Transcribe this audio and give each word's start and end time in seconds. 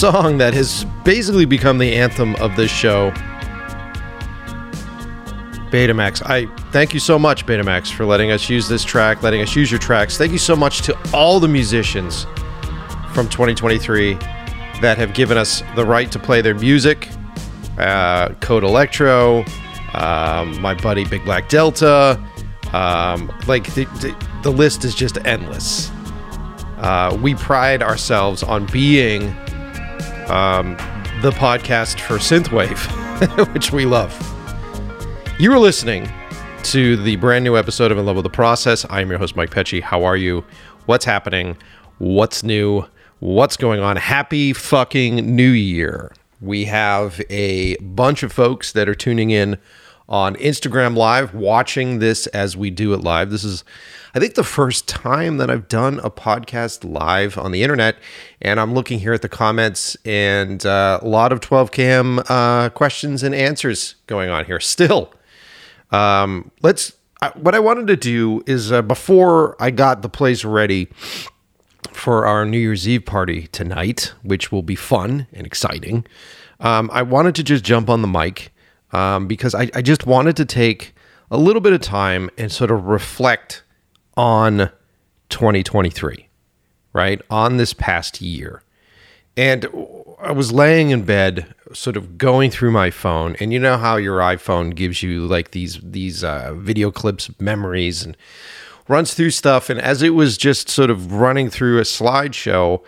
song 0.00 0.38
that 0.38 0.54
has 0.54 0.86
basically 1.04 1.44
become 1.44 1.76
the 1.76 1.94
anthem 1.94 2.34
of 2.36 2.56
this 2.56 2.70
show. 2.70 3.10
Betamax. 5.70 6.22
I 6.24 6.46
thank 6.72 6.94
you 6.94 7.00
so 7.00 7.18
much, 7.18 7.44
Betamax, 7.44 7.92
for 7.92 8.06
letting 8.06 8.30
us 8.30 8.48
use 8.48 8.66
this 8.66 8.82
track, 8.82 9.22
letting 9.22 9.42
us 9.42 9.54
use 9.54 9.70
your 9.70 9.78
tracks. 9.78 10.16
Thank 10.16 10.32
you 10.32 10.38
so 10.38 10.56
much 10.56 10.80
to 10.82 10.98
all 11.12 11.38
the 11.38 11.48
musicians 11.48 12.24
from 13.12 13.28
2023 13.28 14.14
that 14.80 14.96
have 14.96 15.12
given 15.12 15.36
us 15.36 15.62
the 15.76 15.84
right 15.84 16.10
to 16.12 16.18
play 16.18 16.40
their 16.40 16.54
music. 16.54 17.10
Uh, 17.76 18.30
Code 18.40 18.62
Elektro, 18.62 19.46
um, 19.94 20.58
my 20.62 20.72
buddy 20.72 21.04
Big 21.04 21.26
Black 21.26 21.50
Delta. 21.50 22.18
Um, 22.72 23.30
like 23.46 23.74
the, 23.74 23.84
the, 24.00 24.16
the 24.44 24.50
list 24.50 24.82
is 24.86 24.94
just 24.94 25.18
endless. 25.26 25.90
Uh, 26.78 27.18
we 27.22 27.34
pride 27.34 27.82
ourselves 27.82 28.42
on 28.42 28.64
being 28.64 29.36
um, 30.30 30.76
the 31.22 31.30
podcast 31.32 32.00
for 32.00 32.14
synthwave, 32.14 32.78
which 33.54 33.72
we 33.72 33.84
love. 33.84 34.14
You 35.38 35.52
are 35.52 35.58
listening 35.58 36.10
to 36.64 36.96
the 36.96 37.16
brand 37.16 37.44
new 37.44 37.56
episode 37.56 37.90
of 37.90 37.98
In 37.98 38.06
Love 38.06 38.16
with 38.16 38.22
the 38.24 38.30
Process. 38.30 38.84
I 38.90 39.00
am 39.00 39.10
your 39.10 39.18
host, 39.18 39.34
Mike 39.34 39.50
Pecci. 39.50 39.82
How 39.82 40.04
are 40.04 40.16
you? 40.16 40.44
What's 40.86 41.04
happening? 41.04 41.56
What's 41.98 42.42
new? 42.42 42.84
What's 43.18 43.56
going 43.56 43.80
on? 43.80 43.96
Happy 43.96 44.52
fucking 44.52 45.34
New 45.34 45.50
Year. 45.50 46.12
We 46.40 46.64
have 46.66 47.20
a 47.28 47.76
bunch 47.76 48.22
of 48.22 48.32
folks 48.32 48.72
that 48.72 48.88
are 48.88 48.94
tuning 48.94 49.30
in 49.30 49.58
on 50.10 50.34
Instagram 50.36 50.96
Live, 50.96 51.32
watching 51.32 52.00
this 52.00 52.26
as 52.28 52.56
we 52.56 52.68
do 52.68 52.92
it 52.92 53.00
live. 53.00 53.30
This 53.30 53.44
is 53.44 53.64
I 54.12 54.18
think 54.18 54.34
the 54.34 54.42
first 54.42 54.88
time 54.88 55.36
that 55.36 55.50
I've 55.50 55.68
done 55.68 56.00
a 56.00 56.10
podcast 56.10 56.82
live 56.84 57.38
on 57.38 57.52
the 57.52 57.62
internet, 57.62 57.96
and 58.42 58.58
I'm 58.58 58.74
looking 58.74 58.98
here 58.98 59.12
at 59.12 59.22
the 59.22 59.28
comments 59.28 59.96
and 60.04 60.66
uh, 60.66 60.98
a 61.00 61.06
lot 61.06 61.32
of 61.32 61.40
12 61.40 61.70
cam 61.70 62.18
uh, 62.28 62.70
questions 62.70 63.22
and 63.22 63.34
answers 63.34 63.94
going 64.08 64.28
on 64.28 64.46
here. 64.46 64.58
Still, 64.58 65.12
um, 65.92 66.50
let's. 66.60 66.92
I, 67.22 67.28
what 67.36 67.54
I 67.54 67.60
wanted 67.60 67.86
to 67.88 67.96
do 67.96 68.42
is 68.46 68.72
uh, 68.72 68.82
before 68.82 69.54
I 69.62 69.70
got 69.70 70.02
the 70.02 70.08
place 70.08 70.44
ready 70.44 70.88
for 71.92 72.26
our 72.26 72.44
New 72.46 72.58
Year's 72.58 72.88
Eve 72.88 73.04
party 73.04 73.46
tonight, 73.48 74.14
which 74.22 74.50
will 74.50 74.62
be 74.62 74.74
fun 74.74 75.26
and 75.32 75.46
exciting. 75.46 76.06
Um, 76.60 76.90
I 76.92 77.02
wanted 77.02 77.34
to 77.36 77.42
just 77.44 77.62
jump 77.62 77.88
on 77.90 78.02
the 78.02 78.08
mic 78.08 78.52
um, 78.92 79.26
because 79.26 79.54
I, 79.54 79.70
I 79.74 79.82
just 79.82 80.06
wanted 80.06 80.36
to 80.36 80.44
take 80.44 80.94
a 81.30 81.36
little 81.36 81.60
bit 81.60 81.72
of 81.72 81.80
time 81.80 82.30
and 82.36 82.50
sort 82.50 82.70
of 82.70 82.86
reflect 82.86 83.62
on 84.16 84.70
2023, 85.28 86.28
right? 86.92 87.20
On 87.30 87.56
this 87.56 87.72
past 87.72 88.20
year. 88.20 88.62
And 89.36 89.66
I 90.20 90.32
was 90.32 90.52
laying 90.52 90.90
in 90.90 91.04
bed, 91.04 91.54
sort 91.72 91.96
of 91.96 92.18
going 92.18 92.50
through 92.50 92.72
my 92.72 92.90
phone, 92.90 93.36
and 93.40 93.52
you 93.52 93.58
know 93.58 93.78
how 93.78 93.96
your 93.96 94.18
iPhone 94.18 94.74
gives 94.74 95.02
you 95.02 95.26
like 95.26 95.52
these 95.52 95.80
these 95.82 96.22
uh, 96.24 96.52
video 96.54 96.90
clips 96.90 97.30
memories 97.40 98.02
and 98.02 98.16
runs 98.88 99.14
through 99.14 99.30
stuff. 99.30 99.70
And 99.70 99.80
as 99.80 100.02
it 100.02 100.10
was 100.10 100.36
just 100.36 100.68
sort 100.68 100.90
of 100.90 101.12
running 101.12 101.48
through 101.48 101.78
a 101.78 101.82
slideshow, 101.82 102.82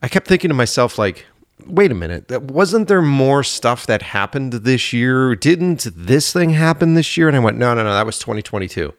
I 0.00 0.08
kept 0.08 0.26
thinking 0.26 0.48
to 0.48 0.54
myself, 0.54 0.98
like, 0.98 1.26
wait 1.66 1.90
a 1.90 1.94
minute, 1.94 2.30
wasn't 2.42 2.88
there 2.88 3.02
more 3.02 3.42
stuff 3.42 3.86
that 3.86 4.02
happened 4.02 4.52
this 4.52 4.92
year? 4.92 5.34
Didn't 5.34 5.86
this 5.96 6.32
thing 6.32 6.50
happen 6.50 6.94
this 6.94 7.16
year? 7.16 7.28
And 7.28 7.36
I 7.36 7.40
went, 7.40 7.58
no, 7.58 7.74
no, 7.74 7.84
no, 7.84 7.94
that 7.94 8.06
was 8.06 8.18
2022. 8.18 8.92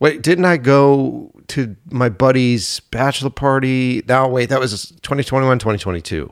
Wait, 0.00 0.22
didn't 0.22 0.44
I 0.44 0.58
go 0.58 1.32
to 1.48 1.74
my 1.90 2.08
buddy's 2.08 2.80
bachelor 2.80 3.30
party? 3.30 4.02
No, 4.06 4.28
wait, 4.28 4.48
that 4.50 4.60
was 4.60 4.90
2021, 5.02 5.58
2022. 5.58 6.30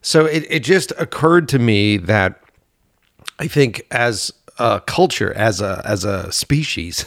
So 0.00 0.26
it, 0.26 0.46
it 0.50 0.60
just 0.60 0.92
occurred 0.98 1.48
to 1.50 1.58
me 1.58 1.96
that 1.98 2.40
I 3.38 3.46
think 3.46 3.82
as 3.90 4.32
a 4.58 4.80
culture, 4.80 5.32
as 5.34 5.60
a 5.60 5.82
as 5.84 6.04
a 6.04 6.32
species, 6.32 7.04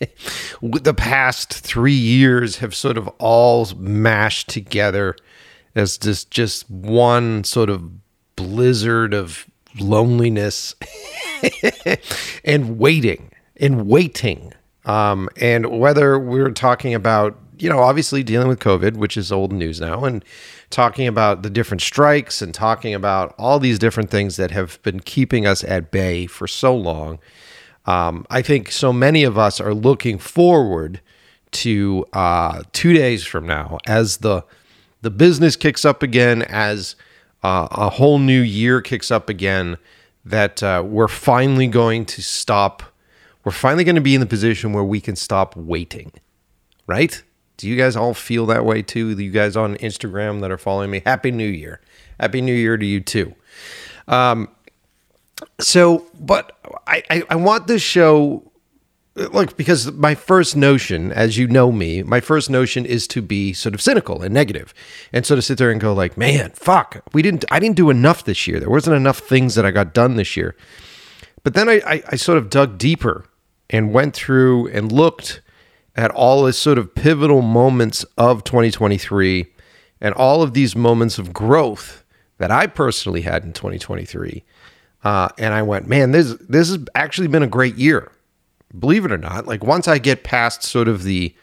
the 0.62 0.94
past 0.94 1.52
three 1.52 1.92
years 1.92 2.58
have 2.58 2.74
sort 2.74 2.96
of 2.96 3.08
all 3.18 3.68
mashed 3.76 4.48
together 4.48 5.16
as 5.74 5.98
just 5.98 6.30
just 6.30 6.68
one 6.70 7.44
sort 7.44 7.70
of 7.70 7.90
blizzard 8.36 9.14
of 9.14 9.46
loneliness 9.78 10.74
and 12.44 12.78
waiting 12.78 13.30
and 13.56 13.86
waiting 13.86 14.52
um, 14.84 15.28
and 15.36 15.66
whether 15.78 16.18
we're 16.18 16.50
talking 16.50 16.94
about, 16.94 17.38
you 17.58 17.68
know, 17.68 17.78
obviously 17.78 18.22
dealing 18.22 18.48
with 18.48 18.58
COVID, 18.58 18.96
which 18.96 19.16
is 19.16 19.30
old 19.30 19.52
news 19.52 19.80
now, 19.80 20.04
and 20.04 20.24
talking 20.70 21.06
about 21.06 21.42
the 21.42 21.50
different 21.50 21.80
strikes 21.80 22.42
and 22.42 22.52
talking 22.52 22.94
about 22.94 23.34
all 23.38 23.58
these 23.58 23.78
different 23.78 24.10
things 24.10 24.36
that 24.36 24.50
have 24.50 24.82
been 24.82 25.00
keeping 25.00 25.46
us 25.46 25.62
at 25.64 25.90
bay 25.90 26.26
for 26.26 26.48
so 26.48 26.74
long. 26.74 27.18
Um, 27.84 28.26
I 28.30 28.42
think 28.42 28.70
so 28.70 28.92
many 28.92 29.24
of 29.24 29.38
us 29.38 29.60
are 29.60 29.74
looking 29.74 30.18
forward 30.18 31.00
to 31.52 32.06
uh, 32.12 32.62
two 32.72 32.92
days 32.92 33.24
from 33.24 33.46
now 33.46 33.78
as 33.86 34.18
the 34.18 34.44
the 35.02 35.10
business 35.10 35.56
kicks 35.56 35.84
up 35.84 36.02
again, 36.02 36.42
as 36.42 36.96
uh, 37.42 37.68
a 37.70 37.90
whole 37.90 38.18
new 38.18 38.40
year 38.40 38.80
kicks 38.80 39.10
up 39.10 39.28
again. 39.28 39.76
That 40.24 40.62
uh, 40.62 40.84
we're 40.86 41.08
finally 41.08 41.66
going 41.66 42.06
to 42.06 42.22
stop 42.22 42.84
we're 43.44 43.52
finally 43.52 43.84
going 43.84 43.96
to 43.96 44.02
be 44.02 44.14
in 44.14 44.20
the 44.20 44.26
position 44.26 44.72
where 44.72 44.84
we 44.84 45.00
can 45.00 45.16
stop 45.16 45.56
waiting, 45.56 46.12
right? 46.86 47.22
Do 47.56 47.68
you 47.68 47.76
guys 47.76 47.96
all 47.96 48.14
feel 48.14 48.46
that 48.46 48.64
way 48.64 48.82
too? 48.82 49.10
You 49.10 49.30
guys 49.30 49.56
on 49.56 49.76
Instagram 49.76 50.40
that 50.40 50.50
are 50.50 50.58
following 50.58 50.90
me, 50.90 51.02
Happy 51.04 51.30
New 51.30 51.48
Year. 51.48 51.80
Happy 52.20 52.40
New 52.40 52.54
Year 52.54 52.76
to 52.76 52.86
you 52.86 53.00
too. 53.00 53.34
Um, 54.06 54.48
so, 55.60 56.06
but 56.20 56.56
I, 56.86 57.02
I, 57.10 57.22
I 57.30 57.34
want 57.36 57.66
this 57.66 57.82
show, 57.82 58.51
look, 59.14 59.56
because 59.56 59.92
my 59.92 60.14
first 60.14 60.56
notion, 60.56 61.12
as 61.12 61.36
you 61.36 61.46
know 61.46 61.72
me, 61.72 62.02
my 62.02 62.20
first 62.20 62.48
notion 62.50 62.86
is 62.86 63.06
to 63.08 63.22
be 63.22 63.52
sort 63.52 63.74
of 63.74 63.80
cynical 63.80 64.22
and 64.22 64.32
negative 64.32 64.72
and 65.12 65.26
sort 65.26 65.38
of 65.38 65.44
sit 65.44 65.58
there 65.58 65.70
and 65.70 65.80
go 65.80 65.92
like, 65.92 66.16
man, 66.16 66.50
fuck, 66.54 67.02
we 67.12 67.22
didn't, 67.22 67.44
I 67.50 67.60
didn't 67.60 67.76
do 67.76 67.90
enough 67.90 68.24
this 68.24 68.46
year. 68.46 68.58
There 68.58 68.70
wasn't 68.70 68.96
enough 68.96 69.18
things 69.18 69.54
that 69.54 69.66
I 69.66 69.70
got 69.70 69.94
done 69.94 70.16
this 70.16 70.36
year. 70.36 70.56
But 71.42 71.54
then 71.54 71.68
I, 71.68 71.80
I, 71.86 72.02
I 72.12 72.16
sort 72.16 72.38
of 72.38 72.50
dug 72.50 72.78
deeper 72.78 73.26
and 73.68 73.92
went 73.92 74.14
through 74.14 74.68
and 74.68 74.92
looked 74.92 75.40
at 75.96 76.10
all 76.10 76.44
the 76.44 76.52
sort 76.52 76.78
of 76.78 76.94
pivotal 76.94 77.42
moments 77.42 78.04
of 78.16 78.44
2023 78.44 79.46
and 80.00 80.14
all 80.14 80.42
of 80.42 80.54
these 80.54 80.74
moments 80.74 81.18
of 81.18 81.32
growth 81.32 82.04
that 82.38 82.50
I 82.50 82.66
personally 82.66 83.22
had 83.22 83.44
in 83.44 83.52
2023. 83.52 84.42
Uh, 85.04 85.28
and 85.38 85.52
I 85.52 85.62
went, 85.62 85.88
man, 85.88 86.12
this 86.12 86.34
this 86.48 86.68
has 86.68 86.78
actually 86.94 87.26
been 87.26 87.42
a 87.42 87.48
great 87.48 87.76
year. 87.76 88.12
Believe 88.78 89.04
it 89.04 89.12
or 89.12 89.18
not, 89.18 89.46
like 89.46 89.62
once 89.62 89.86
I 89.88 89.98
get 89.98 90.24
past 90.24 90.62
sort 90.62 90.88
of 90.88 91.02
the 91.02 91.34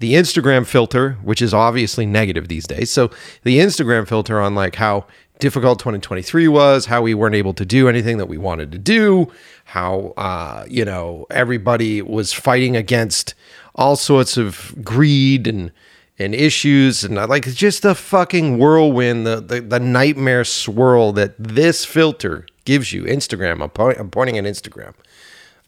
the 0.00 0.14
Instagram 0.14 0.66
filter, 0.66 1.12
which 1.22 1.40
is 1.40 1.54
obviously 1.54 2.04
negative 2.04 2.48
these 2.48 2.66
days. 2.66 2.90
So 2.90 3.10
the 3.44 3.58
Instagram 3.58 4.08
filter 4.08 4.40
on 4.40 4.54
like 4.54 4.74
how 4.74 5.06
difficult 5.38 5.78
2023 5.78 6.48
was, 6.48 6.86
how 6.86 7.02
we 7.02 7.14
weren't 7.14 7.34
able 7.34 7.54
to 7.54 7.64
do 7.64 7.88
anything 7.88 8.18
that 8.18 8.26
we 8.26 8.36
wanted 8.36 8.72
to 8.72 8.78
do, 8.78 9.30
how 9.64 10.12
uh, 10.16 10.64
you 10.68 10.84
know 10.84 11.26
everybody 11.30 12.02
was 12.02 12.32
fighting 12.32 12.76
against 12.76 13.34
all 13.74 13.96
sorts 13.96 14.36
of 14.36 14.74
greed 14.82 15.46
and 15.46 15.72
and 16.18 16.34
issues 16.34 17.02
and 17.02 17.18
uh, 17.18 17.26
like 17.26 17.44
just 17.54 17.82
the 17.82 17.94
fucking 17.94 18.58
whirlwind, 18.58 19.26
the, 19.26 19.40
the 19.40 19.60
the 19.60 19.80
nightmare 19.80 20.44
swirl 20.44 21.12
that 21.12 21.34
this 21.38 21.84
filter 21.84 22.46
gives 22.64 22.92
you. 22.92 23.04
Instagram, 23.04 23.62
I'm, 23.62 23.70
po- 23.70 23.90
I'm 23.92 24.10
pointing 24.10 24.38
at 24.38 24.44
Instagram. 24.44 24.94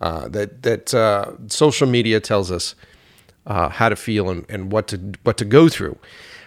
Uh, 0.01 0.29
that 0.29 0.63
that 0.63 0.93
uh, 0.93 1.33
social 1.47 1.87
media 1.87 2.21
tells 2.21 2.53
us 2.53 2.75
uh, 3.47 3.69
how 3.69 3.89
to 3.89 3.97
feel 3.97 4.29
and, 4.29 4.45
and 4.49 4.71
what 4.71 4.89
to 4.89 4.99
what 5.23 5.39
to 5.39 5.45
go 5.45 5.69
through. 5.69 5.99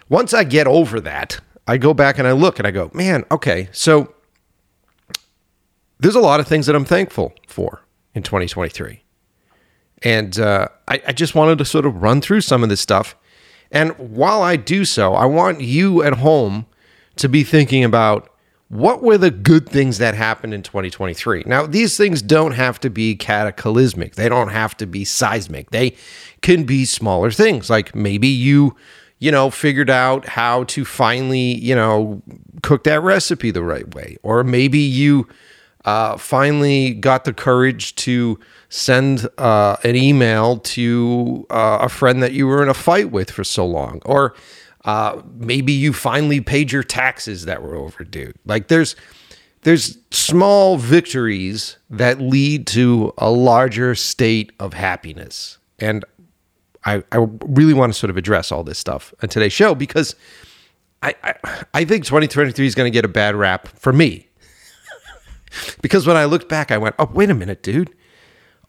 Once 0.07 0.33
I 0.33 0.43
get 0.43 0.67
over 0.67 0.99
that, 0.99 1.39
I 1.67 1.77
go 1.77 1.93
back 1.93 2.17
and 2.17 2.27
I 2.27 2.31
look 2.31 2.59
and 2.59 2.67
I 2.67 2.71
go, 2.71 2.89
man, 2.93 3.25
okay, 3.31 3.69
so 3.71 4.13
there's 5.99 6.15
a 6.15 6.19
lot 6.19 6.39
of 6.39 6.47
things 6.47 6.65
that 6.65 6.75
I'm 6.75 6.85
thankful 6.85 7.33
for 7.47 7.81
in 8.15 8.23
2023. 8.23 9.03
And 10.01 10.39
uh, 10.39 10.69
I, 10.87 11.01
I 11.07 11.11
just 11.11 11.35
wanted 11.35 11.57
to 11.57 11.65
sort 11.65 11.85
of 11.85 12.01
run 12.01 12.21
through 12.21 12.41
some 12.41 12.63
of 12.63 12.69
this 12.69 12.81
stuff. 12.81 13.15
And 13.71 13.91
while 13.97 14.41
I 14.41 14.55
do 14.55 14.85
so, 14.85 15.13
I 15.13 15.25
want 15.25 15.61
you 15.61 16.01
at 16.01 16.13
home 16.13 16.65
to 17.17 17.29
be 17.29 17.43
thinking 17.43 17.83
about 17.83 18.28
what 18.69 19.01
were 19.01 19.17
the 19.17 19.31
good 19.31 19.67
things 19.67 19.97
that 19.97 20.13
happened 20.13 20.53
in 20.53 20.61
2023. 20.61 21.43
Now, 21.45 21.65
these 21.65 21.97
things 21.97 22.21
don't 22.21 22.51
have 22.51 22.79
to 22.81 22.89
be 22.89 23.15
cataclysmic, 23.15 24.15
they 24.15 24.29
don't 24.29 24.49
have 24.49 24.77
to 24.77 24.85
be 24.85 25.03
seismic. 25.03 25.71
They 25.71 25.95
can 26.41 26.63
be 26.63 26.85
smaller 26.85 27.31
things, 27.31 27.69
like 27.69 27.93
maybe 27.93 28.27
you 28.27 28.75
you 29.19 29.31
know, 29.31 29.49
figured 29.49 29.89
out 29.89 30.25
how 30.25 30.63
to 30.63 30.85
finally, 30.85 31.55
you 31.55 31.75
know, 31.75 32.21
cook 32.63 32.85
that 32.85 33.01
recipe 33.01 33.51
the 33.51 33.61
right 33.61 33.93
way. 33.93 34.17
Or 34.23 34.45
maybe 34.45 34.79
you 34.79 35.27
uh, 35.83 36.17
finally 36.17 36.93
got 36.93 37.25
the 37.25 37.33
courage 37.33 37.95
to 37.95 38.39
send 38.69 39.27
uh, 39.37 39.75
an 39.83 39.97
email 39.97 40.57
to 40.59 41.45
uh, 41.49 41.79
a 41.81 41.89
friend 41.89 42.23
that 42.23 42.31
you 42.31 42.47
were 42.47 42.63
in 42.63 42.69
a 42.69 42.73
fight 42.73 43.11
with 43.11 43.29
for 43.29 43.43
so 43.43 43.65
long. 43.65 44.01
Or 44.05 44.35
Uh, 44.85 45.21
maybe 45.35 45.73
you 45.73 45.91
finally 45.91 46.39
paid 46.41 46.71
your 46.71 46.83
taxes 46.83 47.45
that 47.45 47.61
were 47.61 47.75
overdue. 47.75 48.31
Like 48.45 48.69
there's 48.69 48.95
there's 49.63 49.97
small 50.11 50.77
victories 50.77 51.77
that 51.89 52.21
lead 52.21 52.65
to 52.67 53.13
a 53.17 53.29
larger 53.29 53.93
state 53.93 54.53
of 54.59 54.73
happiness. 54.73 55.57
And 55.79 56.05
I, 56.85 57.03
I 57.11 57.27
really 57.45 57.73
want 57.73 57.93
to 57.93 57.99
sort 57.99 58.09
of 58.09 58.17
address 58.17 58.51
all 58.51 58.63
this 58.63 58.79
stuff 58.79 59.13
on 59.21 59.29
today's 59.29 59.51
show 59.51 59.75
because 59.75 60.15
I, 61.03 61.13
I, 61.23 61.33
I 61.73 61.85
think 61.85 62.05
2023 62.05 62.65
is 62.65 62.75
going 62.75 62.89
to 62.89 62.95
get 62.95 63.03
a 63.03 63.09
bad 63.09 63.35
rap 63.35 63.67
for 63.67 63.91
me. 63.91 64.29
because 65.81 66.07
when 66.07 66.15
I 66.15 66.25
looked 66.25 66.47
back, 66.47 66.71
I 66.71 66.77
went, 66.77 66.95
oh, 66.99 67.09
wait 67.13 67.29
a 67.29 67.33
minute, 67.33 67.61
dude. 67.61 67.93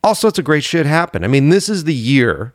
All 0.03 0.15
sorts 0.15 0.39
of 0.39 0.45
great 0.45 0.65
shit 0.65 0.87
happened. 0.87 1.25
I 1.25 1.29
mean, 1.29 1.51
this 1.51 1.69
is 1.69 1.85
the 1.85 1.95
year 1.95 2.55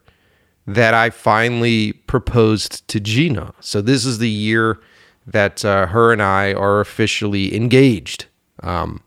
that 0.68 0.94
I 0.94 1.10
finally 1.10 1.94
proposed 1.94 2.88
to 2.88 3.00
Gina. 3.00 3.54
So 3.60 3.82
this 3.82 4.06
is 4.06 4.18
the 4.18 4.30
year 4.30 4.80
that 5.28 5.64
uh, 5.64 5.88
her 5.88 6.12
and 6.12 6.22
I 6.22 6.54
are 6.54 6.80
officially 6.80 7.56
engaged. 7.56 8.26
Um, 8.62 9.02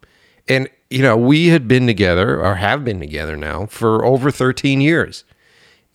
and, 0.48 0.68
you 0.90 1.02
know, 1.02 1.16
we 1.16 1.48
had 1.48 1.68
been 1.68 1.86
together 1.86 2.42
or 2.42 2.56
have 2.56 2.84
been 2.84 3.00
together 3.00 3.36
now 3.36 3.66
for 3.66 4.04
over 4.04 4.30
13 4.30 4.80
years. 4.80 5.24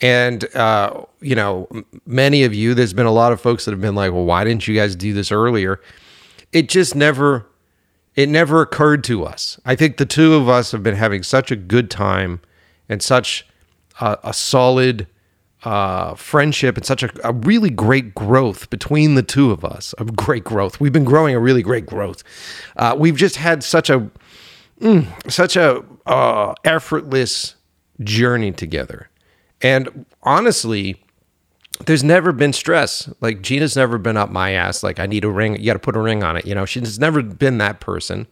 And, 0.01 0.53
uh, 0.55 1.05
you 1.21 1.35
know, 1.35 1.67
many 2.05 2.43
of 2.43 2.53
you, 2.53 2.73
there's 2.73 2.93
been 2.93 3.05
a 3.05 3.11
lot 3.11 3.31
of 3.31 3.39
folks 3.39 3.65
that 3.65 3.71
have 3.71 3.81
been 3.81 3.95
like, 3.95 4.11
well, 4.11 4.25
why 4.25 4.43
didn't 4.43 4.67
you 4.67 4.75
guys 4.75 4.95
do 4.95 5.13
this 5.13 5.31
earlier? 5.31 5.79
It 6.51 6.67
just 6.67 6.93
never, 6.93 7.47
it 8.15 8.27
never 8.27 8.61
occurred 8.61 9.03
to 9.05 9.23
us. 9.23 9.59
I 9.65 9.75
think 9.75 9.97
the 9.97 10.05
two 10.05 10.33
of 10.33 10.49
us 10.49 10.71
have 10.73 10.83
been 10.83 10.95
having 10.95 11.23
such 11.23 11.51
a 11.51 11.55
good 11.55 11.89
time 11.89 12.41
and 12.89 13.01
such 13.01 13.47
a, 14.01 14.17
a 14.23 14.33
solid 14.33 15.07
uh, 15.63 16.13
friendship 16.15 16.75
and 16.75 16.85
such 16.85 17.03
a, 17.03 17.27
a, 17.27 17.31
really 17.31 17.69
great 17.69 18.13
growth 18.13 18.69
between 18.69 19.15
the 19.15 19.23
two 19.23 19.51
of 19.51 19.63
us. 19.63 19.95
A 19.97 20.03
great 20.03 20.43
growth. 20.43 20.79
We've 20.79 20.91
been 20.91 21.05
growing 21.05 21.35
a 21.35 21.39
really 21.39 21.63
great 21.63 21.85
growth. 21.85 22.23
Uh, 22.75 22.95
we've 22.97 23.15
just 23.15 23.37
had 23.37 23.63
such 23.63 23.89
a 23.89 24.09
mm, 24.81 25.31
such 25.31 25.55
a 25.55 25.83
uh, 26.05 26.53
effortless 26.65 27.55
journey 28.01 28.51
together, 28.51 29.09
and 29.61 30.05
honestly, 30.23 31.01
there's 31.85 32.03
never 32.03 32.33
been 32.33 32.51
stress. 32.51 33.09
Like 33.21 33.41
Gina's 33.41 33.77
never 33.77 33.97
been 33.97 34.17
up 34.17 34.29
my 34.29 34.51
ass. 34.51 34.83
Like 34.83 34.99
I 34.99 35.05
need 35.05 35.23
a 35.23 35.29
ring. 35.29 35.57
You 35.57 35.67
got 35.67 35.73
to 35.73 35.79
put 35.79 35.95
a 35.95 36.01
ring 36.01 36.23
on 36.23 36.35
it. 36.35 36.45
You 36.45 36.55
know, 36.55 36.65
she's 36.65 36.99
never 36.99 37.23
been 37.23 37.57
that 37.59 37.79
person, 37.79 38.27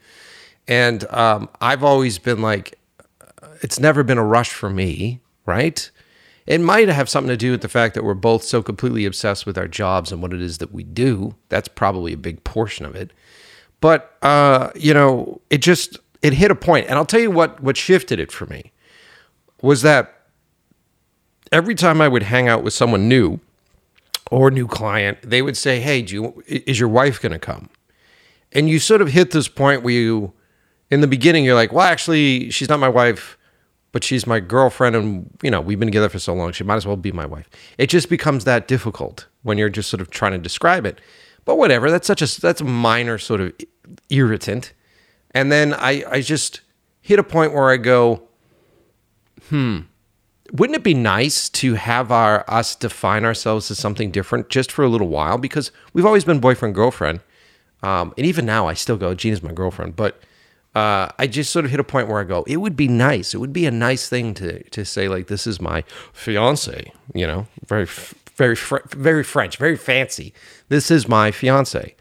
and 0.67 1.05
um, 1.11 1.47
I've 1.61 1.83
always 1.83 2.19
been 2.19 2.41
like, 2.41 2.77
it's 3.61 3.79
never 3.79 4.03
been 4.03 4.17
a 4.17 4.25
rush 4.25 4.49
for 4.49 4.69
me, 4.69 5.21
right? 5.45 5.89
It 6.47 6.59
might 6.59 6.89
have 6.89 7.09
something 7.09 7.29
to 7.29 7.37
do 7.37 7.51
with 7.51 7.61
the 7.61 7.69
fact 7.69 7.93
that 7.95 8.03
we're 8.03 8.13
both 8.13 8.43
so 8.43 8.63
completely 8.63 9.05
obsessed 9.05 9.45
with 9.45 9.57
our 9.57 9.67
jobs 9.67 10.11
and 10.11 10.21
what 10.21 10.33
it 10.33 10.41
is 10.41 10.57
that 10.57 10.73
we 10.73 10.83
do. 10.83 11.35
That's 11.49 11.67
probably 11.67 12.13
a 12.13 12.17
big 12.17 12.43
portion 12.43 12.85
of 12.85 12.95
it. 12.95 13.11
But 13.79 14.15
uh, 14.21 14.71
you 14.75 14.93
know, 14.93 15.41
it 15.49 15.59
just 15.59 15.97
it 16.21 16.33
hit 16.33 16.51
a 16.51 16.55
point, 16.55 16.87
and 16.87 16.95
I'll 16.95 17.05
tell 17.05 17.19
you 17.19 17.31
what 17.31 17.61
what 17.61 17.77
shifted 17.77 18.19
it 18.19 18.31
for 18.31 18.45
me 18.45 18.71
was 19.61 19.81
that 19.81 20.13
every 21.51 21.75
time 21.75 22.01
I 22.01 22.07
would 22.07 22.23
hang 22.23 22.47
out 22.47 22.63
with 22.63 22.73
someone 22.73 23.07
new 23.07 23.39
or 24.29 24.49
new 24.49 24.67
client, 24.67 25.17
they 25.23 25.41
would 25.41 25.57
say, 25.57 25.79
"Hey, 25.79 26.01
do 26.01 26.13
you, 26.13 26.43
is 26.47 26.79
your 26.79 26.89
wife 26.89 27.21
going 27.21 27.33
to 27.33 27.39
come?" 27.39 27.69
And 28.51 28.69
you 28.69 28.79
sort 28.79 29.01
of 29.01 29.09
hit 29.09 29.31
this 29.31 29.47
point 29.47 29.83
where 29.83 29.93
you, 29.93 30.33
in 30.89 31.01
the 31.01 31.07
beginning, 31.07 31.43
you're 31.43 31.55
like, 31.55 31.73
"Well, 31.73 31.85
actually, 31.85 32.49
she's 32.51 32.69
not 32.69 32.79
my 32.79 32.89
wife." 32.89 33.37
But 33.91 34.03
she's 34.03 34.25
my 34.25 34.39
girlfriend 34.39 34.95
and 34.95 35.29
you 35.41 35.51
know 35.51 35.61
we've 35.61 35.79
been 35.79 35.87
together 35.87 36.09
for 36.09 36.19
so 36.19 36.33
long 36.33 36.51
she 36.51 36.63
might 36.63 36.75
as 36.75 36.85
well 36.85 36.95
be 36.95 37.11
my 37.11 37.25
wife. 37.25 37.49
It 37.77 37.87
just 37.87 38.09
becomes 38.09 38.45
that 38.45 38.67
difficult 38.67 39.27
when 39.43 39.57
you're 39.57 39.69
just 39.69 39.89
sort 39.89 40.01
of 40.01 40.09
trying 40.09 40.31
to 40.33 40.37
describe 40.37 40.85
it. 40.85 40.99
But 41.45 41.57
whatever 41.57 41.89
that's 41.91 42.07
such 42.07 42.21
a 42.21 42.41
that's 42.41 42.61
a 42.61 42.65
minor 42.65 43.17
sort 43.17 43.41
of 43.41 43.53
irritant. 44.09 44.73
And 45.33 45.51
then 45.51 45.73
i 45.73 46.03
i 46.09 46.21
just 46.21 46.61
hit 47.01 47.19
a 47.19 47.23
point 47.23 47.53
where 47.53 47.69
i 47.69 47.77
go 47.77 48.23
hmm 49.49 49.79
wouldn't 50.53 50.75
it 50.75 50.83
be 50.83 50.93
nice 50.93 51.47
to 51.47 51.75
have 51.75 52.11
our 52.11 52.43
us 52.49 52.75
define 52.75 53.23
ourselves 53.23 53.71
as 53.71 53.79
something 53.79 54.11
different 54.11 54.49
just 54.49 54.69
for 54.69 54.83
a 54.83 54.89
little 54.89 55.07
while? 55.07 55.37
Because 55.37 55.71
we've 55.93 56.05
always 56.05 56.25
been 56.25 56.41
boyfriend 56.41 56.75
girlfriend. 56.75 57.21
Um, 57.83 58.13
and 58.17 58.27
even 58.27 58.45
now 58.45 58.67
i 58.67 58.75
still 58.75 58.95
go 58.97 59.15
gina's 59.15 59.41
my 59.41 59.51
girlfriend 59.53 59.95
but 59.95 60.21
uh, 60.73 61.09
I 61.19 61.27
just 61.27 61.51
sort 61.51 61.65
of 61.65 61.71
hit 61.71 61.79
a 61.79 61.83
point 61.83 62.07
where 62.07 62.19
I 62.19 62.23
go, 62.23 62.43
it 62.47 62.57
would 62.57 62.75
be 62.75 62.87
nice. 62.87 63.33
It 63.33 63.39
would 63.39 63.53
be 63.53 63.65
a 63.65 63.71
nice 63.71 64.07
thing 64.07 64.33
to 64.35 64.63
to 64.69 64.85
say 64.85 65.07
like, 65.09 65.27
this 65.27 65.45
is 65.45 65.59
my 65.59 65.83
fiance. 66.13 66.91
You 67.13 67.27
know, 67.27 67.47
very 67.65 67.85
very 68.35 68.55
very 68.91 69.23
French, 69.23 69.57
very 69.57 69.77
fancy. 69.77 70.33
This 70.69 70.89
is 70.89 71.07
my 71.07 71.31
fiance. 71.31 71.95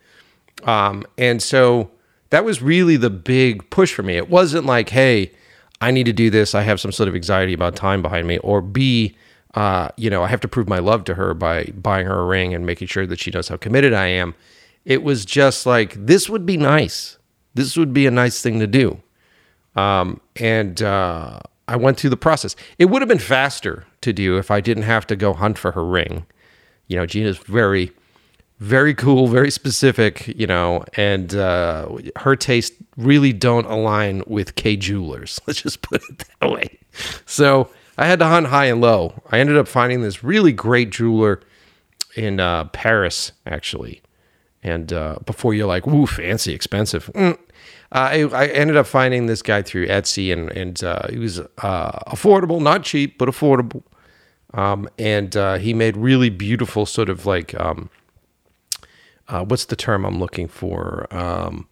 Um, 0.65 1.05
and 1.19 1.43
so 1.43 1.91
that 2.31 2.45
was 2.45 2.63
really 2.63 2.97
the 2.97 3.11
big 3.11 3.69
push 3.71 3.93
for 3.93 4.03
me. 4.03 4.17
It 4.17 4.31
wasn't 4.31 4.67
like, 4.67 4.91
hey, 4.91 5.33
I 5.81 5.91
need 5.91 6.05
to 6.05 6.13
do 6.13 6.31
this. 6.31 6.55
I 6.55 6.63
have 6.63 6.81
some 6.81 6.93
sort 6.93 7.09
of 7.09 7.15
anxiety 7.15 7.53
about 7.53 7.75
time 7.75 8.03
behind 8.03 8.29
me, 8.29 8.39
or 8.39 8.61
B, 8.61 9.17
uh, 9.55 9.89
you 9.97 10.11
know, 10.11 10.23
I 10.23 10.29
have 10.29 10.41
to 10.41 10.49
prove 10.49 10.69
my 10.69 10.79
love 10.79 11.05
to 11.05 11.15
her 11.15 11.35
by 11.35 11.65
buying 11.75 12.07
her 12.07 12.21
a 12.21 12.25
ring 12.25 12.55
and 12.55 12.65
making 12.67 12.89
sure 12.89 13.07
that 13.07 13.19
she 13.19 13.31
knows 13.31 13.49
how 13.49 13.57
committed 13.57 13.93
I 13.93 14.07
am. 14.07 14.35
It 14.85 15.03
was 15.03 15.25
just 15.25 15.67
like 15.67 15.95
this 15.95 16.29
would 16.29 16.47
be 16.47 16.57
nice 16.57 17.19
this 17.55 17.77
would 17.77 17.93
be 17.93 18.07
a 18.07 18.11
nice 18.11 18.43
thing 18.43 18.61
to 18.61 18.67
do. 18.67 19.01
Um, 19.77 20.21
and 20.37 20.83
uh, 20.83 21.41
I 21.69 21.77
went 21.77 21.99
through 21.99 22.11
the 22.11 22.17
process. 22.17 22.57
It 22.79 22.87
would 22.87 23.03
have 23.03 23.09
been 23.09 23.19
faster 23.19 23.87
to 24.01 24.13
do 24.13 24.39
if 24.39 24.51
I 24.51 24.61
didn't 24.61 24.83
have 24.85 25.07
to 25.09 25.17
go 25.17 25.33
hunt 25.33 25.59
for 25.59 25.73
her 25.73 25.85
ring. 25.85 26.27
You 26.89 26.97
know, 26.97 27.07
Gina's 27.07 27.39
very, 27.39 27.93
very 28.59 28.95
cool, 28.95 29.29
very 29.29 29.51
specific, 29.51 30.27
you 30.29 30.47
know, 30.47 30.85
and 30.95 31.35
uh, 31.35 31.89
her 32.17 32.35
taste 32.35 32.75
really 32.97 33.33
don't 33.33 33.67
align 33.67 34.23
with 34.27 34.57
Kay 34.57 34.77
Jewelers. 34.77 35.41
Let's 35.47 35.63
just 35.63 35.83
put 35.83 36.03
it 36.09 36.25
that 36.41 36.51
way. 36.51 36.79
So 37.27 37.71
I 37.97 38.07
had 38.07 38.19
to 38.19 38.27
hunt 38.27 38.47
high 38.49 38.67
and 38.67 38.81
low. 38.81 39.15
I 39.31 39.39
ended 39.39 39.57
up 39.57 39.69
finding 39.69 40.03
this 40.03 40.25
really 40.25 40.53
great 40.53 40.91
jeweler 40.91 41.41
in 42.17 42.41
uh, 42.41 42.65
Paris, 42.65 43.33
actually. 43.47 44.03
And 44.63 44.93
uh, 44.93 45.17
before 45.25 45.55
you're 45.55 45.67
like, 45.67 45.87
"Ooh, 45.87 46.07
fancy, 46.07 46.53
expensive," 46.53 47.11
mm. 47.15 47.33
uh, 47.33 47.37
I, 47.93 48.23
I, 48.25 48.47
ended 48.49 48.77
up 48.77 48.87
finding 48.87 49.25
this 49.27 49.41
guy 49.41 49.63
through 49.63 49.87
Etsy, 49.87 50.33
and 50.33 50.51
and 50.51 50.85
uh, 50.85 51.09
he 51.09 51.19
was 51.19 51.41
uh, 51.41 51.93
affordable, 52.09 52.61
not 52.61 52.83
cheap, 52.83 53.17
but 53.17 53.29
affordable. 53.29 53.83
Um, 54.53 54.89
and 54.99 55.37
uh, 55.37 55.59
he 55.59 55.73
made 55.73 55.97
really 55.97 56.29
beautiful, 56.29 56.85
sort 56.85 57.09
of 57.09 57.25
like, 57.25 57.59
um, 57.59 57.89
uh, 59.29 59.45
what's 59.45 59.67
the 59.67 59.77
term 59.77 60.05
I'm 60.05 60.19
looking 60.19 60.49
for? 60.49 61.07
Um, 61.15 61.69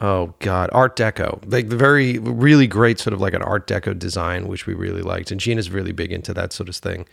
oh 0.00 0.34
God, 0.40 0.68
Art 0.72 0.96
Deco, 0.96 1.40
like 1.50 1.68
the 1.68 1.76
very, 1.76 2.18
really 2.18 2.66
great 2.66 2.98
sort 2.98 3.14
of 3.14 3.20
like 3.20 3.34
an 3.34 3.42
Art 3.42 3.66
Deco 3.68 3.96
design, 3.96 4.48
which 4.48 4.66
we 4.66 4.74
really 4.74 5.02
liked. 5.02 5.30
And 5.30 5.40
Gina's 5.40 5.70
really 5.70 5.92
big 5.92 6.12
into 6.12 6.34
that 6.34 6.52
sort 6.52 6.68
of 6.68 6.76
thing 6.76 7.06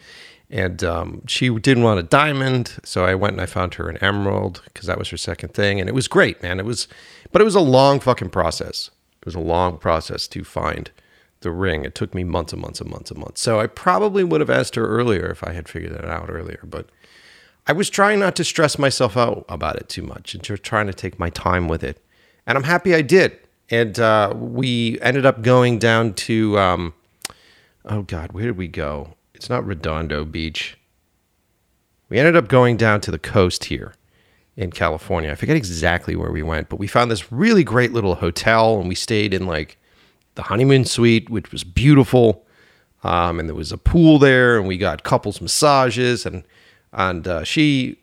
and 0.50 0.84
um, 0.84 1.22
she 1.28 1.50
didn't 1.50 1.84
want 1.84 2.00
a 2.00 2.04
diamond 2.04 2.80
so 2.84 3.06
i 3.06 3.14
went 3.14 3.34
and 3.34 3.42
i 3.42 3.46
found 3.46 3.76
her 3.76 3.90
an 3.90 3.98
emerald 3.98 4.62
because 4.66 4.88
that 4.88 4.98
was 4.98 5.10
her 5.10 5.18
second 5.18 5.54
thing 5.54 5.80
and 5.80 5.88
it 5.88 5.94
was 5.94 6.08
great 6.08 6.42
man. 6.42 6.60
It 6.60 6.66
was 6.66 6.88
but 7.32 7.42
it 7.42 7.46
was 7.46 7.56
a 7.56 7.60
long 7.60 8.00
fucking 8.00 8.32
process. 8.32 8.90
It 9.22 9.26
was 9.26 9.36
a 9.36 9.40
long 9.40 9.78
process 9.78 10.28
to 10.30 10.44
find 10.44 10.90
the 11.42 11.52
ring. 11.52 11.86
It 11.86 11.94
took 11.94 12.16
me 12.16 12.24
months 12.24 12.54
and 12.54 12.62
months 12.62 12.82
and 12.82 12.90
months 12.90 13.12
and 13.12 13.20
months. 13.20 13.42
So 13.42 13.60
i 13.60 13.68
probably 13.68 14.24
would 14.24 14.42
have 14.42 14.50
asked 14.50 14.76
her 14.76 14.88
earlier 14.88 15.28
if 15.28 15.44
i 15.44 15.54
had 15.54 15.70
figured 15.70 15.94
that 15.94 16.06
out 16.06 16.30
earlier 16.30 16.62
but 16.64 16.90
i 17.68 17.74
was 17.74 17.90
trying 17.90 18.20
not 18.20 18.36
to 18.38 18.44
stress 18.44 18.80
myself 18.80 19.16
out 19.16 19.46
about 19.50 19.76
it 19.76 19.90
too 19.90 20.04
much 20.04 20.34
and 20.34 20.44
just 20.44 20.64
trying 20.64 20.88
to 20.88 20.94
take 20.94 21.20
my 21.20 21.30
time 21.30 21.68
with 21.68 21.84
it. 21.84 22.04
And 22.48 22.58
i'm 22.58 22.64
happy 22.64 22.96
i 22.96 23.02
did. 23.02 23.38
And 23.72 24.00
uh, 24.00 24.34
we 24.36 25.00
ended 25.00 25.28
up 25.28 25.44
going 25.44 25.78
down 25.78 26.16
to 26.26 26.58
um, 26.58 26.94
oh 27.86 28.02
god 28.02 28.32
where 28.32 28.46
did 28.46 28.58
we 28.58 28.68
go 28.68 29.14
it's 29.40 29.50
not 29.50 29.66
Redondo 29.66 30.26
Beach. 30.26 30.78
We 32.10 32.20
ended 32.20 32.36
up 32.36 32.50
going 32.50 32.76
down 32.76 33.00
to 33.02 33.10
the 33.10 33.18
coast 33.18 33.64
here 33.64 33.94
in 34.58 34.70
California. 34.70 35.32
I 35.32 35.36
forget 35.36 35.56
exactly 35.56 36.14
where 36.18 36.30
we 36.30 36.44
went, 36.44 36.68
but 36.68 36.78
we 36.78 36.88
found 36.88 37.10
this 37.10 37.32
really 37.32 37.64
great 37.64 37.94
little 37.94 38.16
hotel 38.16 38.78
and 38.82 38.90
we 38.90 38.96
stayed 38.96 39.34
in 39.34 39.46
like 39.46 39.78
the 40.36 40.42
honeymoon 40.42 40.84
suite, 40.84 41.30
which 41.30 41.54
was 41.54 41.64
beautiful. 41.64 42.46
Um, 43.02 43.40
and 43.40 43.48
there 43.48 43.56
was 43.56 43.72
a 43.72 43.78
pool 43.78 44.20
there, 44.20 44.58
and 44.58 44.68
we 44.68 44.78
got 44.78 45.04
couples 45.04 45.40
massages, 45.40 46.26
and 46.26 46.44
and 46.92 47.26
uh, 47.26 47.46
she 47.46 47.98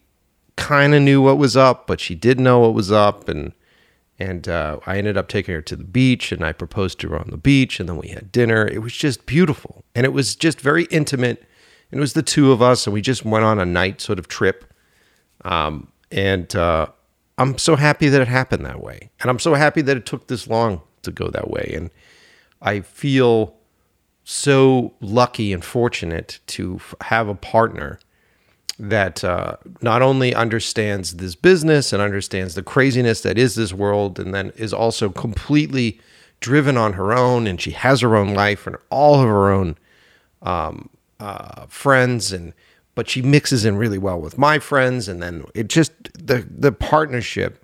kind 0.57 0.95
of 0.95 1.03
knew 1.03 1.21
what 1.21 1.37
was 1.37 1.55
up, 1.55 1.87
but 1.87 2.01
she 2.01 2.15
didn't 2.15 2.45
know 2.45 2.61
what 2.61 2.73
was 2.73 2.91
up, 2.91 3.29
and 3.29 3.53
and 4.19 4.49
uh, 4.49 4.79
I 4.87 4.99
ended 4.99 5.17
up 5.17 5.29
taking 5.29 5.55
her 5.55 5.63
to 5.63 5.77
the 5.77 5.85
beach 5.85 6.33
and 6.33 6.45
I 6.45 6.53
proposed 6.53 6.99
to 7.01 7.09
her 7.11 7.19
on 7.19 7.29
the 7.31 7.37
beach 7.37 7.79
and 7.79 7.89
then 7.89 7.99
we 7.99 8.09
had 8.09 8.33
dinner. 8.33 8.67
It 8.67 8.79
was 8.79 8.95
just 8.95 9.27
beautiful. 9.27 9.85
And 9.95 10.07
it 10.07 10.13
was 10.13 10.35
just 10.35 10.61
very 10.61 10.85
intimate. 10.85 11.45
And 11.91 11.99
it 11.99 12.01
was 12.01 12.15
the 12.15 12.23
two 12.23 12.51
of 12.51 12.63
us 12.63 12.87
and 12.87 12.95
we 12.95 13.03
just 13.03 13.25
went 13.25 13.45
on 13.45 13.59
a 13.59 13.67
night 13.67 14.01
sort 14.01 14.19
of 14.19 14.27
trip. 14.27 14.73
Um, 15.45 15.89
and 16.11 16.55
uh, 16.57 16.87
I'm 17.37 17.59
so 17.59 17.77
happy 17.77 18.09
that 18.09 18.23
it 18.23 18.29
happened 18.29 18.65
that 18.65 18.81
way. 18.81 19.11
And 19.21 19.29
I'm 19.29 19.39
so 19.39 19.55
happy 19.55 19.83
that 19.83 19.97
it 19.97 20.07
took 20.07 20.29
this 20.29 20.49
long 20.49 20.81
to 21.03 21.11
go 21.11 21.29
that 21.29 21.51
way. 21.51 21.73
And 21.75 21.91
I 22.63 22.81
feel 22.81 23.55
so 24.25 24.95
lucky 25.01 25.53
and 25.53 25.65
fortunate 25.65 26.41
to 26.47 26.81
have 27.03 27.29
a 27.29 27.35
partner 27.35 28.01
that 28.79 29.25
uh, 29.25 29.57
not 29.81 30.03
only 30.03 30.35
understands 30.35 31.17
this 31.17 31.35
business 31.35 31.93
and 31.93 32.03
understands 32.03 32.55
the 32.55 32.63
craziness 32.63 33.23
that 33.23 33.39
is 33.39 33.55
this 33.55 33.73
world, 33.73 34.19
and 34.19 34.35
then 34.35 34.53
is 34.57 34.73
also 34.73 35.09
completely 35.09 36.01
driven 36.41 36.77
on 36.77 36.95
her 36.95 37.13
own, 37.13 37.47
and 37.47 37.61
she 37.61 37.71
has 37.71 38.01
her 38.01 38.17
own 38.17 38.35
life 38.35 38.67
and 38.67 38.77
all 38.91 39.21
of 39.21 39.27
her 39.27 39.51
own 39.51 39.77
um, 40.43 40.91
uh, 41.19 41.67
friends, 41.67 42.33
and 42.33 42.53
but 42.95 43.09
she 43.09 43.23
mixes 43.23 43.65
in 43.65 43.77
really 43.77 43.99
well 43.99 44.21
with 44.21 44.37
my 44.37 44.59
friends, 44.59 45.09
and 45.09 45.23
then 45.23 45.45
it 45.55 45.69
just 45.69 45.93
the 46.15 46.47
the 46.51 46.73
partnership 46.73 47.63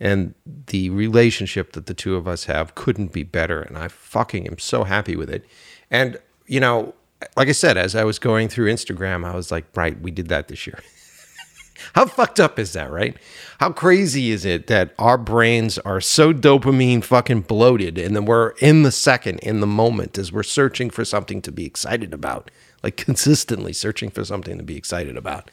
and 0.00 0.34
the 0.66 0.88
relationship 0.90 1.72
that 1.72 1.86
the 1.86 1.94
two 1.94 2.16
of 2.16 2.26
us 2.26 2.44
have 2.44 2.74
couldn't 2.74 3.12
be 3.12 3.22
better, 3.22 3.62
and 3.62 3.78
I 3.78 3.88
fucking 3.88 4.46
am 4.48 4.58
so 4.58 4.82
happy 4.84 5.14
with 5.14 5.30
it, 5.30 5.44
and 5.90 6.18
you 6.46 6.58
know 6.58 6.94
like 7.36 7.48
I 7.48 7.52
said, 7.52 7.76
as 7.76 7.94
I 7.94 8.04
was 8.04 8.18
going 8.18 8.48
through 8.48 8.72
Instagram, 8.72 9.24
I 9.24 9.34
was 9.34 9.50
like, 9.50 9.64
right, 9.74 10.00
we 10.00 10.10
did 10.10 10.28
that 10.28 10.48
this 10.48 10.66
year. 10.66 10.78
How 11.94 12.06
fucked 12.06 12.38
up 12.38 12.58
is 12.58 12.72
that, 12.74 12.90
right? 12.90 13.16
How 13.58 13.72
crazy 13.72 14.30
is 14.30 14.44
it 14.44 14.66
that 14.66 14.94
our 14.98 15.16
brains 15.16 15.78
are 15.78 16.00
so 16.00 16.32
dopamine 16.32 17.02
fucking 17.02 17.42
bloated 17.42 17.98
and 17.98 18.14
then 18.14 18.26
we're 18.26 18.50
in 18.58 18.82
the 18.82 18.92
second, 18.92 19.38
in 19.40 19.60
the 19.60 19.66
moment, 19.66 20.18
as 20.18 20.30
we're 20.32 20.42
searching 20.42 20.90
for 20.90 21.04
something 21.04 21.40
to 21.42 21.52
be 21.52 21.64
excited 21.64 22.12
about, 22.12 22.50
like 22.82 22.96
consistently 22.96 23.72
searching 23.72 24.10
for 24.10 24.24
something 24.24 24.58
to 24.58 24.64
be 24.64 24.76
excited 24.76 25.16
about. 25.16 25.50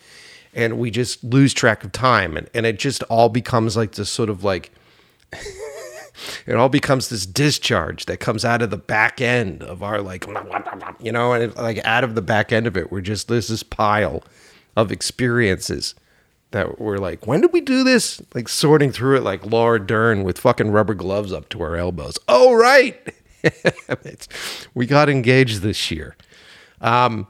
And 0.54 0.78
we 0.78 0.92
just 0.92 1.24
lose 1.24 1.54
track 1.54 1.84
of 1.84 1.92
time 1.92 2.36
and, 2.36 2.50
and 2.54 2.66
it 2.66 2.80
just 2.80 3.04
all 3.04 3.30
becomes 3.30 3.78
like 3.78 3.94
this 3.94 4.10
sort 4.10 4.30
of 4.30 4.44
like 4.44 4.72
it 6.46 6.56
all 6.56 6.70
becomes 6.70 7.10
this 7.10 7.26
discharge 7.26 8.06
that 8.06 8.20
comes 8.20 8.44
out 8.46 8.62
of 8.62 8.70
the 8.70 8.78
back 8.78 9.22
end 9.22 9.64
of 9.64 9.84
our 9.84 10.02
like 10.02 10.26
you 11.00 11.12
know 11.12 11.34
and 11.34 11.56
like 11.56 11.84
out 11.86 12.04
of 12.04 12.16
the 12.16 12.22
back 12.22 12.52
end 12.52 12.68
of 12.68 12.78
it 12.78 12.92
we're 12.92 13.02
just 13.02 13.28
there's 13.28 13.48
this 13.48 13.64
pile 13.64 14.24
of 14.76 14.92
experiences 14.92 15.96
that 16.52 16.80
we're 16.80 16.98
like 16.98 17.28
when 17.28 17.42
did 17.42 17.52
we 17.52 17.62
do 17.62 17.84
this? 17.84 18.22
Like 18.34 18.48
sorting 18.48 18.92
through 18.92 19.18
it 19.18 19.24
like 19.24 19.46
laura 19.46 19.86
dern 19.86 20.24
with 20.24 20.38
fucking 20.38 20.72
rubber 20.72 20.94
gloves 20.94 21.34
up 21.34 21.50
to 21.50 21.62
our 21.62 21.76
elbows. 21.76 22.18
Oh 22.28 22.54
right! 22.54 22.98
We 24.74 24.86
got 24.86 25.10
engaged 25.10 25.62
this 25.62 25.90
year. 25.92 26.16
Um 26.82 27.28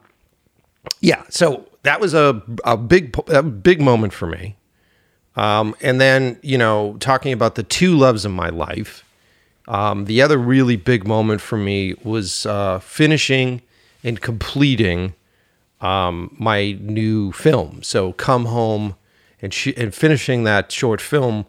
yeah 1.02 1.24
so 1.30 1.68
that 1.84 2.00
was 2.00 2.14
a, 2.14 2.42
a 2.64 2.76
big 2.78 3.18
a 3.28 3.44
big 3.44 3.82
moment 3.82 4.14
for 4.14 4.28
me 4.28 4.57
um, 5.38 5.76
and 5.82 6.02
then, 6.02 6.40
you 6.42 6.58
know, 6.58 6.98
talking 7.00 7.32
about 7.32 7.56
the 7.56 7.64
two 7.64 7.96
loves 7.96 8.26
of 8.26 8.32
my 8.32 8.50
life, 8.50 9.06
um, 9.68 10.06
the 10.06 10.22
other 10.22 10.38
really 10.38 10.76
big 10.76 11.08
moment 11.08 11.42
for 11.42 11.58
me 11.58 11.94
was 12.04 12.46
uh, 12.48 12.80
finishing 12.80 13.62
and 14.04 14.20
completing 14.20 15.14
um, 15.80 16.36
my 16.40 16.72
new 16.82 17.32
film. 17.34 17.84
So, 17.84 18.14
Come 18.14 18.46
Home 18.46 18.96
and, 19.40 19.54
sh- 19.54 19.74
and 19.78 19.94
finishing 19.94 20.44
that 20.46 20.72
short 20.72 21.00
film 21.00 21.46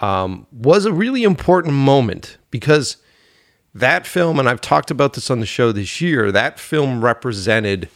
um, 0.00 0.46
was 0.52 0.84
a 0.84 0.92
really 0.92 1.22
important 1.22 1.74
moment 1.74 2.36
because 2.50 2.98
that 3.74 4.06
film, 4.06 4.38
and 4.38 4.50
I've 4.50 4.60
talked 4.60 4.90
about 4.90 5.14
this 5.14 5.30
on 5.30 5.40
the 5.40 5.46
show 5.46 5.72
this 5.72 6.00
year, 6.00 6.30
that 6.30 6.58
film 6.58 7.02
represented 7.02 7.88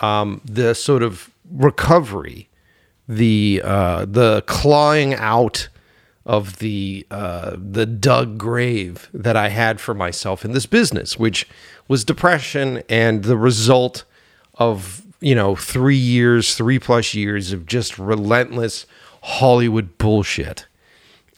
um, 0.00 0.40
the 0.44 0.74
sort 0.74 1.04
of 1.04 1.30
recovery 1.48 2.48
the 3.08 3.60
uh, 3.64 4.06
the 4.06 4.42
clawing 4.46 5.14
out 5.14 5.68
of 6.24 6.58
the 6.58 7.06
uh, 7.10 7.56
the 7.58 7.86
dug 7.86 8.38
grave 8.38 9.08
that 9.12 9.36
I 9.36 9.48
had 9.48 9.80
for 9.80 9.94
myself 9.94 10.44
in 10.44 10.52
this 10.52 10.66
business, 10.66 11.18
which 11.18 11.48
was 11.88 12.04
depression 12.04 12.82
and 12.88 13.24
the 13.24 13.36
result 13.36 14.04
of 14.54 15.04
you 15.20 15.34
know 15.34 15.56
three 15.56 15.96
years, 15.96 16.54
three 16.54 16.78
plus 16.78 17.14
years 17.14 17.52
of 17.52 17.66
just 17.66 17.98
relentless 17.98 18.86
Hollywood 19.22 19.98
bullshit, 19.98 20.66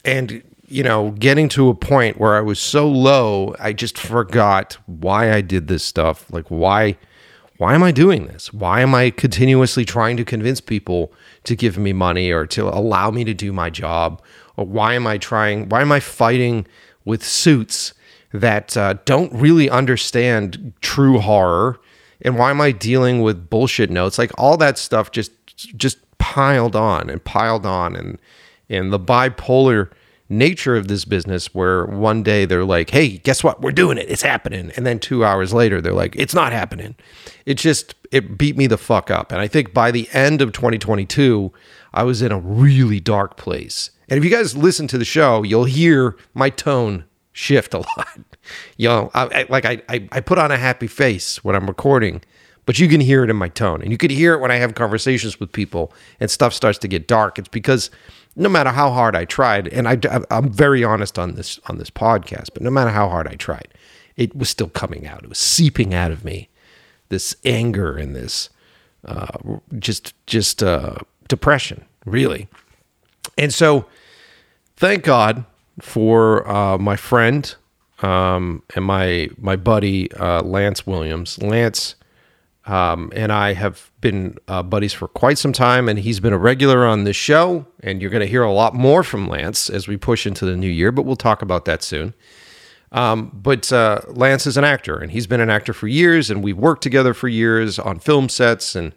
and 0.04 0.42
you 0.66 0.82
know 0.82 1.12
getting 1.12 1.48
to 1.50 1.70
a 1.70 1.74
point 1.74 2.18
where 2.18 2.36
I 2.36 2.40
was 2.40 2.58
so 2.58 2.88
low, 2.88 3.54
I 3.58 3.72
just 3.72 3.96
forgot 3.96 4.76
why 4.86 5.32
I 5.32 5.40
did 5.40 5.68
this 5.68 5.82
stuff, 5.82 6.30
like 6.30 6.48
why 6.48 6.98
why 7.64 7.74
am 7.74 7.82
I 7.82 7.92
doing 7.92 8.26
this? 8.26 8.52
Why 8.52 8.82
am 8.82 8.94
I 8.94 9.08
continuously 9.08 9.86
trying 9.86 10.18
to 10.18 10.24
convince 10.24 10.60
people 10.60 11.14
to 11.44 11.56
give 11.56 11.78
me 11.78 11.94
money 11.94 12.30
or 12.30 12.44
to 12.48 12.68
allow 12.68 13.10
me 13.10 13.24
to 13.24 13.32
do 13.32 13.54
my 13.54 13.70
job? 13.70 14.20
Or 14.58 14.66
why 14.66 14.92
am 14.92 15.06
I 15.06 15.16
trying, 15.16 15.70
why 15.70 15.80
am 15.80 15.90
I 15.90 15.98
fighting 15.98 16.66
with 17.06 17.24
suits 17.24 17.94
that 18.34 18.76
uh, 18.76 18.96
don't 19.06 19.32
really 19.32 19.70
understand 19.70 20.74
true 20.82 21.20
horror? 21.20 21.80
And 22.20 22.36
why 22.36 22.50
am 22.50 22.60
I 22.60 22.70
dealing 22.70 23.22
with 23.22 23.48
bullshit 23.48 23.90
notes? 23.90 24.18
Like 24.18 24.32
all 24.36 24.58
that 24.58 24.76
stuff 24.76 25.10
just, 25.10 25.32
just 25.74 25.96
piled 26.18 26.76
on 26.76 27.08
and 27.08 27.24
piled 27.24 27.64
on. 27.64 27.96
And, 27.96 28.18
and 28.68 28.92
the 28.92 29.00
bipolar 29.00 29.90
nature 30.28 30.76
of 30.76 30.88
this 30.88 31.04
business 31.04 31.54
where 31.54 31.84
one 31.84 32.22
day 32.22 32.44
they're 32.44 32.64
like, 32.64 32.90
hey, 32.90 33.18
guess 33.18 33.44
what? 33.44 33.60
We're 33.60 33.72
doing 33.72 33.98
it. 33.98 34.08
It's 34.08 34.22
happening. 34.22 34.72
And 34.76 34.86
then 34.86 34.98
two 34.98 35.24
hours 35.24 35.52
later, 35.52 35.80
they're 35.80 35.92
like, 35.92 36.16
it's 36.16 36.34
not 36.34 36.52
happening. 36.52 36.94
It 37.44 37.54
just, 37.54 37.94
it 38.10 38.38
beat 38.38 38.56
me 38.56 38.66
the 38.66 38.78
fuck 38.78 39.10
up. 39.10 39.32
And 39.32 39.40
I 39.40 39.48
think 39.48 39.74
by 39.74 39.90
the 39.90 40.08
end 40.12 40.40
of 40.40 40.52
2022, 40.52 41.52
I 41.92 42.02
was 42.04 42.22
in 42.22 42.32
a 42.32 42.38
really 42.38 43.00
dark 43.00 43.36
place. 43.36 43.90
And 44.08 44.18
if 44.18 44.24
you 44.24 44.30
guys 44.30 44.56
listen 44.56 44.86
to 44.88 44.98
the 44.98 45.04
show, 45.04 45.42
you'll 45.42 45.64
hear 45.64 46.16
my 46.32 46.50
tone 46.50 47.04
shift 47.32 47.74
a 47.74 47.78
lot. 47.96 48.18
you 48.76 48.88
know, 48.88 49.10
I, 49.14 49.24
I, 49.24 49.46
like 49.48 49.64
I, 49.64 49.82
I, 49.88 50.08
I 50.12 50.20
put 50.20 50.38
on 50.38 50.50
a 50.50 50.56
happy 50.56 50.86
face 50.86 51.44
when 51.44 51.54
I'm 51.54 51.66
recording, 51.66 52.22
but 52.66 52.78
you 52.78 52.88
can 52.88 53.00
hear 53.00 53.24
it 53.24 53.30
in 53.30 53.36
my 53.36 53.48
tone. 53.48 53.82
And 53.82 53.90
you 53.90 53.98
can 53.98 54.10
hear 54.10 54.34
it 54.34 54.40
when 54.40 54.50
I 54.50 54.56
have 54.56 54.74
conversations 54.74 55.38
with 55.38 55.52
people 55.52 55.92
and 56.18 56.30
stuff 56.30 56.54
starts 56.54 56.78
to 56.78 56.88
get 56.88 57.06
dark. 57.06 57.38
It's 57.38 57.48
because 57.48 57.90
no 58.36 58.48
matter 58.48 58.70
how 58.70 58.90
hard 58.90 59.14
I 59.14 59.24
tried, 59.24 59.68
and 59.68 59.88
I, 59.88 59.98
I'm 60.30 60.50
very 60.50 60.82
honest 60.84 61.18
on 61.18 61.34
this 61.34 61.60
on 61.66 61.78
this 61.78 61.90
podcast, 61.90 62.50
but 62.52 62.62
no 62.62 62.70
matter 62.70 62.90
how 62.90 63.08
hard 63.08 63.28
I 63.28 63.34
tried, 63.34 63.68
it 64.16 64.34
was 64.34 64.48
still 64.48 64.68
coming 64.68 65.06
out. 65.06 65.22
It 65.22 65.28
was 65.28 65.38
seeping 65.38 65.94
out 65.94 66.10
of 66.10 66.24
me. 66.24 66.48
This 67.10 67.36
anger 67.44 67.96
and 67.96 68.16
this 68.16 68.48
uh, 69.04 69.38
just 69.78 70.14
just 70.26 70.62
uh, 70.62 70.96
depression, 71.28 71.84
really. 72.04 72.48
And 73.36 73.52
so, 73.52 73.86
thank 74.76 75.04
God 75.04 75.44
for 75.80 76.48
uh, 76.48 76.78
my 76.78 76.96
friend 76.96 77.54
um, 78.02 78.62
and 78.74 78.84
my 78.84 79.28
my 79.38 79.56
buddy 79.56 80.10
uh, 80.12 80.42
Lance 80.42 80.86
Williams. 80.86 81.40
Lance 81.42 81.94
um, 82.66 83.12
and 83.14 83.30
I 83.30 83.52
have 83.52 83.90
been 84.00 84.38
uh, 84.48 84.62
buddies 84.62 84.92
for 84.92 85.06
quite 85.06 85.36
some 85.36 85.52
time, 85.52 85.88
and 85.88 85.98
he's 85.98 86.18
been 86.18 86.32
a 86.32 86.38
regular 86.38 86.86
on 86.86 87.04
this 87.04 87.16
show. 87.16 87.66
And 87.80 88.00
you're 88.00 88.10
going 88.10 88.22
to 88.22 88.26
hear 88.26 88.42
a 88.42 88.52
lot 88.52 88.74
more 88.74 89.02
from 89.02 89.28
Lance 89.28 89.68
as 89.68 89.86
we 89.86 89.96
push 89.96 90.26
into 90.26 90.46
the 90.46 90.56
new 90.56 90.70
year, 90.70 90.90
but 90.90 91.04
we'll 91.04 91.16
talk 91.16 91.42
about 91.42 91.66
that 91.66 91.82
soon. 91.82 92.14
Um, 92.90 93.30
but 93.34 93.70
uh, 93.72 94.00
Lance 94.08 94.46
is 94.46 94.56
an 94.56 94.64
actor, 94.64 94.96
and 94.96 95.10
he's 95.12 95.26
been 95.26 95.40
an 95.40 95.50
actor 95.50 95.72
for 95.72 95.88
years, 95.88 96.30
and 96.30 96.42
we've 96.42 96.56
worked 96.56 96.82
together 96.82 97.12
for 97.12 97.28
years 97.28 97.78
on 97.78 97.98
film 97.98 98.28
sets, 98.28 98.74
and 98.74 98.94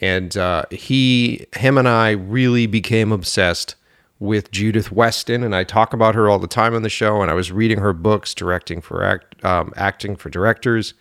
and 0.00 0.36
uh, 0.36 0.64
he, 0.70 1.46
him, 1.56 1.78
and 1.78 1.88
I 1.88 2.10
really 2.10 2.66
became 2.66 3.12
obsessed 3.12 3.76
with 4.18 4.50
Judith 4.50 4.90
Weston, 4.92 5.42
and 5.42 5.54
I 5.54 5.64
talk 5.64 5.92
about 5.92 6.14
her 6.14 6.28
all 6.28 6.38
the 6.38 6.46
time 6.46 6.74
on 6.74 6.82
the 6.82 6.88
show. 6.88 7.22
And 7.22 7.30
I 7.30 7.34
was 7.34 7.52
reading 7.52 7.78
her 7.78 7.92
books, 7.92 8.34
directing 8.34 8.80
for 8.80 9.02
act, 9.02 9.44
um, 9.44 9.72
acting 9.76 10.16
for 10.16 10.30
directors 10.30 10.94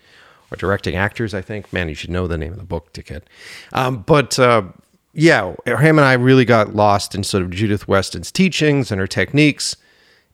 or 0.54 0.56
directing 0.56 0.96
actors, 0.96 1.34
I 1.34 1.42
think. 1.42 1.74
Man, 1.74 1.90
you 1.90 1.96
should 1.96 2.10
know 2.10 2.28
the 2.28 2.38
name 2.38 2.54
of 2.54 2.60
the 2.60 2.66
book, 2.66 2.94
dickhead. 2.94 3.24
Um, 3.74 4.04
but 4.04 4.38
uh, 4.40 4.64
yeah, 5.14 5.54
Ham 5.66 6.00
and 6.00 6.06
I 6.06 6.14
really 6.14 6.46
got 6.46 6.76
lost 6.76 7.14
in 7.16 7.24
sort 7.24 7.44
of 7.44 7.52
Judith 7.52 7.88
Weston's 7.88 8.32
teachings 8.32 8.92
and 8.92 9.00
her 9.00 9.08
techniques. 9.08 9.76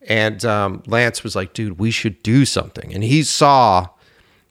And 0.08 0.44
um, 0.46 0.84
Lance 0.88 1.24
was 1.24 1.36
like, 1.36 1.54
dude, 1.54 1.80
we 1.80 1.92
should 1.92 2.24
do 2.24 2.46
something. 2.46 2.94
And 2.94 3.04
he 3.04 3.24
saw 3.24 3.88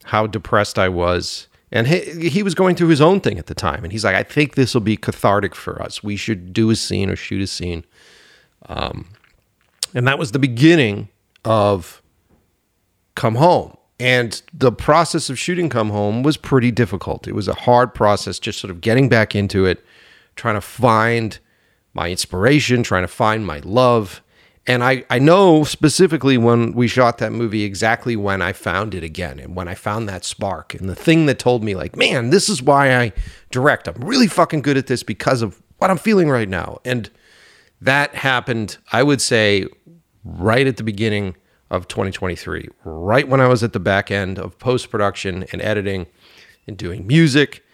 how 0.05 0.27
depressed 0.27 0.79
I 0.79 0.89
was. 0.89 1.47
And 1.73 1.87
he, 1.87 2.29
he 2.29 2.43
was 2.43 2.55
going 2.55 2.77
through 2.77 2.89
his 2.89 3.01
own 3.01 3.21
thing 3.21 3.39
at 3.39 3.47
the 3.47 3.55
time. 3.55 3.83
And 3.85 3.93
he's 3.93 4.05
like, 4.05 4.15
I 4.15 4.23
think 4.23 4.55
this 4.55 4.75
will 4.75 4.83
be 4.83 4.97
cathartic 4.97 5.55
for 5.55 5.81
us. 5.83 6.03
We 6.03 6.17
should 6.17 6.53
do 6.53 6.71
a 6.71 6.77
scene 6.77 7.11
or 7.11 7.17
shoot 7.17 7.43
a 7.43 7.47
scene. 7.47 7.85
Um, 8.69 9.09
and 9.95 10.07
that 10.07 10.19
was 10.19 10.33
the 10.33 10.39
beginning 10.39 11.09
of 11.45 12.03
Come 13.15 13.37
Home. 13.37 13.78
And 14.01 14.41
the 14.53 14.71
process 14.71 15.29
of 15.29 15.39
shooting 15.39 15.69
Come 15.69 15.91
Home 15.91 16.23
was 16.23 16.37
pretty 16.37 16.71
difficult. 16.71 17.27
It 17.27 17.35
was 17.35 17.49
a 17.49 17.55
hard 17.55 17.95
process, 17.95 18.39
just 18.39 18.61
sort 18.61 18.71
of 18.71 18.81
getting 18.81 19.09
back 19.09 19.35
into 19.35 19.67
it, 19.67 19.85
trying 20.37 20.55
to 20.55 20.61
find 20.61 21.39
my 21.95 22.11
inspiration, 22.11 22.85
trying 22.85 23.03
to 23.03 23.09
find 23.09 23.45
my 23.45 23.59
love. 23.65 24.23
And 24.69 24.85
I, 24.85 25.05
I 25.11 25.19
know 25.19 25.65
specifically 25.65 26.39
when 26.39 26.73
we 26.75 26.87
shot 26.87 27.19
that 27.19 27.33
movie 27.33 27.65
exactly 27.65 28.15
when 28.15 28.41
I 28.41 28.53
found 28.53 28.95
it 28.95 29.03
again 29.03 29.41
and 29.41 29.57
when 29.57 29.67
I 29.67 29.75
found 29.75 30.09
that 30.09 30.25
spark 30.25 30.75
and 30.75 30.89
the 30.89 30.95
thing 30.95 31.27
that 31.27 31.41
told 31.41 31.65
me, 31.65 31.75
like, 31.75 31.97
man, 31.97 32.31
this 32.31 32.49
is 32.49 32.63
why 32.63 32.95
I 32.95 33.13
direct. 33.51 33.89
I'm 33.89 34.01
really 34.05 34.29
fucking 34.29 34.63
good 34.63 34.77
at 34.77 34.87
this 34.87 35.03
because 35.03 35.43
of 35.43 35.61
what 35.79 35.91
I'm 35.91 35.99
feeling 35.99 36.29
right 36.29 36.49
now. 36.49 36.79
And 36.85 37.11
that 37.81 38.15
happened, 38.15 38.79
I 38.93 39.03
would 39.03 39.21
say, 39.21 39.67
right 40.23 40.67
at 40.67 40.77
the 40.77 40.85
beginning 40.85 41.35
of 41.71 41.89
2023, 41.89 42.69
right 42.85 43.29
when 43.29 43.41
I 43.41 43.49
was 43.49 43.63
at 43.63 43.73
the 43.73 43.81
back 43.81 44.11
end 44.11 44.39
of 44.39 44.59
post 44.59 44.91
production 44.91 45.45
and 45.53 45.61
editing 45.61 46.07
and 46.67 46.77
doing 46.77 47.07
music. 47.07 47.65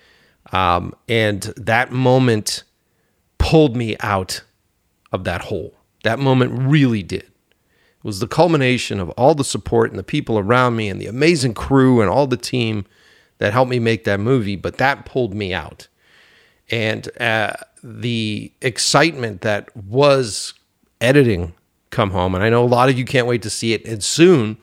Um, 0.53 0.95
and 1.09 1.43
that 1.57 1.93
moment 1.93 2.65
pulled 3.39 3.77
me 3.77 3.97
out 4.01 4.43
of 5.13 5.25
that 5.25 5.43
hole. 5.43 5.75
That 6.03 6.19
moment 6.19 6.53
really 6.53 7.03
did. 7.03 7.23
It 7.23 8.05
was 8.05 8.21
the 8.21 8.29
culmination 8.29 9.01
of 9.01 9.11
all 9.11 9.35
the 9.35 9.45
support 9.45 9.91
and 9.91 9.99
the 9.99 10.05
people 10.05 10.39
around 10.39 10.77
me 10.77 10.89
and 10.89 11.01
the 11.01 11.07
amazing 11.07 11.55
crew 11.55 12.01
and 12.01 12.11
all 12.11 12.27
the 12.27 12.37
team 12.37 12.85
that 13.39 13.53
helped 13.53 13.71
me 13.71 13.79
make 13.79 14.05
that 14.05 14.21
movie. 14.21 14.57
But 14.57 14.79
that 14.79 15.07
pulled 15.07 15.35
me 15.35 15.55
out. 15.55 15.89
And 16.71 17.09
uh, 17.21 17.55
the 17.83 18.53
excitement 18.61 19.43
that 19.43 19.75
was 19.77 20.55
editing 21.01 21.55
Come 21.95 22.11
Home, 22.11 22.35
and 22.35 22.43
I 22.43 22.51
know 22.51 22.65
a 22.65 22.67
lot 22.67 22.89
of 22.89 22.99
you 22.99 23.05
can't 23.05 23.29
wait 23.29 23.41
to 23.43 23.51
see 23.51 23.73
it, 23.73 23.87
and 23.87 24.03
soon 24.03 24.59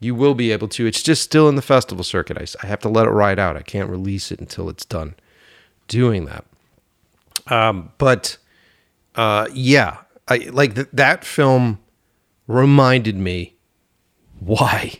you 0.00 0.14
will 0.14 0.34
be 0.34 0.52
able 0.52 0.68
to. 0.68 0.86
It's 0.86 1.02
just 1.02 1.22
still 1.22 1.48
in 1.48 1.56
the 1.56 1.62
festival 1.62 2.04
circuit. 2.04 2.36
I, 2.36 2.44
I 2.62 2.68
have 2.68 2.80
to 2.80 2.90
let 2.90 3.06
it 3.06 3.10
ride 3.10 3.38
out. 3.38 3.56
I 3.56 3.62
can't 3.62 3.88
release 3.88 4.30
it 4.30 4.38
until 4.38 4.68
it's 4.68 4.84
done 4.84 5.14
doing 5.88 6.26
that. 6.26 6.44
Um, 7.46 7.90
but 7.96 8.36
uh, 9.14 9.48
yeah, 9.52 9.98
I 10.28 10.48
like 10.52 10.74
th- 10.74 10.88
that 10.92 11.24
film 11.24 11.78
reminded 12.46 13.16
me 13.16 13.54
why, 14.38 14.92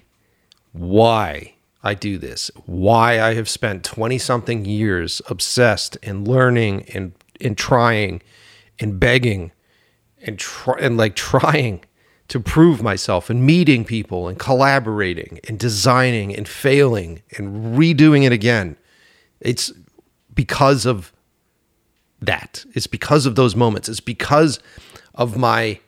why 0.72 1.54
I 1.82 1.92
do 1.92 2.16
this, 2.16 2.50
why 2.64 3.20
I 3.20 3.34
have 3.34 3.48
spent 3.48 3.84
20 3.84 4.16
something 4.16 4.64
years 4.64 5.20
obsessed 5.28 5.98
and 6.02 6.26
learning 6.26 6.84
and, 6.94 7.12
and 7.42 7.58
trying 7.58 8.22
and 8.78 8.98
begging 8.98 9.52
and 10.24 10.38
try, 10.38 10.76
and 10.80 10.96
like 10.96 11.14
trying 11.14 11.84
to 12.28 12.40
prove 12.40 12.82
myself 12.82 13.28
and 13.30 13.44
meeting 13.44 13.84
people 13.84 14.28
and 14.28 14.38
collaborating 14.38 15.38
and 15.46 15.58
designing 15.58 16.34
and 16.34 16.48
failing 16.48 17.22
and 17.36 17.76
redoing 17.76 18.24
it 18.24 18.32
again. 18.32 18.76
It's 19.40 19.72
because 20.34 20.86
of 20.86 21.12
that. 22.20 22.64
It's 22.72 22.86
because 22.86 23.26
of 23.26 23.36
those 23.36 23.54
moments. 23.54 23.88
It's 23.88 24.00
because 24.00 24.58
of 25.14 25.36
my 25.36 25.80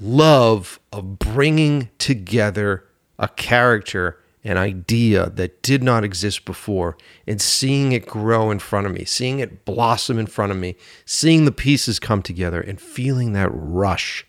love 0.00 0.80
of 0.92 1.18
bringing 1.18 1.90
together 1.98 2.84
a 3.18 3.28
character, 3.28 4.18
an 4.44 4.56
idea 4.56 5.30
that 5.30 5.62
did 5.62 5.82
not 5.82 6.02
exist 6.02 6.44
before, 6.44 6.96
and 7.26 7.40
seeing 7.40 7.92
it 7.92 8.06
grow 8.06 8.50
in 8.50 8.58
front 8.58 8.86
of 8.86 8.92
me, 8.92 9.04
seeing 9.04 9.38
it 9.38 9.64
blossom 9.64 10.18
in 10.18 10.26
front 10.26 10.50
of 10.50 10.58
me, 10.58 10.74
seeing 11.04 11.44
the 11.44 11.52
pieces 11.52 12.00
come 12.00 12.22
together, 12.22 12.60
and 12.60 12.80
feeling 12.80 13.32
that 13.34 13.50
rush, 13.52 14.26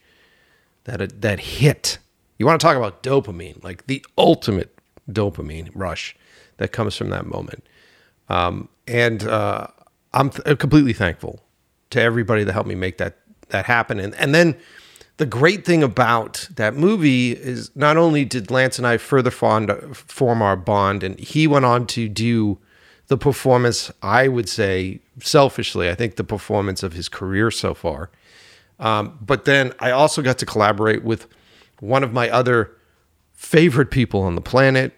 that 0.83 1.21
that 1.21 1.39
hit. 1.39 1.97
You 2.37 2.45
want 2.45 2.59
to 2.59 2.65
talk 2.65 2.77
about 2.77 3.01
dopamine, 3.03 3.63
like 3.63 3.87
the 3.87 4.05
ultimate 4.17 4.77
dopamine 5.09 5.69
rush 5.73 6.15
that 6.57 6.71
comes 6.71 6.95
from 6.95 7.09
that 7.09 7.25
moment. 7.25 7.65
Um, 8.29 8.69
and 8.87 9.23
uh, 9.23 9.67
I'm 10.13 10.29
th- 10.29 10.59
completely 10.59 10.93
thankful 10.93 11.41
to 11.89 12.01
everybody 12.01 12.43
that 12.43 12.53
helped 12.53 12.69
me 12.69 12.75
make 12.75 12.97
that 12.97 13.17
that 13.49 13.65
happen. 13.65 13.99
And 13.99 14.13
and 14.15 14.33
then 14.33 14.57
the 15.17 15.25
great 15.25 15.65
thing 15.65 15.83
about 15.83 16.47
that 16.55 16.75
movie 16.75 17.31
is 17.31 17.71
not 17.75 17.97
only 17.97 18.25
did 18.25 18.49
Lance 18.49 18.77
and 18.77 18.87
I 18.87 18.97
further 18.97 19.31
fond, 19.31 19.71
form 19.95 20.41
our 20.41 20.55
bond, 20.55 21.03
and 21.03 21.19
he 21.19 21.47
went 21.47 21.65
on 21.65 21.85
to 21.87 22.09
do 22.09 22.57
the 23.07 23.17
performance, 23.17 23.91
I 24.01 24.27
would 24.27 24.49
say, 24.49 24.99
selfishly, 25.21 25.89
I 25.89 25.95
think 25.95 26.15
the 26.15 26.23
performance 26.23 26.83
of 26.83 26.93
his 26.93 27.09
career 27.09 27.51
so 27.51 27.73
far. 27.73 28.09
Um, 28.79 29.17
but 29.21 29.45
then 29.45 29.73
I 29.79 29.91
also 29.91 30.21
got 30.21 30.39
to 30.39 30.45
collaborate 30.45 31.03
with 31.03 31.27
one 31.79 32.03
of 32.03 32.11
my 32.11 32.29
other 32.29 32.71
favorite 33.33 33.91
people 33.91 34.21
on 34.21 34.35
the 34.35 34.41
planet, 34.41 34.97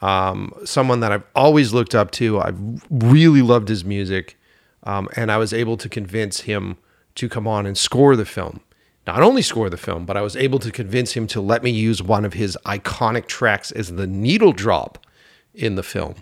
um, 0.00 0.52
someone 0.64 1.00
that 1.00 1.10
I've 1.10 1.24
always 1.34 1.72
looked 1.72 1.94
up 1.94 2.10
to. 2.12 2.38
I've 2.40 2.58
really 2.90 3.42
loved 3.42 3.68
his 3.68 3.84
music. 3.84 4.36
Um, 4.84 5.08
and 5.16 5.30
I 5.32 5.36
was 5.38 5.52
able 5.52 5.76
to 5.76 5.88
convince 5.88 6.42
him 6.42 6.76
to 7.16 7.28
come 7.28 7.46
on 7.46 7.66
and 7.66 7.76
score 7.76 8.14
the 8.14 8.24
film. 8.24 8.60
Not 9.08 9.22
only 9.22 9.40
score 9.40 9.70
the 9.70 9.78
film, 9.78 10.04
but 10.04 10.18
I 10.18 10.20
was 10.20 10.36
able 10.36 10.58
to 10.58 10.70
convince 10.70 11.12
him 11.12 11.26
to 11.28 11.40
let 11.40 11.62
me 11.62 11.70
use 11.70 12.02
one 12.02 12.26
of 12.26 12.34
his 12.34 12.58
iconic 12.66 13.24
tracks 13.24 13.70
as 13.70 13.94
the 13.94 14.06
needle 14.06 14.52
drop 14.52 14.98
in 15.54 15.76
the 15.76 15.82
film. 15.82 16.16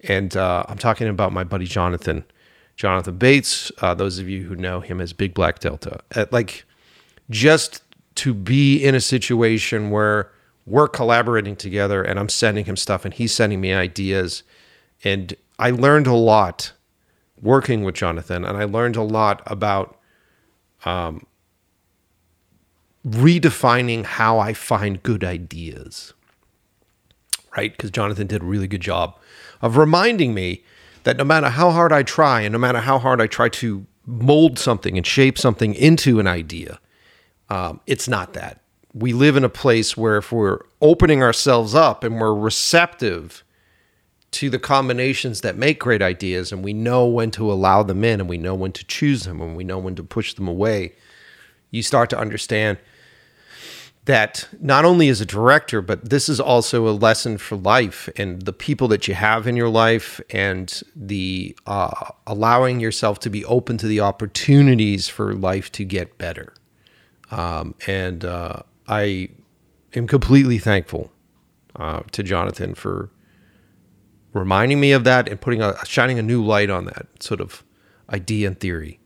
And 0.00 0.36
uh, 0.36 0.64
I'm 0.68 0.78
talking 0.78 1.06
about 1.06 1.32
my 1.32 1.44
buddy 1.44 1.64
Jonathan, 1.64 2.24
Jonathan 2.74 3.18
Bates. 3.18 3.70
Uh, 3.80 3.94
those 3.94 4.18
of 4.18 4.28
you 4.28 4.42
who 4.42 4.56
know 4.56 4.80
him 4.80 5.00
as 5.00 5.12
Big 5.12 5.32
Black 5.32 5.60
Delta, 5.60 6.00
uh, 6.16 6.26
like 6.32 6.64
just 7.30 7.84
to 8.16 8.34
be 8.34 8.82
in 8.82 8.96
a 8.96 9.00
situation 9.00 9.90
where 9.90 10.32
we're 10.66 10.88
collaborating 10.88 11.54
together, 11.54 12.02
and 12.02 12.18
I'm 12.18 12.28
sending 12.28 12.64
him 12.64 12.76
stuff, 12.76 13.04
and 13.04 13.14
he's 13.14 13.32
sending 13.32 13.60
me 13.60 13.72
ideas, 13.72 14.42
and 15.04 15.36
I 15.60 15.70
learned 15.70 16.08
a 16.08 16.14
lot 16.14 16.72
working 17.40 17.84
with 17.84 17.94
Jonathan, 17.94 18.44
and 18.44 18.58
I 18.58 18.64
learned 18.64 18.96
a 18.96 19.04
lot 19.04 19.40
about 19.46 20.00
um, 20.84 21.24
redefining 23.06 24.04
how 24.04 24.38
I 24.38 24.52
find 24.52 25.02
good 25.02 25.24
ideas. 25.24 26.14
Right? 27.56 27.72
Because 27.72 27.90
Jonathan 27.90 28.26
did 28.26 28.42
a 28.42 28.44
really 28.44 28.68
good 28.68 28.80
job 28.80 29.18
of 29.62 29.76
reminding 29.76 30.34
me 30.34 30.62
that 31.04 31.16
no 31.16 31.24
matter 31.24 31.48
how 31.48 31.70
hard 31.70 31.92
I 31.92 32.02
try, 32.02 32.42
and 32.42 32.52
no 32.52 32.58
matter 32.58 32.80
how 32.80 32.98
hard 32.98 33.20
I 33.20 33.26
try 33.26 33.48
to 33.48 33.86
mold 34.06 34.58
something 34.58 34.96
and 34.96 35.06
shape 35.06 35.38
something 35.38 35.74
into 35.74 36.20
an 36.20 36.26
idea, 36.26 36.78
um, 37.48 37.80
it's 37.86 38.08
not 38.08 38.34
that. 38.34 38.60
We 38.94 39.12
live 39.12 39.36
in 39.36 39.44
a 39.44 39.48
place 39.48 39.96
where 39.96 40.16
if 40.18 40.32
we're 40.32 40.60
opening 40.80 41.22
ourselves 41.22 41.74
up 41.74 42.04
and 42.04 42.20
we're 42.20 42.34
receptive 42.34 43.44
to 44.30 44.50
the 44.50 44.58
combinations 44.58 45.40
that 45.40 45.56
make 45.56 45.78
great 45.78 46.02
ideas 46.02 46.52
and 46.52 46.62
we 46.62 46.72
know 46.72 47.06
when 47.06 47.30
to 47.32 47.50
allow 47.50 47.82
them 47.82 48.04
in 48.04 48.20
and 48.20 48.28
we 48.28 48.36
know 48.36 48.54
when 48.54 48.72
to 48.72 48.84
choose 48.84 49.24
them 49.24 49.40
and 49.40 49.56
we 49.56 49.64
know 49.64 49.78
when 49.78 49.94
to 49.94 50.02
push 50.02 50.34
them 50.34 50.46
away 50.46 50.92
you 51.70 51.82
start 51.82 52.10
to 52.10 52.18
understand 52.18 52.78
that 54.04 54.48
not 54.60 54.84
only 54.84 55.08
as 55.08 55.20
a 55.20 55.26
director 55.26 55.82
but 55.82 56.08
this 56.08 56.28
is 56.28 56.40
also 56.40 56.88
a 56.88 56.90
lesson 56.90 57.36
for 57.36 57.56
life 57.56 58.08
and 58.16 58.42
the 58.42 58.52
people 58.52 58.88
that 58.88 59.06
you 59.06 59.14
have 59.14 59.46
in 59.46 59.56
your 59.56 59.68
life 59.68 60.20
and 60.30 60.82
the 60.96 61.56
uh, 61.66 62.10
allowing 62.26 62.80
yourself 62.80 63.18
to 63.20 63.30
be 63.30 63.44
open 63.44 63.76
to 63.76 63.86
the 63.86 64.00
opportunities 64.00 65.08
for 65.08 65.34
life 65.34 65.70
to 65.72 65.84
get 65.84 66.16
better 66.16 66.54
um, 67.30 67.74
and 67.86 68.24
uh, 68.24 68.60
i 68.86 69.28
am 69.94 70.06
completely 70.06 70.58
thankful 70.58 71.12
uh, 71.76 72.00
to 72.12 72.22
jonathan 72.22 72.74
for 72.74 73.10
reminding 74.32 74.80
me 74.80 74.92
of 74.92 75.04
that 75.04 75.28
and 75.28 75.40
putting 75.40 75.62
a 75.62 75.74
shining 75.84 76.18
a 76.18 76.22
new 76.22 76.42
light 76.44 76.70
on 76.70 76.86
that 76.86 77.06
sort 77.22 77.40
of 77.40 77.64
idea 78.10 78.48
and 78.48 78.60
theory. 78.60 79.00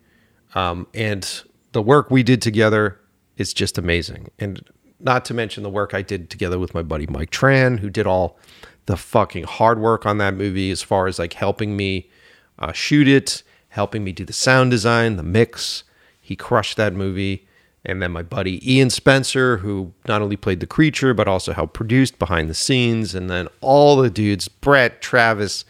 Um, 0.54 0.86
and 0.94 1.42
the 1.72 1.82
work 1.82 2.10
we 2.10 2.22
did 2.22 2.40
together 2.42 3.00
is 3.36 3.52
just 3.52 3.78
amazing. 3.78 4.30
And 4.38 4.64
not 5.00 5.24
to 5.26 5.34
mention 5.34 5.62
the 5.62 5.70
work 5.70 5.94
I 5.94 6.02
did 6.02 6.30
together 6.30 6.58
with 6.58 6.74
my 6.74 6.82
buddy 6.82 7.06
Mike 7.06 7.30
Tran, 7.30 7.80
who 7.80 7.90
did 7.90 8.06
all 8.06 8.38
the 8.86 8.96
fucking 8.96 9.44
hard 9.44 9.78
work 9.80 10.06
on 10.06 10.18
that 10.18 10.34
movie 10.34 10.70
as 10.70 10.82
far 10.82 11.06
as 11.06 11.18
like 11.18 11.34
helping 11.34 11.76
me 11.76 12.10
uh, 12.58 12.72
shoot 12.72 13.08
it, 13.08 13.42
helping 13.70 14.04
me 14.04 14.12
do 14.12 14.24
the 14.24 14.32
sound 14.32 14.70
design, 14.70 15.16
the 15.16 15.22
mix. 15.22 15.84
He 16.20 16.36
crushed 16.36 16.76
that 16.76 16.92
movie 16.92 17.46
and 17.84 18.00
then 18.00 18.12
my 18.12 18.22
buddy 18.22 18.60
Ian 18.70 18.90
Spencer, 18.90 19.58
who 19.58 19.92
not 20.06 20.22
only 20.22 20.36
played 20.36 20.60
the 20.60 20.66
creature 20.66 21.14
but 21.14 21.28
also 21.28 21.52
helped 21.52 21.74
produce 21.74 22.10
behind 22.10 22.48
the 22.48 22.54
scenes, 22.54 23.14
and 23.14 23.28
then 23.28 23.48
all 23.60 23.96
the 23.96 24.10
dudes 24.10 24.48
Brett, 24.48 25.02
Travis, 25.02 25.64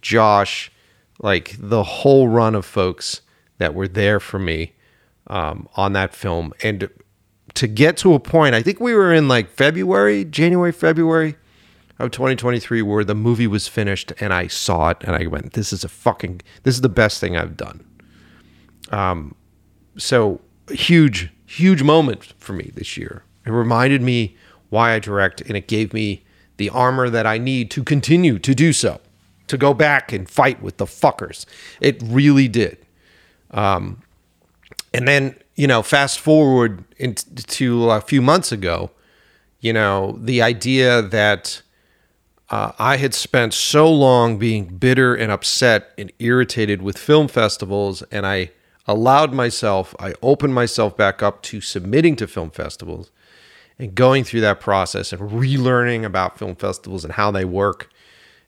Josh, 0.00 0.72
like 1.20 1.56
the 1.58 1.84
whole 1.84 2.28
run 2.28 2.54
of 2.54 2.64
folks 2.64 3.20
that 3.58 3.74
were 3.74 3.88
there 3.88 4.18
for 4.18 4.40
me 4.40 4.72
um, 5.26 5.68
on 5.76 5.92
that 5.92 6.14
film. 6.14 6.52
And 6.62 6.88
to 7.54 7.66
get 7.66 7.96
to 7.98 8.14
a 8.14 8.20
point, 8.20 8.54
I 8.54 8.62
think 8.62 8.80
we 8.80 8.94
were 8.94 9.12
in 9.12 9.28
like 9.28 9.50
February, 9.50 10.24
January, 10.24 10.72
February 10.72 11.36
of 11.98 12.10
2023, 12.10 12.82
where 12.82 13.04
the 13.04 13.14
movie 13.14 13.46
was 13.46 13.68
finished, 13.68 14.12
and 14.18 14.32
I 14.32 14.46
saw 14.46 14.90
it, 14.90 14.98
and 15.02 15.14
I 15.14 15.26
went, 15.26 15.52
"This 15.52 15.72
is 15.72 15.84
a 15.84 15.88
fucking, 15.88 16.40
this 16.62 16.74
is 16.74 16.80
the 16.80 16.88
best 16.88 17.20
thing 17.20 17.36
I've 17.36 17.56
done." 17.56 17.84
Um, 18.90 19.34
so 19.96 20.40
huge 20.70 21.30
huge 21.52 21.82
moment 21.82 22.32
for 22.38 22.54
me 22.54 22.70
this 22.74 22.96
year. 22.96 23.24
It 23.44 23.50
reminded 23.50 24.00
me 24.00 24.36
why 24.70 24.92
I 24.92 24.98
direct, 24.98 25.42
and 25.42 25.56
it 25.56 25.68
gave 25.68 25.92
me 25.92 26.24
the 26.56 26.70
armor 26.70 27.10
that 27.10 27.26
I 27.26 27.36
need 27.36 27.70
to 27.72 27.84
continue 27.84 28.38
to 28.38 28.54
do 28.54 28.72
so, 28.72 29.00
to 29.48 29.58
go 29.58 29.74
back 29.74 30.12
and 30.12 30.28
fight 30.28 30.62
with 30.62 30.78
the 30.78 30.86
fuckers. 30.86 31.44
It 31.80 32.02
really 32.02 32.48
did. 32.48 32.78
Um, 33.50 34.02
and 34.94 35.08
then, 35.08 35.36
you 35.54 35.66
know, 35.66 35.82
fast 35.82 36.20
forward 36.20 36.84
into 36.98 37.90
a 37.90 38.00
few 38.00 38.22
months 38.22 38.52
ago, 38.52 38.90
you 39.60 39.72
know, 39.72 40.18
the 40.20 40.42
idea 40.42 41.02
that 41.02 41.62
uh, 42.50 42.72
I 42.78 42.96
had 42.96 43.14
spent 43.14 43.54
so 43.54 43.90
long 43.90 44.36
being 44.36 44.66
bitter 44.66 45.14
and 45.14 45.32
upset 45.32 45.92
and 45.96 46.12
irritated 46.18 46.82
with 46.82 46.98
film 46.98 47.28
festivals, 47.28 48.02
and 48.10 48.26
I 48.26 48.50
allowed 48.86 49.32
myself, 49.32 49.94
I 49.98 50.14
opened 50.22 50.54
myself 50.54 50.96
back 50.96 51.22
up 51.22 51.42
to 51.44 51.60
submitting 51.60 52.16
to 52.16 52.26
film 52.26 52.50
festivals 52.50 53.10
and 53.78 53.94
going 53.94 54.24
through 54.24 54.42
that 54.42 54.60
process 54.60 55.12
and 55.12 55.30
relearning 55.30 56.04
about 56.04 56.38
film 56.38 56.56
festivals 56.56 57.04
and 57.04 57.14
how 57.14 57.30
they 57.30 57.44
work 57.44 57.88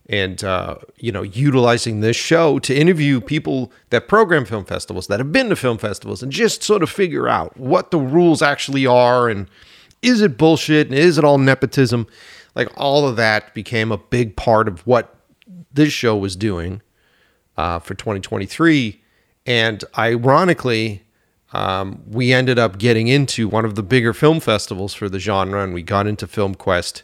and 0.07 0.45
uh, 0.45 0.77
you 0.99 1.11
know 1.11 1.23
utilizing 1.23 2.01
this 2.01 2.17
show 2.17 2.59
to 2.59 2.75
interview 2.75 3.21
people 3.21 3.73
that 3.91 4.09
program 4.09 4.45
film 4.45 4.65
festivals 4.65 5.07
that 5.07 5.19
have 5.19 5.33
been 5.33 5.49
to 5.49 5.57
film 5.57 5.79
festivals 5.79 6.23
and 6.23 6.31
just 6.31 6.63
sort 6.63 6.83
of 6.83 6.91
figure 6.91 7.29
out 7.29 7.57
what 7.57 7.91
the 7.91 7.99
rules 7.99 8.43
actually 8.43 8.87
are 8.87 9.29
and 9.29 9.49
is 10.03 10.21
it 10.21 10.37
bullshit 10.37 10.89
and 10.89 10.99
is 10.99 11.17
it 11.17 11.25
all 11.25 11.39
nepotism? 11.39 12.07
Like 12.55 12.69
all 12.77 13.09
of 13.09 13.17
that 13.17 13.55
became 13.55 13.91
a 13.91 13.97
big 13.97 14.37
part 14.37 14.69
of 14.69 14.87
what 14.87 15.17
this 15.73 15.93
show 15.93 16.17
was 16.17 16.37
doing 16.37 16.83
uh, 17.57 17.79
for 17.79 17.95
2023 17.95 19.01
and 19.47 19.85
ironically 19.97 21.03
um, 21.53 22.03
we 22.07 22.33
ended 22.33 22.59
up 22.59 22.79
getting 22.79 23.09
into 23.09 23.49
one 23.49 23.65
of 23.65 23.77
the 23.77 23.83
bigger 23.83 24.13
film 24.13 24.41
festivals 24.41 24.93
for 24.93 25.09
the 25.09 25.19
genre 25.19 25.63
and 25.63 25.73
we 25.73 25.83
got 25.83 26.07
into 26.07 26.27
FilmQuest 26.27 27.03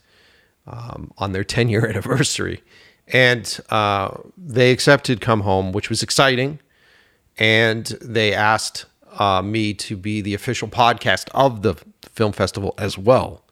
um, 0.66 1.12
on 1.18 1.32
their 1.32 1.44
10 1.44 1.68
year 1.68 1.86
anniversary 1.88 2.62
and 3.12 3.60
uh, 3.70 4.16
they 4.36 4.70
accepted 4.70 5.20
Come 5.20 5.40
Home, 5.40 5.72
which 5.72 5.88
was 5.88 6.02
exciting. 6.02 6.60
And 7.38 7.86
they 8.02 8.34
asked 8.34 8.86
uh, 9.18 9.42
me 9.42 9.74
to 9.74 9.96
be 9.96 10.20
the 10.20 10.34
official 10.34 10.68
podcast 10.68 11.28
of 11.34 11.62
the 11.62 11.74
film 12.02 12.32
festival 12.32 12.74
as 12.78 12.98
well. 12.98 13.44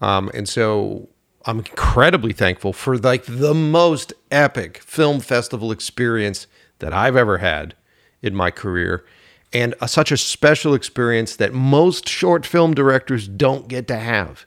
Um, 0.00 0.30
and 0.34 0.48
so 0.48 1.08
I'm 1.46 1.58
incredibly 1.58 2.32
thankful 2.32 2.72
for 2.72 2.98
like 2.98 3.24
the 3.24 3.54
most 3.54 4.12
epic 4.30 4.78
film 4.78 5.20
festival 5.20 5.72
experience 5.72 6.46
that 6.80 6.92
I've 6.92 7.16
ever 7.16 7.38
had 7.38 7.74
in 8.20 8.34
my 8.34 8.50
career 8.50 9.04
and 9.52 9.74
a, 9.80 9.88
such 9.88 10.10
a 10.10 10.16
special 10.16 10.74
experience 10.74 11.36
that 11.36 11.52
most 11.52 12.08
short 12.08 12.46
film 12.46 12.74
directors 12.74 13.28
don't 13.28 13.68
get 13.68 13.86
to 13.88 13.96
have 13.96 14.46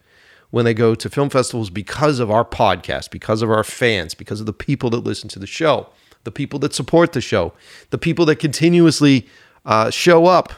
when 0.51 0.65
they 0.65 0.73
go 0.73 0.95
to 0.95 1.09
film 1.09 1.29
festivals 1.29 1.69
because 1.69 2.19
of 2.19 2.31
our 2.31 2.45
podcast, 2.45 3.11
because 3.11 3.41
of 3.41 3.49
our 3.49 3.63
fans, 3.63 4.13
because 4.13 4.39
of 4.39 4.45
the 4.45 4.53
people 4.53 4.89
that 4.91 4.99
listen 4.99 5.29
to 5.29 5.39
the 5.39 5.47
show, 5.47 5.89
the 6.23 6.31
people 6.31 6.59
that 6.59 6.73
support 6.73 7.13
the 7.13 7.21
show, 7.21 7.53
the 7.89 7.97
people 7.97 8.25
that 8.25 8.37
continuously 8.37 9.27
uh, 9.65 9.89
show 9.89 10.25
up 10.25 10.53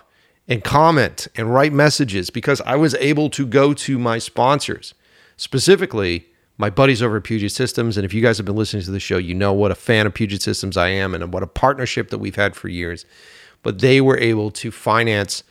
and 0.47 0.63
comment 0.63 1.27
and 1.35 1.53
write 1.53 1.73
messages. 1.73 2.29
Because 2.29 2.61
I 2.61 2.75
was 2.75 2.95
able 2.95 3.29
to 3.31 3.45
go 3.45 3.73
to 3.73 3.97
my 3.97 4.17
sponsors, 4.17 4.93
specifically 5.35 6.27
my 6.57 6.69
buddies 6.69 7.01
over 7.01 7.17
at 7.17 7.23
Puget 7.23 7.51
Systems. 7.51 7.97
And 7.97 8.05
if 8.05 8.13
you 8.13 8.21
guys 8.21 8.37
have 8.37 8.45
been 8.45 8.55
listening 8.55 8.83
to 8.83 8.91
the 8.91 8.99
show, 8.99 9.17
you 9.17 9.35
know 9.35 9.53
what 9.53 9.71
a 9.71 9.75
fan 9.75 10.07
of 10.07 10.13
Puget 10.13 10.41
Systems 10.41 10.75
I 10.75 10.89
am 10.89 11.13
and 11.13 11.31
what 11.31 11.43
a 11.43 11.47
partnership 11.47 12.09
that 12.09 12.17
we've 12.17 12.35
had 12.35 12.55
for 12.55 12.67
years. 12.67 13.05
But 13.63 13.79
they 13.79 14.01
were 14.01 14.17
able 14.17 14.51
to 14.51 14.71
finance 14.71 15.43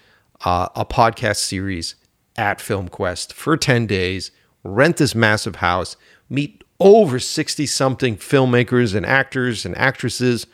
uh, 0.45 0.69
a 0.75 0.85
podcast 0.85 1.37
series 1.37 1.95
at 2.39 2.59
FilmQuest 2.59 3.33
for 3.33 3.57
10 3.57 3.87
days, 3.87 4.31
rent 4.63 4.97
this 4.97 5.15
massive 5.15 5.57
house, 5.57 5.97
meet 6.29 6.63
over 6.81 7.19
60 7.19 7.67
something 7.67 8.17
filmmakers 8.17 8.95
and 8.95 9.07
actors 9.07 9.65
and 9.65 9.77
actresses 9.79 10.47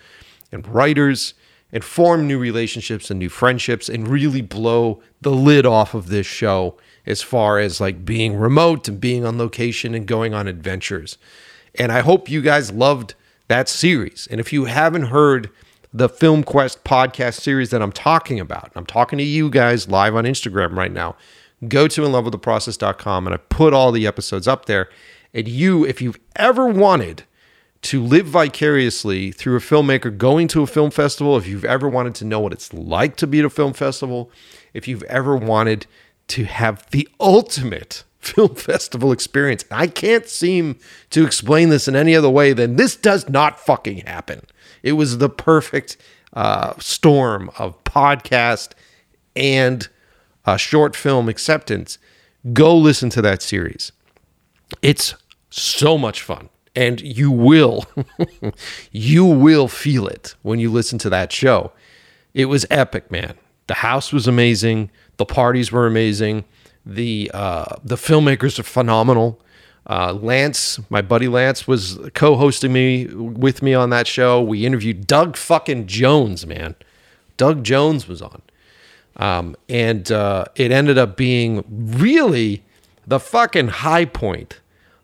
and 0.51 0.67
writers, 0.69 1.35
and 1.73 1.83
form 1.83 2.27
new 2.27 2.39
relationships 2.39 3.11
and 3.11 3.19
new 3.19 3.31
friendships, 3.31 3.89
and 3.89 4.07
really 4.07 4.43
blow 4.43 5.03
the 5.23 5.31
lid 5.31 5.65
off 5.65 5.95
of 5.95 6.09
this 6.09 6.27
show 6.27 6.77
as 7.07 7.23
far 7.23 7.59
as 7.59 7.81
like 7.81 8.05
being 8.05 8.37
remote 8.37 8.87
and 8.89 9.01
being 9.01 9.25
on 9.25 9.39
location 9.39 9.95
and 9.95 10.07
going 10.07 10.35
on 10.35 10.47
adventures. 10.47 11.17
And 11.75 11.91
I 11.91 12.01
hope 12.01 12.29
you 12.29 12.43
guys 12.43 12.71
loved 12.71 13.15
that 13.49 13.69
series. 13.69 14.29
And 14.31 14.39
if 14.39 14.53
you 14.53 14.67
haven't 14.67 15.05
heard 15.05 15.51
the 15.95 16.09
FilmQuest 16.09 16.83
podcast 16.85 17.41
series 17.41 17.71
that 17.71 17.83
I'm 17.83 17.93
talking 17.93 18.39
about, 18.39 18.71
I'm 18.75 18.87
talking 18.87 19.19
to 19.19 19.25
you 19.25 19.51
guys 19.51 19.89
live 19.89 20.15
on 20.15 20.25
Instagram 20.25 20.77
right 20.77 20.93
now 20.93 21.17
go 21.69 21.89
to 21.89 22.03
inlovewiththeprocess.com 22.03 23.27
and 23.27 23.35
I 23.35 23.39
put 23.39 23.73
all 23.73 23.93
the 23.93 24.07
episodes 24.07 24.49
up 24.49 24.67
there. 24.67 24.89
And 25.35 25.49
you, 25.49 25.85
if 25.85 26.03
you've 26.03 26.21
ever 26.37 26.67
wanted 26.67 27.25
to 27.83 28.03
live 28.03 28.27
vicariously 28.27 29.33
through 29.33 29.57
a 29.57 29.61
filmmaker 29.61 30.17
going 30.17 30.49
to 30.49 30.63
a 30.63 30.67
film 30.67 30.91
festival, 30.91 31.37
if 31.37 31.47
you've 31.47 31.65
ever 31.65 31.89
wanted 31.89 32.15
to 32.17 32.25
know 32.25 32.41
what 32.41 32.53
it's 32.53 32.73
like 32.73 33.17
to 33.17 33.27
be 33.27 33.41
at 33.41 33.45
a 33.45 33.51
film 33.51 33.73
festival, 33.73 34.31
if 34.73 34.87
you've 34.87 35.03
ever 35.05 35.37
wanted 35.37 35.87
to 36.29 36.45
have 36.45 36.89
the 36.91 37.09
ultimate 37.21 38.05
film 38.21 38.55
festival 38.55 39.11
experience, 39.11 39.65
I 39.71 39.89
can't 39.89 40.29
seem 40.29 40.79
to 41.11 41.27
explain 41.27 41.71
this 41.71 41.89
in 41.89 41.97
any 41.97 42.15
other 42.15 42.31
way 42.31 42.53
than 42.53 42.77
this 42.77 42.95
does 42.95 43.29
not 43.29 43.59
fucking 43.59 43.99
happen. 44.07 44.43
It 44.83 44.93
was 44.93 45.19
the 45.19 45.29
perfect 45.29 45.97
uh, 46.35 46.75
storm 46.79 47.51
of 47.59 47.83
podcast 47.85 48.73
and 49.35 49.89
uh, 50.45 50.57
short 50.57 50.97
film 50.97 51.29
acceptance, 51.29 51.99
go 52.53 52.77
listen 52.77 53.11
to 53.11 53.23
that 53.23 53.43
series. 53.43 53.93
It's 54.81 55.15
so 55.51 55.99
much 55.99 56.23
fun. 56.23 56.49
And 56.75 57.01
you 57.03 57.31
will, 57.31 57.85
you 58.93 59.27
will 59.27 59.69
feel 59.69 60.07
it 60.07 60.35
when 60.43 60.59
you 60.59 60.71
listen 60.71 60.99
to 61.01 61.11
that 61.11 61.31
show. 61.31 61.73
It 62.33 62.47
was 62.47 62.65
epic, 62.71 63.11
man. 63.11 63.35
The 63.67 63.75
house 63.75 64.13
was 64.13 64.27
amazing. 64.27 64.91
The 65.19 65.27
parties 65.27 65.71
were 65.71 65.87
amazing. 65.87 66.45
The 66.85 67.31
uh, 67.33 67.77
the 67.85 67.97
filmmakers 67.97 68.59
are 68.59 68.65
phenomenal. 68.65 69.41
Uh, 69.89 70.13
Lance, 70.15 70.81
my 70.91 71.03
buddy 71.03 71.29
Lance, 71.29 71.67
was 71.67 71.99
co-hosting 72.15 72.73
me 72.73 73.07
with 73.07 73.63
me 73.63 73.75
on 73.75 73.91
that 73.91 74.07
show. 74.07 74.41
We 74.41 74.65
interviewed 74.65 75.07
Doug 75.07 75.37
fucking 75.37 75.87
Jones, 75.87 76.47
man. 76.47 76.75
Doug 77.37 77.65
Jones 77.65 78.09
was 78.09 78.23
on. 78.23 78.43
Um, 79.17 79.57
and 79.69 80.11
uh, 80.11 80.47
it 80.57 80.73
ended 80.73 80.99
up 80.99 81.17
being 81.17 81.65
really 81.69 82.63
the 83.07 83.21
fucking 83.21 83.69
high 83.69 84.05
point 84.05 84.61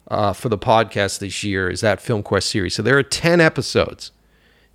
uh, 0.08 0.32
for 0.32 0.48
the 0.48 0.58
podcast 0.58 1.18
this 1.18 1.44
year 1.44 1.68
is 1.68 1.80
that 1.82 2.00
FilmQuest 2.00 2.44
series. 2.44 2.74
So 2.74 2.82
there 2.82 2.98
are 2.98 3.02
10 3.02 3.40
episodes. 3.40 4.10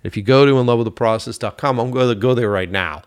If 0.02 0.16
you 0.16 0.22
go 0.22 0.46
to 0.46 0.52
inlovewiththeprocess.com, 0.52 1.78
I'm 1.78 1.90
going 1.90 2.08
to 2.08 2.14
go 2.14 2.34
there 2.34 2.50
right 2.50 2.70
now. 2.70 3.02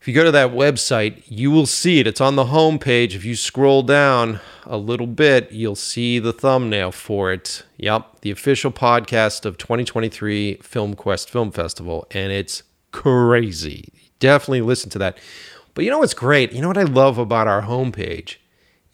If 0.00 0.08
you 0.08 0.14
go 0.14 0.24
to 0.24 0.32
that 0.32 0.50
website, 0.50 1.22
you 1.26 1.52
will 1.52 1.66
see 1.66 2.00
it. 2.00 2.08
It's 2.08 2.20
on 2.20 2.34
the 2.34 2.46
home 2.46 2.80
page. 2.80 3.14
If 3.14 3.24
you 3.24 3.36
scroll 3.36 3.84
down 3.84 4.40
a 4.64 4.76
little 4.76 5.06
bit, 5.06 5.52
you'll 5.52 5.76
see 5.76 6.18
the 6.18 6.32
thumbnail 6.32 6.90
for 6.90 7.32
it. 7.32 7.62
Yep, 7.76 8.22
the 8.22 8.32
official 8.32 8.72
podcast 8.72 9.44
of 9.44 9.58
2023 9.58 10.56
FilmQuest 10.56 11.28
Film 11.28 11.52
Festival. 11.52 12.04
And 12.10 12.32
it's 12.32 12.64
crazy 12.90 14.01
definitely 14.22 14.60
listen 14.62 14.88
to 14.90 14.98
that. 14.98 15.18
But 15.74 15.84
you 15.84 15.90
know 15.90 15.98
what's 15.98 16.14
great? 16.14 16.52
You 16.52 16.62
know 16.62 16.68
what 16.68 16.78
I 16.78 16.84
love 16.84 17.18
about 17.18 17.48
our 17.48 17.62
homepage 17.62 18.36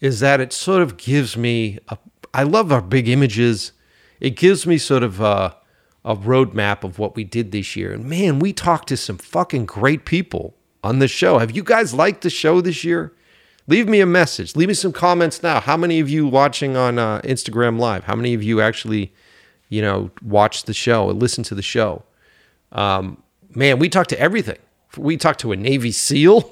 is 0.01 0.19
that 0.21 0.41
it 0.41 0.51
sort 0.51 0.81
of 0.81 0.97
gives 0.97 1.37
me 1.37 1.77
a, 1.89 1.97
I 2.33 2.43
love 2.43 2.71
our 2.71 2.81
big 2.81 3.07
images. 3.07 3.71
It 4.19 4.31
gives 4.31 4.65
me 4.65 4.77
sort 4.77 5.03
of 5.03 5.21
a, 5.21 5.55
a 6.03 6.15
roadmap 6.15 6.83
of 6.83 6.97
what 6.97 7.15
we 7.15 7.23
did 7.23 7.51
this 7.51 7.75
year. 7.75 7.93
And 7.93 8.05
man, 8.05 8.39
we 8.39 8.53
talked 8.53 8.89
to 8.89 8.97
some 8.97 9.17
fucking 9.17 9.65
great 9.65 10.05
people 10.05 10.55
on 10.83 10.99
the 10.99 11.07
show. 11.07 11.37
Have 11.37 11.51
you 11.51 11.63
guys 11.63 11.93
liked 11.93 12.21
the 12.21 12.29
show 12.29 12.59
this 12.59 12.83
year? 12.83 13.13
Leave 13.67 13.87
me 13.87 13.99
a 13.99 14.05
message. 14.05 14.55
Leave 14.55 14.69
me 14.69 14.73
some 14.73 14.91
comments 14.91 15.43
now. 15.43 15.59
How 15.59 15.77
many 15.77 15.99
of 15.99 16.09
you 16.09 16.25
watching 16.25 16.75
on 16.75 16.97
uh, 16.97 17.21
Instagram 17.21 17.77
Live? 17.77 18.05
How 18.05 18.15
many 18.15 18.33
of 18.33 18.41
you 18.41 18.61
actually, 18.61 19.13
you 19.67 19.81
know, 19.83 20.09
watch 20.23 20.63
the 20.63 20.73
show 20.73 21.11
and 21.11 21.21
listen 21.21 21.43
to 21.43 21.55
the 21.55 21.61
show? 21.61 22.01
Um, 22.71 23.21
man, 23.53 23.77
we 23.77 23.89
talked 23.89 24.09
to 24.09 24.19
everything 24.19 24.57
we 24.97 25.17
talked 25.17 25.39
to 25.41 25.51
a 25.51 25.55
Navy 25.55 25.91
SEAL 25.91 26.51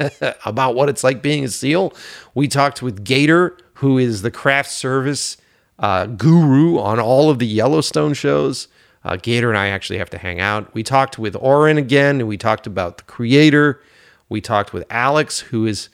about 0.44 0.74
what 0.74 0.88
it's 0.88 1.04
like 1.04 1.22
being 1.22 1.44
a 1.44 1.48
SEAL. 1.48 1.92
We 2.34 2.48
talked 2.48 2.82
with 2.82 3.04
Gator, 3.04 3.56
who 3.74 3.98
is 3.98 4.22
the 4.22 4.30
craft 4.30 4.70
service 4.70 5.36
uh, 5.78 6.06
guru 6.06 6.78
on 6.78 7.00
all 7.00 7.30
of 7.30 7.38
the 7.38 7.46
Yellowstone 7.46 8.14
shows. 8.14 8.68
Uh, 9.04 9.16
Gator 9.16 9.48
and 9.48 9.58
I 9.58 9.68
actually 9.68 9.98
have 9.98 10.10
to 10.10 10.18
hang 10.18 10.40
out. 10.40 10.72
We 10.74 10.82
talked 10.82 11.18
with 11.18 11.34
Oren 11.36 11.76
again, 11.76 12.20
and 12.20 12.28
we 12.28 12.36
talked 12.36 12.66
about 12.66 12.98
the 12.98 13.04
creator. 13.04 13.82
We 14.28 14.40
talked 14.40 14.72
with 14.72 14.84
Alex, 14.90 15.40
who 15.40 15.66
is 15.66 15.88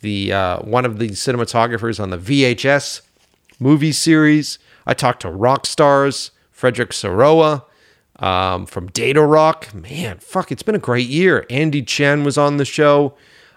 the 0.00 0.32
uh, 0.32 0.58
one 0.60 0.84
of 0.84 0.98
the 0.98 1.10
cinematographers 1.10 2.00
on 2.00 2.10
the 2.10 2.18
VHS 2.18 3.02
movie 3.58 3.92
series. 3.92 4.58
I 4.86 4.94
talked 4.94 5.22
to 5.22 5.30
rock 5.30 5.66
stars, 5.66 6.30
Fredrik 6.50 6.90
Saroea, 6.90 7.64
um, 8.24 8.64
from 8.64 8.88
Datarock. 8.88 9.74
Man, 9.74 10.16
fuck, 10.18 10.50
it's 10.50 10.62
been 10.62 10.74
a 10.74 10.78
great 10.80 11.08
year. 11.08 11.44
Andy 11.50 11.82
Chen 11.82 12.24
was 12.24 12.38
on 12.38 12.56
the 12.56 12.64
show. 12.64 13.14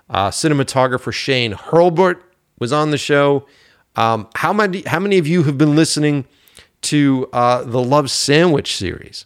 Uh, 0.09 0.29
cinematographer 0.29 1.13
Shane 1.13 1.53
Hurlbut 1.53 2.19
was 2.59 2.73
on 2.73 2.91
the 2.91 2.97
show. 2.97 3.45
Um, 3.95 4.27
how 4.35 4.51
many 4.51 4.81
how 4.81 4.99
many 4.99 5.17
of 5.17 5.25
you 5.25 5.43
have 5.43 5.57
been 5.57 5.75
listening 5.75 6.25
to 6.81 7.29
uh, 7.31 7.63
the 7.63 7.81
Love 7.81 8.11
Sandwich 8.11 8.75
series? 8.75 9.25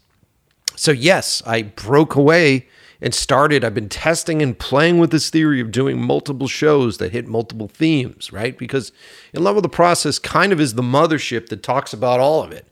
So 0.75 0.91
yes, 0.91 1.41
I 1.45 1.63
broke 1.63 2.15
away 2.15 2.67
and 3.01 3.13
started. 3.15 3.63
I've 3.63 3.73
been 3.73 3.89
testing 3.89 4.43
and 4.43 4.57
playing 4.57 4.99
with 4.99 5.09
this 5.09 5.31
theory 5.31 5.59
of 5.59 5.71
doing 5.71 5.99
multiple 5.99 6.47
shows 6.47 6.99
that 6.99 7.13
hit 7.13 7.27
multiple 7.27 7.67
themes, 7.67 8.31
right? 8.31 8.55
Because 8.55 8.91
in 9.33 9.43
Love 9.43 9.55
with 9.55 9.63
the 9.63 9.69
Process 9.69 10.19
kind 10.19 10.53
of 10.53 10.61
is 10.61 10.75
the 10.75 10.83
mothership 10.83 11.49
that 11.49 11.63
talks 11.63 11.93
about 11.93 12.19
all 12.19 12.43
of 12.43 12.51
it. 12.51 12.67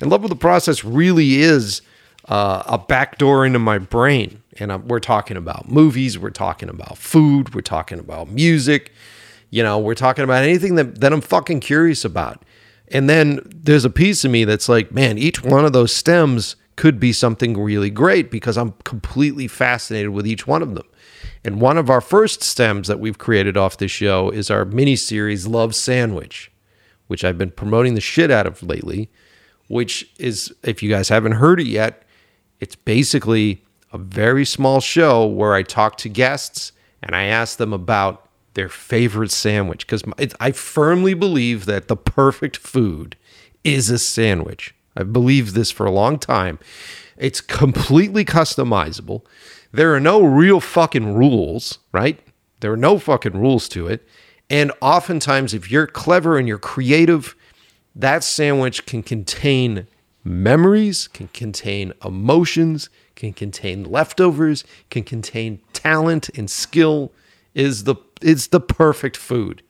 And 0.00 0.10
Love 0.10 0.22
with 0.22 0.30
the 0.30 0.36
Process 0.36 0.84
really 0.84 1.42
is 1.42 1.82
uh, 2.28 2.62
a 2.66 2.78
backdoor 2.78 3.44
into 3.44 3.58
my 3.58 3.78
brain. 3.78 4.42
And 4.58 4.72
I'm, 4.72 4.88
we're 4.88 5.00
talking 5.00 5.36
about 5.36 5.68
movies, 5.68 6.18
we're 6.18 6.30
talking 6.30 6.68
about 6.68 6.98
food, 6.98 7.54
we're 7.54 7.60
talking 7.60 7.98
about 7.98 8.30
music, 8.30 8.92
you 9.50 9.62
know, 9.62 9.78
we're 9.78 9.94
talking 9.94 10.24
about 10.24 10.44
anything 10.44 10.76
that, 10.76 11.00
that 11.00 11.12
I'm 11.12 11.20
fucking 11.20 11.60
curious 11.60 12.04
about. 12.04 12.42
And 12.88 13.08
then 13.08 13.40
there's 13.44 13.84
a 13.84 13.90
piece 13.90 14.24
of 14.24 14.30
me 14.30 14.44
that's 14.44 14.68
like, 14.68 14.92
man, 14.92 15.18
each 15.18 15.42
one 15.42 15.64
of 15.64 15.72
those 15.72 15.94
stems 15.94 16.56
could 16.76 16.98
be 16.98 17.12
something 17.12 17.58
really 17.58 17.90
great 17.90 18.30
because 18.30 18.56
I'm 18.56 18.72
completely 18.84 19.48
fascinated 19.48 20.10
with 20.10 20.26
each 20.26 20.46
one 20.46 20.62
of 20.62 20.74
them. 20.74 20.86
And 21.44 21.60
one 21.60 21.78
of 21.78 21.90
our 21.90 22.00
first 22.00 22.42
stems 22.42 22.88
that 22.88 23.00
we've 23.00 23.18
created 23.18 23.56
off 23.56 23.76
this 23.76 23.90
show 23.90 24.30
is 24.30 24.50
our 24.50 24.64
mini 24.64 24.96
series 24.96 25.46
Love 25.46 25.74
Sandwich, 25.74 26.50
which 27.06 27.24
I've 27.24 27.38
been 27.38 27.50
promoting 27.50 27.94
the 27.94 28.00
shit 28.00 28.30
out 28.30 28.46
of 28.46 28.62
lately, 28.62 29.10
which 29.68 30.10
is, 30.18 30.52
if 30.62 30.82
you 30.82 30.90
guys 30.90 31.08
haven't 31.08 31.32
heard 31.32 31.60
it 31.60 31.66
yet, 31.66 32.03
it's 32.64 32.76
basically 32.76 33.62
a 33.92 33.98
very 33.98 34.46
small 34.46 34.80
show 34.80 35.26
where 35.26 35.52
I 35.52 35.62
talk 35.62 35.98
to 35.98 36.08
guests 36.08 36.72
and 37.02 37.14
I 37.14 37.24
ask 37.24 37.58
them 37.58 37.74
about 37.74 38.26
their 38.54 38.70
favorite 38.70 39.30
sandwich 39.30 39.86
because 39.86 40.02
I 40.40 40.50
firmly 40.52 41.12
believe 41.12 41.66
that 41.66 41.88
the 41.88 41.96
perfect 41.96 42.56
food 42.56 43.18
is 43.64 43.90
a 43.90 43.98
sandwich. 43.98 44.74
I've 44.96 45.12
believed 45.12 45.54
this 45.54 45.70
for 45.70 45.84
a 45.84 45.90
long 45.90 46.18
time. 46.18 46.58
It's 47.18 47.42
completely 47.42 48.24
customizable. 48.24 49.26
There 49.70 49.94
are 49.94 50.00
no 50.00 50.22
real 50.22 50.58
fucking 50.58 51.12
rules, 51.12 51.80
right? 51.92 52.18
There 52.60 52.72
are 52.72 52.78
no 52.78 52.98
fucking 52.98 53.38
rules 53.38 53.68
to 53.68 53.88
it. 53.88 54.08
And 54.48 54.72
oftentimes, 54.80 55.52
if 55.52 55.70
you're 55.70 55.86
clever 55.86 56.38
and 56.38 56.48
you're 56.48 56.58
creative, 56.58 57.36
that 57.94 58.24
sandwich 58.24 58.86
can 58.86 59.02
contain 59.02 59.86
memories, 60.24 61.08
can 61.08 61.28
contain 61.28 61.92
emotions, 62.04 62.88
can 63.14 63.32
contain 63.32 63.84
leftovers, 63.84 64.64
can 64.90 65.04
contain 65.04 65.60
talent 65.72 66.30
and 66.36 66.50
skill. 66.50 67.12
Is 67.54 67.84
the 67.84 67.96
it's 68.20 68.48
the 68.48 68.60
perfect 68.60 69.16
food. 69.16 69.62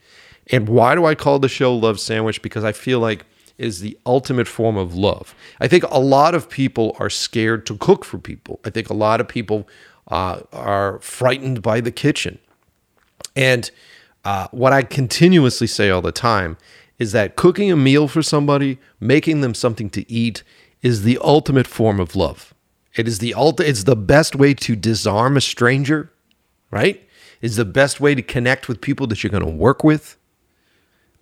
And 0.51 0.69
why 0.69 0.95
do 0.95 1.05
I 1.05 1.15
call 1.15 1.39
the 1.39 1.49
show 1.49 1.75
Love 1.75 1.99
Sandwich? 1.99 2.41
Because 2.41 2.65
I 2.65 2.73
feel 2.73 3.01
like 3.01 3.27
is 3.57 3.81
the 3.81 3.97
ultimate 4.05 4.49
form 4.49 4.77
of 4.77 4.95
love. 4.95 5.35
I 5.61 5.69
think 5.69 5.85
a 5.85 6.01
lot 6.01 6.35
of 6.35 6.49
people 6.51 6.97
are 6.99 7.11
scared 7.11 7.67
to 7.67 7.77
cook 7.77 8.05
for 8.05 8.19
people. 8.19 8.61
I 8.65 8.71
think 8.71 8.91
a 8.91 8.95
lot 8.95 9.21
of 9.21 9.29
people 9.29 9.69
uh, 10.09 10.41
are 10.53 10.99
frightened 11.01 11.63
by 11.63 11.81
the 11.81 11.93
kitchen. 11.93 12.39
And 13.37 13.71
uh, 14.25 14.49
what 14.51 14.73
I 14.73 14.83
continuously 14.83 15.67
say 15.67 15.91
all 15.91 16.03
the 16.03 16.13
time 16.13 16.57
is 16.99 17.13
that 17.13 17.37
cooking 17.37 17.71
a 17.71 17.77
meal 17.77 18.09
for 18.09 18.23
somebody, 18.23 18.79
making 19.01 19.41
them 19.41 19.55
something 19.55 19.91
to 19.91 20.11
eat, 20.11 20.43
is 20.83 21.03
the 21.03 21.19
ultimate 21.23 21.67
form 21.67 21.99
of 21.99 22.15
love. 22.15 22.55
It 22.95 23.09
is 23.09 23.19
the 23.19 23.35
ulti- 23.37 23.67
It's 23.67 23.85
the 23.85 23.97
best 23.97 24.37
way 24.37 24.55
to 24.55 24.77
disarm 24.77 25.37
a 25.37 25.41
stranger, 25.41 26.13
right? 26.71 27.07
It's 27.41 27.57
the 27.57 27.65
best 27.65 28.01
way 28.01 28.15
to 28.15 28.23
connect 28.23 28.69
with 28.69 28.81
people 28.81 29.07
that 29.09 29.23
you're 29.23 29.31
going 29.31 29.45
to 29.45 29.51
work 29.51 29.83
with. 29.83 30.17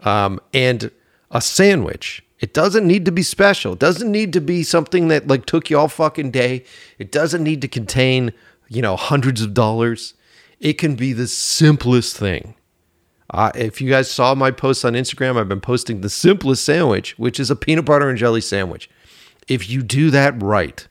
Um, 0.00 0.40
and 0.52 0.90
a 1.30 1.40
sandwich. 1.40 2.22
It 2.40 2.52
doesn't 2.52 2.86
need 2.86 3.04
to 3.06 3.12
be 3.12 3.22
special. 3.22 3.72
It 3.74 3.78
doesn't 3.78 4.10
need 4.10 4.32
to 4.34 4.40
be 4.40 4.62
something 4.62 5.08
that 5.08 5.28
like 5.28 5.46
took 5.46 5.70
you 5.70 5.78
all 5.78 5.88
fucking 5.88 6.32
day. 6.32 6.64
It 6.98 7.10
doesn't 7.10 7.42
need 7.42 7.62
to 7.62 7.68
contain, 7.68 8.32
you 8.68 8.82
know, 8.82 8.96
hundreds 8.96 9.40
of 9.42 9.54
dollars. 9.54 10.14
It 10.60 10.74
can 10.74 10.96
be 10.96 11.12
the 11.12 11.28
simplest 11.28 12.16
thing. 12.16 12.54
Uh, 13.32 13.50
if 13.54 13.80
you 13.80 13.88
guys 13.88 14.10
saw 14.10 14.34
my 14.34 14.50
posts 14.50 14.84
on 14.84 14.92
Instagram, 14.92 15.38
I've 15.38 15.48
been 15.48 15.60
posting 15.60 16.00
the 16.00 16.10
simplest 16.10 16.64
sandwich, 16.64 17.18
which 17.18 17.40
is 17.40 17.50
a 17.50 17.56
peanut 17.56 17.86
butter 17.86 18.08
and 18.08 18.18
jelly 18.18 18.42
sandwich. 18.42 18.90
If 19.48 19.70
you 19.70 19.82
do 19.82 20.10
that 20.10 20.40
right, 20.40 20.86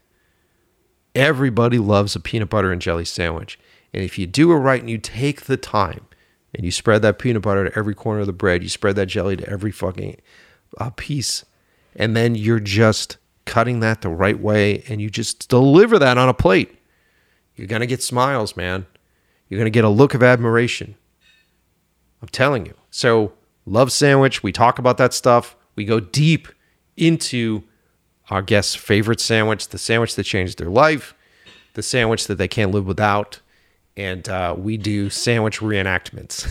everybody 1.13 1.77
loves 1.77 2.15
a 2.15 2.19
peanut 2.19 2.49
butter 2.49 2.71
and 2.71 2.81
jelly 2.81 3.05
sandwich. 3.05 3.59
And 3.93 4.03
if 4.03 4.17
you 4.17 4.25
do 4.25 4.51
it 4.51 4.55
right 4.55 4.81
and 4.81 4.89
you 4.89 4.97
take 4.97 5.41
the 5.41 5.57
time 5.57 6.07
and 6.53 6.65
you 6.65 6.71
spread 6.71 7.01
that 7.01 7.19
peanut 7.19 7.41
butter 7.41 7.69
to 7.69 7.77
every 7.77 7.95
corner 7.95 8.21
of 8.21 8.27
the 8.27 8.33
bread. 8.33 8.63
You 8.63 8.69
spread 8.69 8.95
that 8.97 9.07
jelly 9.07 9.37
to 9.37 9.49
every 9.49 9.71
fucking 9.71 10.19
uh, 10.77 10.89
piece, 10.95 11.45
and 11.95 12.15
then 12.15 12.35
you're 12.35 12.59
just 12.59 13.17
cutting 13.45 13.79
that 13.79 14.01
the 14.01 14.09
right 14.09 14.39
way, 14.39 14.83
and 14.87 15.01
you 15.01 15.09
just 15.09 15.49
deliver 15.49 15.97
that 15.99 16.17
on 16.17 16.29
a 16.29 16.33
plate. 16.33 16.77
You're 17.55 17.67
gonna 17.67 17.85
get 17.85 18.03
smiles, 18.03 18.55
man. 18.57 18.85
You're 19.47 19.59
gonna 19.59 19.69
get 19.69 19.83
a 19.83 19.89
look 19.89 20.13
of 20.13 20.23
admiration. 20.23 20.95
I'm 22.21 22.27
telling 22.29 22.65
you. 22.65 22.75
So, 22.89 23.33
love 23.65 23.91
sandwich. 23.91 24.43
We 24.43 24.51
talk 24.51 24.79
about 24.79 24.97
that 24.97 25.13
stuff. 25.13 25.55
We 25.75 25.85
go 25.85 25.99
deep 25.99 26.47
into 26.97 27.63
our 28.29 28.41
guests' 28.41 28.75
favorite 28.75 29.19
sandwich, 29.19 29.69
the 29.69 29.77
sandwich 29.77 30.15
that 30.15 30.23
changed 30.23 30.57
their 30.57 30.69
life, 30.69 31.15
the 31.73 31.83
sandwich 31.83 32.27
that 32.27 32.35
they 32.35 32.47
can't 32.47 32.71
live 32.71 32.85
without 32.85 33.39
and 33.97 34.27
uh, 34.29 34.55
we 34.57 34.77
do 34.77 35.09
sandwich 35.09 35.59
reenactments. 35.59 36.47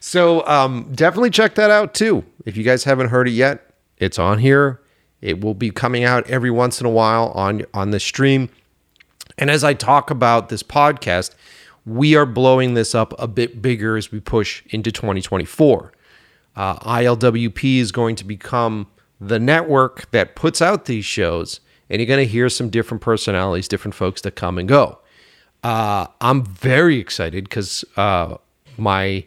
so 0.00 0.46
um, 0.46 0.90
definitely 0.94 1.30
check 1.30 1.54
that 1.56 1.70
out 1.70 1.94
too. 1.94 2.24
If 2.46 2.56
you 2.56 2.64
guys 2.64 2.84
haven't 2.84 3.08
heard 3.08 3.28
it 3.28 3.32
yet, 3.32 3.70
it's 3.98 4.18
on 4.18 4.38
here. 4.38 4.80
It 5.20 5.40
will 5.40 5.54
be 5.54 5.70
coming 5.70 6.04
out 6.04 6.28
every 6.28 6.50
once 6.50 6.80
in 6.80 6.86
a 6.86 6.90
while 6.90 7.28
on 7.34 7.64
on 7.72 7.90
the 7.90 8.00
stream. 8.00 8.48
And 9.38 9.50
as 9.50 9.64
I 9.64 9.74
talk 9.74 10.10
about 10.10 10.48
this 10.48 10.62
podcast, 10.62 11.34
we 11.84 12.14
are 12.14 12.26
blowing 12.26 12.74
this 12.74 12.94
up 12.94 13.14
a 13.18 13.26
bit 13.26 13.60
bigger 13.60 13.96
as 13.96 14.12
we 14.12 14.20
push 14.20 14.62
into 14.70 14.92
2024. 14.92 15.92
Uh, 16.54 16.76
ILWP 16.78 17.78
is 17.78 17.92
going 17.92 18.14
to 18.16 18.24
become 18.24 18.86
the 19.20 19.38
network 19.38 20.10
that 20.10 20.36
puts 20.36 20.60
out 20.60 20.84
these 20.84 21.04
shows, 21.04 21.60
and 21.88 22.00
you're 22.00 22.06
going 22.06 22.24
to 22.24 22.30
hear 22.30 22.48
some 22.48 22.68
different 22.68 23.00
personalities, 23.00 23.68
different 23.68 23.94
folks 23.94 24.20
that 24.22 24.36
come 24.36 24.58
and 24.58 24.68
go. 24.68 24.98
Uh, 25.62 26.06
I'm 26.20 26.44
very 26.44 26.98
excited 26.98 27.44
because 27.44 27.84
uh, 27.96 28.36
my 28.76 29.24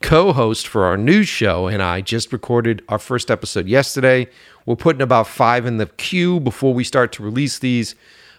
co 0.00 0.32
host 0.32 0.68
for 0.68 0.84
our 0.84 0.96
news 0.96 1.28
show 1.28 1.66
and 1.66 1.82
I 1.82 2.00
just 2.02 2.32
recorded 2.32 2.84
our 2.88 2.98
first 2.98 3.30
episode 3.30 3.66
yesterday. 3.66 4.28
We're 4.66 4.76
putting 4.76 5.02
about 5.02 5.26
five 5.26 5.66
in 5.66 5.78
the 5.78 5.86
queue 5.86 6.40
before 6.40 6.74
we 6.74 6.84
start 6.84 7.12
to 7.12 7.22
release 7.22 7.58
these. 7.58 7.94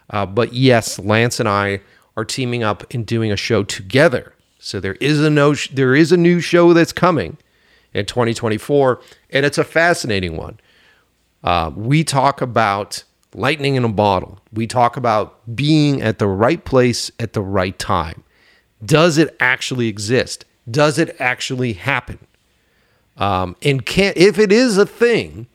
Uh, 0.10 0.26
but 0.26 0.54
yes, 0.54 1.00
Lance 1.00 1.40
and 1.40 1.50
I 1.50 1.82
are 2.20 2.26
teaming 2.26 2.64
up 2.64 2.94
and 2.94 3.06
doing 3.06 3.32
a 3.32 3.38
show 3.38 3.64
together. 3.64 4.34
So 4.60 4.80
there 4.82 4.96
is 4.96 5.22
a 5.22 5.30
no, 5.30 5.56
there 5.72 5.96
is 5.96 6.12
a 6.12 6.18
new 6.18 6.42
show 6.42 6.74
that's 6.74 6.92
coming 6.92 7.38
in 7.94 8.06
2024, 8.06 9.00
and 9.30 9.46
it's 9.46 9.58
a 9.58 9.64
fascinating 9.64 10.36
one. 10.36 10.60
Uh, 11.44 11.72
we 11.74 12.04
talk 12.04 12.42
about 12.42 13.06
lightning 13.34 13.76
in 13.76 13.86
a 13.86 13.90
bottle. 13.90 14.40
We 14.52 14.68
talk 14.68 14.98
about 14.98 15.56
being 15.56 16.02
at 16.02 16.20
the 16.20 16.28
right 16.28 16.64
place 16.64 17.10
at 17.20 17.32
the 17.32 17.42
right 17.42 17.78
time. 17.80 18.24
Does 18.84 19.18
it 19.18 19.36
actually 19.40 19.88
exist? 19.88 20.44
Does 20.70 20.98
it 21.00 21.16
actually 21.20 21.74
happen? 21.74 22.20
Um, 23.16 23.56
and 23.62 23.86
can 23.86 24.14
if 24.18 24.38
it 24.38 24.52
is 24.52 24.78
a 24.78 24.86
thing, 24.86 25.48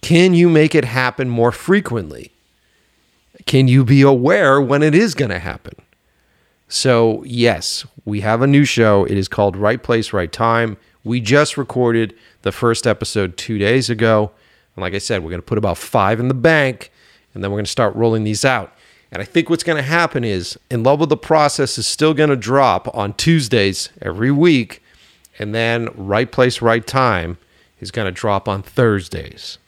can 0.00 0.32
you 0.32 0.48
make 0.48 0.76
it 0.76 0.84
happen 0.84 1.28
more 1.28 1.52
frequently? 1.52 2.30
Can 3.46 3.66
you 3.66 3.84
be 3.84 4.02
aware 4.02 4.60
when 4.60 4.82
it 4.82 4.94
is 4.94 5.14
going 5.14 5.30
to 5.30 5.38
happen? 5.40 5.74
So, 6.68 7.22
yes, 7.24 7.86
we 8.04 8.20
have 8.22 8.42
a 8.42 8.46
new 8.46 8.64
show. 8.64 9.04
It 9.04 9.16
is 9.16 9.28
called 9.28 9.56
Right 9.56 9.82
Place, 9.82 10.12
Right 10.12 10.32
Time. 10.32 10.76
We 11.04 11.20
just 11.20 11.56
recorded 11.56 12.14
the 12.42 12.52
first 12.52 12.86
episode 12.86 13.36
two 13.36 13.58
days 13.58 13.90
ago. 13.90 14.32
And 14.74 14.82
like 14.82 14.94
I 14.94 14.98
said, 14.98 15.22
we're 15.22 15.30
going 15.30 15.42
to 15.42 15.46
put 15.46 15.58
about 15.58 15.78
five 15.78 16.18
in 16.18 16.28
the 16.28 16.34
bank 16.34 16.90
and 17.34 17.42
then 17.42 17.50
we're 17.50 17.58
going 17.58 17.66
to 17.66 17.70
start 17.70 17.94
rolling 17.94 18.24
these 18.24 18.44
out. 18.44 18.72
And 19.12 19.20
I 19.20 19.24
think 19.24 19.48
what's 19.48 19.62
going 19.62 19.76
to 19.76 19.88
happen 19.88 20.24
is 20.24 20.58
In 20.70 20.82
Love 20.82 21.00
with 21.00 21.08
the 21.08 21.16
Process 21.16 21.78
is 21.78 21.86
still 21.86 22.14
going 22.14 22.30
to 22.30 22.36
drop 22.36 22.92
on 22.96 23.12
Tuesdays 23.14 23.90
every 24.02 24.30
week. 24.30 24.82
And 25.38 25.54
then 25.54 25.88
Right 25.94 26.30
Place, 26.30 26.62
Right 26.62 26.86
Time 26.86 27.38
is 27.80 27.90
going 27.90 28.06
to 28.06 28.12
drop 28.12 28.48
on 28.48 28.62
Thursdays. 28.62 29.58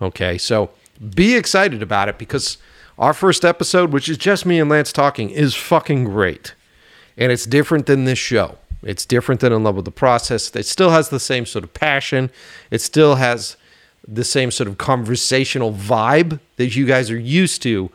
Okay, 0.00 0.38
so 0.38 0.70
be 1.14 1.36
excited 1.36 1.82
about 1.82 2.08
it 2.08 2.18
because 2.18 2.58
our 3.00 3.14
first 3.14 3.44
episode, 3.44 3.92
which 3.92 4.08
is 4.08 4.18
just 4.18 4.44
me 4.44 4.60
and 4.60 4.70
Lance 4.70 4.92
talking, 4.92 5.30
is 5.30 5.54
fucking 5.54 6.04
great. 6.04 6.54
And 7.16 7.32
it's 7.32 7.46
different 7.46 7.86
than 7.86 8.04
this 8.04 8.18
show. 8.18 8.58
It's 8.82 9.06
different 9.06 9.40
than 9.40 9.52
In 9.52 9.64
Love 9.64 9.76
with 9.76 9.86
the 9.86 9.90
Process. 9.90 10.54
It 10.54 10.66
still 10.66 10.90
has 10.90 11.08
the 11.08 11.18
same 11.18 11.46
sort 11.46 11.64
of 11.64 11.72
passion. 11.74 12.30
It 12.70 12.80
still 12.80 13.16
has 13.16 13.56
the 14.06 14.24
same 14.24 14.50
sort 14.50 14.68
of 14.68 14.78
conversational 14.78 15.72
vibe 15.72 16.40
that 16.56 16.76
you 16.76 16.86
guys 16.86 17.10
are 17.10 17.18
used 17.18 17.62
to. 17.62 17.90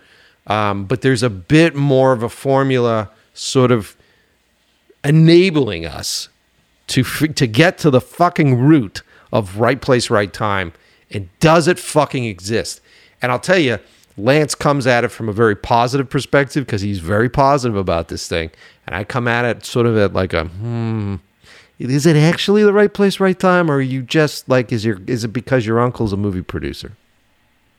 Um, 0.47 0.85
but 0.85 1.01
there's 1.01 1.23
a 1.23 1.29
bit 1.29 1.75
more 1.75 2.11
of 2.11 2.23
a 2.23 2.29
formula 2.29 3.09
sort 3.33 3.71
of 3.71 3.95
enabling 5.03 5.85
us 5.85 6.29
to 6.87 7.03
to 7.03 7.47
get 7.47 7.77
to 7.79 7.89
the 7.89 8.01
fucking 8.01 8.59
root 8.59 9.01
of 9.31 9.59
right 9.59 9.81
place, 9.81 10.09
right 10.09 10.31
time. 10.31 10.73
And 11.11 11.29
does 11.39 11.67
it 11.67 11.79
fucking 11.79 12.25
exist? 12.25 12.81
And 13.21 13.31
I'll 13.31 13.39
tell 13.39 13.57
you, 13.57 13.79
Lance 14.17 14.55
comes 14.55 14.87
at 14.87 15.03
it 15.03 15.09
from 15.09 15.27
a 15.27 15.33
very 15.33 15.55
positive 15.55 16.09
perspective 16.09 16.65
because 16.65 16.81
he's 16.81 16.99
very 16.99 17.29
positive 17.29 17.75
about 17.75 18.07
this 18.07 18.27
thing. 18.27 18.49
And 18.87 18.95
I 18.95 19.03
come 19.03 19.27
at 19.27 19.45
it 19.45 19.65
sort 19.65 19.85
of 19.85 19.97
at 19.97 20.13
like 20.13 20.33
a, 20.33 20.45
hmm, 20.45 21.15
is 21.79 22.05
it 22.05 22.15
actually 22.15 22.63
the 22.63 22.71
right 22.71 22.93
place, 22.93 23.19
right 23.19 23.37
time, 23.37 23.69
or 23.69 23.75
are 23.75 23.81
you 23.81 24.01
just 24.01 24.47
like 24.47 24.71
is 24.71 24.85
your 24.85 24.99
is 25.07 25.23
it 25.23 25.29
because 25.29 25.65
your 25.65 25.79
uncle's 25.81 26.13
a 26.13 26.17
movie 26.17 26.41
producer? 26.41 26.93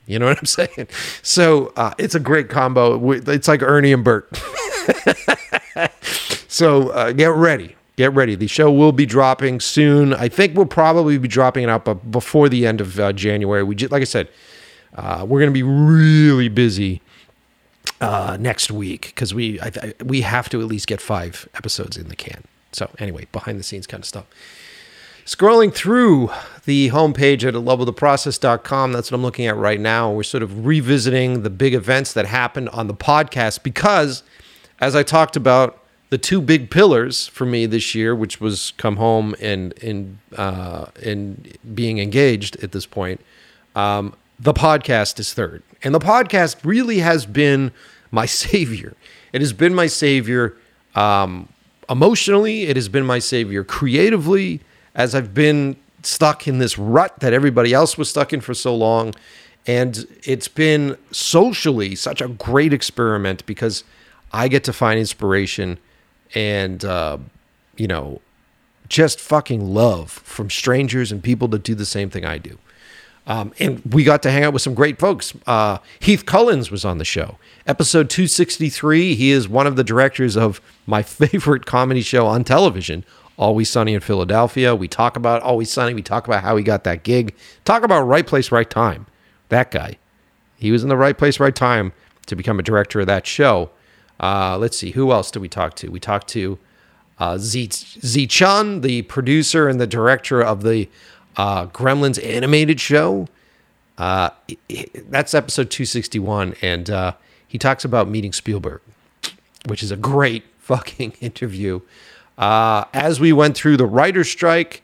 You 0.06 0.18
know 0.18 0.26
what 0.26 0.38
I'm 0.38 0.46
saying? 0.46 0.88
So 1.22 1.72
uh, 1.76 1.94
it's 1.98 2.14
a 2.14 2.20
great 2.20 2.48
combo. 2.50 3.12
It's 3.12 3.48
like 3.48 3.62
Ernie 3.62 3.92
and 3.92 4.04
Bert. 4.04 4.28
so 6.48 6.90
uh, 6.90 7.12
get 7.12 7.32
ready. 7.32 7.74
get 7.96 8.12
ready. 8.12 8.34
The 8.34 8.46
show 8.46 8.70
will 8.70 8.92
be 8.92 9.06
dropping 9.06 9.60
soon. 9.60 10.12
I 10.12 10.28
think 10.28 10.54
we'll 10.54 10.66
probably 10.66 11.16
be 11.18 11.28
dropping 11.28 11.64
it 11.64 11.70
out 11.70 11.86
but 11.86 12.10
before 12.10 12.48
the 12.50 12.66
end 12.66 12.80
of 12.82 13.00
uh, 13.00 13.12
January. 13.14 13.62
We 13.62 13.74
just, 13.74 13.90
like 13.90 14.02
I 14.02 14.04
said, 14.04 14.28
uh, 14.96 15.24
we're 15.28 15.40
going 15.40 15.50
to 15.50 15.54
be 15.54 15.62
really 15.62 16.48
busy 16.48 17.02
uh, 18.00 18.36
next 18.40 18.70
week 18.70 19.06
because 19.06 19.34
we 19.34 19.60
I, 19.60 19.72
I, 19.82 19.94
we 20.04 20.22
have 20.22 20.48
to 20.50 20.60
at 20.60 20.66
least 20.66 20.86
get 20.86 21.00
five 21.00 21.48
episodes 21.54 21.96
in 21.96 22.08
the 22.08 22.16
can. 22.16 22.44
So 22.72 22.90
anyway, 22.98 23.26
behind 23.32 23.58
the 23.58 23.62
scenes 23.62 23.86
kind 23.86 24.02
of 24.02 24.06
stuff. 24.06 24.26
Scrolling 25.24 25.74
through 25.74 26.30
the 26.66 26.90
homepage 26.90 27.42
at 27.42 27.54
loveoftheprocess.com, 27.54 28.92
that's 28.92 29.10
what 29.10 29.16
I'm 29.16 29.22
looking 29.22 29.46
at 29.46 29.56
right 29.56 29.80
now. 29.80 30.12
We're 30.12 30.22
sort 30.22 30.44
of 30.44 30.64
revisiting 30.64 31.42
the 31.42 31.50
big 31.50 31.74
events 31.74 32.12
that 32.12 32.26
happened 32.26 32.68
on 32.68 32.86
the 32.86 32.94
podcast 32.94 33.64
because, 33.64 34.22
as 34.80 34.94
I 34.94 35.02
talked 35.02 35.34
about, 35.34 35.82
the 36.10 36.18
two 36.18 36.40
big 36.40 36.70
pillars 36.70 37.26
for 37.26 37.44
me 37.44 37.66
this 37.66 37.92
year, 37.92 38.14
which 38.14 38.40
was 38.40 38.72
come 38.76 38.96
home 38.96 39.34
and 39.40 39.74
and 39.82 40.18
uh, 40.36 40.86
and 41.02 41.58
being 41.74 41.98
engaged 41.98 42.62
at 42.62 42.70
this 42.70 42.86
point, 42.86 43.20
um, 43.74 44.14
the 44.38 44.52
podcast 44.52 45.18
is 45.18 45.32
third, 45.32 45.62
and 45.82 45.94
the 45.94 46.00
podcast 46.00 46.64
really 46.64 46.98
has 46.98 47.26
been 47.26 47.72
my 48.10 48.26
savior. 48.44 48.94
It 49.32 49.40
has 49.40 49.52
been 49.52 49.74
my 49.74 49.86
savior 49.86 50.56
um, 50.94 51.48
emotionally. 51.88 52.64
It 52.64 52.76
has 52.76 52.88
been 52.88 53.04
my 53.04 53.18
savior 53.18 53.64
creatively, 53.64 54.60
as 54.94 55.14
I've 55.14 55.34
been 55.34 55.76
stuck 56.02 56.46
in 56.46 56.58
this 56.58 56.78
rut 56.78 57.18
that 57.20 57.32
everybody 57.32 57.72
else 57.72 57.98
was 57.98 58.08
stuck 58.08 58.32
in 58.32 58.40
for 58.40 58.54
so 58.54 58.74
long. 58.74 59.14
And 59.66 60.06
it's 60.22 60.46
been 60.46 60.96
socially 61.10 61.96
such 61.96 62.20
a 62.20 62.28
great 62.28 62.72
experiment 62.72 63.44
because 63.46 63.82
I 64.32 64.48
get 64.48 64.62
to 64.64 64.72
find 64.72 65.00
inspiration 65.00 65.78
and 66.34 66.84
uh, 66.84 67.18
you 67.76 67.86
know 67.86 68.20
just 68.88 69.18
fucking 69.18 69.74
love 69.74 70.10
from 70.10 70.48
strangers 70.48 71.10
and 71.10 71.22
people 71.22 71.48
that 71.48 71.64
do 71.64 71.74
the 71.74 71.86
same 71.86 72.08
thing 72.08 72.24
I 72.24 72.38
do. 72.38 72.58
Um, 73.26 73.52
and 73.58 73.82
we 73.92 74.04
got 74.04 74.22
to 74.22 74.30
hang 74.30 74.44
out 74.44 74.52
with 74.52 74.62
some 74.62 74.74
great 74.74 74.98
folks. 74.98 75.34
Uh, 75.46 75.78
Heath 75.98 76.24
Cullens 76.26 76.70
was 76.70 76.84
on 76.84 76.98
the 76.98 77.04
show. 77.04 77.38
Episode 77.66 78.08
263, 78.08 79.16
he 79.16 79.30
is 79.30 79.48
one 79.48 79.66
of 79.66 79.74
the 79.74 79.82
directors 79.82 80.36
of 80.36 80.60
my 80.86 81.02
favorite 81.02 81.66
comedy 81.66 82.02
show 82.02 82.26
on 82.26 82.44
television, 82.44 83.04
Always 83.36 83.68
Sunny 83.68 83.94
in 83.94 84.00
Philadelphia. 84.00 84.74
We 84.74 84.88
talk 84.88 85.16
about 85.16 85.42
Always 85.42 85.70
Sunny. 85.70 85.92
We 85.92 86.02
talk 86.02 86.26
about 86.26 86.42
how 86.42 86.56
he 86.56 86.62
got 86.62 86.84
that 86.84 87.02
gig. 87.02 87.34
Talk 87.64 87.82
about 87.82 88.02
right 88.02 88.26
place, 88.26 88.52
right 88.52 88.68
time. 88.68 89.06
That 89.48 89.70
guy. 89.70 89.98
He 90.56 90.70
was 90.70 90.82
in 90.82 90.88
the 90.88 90.96
right 90.96 91.18
place, 91.18 91.38
right 91.38 91.54
time 91.54 91.92
to 92.26 92.36
become 92.36 92.58
a 92.58 92.62
director 92.62 93.00
of 93.00 93.06
that 93.08 93.26
show. 93.26 93.70
Uh, 94.18 94.56
let's 94.58 94.78
see, 94.78 94.92
who 94.92 95.12
else 95.12 95.30
did 95.30 95.40
we 95.40 95.48
talk 95.48 95.74
to? 95.76 95.88
We 95.88 96.00
talked 96.00 96.28
to 96.28 96.58
uh, 97.18 97.36
Tze, 97.38 97.68
Tze 97.68 98.26
Chun, 98.26 98.80
the 98.80 99.02
producer 99.02 99.68
and 99.68 99.80
the 99.80 99.86
director 99.86 100.42
of 100.42 100.62
the 100.62 100.88
uh, 101.36 101.66
Gremlins 101.66 102.22
animated 102.24 102.80
show. 102.80 103.28
Uh, 103.98 104.30
that's 105.08 105.34
episode 105.34 105.70
261. 105.70 106.54
And 106.62 106.90
uh, 106.90 107.12
he 107.46 107.58
talks 107.58 107.84
about 107.84 108.08
meeting 108.08 108.32
Spielberg, 108.32 108.80
which 109.66 109.82
is 109.82 109.90
a 109.90 109.96
great 109.96 110.44
fucking 110.58 111.12
interview. 111.20 111.80
Uh, 112.36 112.84
as 112.92 113.20
we 113.20 113.32
went 113.32 113.56
through 113.56 113.76
the 113.76 113.86
writer's 113.86 114.30
strike, 114.30 114.82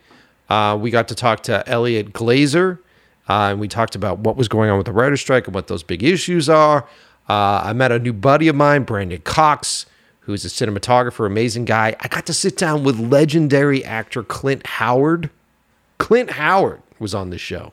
uh, 0.48 0.76
we 0.80 0.90
got 0.90 1.08
to 1.08 1.14
talk 1.14 1.42
to 1.44 1.68
Elliot 1.68 2.12
Glazer. 2.12 2.78
Uh, 3.28 3.50
and 3.50 3.60
we 3.60 3.68
talked 3.68 3.94
about 3.94 4.18
what 4.18 4.36
was 4.36 4.48
going 4.48 4.68
on 4.68 4.76
with 4.76 4.86
the 4.86 4.92
writer's 4.92 5.20
strike 5.20 5.46
and 5.46 5.54
what 5.54 5.68
those 5.68 5.82
big 5.82 6.02
issues 6.02 6.48
are. 6.48 6.88
Uh, 7.28 7.62
I 7.64 7.72
met 7.72 7.92
a 7.92 7.98
new 7.98 8.12
buddy 8.12 8.48
of 8.48 8.56
mine, 8.56 8.82
Brandon 8.82 9.20
Cox, 9.22 9.86
who's 10.20 10.44
a 10.44 10.48
cinematographer, 10.48 11.26
amazing 11.26 11.64
guy. 11.64 11.94
I 12.00 12.08
got 12.08 12.26
to 12.26 12.34
sit 12.34 12.56
down 12.56 12.84
with 12.84 12.98
legendary 12.98 13.84
actor 13.84 14.22
Clint 14.22 14.66
Howard. 14.66 15.30
Clint 16.02 16.32
Howard 16.32 16.82
was 16.98 17.14
on 17.14 17.30
the 17.30 17.38
show. 17.38 17.72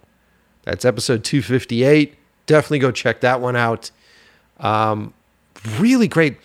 That's 0.61 0.85
episode 0.85 1.23
258. 1.23 2.13
Definitely 2.45 2.77
go 2.77 2.91
check 2.91 3.21
that 3.21 3.41
one 3.41 3.55
out. 3.55 3.89
Um, 4.59 5.15
really 5.79 6.07
great. 6.07 6.37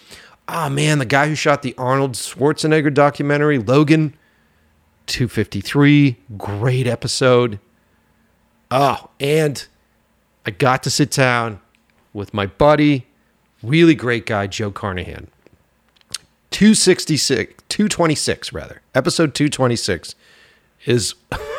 Oh 0.49 0.71
man, 0.71 0.99
the 0.99 1.05
guy 1.05 1.29
who 1.29 1.35
shot 1.35 1.61
the 1.61 1.75
Arnold 1.77 2.13
Schwarzenegger 2.13 2.93
documentary, 2.93 3.59
Logan, 3.59 4.15
253. 5.09 6.17
Great 6.39 6.87
episode. 6.87 7.61
Oh, 8.71 9.11
and 9.21 9.67
I 10.47 10.53
got 10.53 10.83
to 10.85 10.91
sit 10.91 11.11
down 11.11 11.61
with 12.15 12.33
my 12.33 12.47
buddy, 12.47 13.07
really 13.63 13.95
great 13.95 14.25
guy, 14.25 14.47
Joe 14.47 14.71
Carnahan. 14.71 15.29
266, 16.51 17.63
226 17.69 18.55
rather. 18.55 18.81
Episode 18.95 19.35
226 19.35 20.15
is 20.87 21.15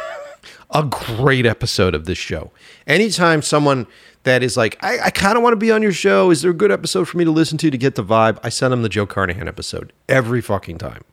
a 0.72 0.84
great 0.84 1.46
episode 1.46 1.96
of 1.96 2.06
this 2.06 2.18
show. 2.18 2.52
Anytime 2.88 3.42
someone 3.42 3.88
that 4.24 4.44
is 4.44 4.58
like, 4.58 4.78
I, 4.84 5.00
I 5.06 5.10
kind 5.10 5.38
of 5.38 5.44
want 5.44 5.54
to 5.54 5.58
be 5.58 5.72
on 5.72 5.82
your 5.82 5.92
show, 5.92 6.32
is 6.32 6.42
there 6.42 6.52
a 6.52 6.56
good 6.56 6.72
episode 6.72 7.08
for 7.08 7.18
me 7.18 7.26
to 7.26 7.32
listen 7.32 7.58
to 7.60 7.70
to 7.70 7.78
get 7.78 7.96
the 7.96 8.04
vibe? 8.04 8.40
I 8.44 8.50
send 8.50 8.74
them 8.74 8.82
the 8.82 8.90
Joe 8.90 9.06
Carnahan 9.06 9.48
episode 9.48 9.94
every 10.10 10.42
fucking 10.42 10.78
time. 10.78 11.04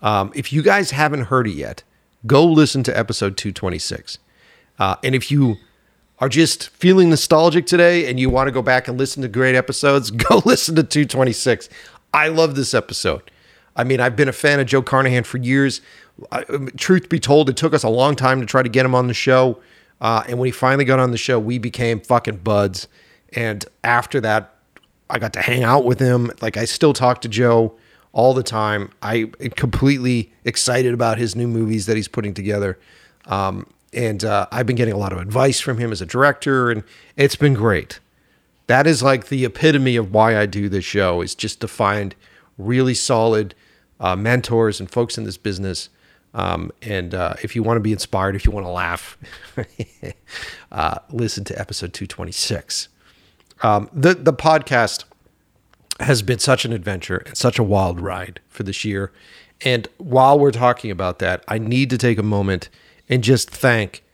Um, 0.00 0.32
if 0.34 0.52
you 0.52 0.62
guys 0.62 0.92
haven't 0.92 1.24
heard 1.24 1.46
it 1.46 1.52
yet, 1.52 1.82
go 2.26 2.44
listen 2.44 2.82
to 2.84 2.96
episode 2.96 3.36
226. 3.36 4.18
Uh, 4.78 4.96
and 5.02 5.14
if 5.14 5.30
you 5.30 5.56
are 6.20 6.28
just 6.28 6.68
feeling 6.70 7.10
nostalgic 7.10 7.66
today 7.66 8.08
and 8.08 8.18
you 8.18 8.30
want 8.30 8.48
to 8.48 8.52
go 8.52 8.62
back 8.62 8.88
and 8.88 8.98
listen 8.98 9.22
to 9.22 9.28
great 9.28 9.54
episodes, 9.54 10.10
go 10.10 10.42
listen 10.44 10.74
to 10.76 10.82
226. 10.82 11.68
I 12.12 12.28
love 12.28 12.54
this 12.54 12.74
episode. 12.74 13.30
I 13.76 13.84
mean, 13.84 14.00
I've 14.00 14.16
been 14.16 14.28
a 14.28 14.32
fan 14.32 14.58
of 14.58 14.66
Joe 14.66 14.82
Carnahan 14.82 15.22
for 15.22 15.38
years. 15.38 15.80
I, 16.32 16.44
truth 16.76 17.08
be 17.08 17.20
told, 17.20 17.48
it 17.48 17.56
took 17.56 17.74
us 17.74 17.84
a 17.84 17.88
long 17.88 18.16
time 18.16 18.40
to 18.40 18.46
try 18.46 18.62
to 18.62 18.68
get 18.68 18.84
him 18.84 18.94
on 18.94 19.06
the 19.06 19.14
show. 19.14 19.60
Uh, 20.00 20.24
and 20.28 20.38
when 20.38 20.46
he 20.46 20.52
finally 20.52 20.84
got 20.84 20.98
on 20.98 21.10
the 21.10 21.18
show, 21.18 21.38
we 21.38 21.58
became 21.58 22.00
fucking 22.00 22.38
buds. 22.38 22.88
And 23.34 23.64
after 23.84 24.20
that, 24.20 24.54
I 25.10 25.18
got 25.18 25.32
to 25.34 25.40
hang 25.40 25.64
out 25.64 25.84
with 25.84 26.00
him. 26.00 26.30
Like, 26.40 26.56
I 26.56 26.64
still 26.64 26.92
talk 26.92 27.20
to 27.22 27.28
Joe 27.28 27.74
all 28.12 28.34
the 28.34 28.42
time. 28.42 28.90
I 29.02 29.30
am 29.40 29.50
completely 29.50 30.32
excited 30.44 30.94
about 30.94 31.18
his 31.18 31.34
new 31.34 31.46
movies 31.46 31.86
that 31.86 31.96
he's 31.96 32.08
putting 32.08 32.34
together. 32.34 32.78
Um, 33.26 33.66
and 33.92 34.24
uh, 34.24 34.46
I've 34.52 34.66
been 34.66 34.76
getting 34.76 34.94
a 34.94 34.98
lot 34.98 35.12
of 35.12 35.18
advice 35.18 35.60
from 35.60 35.78
him 35.78 35.92
as 35.92 36.00
a 36.00 36.06
director, 36.06 36.70
and 36.70 36.84
it's 37.16 37.36
been 37.36 37.54
great. 37.54 38.00
That 38.66 38.86
is 38.86 39.02
like 39.02 39.28
the 39.28 39.44
epitome 39.44 39.96
of 39.96 40.12
why 40.12 40.38
I 40.38 40.46
do 40.46 40.68
this 40.68 40.84
show 40.84 41.22
is 41.22 41.34
just 41.34 41.60
to 41.62 41.68
find 41.68 42.14
really 42.58 42.94
solid 42.94 43.54
uh, 43.98 44.14
mentors 44.14 44.78
and 44.78 44.90
folks 44.90 45.16
in 45.16 45.24
this 45.24 45.38
business. 45.38 45.88
Um, 46.34 46.70
and 46.82 47.14
uh, 47.14 47.34
if 47.42 47.56
you 47.56 47.62
want 47.62 47.76
to 47.76 47.80
be 47.80 47.92
inspired, 47.92 48.36
if 48.36 48.44
you 48.44 48.52
want 48.52 48.66
to 48.66 48.70
laugh, 48.70 49.18
uh, 50.72 50.98
listen 51.10 51.44
to 51.44 51.58
episode 51.58 51.92
226. 51.92 52.88
Um, 53.62 53.88
the 53.92 54.14
the 54.14 54.32
podcast 54.32 55.04
has 56.00 56.22
been 56.22 56.38
such 56.38 56.64
an 56.64 56.72
adventure 56.72 57.18
and 57.26 57.36
such 57.36 57.58
a 57.58 57.62
wild 57.62 58.00
ride 58.00 58.40
for 58.48 58.62
this 58.62 58.84
year. 58.84 59.12
And 59.62 59.88
while 59.98 60.38
we're 60.38 60.52
talking 60.52 60.90
about 60.90 61.18
that, 61.18 61.44
I 61.48 61.58
need 61.58 61.90
to 61.90 61.98
take 61.98 62.18
a 62.18 62.22
moment 62.22 62.68
and 63.08 63.24
just 63.24 63.50
thank 63.50 64.04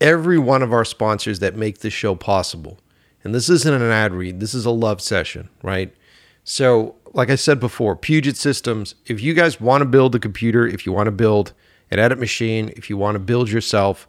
every 0.00 0.38
one 0.38 0.62
of 0.62 0.72
our 0.72 0.84
sponsors 0.84 1.40
that 1.40 1.54
make 1.56 1.78
this 1.78 1.92
show 1.92 2.14
possible. 2.14 2.78
And 3.22 3.34
this 3.34 3.48
isn't 3.48 3.74
an 3.74 3.82
ad 3.82 4.14
read, 4.14 4.40
this 4.40 4.54
is 4.54 4.64
a 4.64 4.70
love 4.70 5.00
session, 5.00 5.48
right? 5.62 5.94
So, 6.44 6.94
like 7.14 7.30
I 7.30 7.36
said 7.36 7.60
before, 7.60 7.96
Puget 7.96 8.36
Systems, 8.36 8.96
if 9.06 9.22
you 9.22 9.34
guys 9.34 9.60
want 9.60 9.82
to 9.82 9.86
build 9.86 10.14
a 10.14 10.18
computer, 10.18 10.66
if 10.66 10.84
you 10.84 10.92
want 10.92 11.06
to 11.06 11.12
build 11.12 11.52
an 11.90 12.00
edit 12.00 12.18
machine, 12.18 12.72
if 12.76 12.90
you 12.90 12.96
want 12.96 13.14
to 13.14 13.20
build 13.20 13.48
yourself, 13.48 14.08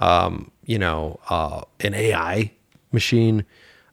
um, 0.00 0.50
you 0.64 0.78
know, 0.78 1.18
uh, 1.28 1.62
an 1.80 1.94
AI 1.94 2.52
machine, 2.92 3.44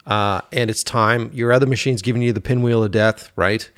uh, 0.05 0.41
and 0.51 0.69
it's 0.69 0.83
time, 0.83 1.31
your 1.33 1.51
other 1.51 1.65
machine's 1.65 2.01
giving 2.03 2.21
you 2.21 2.31
the 2.31 2.41
pinwheel 2.41 2.83
of 2.83 2.91
death, 2.91 3.31
right? 3.35 3.69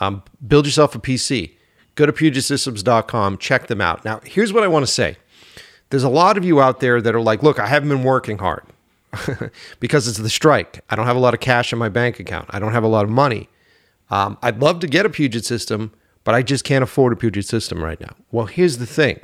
Um, 0.00 0.22
build 0.46 0.66
yourself 0.66 0.94
a 0.94 0.98
PC. 0.98 1.52
Go 1.94 2.04
to 2.04 2.12
PugetSystems.com, 2.12 3.38
check 3.38 3.68
them 3.68 3.80
out. 3.80 4.04
Now, 4.04 4.20
here's 4.24 4.52
what 4.52 4.64
I 4.64 4.68
want 4.68 4.84
to 4.84 4.92
say 4.92 5.16
there's 5.90 6.02
a 6.02 6.08
lot 6.08 6.36
of 6.36 6.44
you 6.44 6.60
out 6.60 6.80
there 6.80 7.00
that 7.00 7.14
are 7.14 7.20
like, 7.20 7.44
look, 7.44 7.60
I 7.60 7.66
haven't 7.66 7.88
been 7.88 8.02
working 8.02 8.38
hard 8.38 8.64
because 9.80 10.08
it's 10.08 10.18
the 10.18 10.28
strike. 10.28 10.80
I 10.90 10.96
don't 10.96 11.06
have 11.06 11.16
a 11.16 11.20
lot 11.20 11.32
of 11.32 11.38
cash 11.38 11.72
in 11.72 11.78
my 11.78 11.88
bank 11.88 12.18
account. 12.18 12.46
I 12.50 12.58
don't 12.58 12.72
have 12.72 12.82
a 12.82 12.88
lot 12.88 13.04
of 13.04 13.10
money. 13.10 13.48
Um, 14.10 14.38
I'd 14.42 14.60
love 14.60 14.80
to 14.80 14.86
get 14.86 15.06
a 15.06 15.10
Puget 15.10 15.44
system, 15.44 15.92
but 16.24 16.34
I 16.34 16.42
just 16.42 16.64
can't 16.64 16.84
afford 16.84 17.12
a 17.12 17.16
Puget 17.16 17.46
system 17.46 17.82
right 17.82 18.00
now. 18.00 18.14
Well, 18.30 18.46
here's 18.46 18.78
the 18.78 18.86
thing 18.86 19.20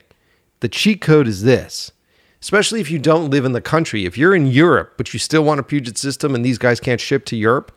the 0.61 0.69
cheat 0.69 1.01
code 1.01 1.29
is 1.29 1.43
this. 1.43 1.93
Especially 2.41 2.81
if 2.81 2.91
you 2.91 2.99
don't 2.99 3.31
live 3.31 3.45
in 3.45 3.53
the 3.53 3.61
country. 3.61 4.05
If 4.05 4.19
you're 4.19 4.35
in 4.35 4.49
Europe, 4.49 4.95
but 4.97 5.13
you 5.13 5.21
still 5.21 5.45
want 5.45 5.61
a 5.61 5.63
Puget 5.63 5.97
system 5.97 6.35
and 6.35 6.45
these 6.45 6.59
guys 6.59 6.81
can't 6.81 7.01
ship 7.01 7.25
to 7.27 7.37
Europe, 7.37 7.71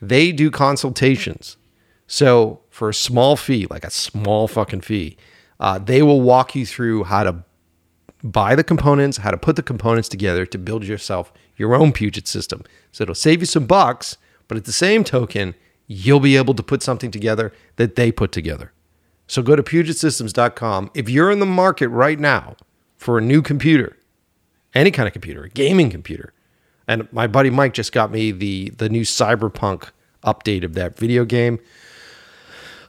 they 0.00 0.30
do 0.30 0.48
consultations. 0.48 1.56
So, 2.06 2.60
for 2.70 2.88
a 2.88 2.94
small 2.94 3.34
fee, 3.34 3.66
like 3.68 3.84
a 3.84 3.90
small 3.90 4.46
fucking 4.46 4.82
fee, 4.82 5.16
uh, 5.58 5.80
they 5.80 6.02
will 6.02 6.20
walk 6.20 6.54
you 6.54 6.64
through 6.64 7.04
how 7.04 7.24
to 7.24 7.42
buy 8.22 8.54
the 8.54 8.62
components, 8.62 9.18
how 9.18 9.32
to 9.32 9.36
put 9.36 9.56
the 9.56 9.62
components 9.62 10.08
together 10.08 10.46
to 10.46 10.58
build 10.58 10.84
yourself 10.84 11.32
your 11.56 11.74
own 11.74 11.92
Puget 11.92 12.28
system. 12.28 12.62
So 12.92 13.02
it'll 13.02 13.14
save 13.16 13.40
you 13.40 13.46
some 13.46 13.66
bucks, 13.66 14.18
but 14.46 14.56
at 14.56 14.66
the 14.66 14.72
same 14.72 15.02
token, 15.02 15.56
you'll 15.86 16.20
be 16.20 16.36
able 16.36 16.54
to 16.54 16.62
put 16.62 16.82
something 16.82 17.10
together 17.10 17.52
that 17.76 17.96
they 17.96 18.10
put 18.10 18.32
together. 18.32 18.72
So 19.26 19.42
go 19.42 19.56
to 19.56 19.62
PugetSystems.com. 19.62 20.90
If 20.94 21.08
you're 21.08 21.30
in 21.30 21.40
the 21.40 21.46
market 21.46 21.88
right 21.88 22.18
now 22.18 22.56
for 22.96 23.18
a 23.18 23.20
new 23.20 23.42
computer, 23.42 23.96
any 24.74 24.90
kind 24.90 25.06
of 25.06 25.12
computer, 25.12 25.44
a 25.44 25.48
gaming 25.48 25.90
computer, 25.90 26.32
and 26.86 27.08
my 27.12 27.26
buddy 27.26 27.50
Mike 27.50 27.74
just 27.74 27.92
got 27.92 28.10
me 28.10 28.30
the 28.30 28.70
the 28.70 28.88
new 28.88 29.02
Cyberpunk 29.02 29.90
update 30.22 30.64
of 30.64 30.74
that 30.74 30.96
video 30.96 31.24
game. 31.24 31.58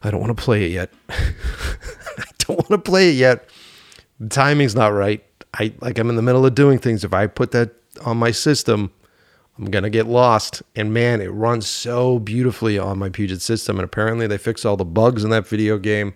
I 0.03 0.11
don't 0.11 0.21
want 0.21 0.37
to 0.37 0.43
play 0.43 0.65
it 0.65 0.71
yet. 0.71 0.93
I 1.09 2.25
don't 2.39 2.57
want 2.57 2.69
to 2.69 2.77
play 2.77 3.09
it 3.09 3.15
yet. 3.15 3.49
The 4.19 4.29
timing's 4.29 4.75
not 4.75 4.89
right. 4.89 5.23
I 5.53 5.73
like 5.81 5.97
I'm 5.97 6.09
in 6.09 6.15
the 6.15 6.21
middle 6.21 6.45
of 6.45 6.53
doing 6.53 6.77
things. 6.77 7.03
If 7.03 7.13
I 7.13 7.25
put 7.25 7.51
that 7.51 7.71
on 8.05 8.17
my 8.17 8.31
system, 8.31 8.91
I'm 9.57 9.65
gonna 9.65 9.89
get 9.89 10.07
lost. 10.07 10.61
And 10.75 10.93
man, 10.93 11.21
it 11.21 11.29
runs 11.29 11.67
so 11.67 12.19
beautifully 12.19 12.77
on 12.77 12.99
my 12.99 13.09
Puget 13.09 13.41
system. 13.41 13.77
And 13.77 13.83
apparently 13.85 14.27
they 14.27 14.37
fixed 14.37 14.65
all 14.65 14.77
the 14.77 14.85
bugs 14.85 15.23
in 15.23 15.29
that 15.31 15.47
video 15.47 15.77
game. 15.77 16.13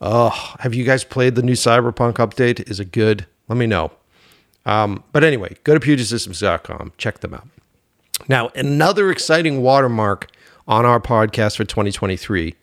Oh, 0.00 0.54
have 0.60 0.74
you 0.74 0.84
guys 0.84 1.04
played 1.04 1.34
the 1.34 1.42
new 1.42 1.52
Cyberpunk 1.52 2.14
update? 2.14 2.68
Is 2.70 2.80
it 2.80 2.90
good? 2.92 3.26
Let 3.48 3.58
me 3.58 3.66
know. 3.66 3.92
Um, 4.66 5.04
but 5.12 5.24
anyway, 5.24 5.56
go 5.64 5.76
to 5.76 5.80
PugetSystems.com. 5.80 6.92
Check 6.96 7.20
them 7.20 7.34
out. 7.34 7.48
Now, 8.28 8.48
another 8.54 9.10
exciting 9.10 9.62
watermark 9.62 10.30
on 10.66 10.84
our 10.84 11.00
podcast 11.00 11.56
for 11.56 11.64
2023 11.64 12.54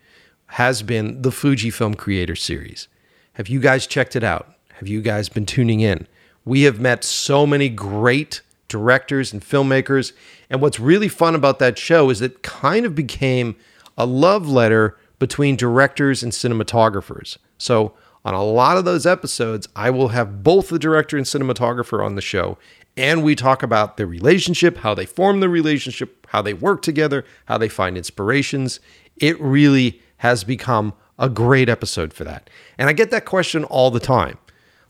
has 0.51 0.81
been 0.81 1.21
the 1.21 1.29
Fujifilm 1.29 1.97
Creator 1.97 2.35
Series. 2.35 2.88
Have 3.33 3.47
you 3.47 3.59
guys 3.59 3.85
checked 3.85 4.15
it 4.15 4.23
out? 4.23 4.55
Have 4.73 4.88
you 4.88 5.01
guys 5.01 5.29
been 5.29 5.45
tuning 5.45 5.81
in? 5.81 6.07
We 6.45 6.63
have 6.63 6.79
met 6.79 7.03
so 7.03 7.45
many 7.45 7.69
great 7.69 8.41
directors 8.68 9.34
and 9.34 9.41
filmmakers. 9.41 10.13
And 10.49 10.61
what's 10.61 10.80
really 10.80 11.07
fun 11.07 11.36
about 11.36 11.59
that 11.59 11.78
show 11.78 12.09
is 12.09 12.22
it 12.22 12.43
kind 12.43 12.86
of 12.86 12.95
became 12.95 13.55
a 13.97 14.05
love 14.05 14.47
letter 14.47 14.97
between 15.20 15.55
directors 15.55 16.24
and 16.24 16.32
cinematographers. 16.32 17.38
So, 17.57 17.93
on 18.26 18.34
a 18.34 18.43
lot 18.43 18.76
of 18.76 18.84
those 18.84 19.05
episodes, 19.05 19.70
I 19.74 19.89
will 19.89 20.09
have 20.09 20.43
both 20.43 20.68
the 20.68 20.80
director 20.80 21.15
and 21.15 21.26
cinematographer 21.26 22.05
on 22.05 22.15
the 22.15 22.22
show, 22.22 22.57
and 22.97 23.24
we 23.24 23.36
talk 23.36 23.63
about 23.63 23.95
their 23.95 24.07
relationship, 24.07 24.80
how 24.80 24.93
they 24.93 25.05
form 25.05 25.39
the 25.39 25.47
relationship, 25.47 26.28
how 26.32 26.41
they 26.41 26.53
work 26.53 26.82
together, 26.82 27.24
how 27.45 27.57
they 27.57 27.70
find 27.70 27.95
inspirations. 27.95 28.82
It 29.15 29.39
really 29.39 30.01
has 30.18 30.43
become 30.43 30.93
a 31.18 31.30
great 31.30 31.70
episode 31.70 32.11
for 32.11 32.26
that. 32.26 32.49
And 32.78 32.89
I 32.89 32.93
get 32.93 33.11
that 33.11 33.26
question 33.26 33.63
all 33.63 33.91
the 33.91 33.99
time. 33.99 34.38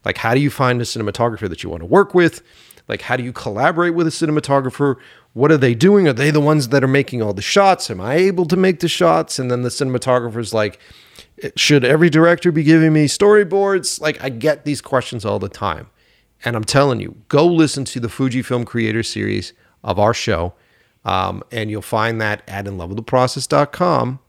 Like, 0.03 0.17
how 0.17 0.33
do 0.33 0.39
you 0.39 0.49
find 0.49 0.81
a 0.81 0.85
cinematographer 0.85 1.49
that 1.49 1.63
you 1.63 1.69
want 1.69 1.81
to 1.81 1.85
work 1.85 2.13
with? 2.15 2.41
Like, 2.87 3.01
how 3.03 3.17
do 3.17 3.23
you 3.23 3.33
collaborate 3.33 3.93
with 3.93 4.07
a 4.07 4.11
cinematographer? 4.11 4.95
What 5.33 5.51
are 5.51 5.57
they 5.57 5.75
doing? 5.75 6.07
Are 6.07 6.13
they 6.13 6.31
the 6.31 6.39
ones 6.39 6.69
that 6.69 6.83
are 6.83 6.87
making 6.87 7.21
all 7.21 7.33
the 7.33 7.41
shots? 7.41 7.89
Am 7.89 7.99
I 7.99 8.15
able 8.15 8.45
to 8.45 8.55
make 8.55 8.79
the 8.79 8.87
shots? 8.87 9.39
And 9.39 9.51
then 9.51 9.61
the 9.61 9.69
cinematographer's 9.69 10.53
like, 10.53 10.79
should 11.55 11.83
every 11.83 12.09
director 12.09 12.51
be 12.51 12.63
giving 12.63 12.93
me 12.93 13.05
storyboards? 13.05 14.01
Like, 14.01 14.23
I 14.23 14.29
get 14.29 14.65
these 14.65 14.81
questions 14.81 15.25
all 15.25 15.39
the 15.39 15.49
time. 15.49 15.89
And 16.45 16.55
I'm 16.55 16.63
telling 16.63 16.99
you, 16.99 17.15
go 17.27 17.45
listen 17.45 17.83
to 17.85 17.99
the 17.99 18.07
Fujifilm 18.07 18.65
Creator 18.65 19.03
Series 19.03 19.53
of 19.83 19.99
our 19.99 20.13
show. 20.13 20.53
Um, 21.03 21.43
and 21.51 21.69
you'll 21.69 21.81
find 21.81 22.19
that 22.21 22.43
at 22.47 22.65
inlovewiththeprocess.com. 22.65 24.19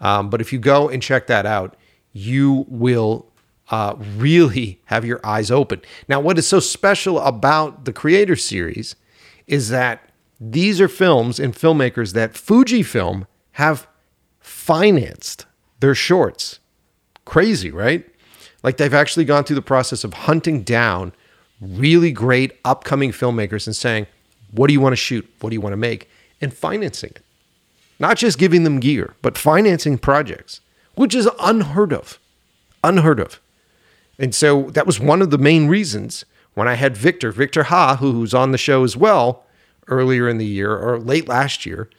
Um, 0.00 0.30
but 0.30 0.40
if 0.40 0.52
you 0.52 0.58
go 0.58 0.88
and 0.88 1.02
check 1.02 1.26
that 1.28 1.46
out, 1.46 1.76
you 2.12 2.66
will 2.68 3.31
uh, 3.72 3.96
really 3.98 4.80
have 4.84 5.04
your 5.04 5.18
eyes 5.24 5.50
open. 5.50 5.80
Now, 6.06 6.20
what 6.20 6.38
is 6.38 6.46
so 6.46 6.60
special 6.60 7.18
about 7.18 7.86
the 7.86 7.92
Creator 7.92 8.36
Series 8.36 8.94
is 9.46 9.70
that 9.70 10.10
these 10.38 10.80
are 10.80 10.88
films 10.88 11.40
and 11.40 11.54
filmmakers 11.54 12.12
that 12.12 12.34
Fujifilm 12.34 13.26
have 13.52 13.86
financed 14.40 15.46
their 15.80 15.94
shorts. 15.94 16.60
Crazy, 17.24 17.70
right? 17.70 18.06
Like 18.62 18.76
they've 18.76 18.92
actually 18.92 19.24
gone 19.24 19.44
through 19.44 19.56
the 19.56 19.62
process 19.62 20.04
of 20.04 20.12
hunting 20.12 20.62
down 20.62 21.12
really 21.60 22.12
great 22.12 22.52
upcoming 22.64 23.10
filmmakers 23.10 23.66
and 23.66 23.74
saying, 23.74 24.06
what 24.50 24.66
do 24.66 24.74
you 24.74 24.80
want 24.80 24.92
to 24.92 24.96
shoot? 24.96 25.28
What 25.40 25.50
do 25.50 25.54
you 25.54 25.60
want 25.60 25.72
to 25.72 25.78
make? 25.78 26.10
And 26.40 26.52
financing 26.52 27.12
it. 27.16 27.22
Not 27.98 28.18
just 28.18 28.38
giving 28.38 28.64
them 28.64 28.80
gear, 28.80 29.14
but 29.22 29.38
financing 29.38 29.96
projects, 29.96 30.60
which 30.94 31.14
is 31.14 31.28
unheard 31.40 31.92
of. 31.92 32.18
Unheard 32.84 33.20
of. 33.20 33.40
And 34.22 34.34
so 34.34 34.70
that 34.70 34.86
was 34.86 35.00
one 35.00 35.20
of 35.20 35.30
the 35.30 35.36
main 35.36 35.66
reasons 35.66 36.24
when 36.54 36.68
I 36.68 36.74
had 36.74 36.96
Victor, 36.96 37.32
Victor 37.32 37.64
Ha, 37.64 37.96
who's 37.96 38.32
on 38.32 38.52
the 38.52 38.58
show 38.58 38.84
as 38.84 38.96
well 38.96 39.44
earlier 39.88 40.28
in 40.28 40.38
the 40.38 40.46
year 40.46 40.76
or 40.76 40.98
late 41.00 41.26
last 41.26 41.66
year, 41.66 41.90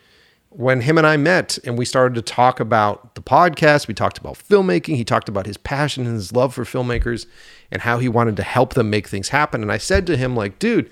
when 0.50 0.82
him 0.82 0.98
and 0.98 1.06
I 1.06 1.18
met 1.18 1.58
and 1.66 1.78
we 1.78 1.84
started 1.84 2.16
to 2.16 2.22
talk 2.22 2.60
about 2.60 3.16
the 3.16 3.22
podcast, 3.22 3.88
we 3.88 3.94
talked 3.94 4.20
about 4.20 4.36
filmmaking. 4.36 4.96
He 4.96 5.04
talked 5.04 5.28
about 5.28 5.48
his 5.48 5.58
passion 5.58 6.06
and 6.06 6.16
his 6.16 6.32
love 6.32 6.54
for 6.54 6.64
filmmakers 6.64 7.26
and 7.72 7.82
how 7.82 7.98
he 7.98 8.08
wanted 8.08 8.38
to 8.38 8.44
help 8.44 8.76
them 8.76 8.90
make 8.90 9.08
things 9.08 9.30
happen. 9.30 9.62
And 9.62 9.72
I 9.72 9.78
said 9.78 10.08
to 10.08 10.16
him, 10.16 10.36
like, 10.36 10.60
dude, 10.60 10.90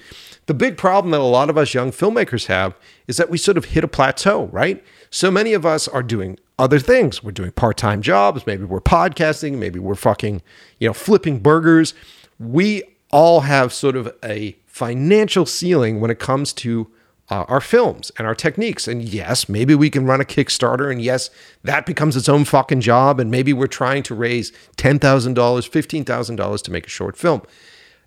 the 0.48 0.56
big 0.56 0.78
problem 0.78 1.12
that 1.12 1.22
a 1.22 1.24
lot 1.24 1.50
of 1.50 1.58
us 1.58 1.74
young 1.74 1.92
filmmakers 1.92 2.48
have 2.48 2.76
is 3.08 3.18
that 3.18 3.30
we 3.30 3.38
sort 3.38 3.58
of 3.58 3.66
hit 3.66 3.84
a 3.84 3.88
plateau, 3.88 4.46
right? 4.48 4.84
So 5.12 5.30
many 5.30 5.54
of 5.54 5.66
us 5.66 5.88
are 5.88 6.04
doing 6.04 6.40
other 6.62 6.78
things. 6.78 7.24
We're 7.24 7.32
doing 7.32 7.51
part-time 7.51 8.03
jobs, 8.03 8.45
maybe 8.45 8.66
we're 8.66 8.80
podcasting, 8.80 9.57
maybe 9.57 9.80
we're 9.80 9.95
fucking, 9.95 10.43
you 10.80 10.88
know, 10.88 10.93
flipping 10.93 11.39
burgers. 11.39 11.95
We 12.39 12.84
all 13.09 13.41
have 13.41 13.74
sort 13.74 13.95
of 13.95 14.14
a 14.24 14.55
financial 14.68 15.47
ceiling 15.47 15.99
when 15.99 16.12
it 16.12 16.20
comes 16.20 16.53
to 16.53 16.88
uh, 17.32 17.45
our 17.47 17.62
films 17.62 18.12
and 18.18 18.28
our 18.28 18.36
techniques. 18.36 18.88
And 18.88 19.01
yes, 19.01 19.49
maybe 19.49 19.74
we 19.74 19.89
can 19.89 20.05
run 20.05 20.22
a 20.22 20.24
Kickstarter, 20.24 20.91
and 20.91 21.01
yes, 21.01 21.32
that 21.64 21.88
becomes 21.88 22.16
its 22.16 22.30
own 22.30 22.45
fucking 22.45 22.82
job. 22.82 23.20
And 23.20 23.32
maybe 23.32 23.53
we're 23.53 23.66
trying 23.66 24.03
to 24.03 24.14
raise 24.14 24.51
$10,000, 24.78 24.99
$15,000 25.34 26.62
to 26.62 26.72
make 26.72 26.86
a 26.86 26.89
short 26.89 27.18
film. 27.18 27.41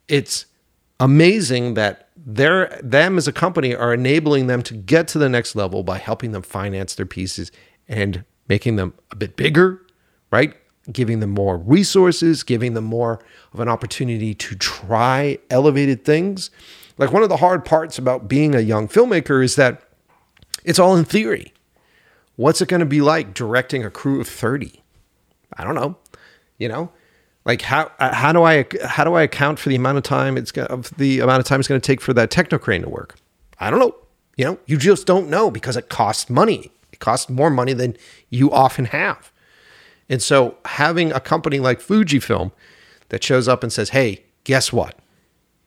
It's 0.07 0.47
amazing 1.01 1.75
that 1.75 2.09
they're, 2.17 2.79
them 2.85 3.19
as 3.19 3.27
a 3.27 3.33
company 3.33 3.75
are 3.75 3.93
enabling 3.93 4.47
them 4.47 4.63
to 4.63 4.75
get 4.75 5.09
to 5.09 5.19
the 5.19 5.29
next 5.29 5.57
level 5.57 5.83
by 5.83 5.99
helping 5.99 6.31
them 6.31 6.43
finance 6.43 6.95
their 6.95 7.07
pieces 7.07 7.51
and 7.89 8.25
making 8.49 8.77
them 8.77 8.95
a 9.11 9.17
bit 9.17 9.37
bigger, 9.37 9.81
right? 10.31 10.55
Giving 10.93 11.21
them 11.21 11.31
more 11.31 11.57
resources, 11.57 12.43
giving 12.43 12.75
them 12.75 12.85
more 12.85 13.21
of 13.53 13.61
an 13.61 13.69
opportunity 13.69 14.35
to 14.35 14.55
try 14.55 15.39
elevated 15.51 16.05
things 16.05 16.51
like 16.99 17.13
one 17.13 17.23
of 17.23 17.29
the 17.29 17.39
hard 17.39 17.65
parts 17.65 17.99
about 17.99 18.29
being 18.29 18.55
a 18.55 18.61
young 18.61 18.89
filmmaker 18.89 19.43
is 19.43 19.57
that 19.57 19.83
it's 20.65 20.79
all 20.79 20.97
in 20.97 21.05
theory. 21.05 21.53
What's 22.37 22.61
it 22.61 22.69
going 22.69 22.81
to 22.81 22.87
be 22.87 23.01
like 23.01 23.35
directing 23.35 23.85
a 23.85 23.91
crew 23.91 24.21
of 24.21 24.29
30? 24.29 24.83
I 25.57 25.65
don't 25.65 25.75
know. 25.75 25.97
You 26.59 26.69
know, 26.69 26.93
like 27.45 27.63
how 27.63 27.91
uh, 27.99 28.15
how 28.15 28.33
do 28.33 28.45
I 28.45 28.65
how 28.85 29.03
do 29.03 29.15
I 29.15 29.23
account 29.23 29.59
for 29.59 29.69
the 29.69 29.75
amount 29.75 29.99
of 29.99 30.05
time 30.05 30.37
it's 30.37 30.53
of 30.53 30.97
the 30.97 31.19
amount 31.19 31.41
of 31.41 31.47
time 31.47 31.59
it's 31.59 31.69
going 31.69 31.81
to 31.81 31.87
take 31.87 32.01
for 32.01 32.13
that 32.15 32.31
techno 32.31 32.59
crane 32.59 32.83
to 32.83 32.89
work? 32.89 33.17
I 33.59 33.71
don't 33.71 33.81
know. 33.81 33.97
You 34.37 34.45
know, 34.45 34.59
you 34.67 34.77
just 34.79 35.05
don't 35.05 35.29
know 35.29 35.51
because 35.51 35.77
it 35.77 35.89
costs 35.89 36.31
money. 36.31 36.71
Costs 37.05 37.29
more 37.29 37.51
money 37.51 37.75
than 37.75 37.99
you 38.31 38.51
often 38.51 38.87
have. 38.87 39.31
And 40.09 40.23
so 40.23 40.57
having 40.65 41.13
a 41.13 41.21
company 41.21 41.59
like 41.59 41.81
Fujifilm 41.81 42.51
that 43.11 43.23
shows 43.23 43.47
up 43.47 43.63
and 43.63 43.71
says, 43.71 43.91
"Hey, 43.91 44.25
guess 44.45 44.73
what? 44.73 44.99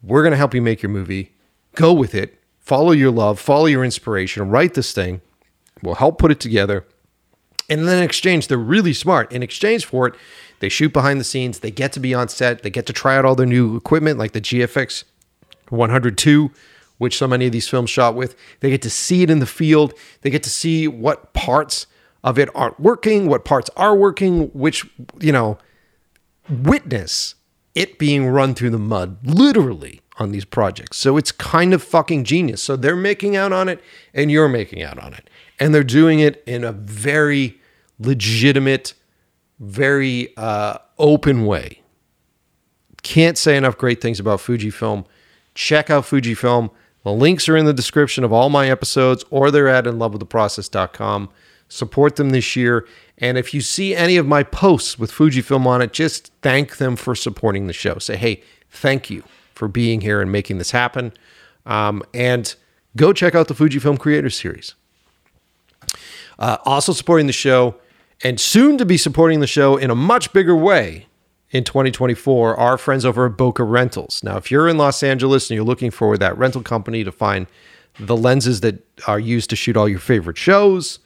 We're 0.01 0.23
going 0.23 0.31
to 0.31 0.37
help 0.37 0.55
you 0.55 0.61
make 0.63 0.81
your 0.81 0.89
movie. 0.89 1.33
Go 1.75 1.93
with 1.93 2.15
it. 2.15 2.39
Follow 2.59 2.91
your 2.91 3.11
love, 3.11 3.39
follow 3.39 3.67
your 3.67 3.85
inspiration, 3.85 4.49
write 4.49 4.73
this 4.73 4.91
thing. 4.91 5.21
We'll 5.83 5.95
help 5.95 6.17
put 6.17 6.31
it 6.31 6.39
together. 6.39 6.85
And 7.69 7.87
then 7.87 7.99
in 7.99 8.03
exchange, 8.03 8.47
they're 8.47 8.57
really 8.57 8.93
smart. 8.93 9.31
In 9.31 9.43
exchange 9.43 9.85
for 9.85 10.07
it, 10.07 10.15
they 10.59 10.69
shoot 10.69 10.91
behind 10.91 11.19
the 11.19 11.23
scenes. 11.23 11.59
They 11.59 11.71
get 11.71 11.93
to 11.93 11.99
be 11.99 12.13
on 12.13 12.29
set. 12.29 12.63
They 12.63 12.69
get 12.69 12.85
to 12.87 12.93
try 12.93 13.15
out 13.15 13.25
all 13.25 13.35
their 13.35 13.45
new 13.45 13.75
equipment, 13.75 14.17
like 14.17 14.31
the 14.31 14.41
GFX 14.41 15.03
100 15.69 16.27
II, 16.27 16.49
which 16.97 17.17
so 17.17 17.27
many 17.27 17.45
of 17.45 17.51
these 17.51 17.67
films 17.67 17.89
shot 17.89 18.15
with. 18.15 18.35
They 18.59 18.69
get 18.69 18.81
to 18.83 18.89
see 18.89 19.23
it 19.23 19.29
in 19.29 19.39
the 19.39 19.45
field. 19.45 19.93
They 20.21 20.29
get 20.29 20.43
to 20.43 20.49
see 20.49 20.87
what 20.87 21.33
parts 21.33 21.87
of 22.23 22.37
it 22.39 22.49
aren't 22.55 22.79
working, 22.79 23.27
what 23.27 23.45
parts 23.45 23.69
are 23.77 23.95
working, 23.95 24.47
which, 24.47 24.85
you 25.19 25.31
know, 25.31 25.57
witness 26.49 27.35
it 27.75 27.99
being 27.99 28.27
run 28.27 28.55
through 28.55 28.71
the 28.71 28.79
mud, 28.79 29.17
literally, 29.23 30.01
on 30.17 30.31
these 30.31 30.45
projects. 30.45 30.97
So 30.97 31.15
it's 31.15 31.31
kind 31.31 31.73
of 31.73 31.83
fucking 31.83 32.23
genius. 32.23 32.61
So 32.61 32.75
they're 32.75 32.95
making 32.95 33.35
out 33.35 33.53
on 33.53 33.69
it 33.69 33.81
and 34.13 34.31
you're 34.31 34.49
making 34.49 34.81
out 34.81 34.97
on 34.97 35.13
it. 35.13 35.29
And 35.59 35.73
they're 35.73 35.83
doing 35.83 36.19
it 36.19 36.43
in 36.47 36.63
a 36.63 36.71
very 36.71 37.59
legitimate, 37.99 38.93
very 39.59 40.35
uh, 40.37 40.79
open 40.97 41.45
way. 41.45 41.81
Can't 43.03 43.37
say 43.37 43.55
enough 43.55 43.77
great 43.77 44.01
things 44.01 44.19
about 44.19 44.39
Fujifilm. 44.39 45.05
Check 45.53 45.89
out 45.89 46.03
Fujifilm. 46.03 46.71
The 47.07 47.13
links 47.13 47.47
are 47.47 47.55
in 47.55 47.65
the 47.65 47.73
description 47.73 48.25
of 48.25 48.33
all 48.33 48.49
my 48.49 48.69
episodes, 48.69 49.23
or 49.29 49.49
they're 49.49 49.69
at 49.69 49.85
inlovewiththeprocess.com. 49.85 51.29
Support 51.69 52.17
them 52.17 52.31
this 52.31 52.57
year. 52.57 52.85
And 53.17 53.37
if 53.37 53.53
you 53.53 53.61
see 53.61 53.95
any 53.95 54.17
of 54.17 54.27
my 54.27 54.43
posts 54.43 54.99
with 54.99 55.09
Fujifilm 55.09 55.65
on 55.65 55.81
it, 55.81 55.93
just 55.93 56.33
thank 56.41 56.75
them 56.75 56.97
for 56.97 57.15
supporting 57.15 57.67
the 57.67 57.71
show. 57.71 57.97
Say, 57.97 58.17
hey, 58.17 58.43
thank 58.69 59.09
you 59.09 59.23
for 59.53 59.69
being 59.69 60.01
here 60.01 60.19
and 60.19 60.33
making 60.33 60.57
this 60.57 60.71
happen. 60.71 61.13
Um, 61.65 62.03
and 62.13 62.53
go 62.97 63.13
check 63.13 63.33
out 63.33 63.47
the 63.47 63.53
Fujifilm 63.53 63.97
Creator 63.97 64.29
Series. 64.29 64.75
Uh, 66.37 66.57
also 66.65 66.91
supporting 66.91 67.27
the 67.27 67.31
show 67.31 67.75
and 68.21 68.37
soon 68.37 68.77
to 68.79 68.85
be 68.85 68.97
supporting 68.97 69.39
the 69.39 69.47
show 69.47 69.77
in 69.77 69.89
a 69.89 69.95
much 69.95 70.33
bigger 70.33 70.57
way 70.57 71.06
in 71.51 71.63
2024 71.63 72.57
our 72.57 72.77
friends 72.77 73.05
over 73.05 73.25
at 73.25 73.33
Bokeh 73.33 73.69
Rentals. 73.69 74.23
Now, 74.23 74.37
if 74.37 74.51
you're 74.51 74.67
in 74.67 74.77
Los 74.77 75.01
Angeles 75.03 75.49
and 75.49 75.55
you're 75.55 75.65
looking 75.65 75.91
for 75.91 76.17
that 76.17 76.37
rental 76.37 76.61
company 76.61 77.03
to 77.03 77.11
find 77.11 77.47
the 77.99 78.17
lenses 78.17 78.61
that 78.61 78.85
are 79.07 79.19
used 79.19 79.49
to 79.49 79.55
shoot 79.55 79.77
all 79.77 79.89
your 79.89 79.99
favorite 79.99 80.37
shows, 80.37 80.99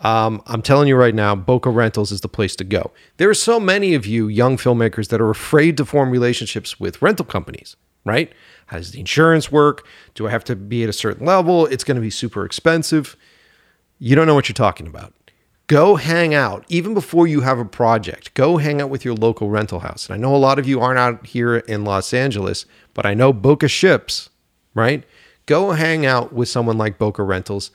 um, 0.00 0.42
I'm 0.46 0.62
telling 0.62 0.88
you 0.88 0.96
right 0.96 1.14
now, 1.14 1.36
Bokeh 1.36 1.72
Rentals 1.72 2.10
is 2.10 2.22
the 2.22 2.28
place 2.28 2.56
to 2.56 2.64
go. 2.64 2.90
There 3.18 3.30
are 3.30 3.34
so 3.34 3.60
many 3.60 3.94
of 3.94 4.04
you 4.04 4.26
young 4.26 4.56
filmmakers 4.56 5.08
that 5.08 5.20
are 5.20 5.30
afraid 5.30 5.76
to 5.76 5.84
form 5.84 6.10
relationships 6.10 6.80
with 6.80 7.00
rental 7.00 7.24
companies, 7.24 7.76
right? 8.04 8.32
How 8.66 8.78
does 8.78 8.90
the 8.90 9.00
insurance 9.00 9.52
work? 9.52 9.86
Do 10.14 10.26
I 10.26 10.30
have 10.30 10.42
to 10.44 10.56
be 10.56 10.82
at 10.82 10.88
a 10.88 10.92
certain 10.92 11.24
level? 11.24 11.66
It's 11.66 11.84
going 11.84 11.94
to 11.96 12.00
be 12.00 12.10
super 12.10 12.44
expensive. 12.44 13.16
You 14.00 14.16
don't 14.16 14.26
know 14.26 14.34
what 14.34 14.48
you're 14.48 14.54
talking 14.54 14.88
about. 14.88 15.14
Go 15.72 15.96
hang 15.96 16.34
out, 16.34 16.66
even 16.68 16.92
before 16.92 17.26
you 17.26 17.40
have 17.40 17.58
a 17.58 17.64
project. 17.64 18.34
Go 18.34 18.58
hang 18.58 18.82
out 18.82 18.90
with 18.90 19.06
your 19.06 19.14
local 19.14 19.48
rental 19.48 19.80
house. 19.80 20.04
And 20.04 20.14
I 20.14 20.18
know 20.18 20.34
a 20.34 20.36
lot 20.36 20.58
of 20.58 20.68
you 20.68 20.82
aren't 20.82 20.98
out 20.98 21.24
here 21.26 21.56
in 21.56 21.82
Los 21.82 22.12
Angeles, 22.12 22.66
but 22.92 23.06
I 23.06 23.14
know 23.14 23.32
Bokeh 23.32 23.70
ships, 23.70 24.28
right? 24.74 25.02
Go 25.46 25.72
hang 25.72 26.04
out 26.04 26.30
with 26.34 26.50
someone 26.50 26.76
like 26.76 26.98
Bokeh 26.98 27.26
Rentals 27.26 27.70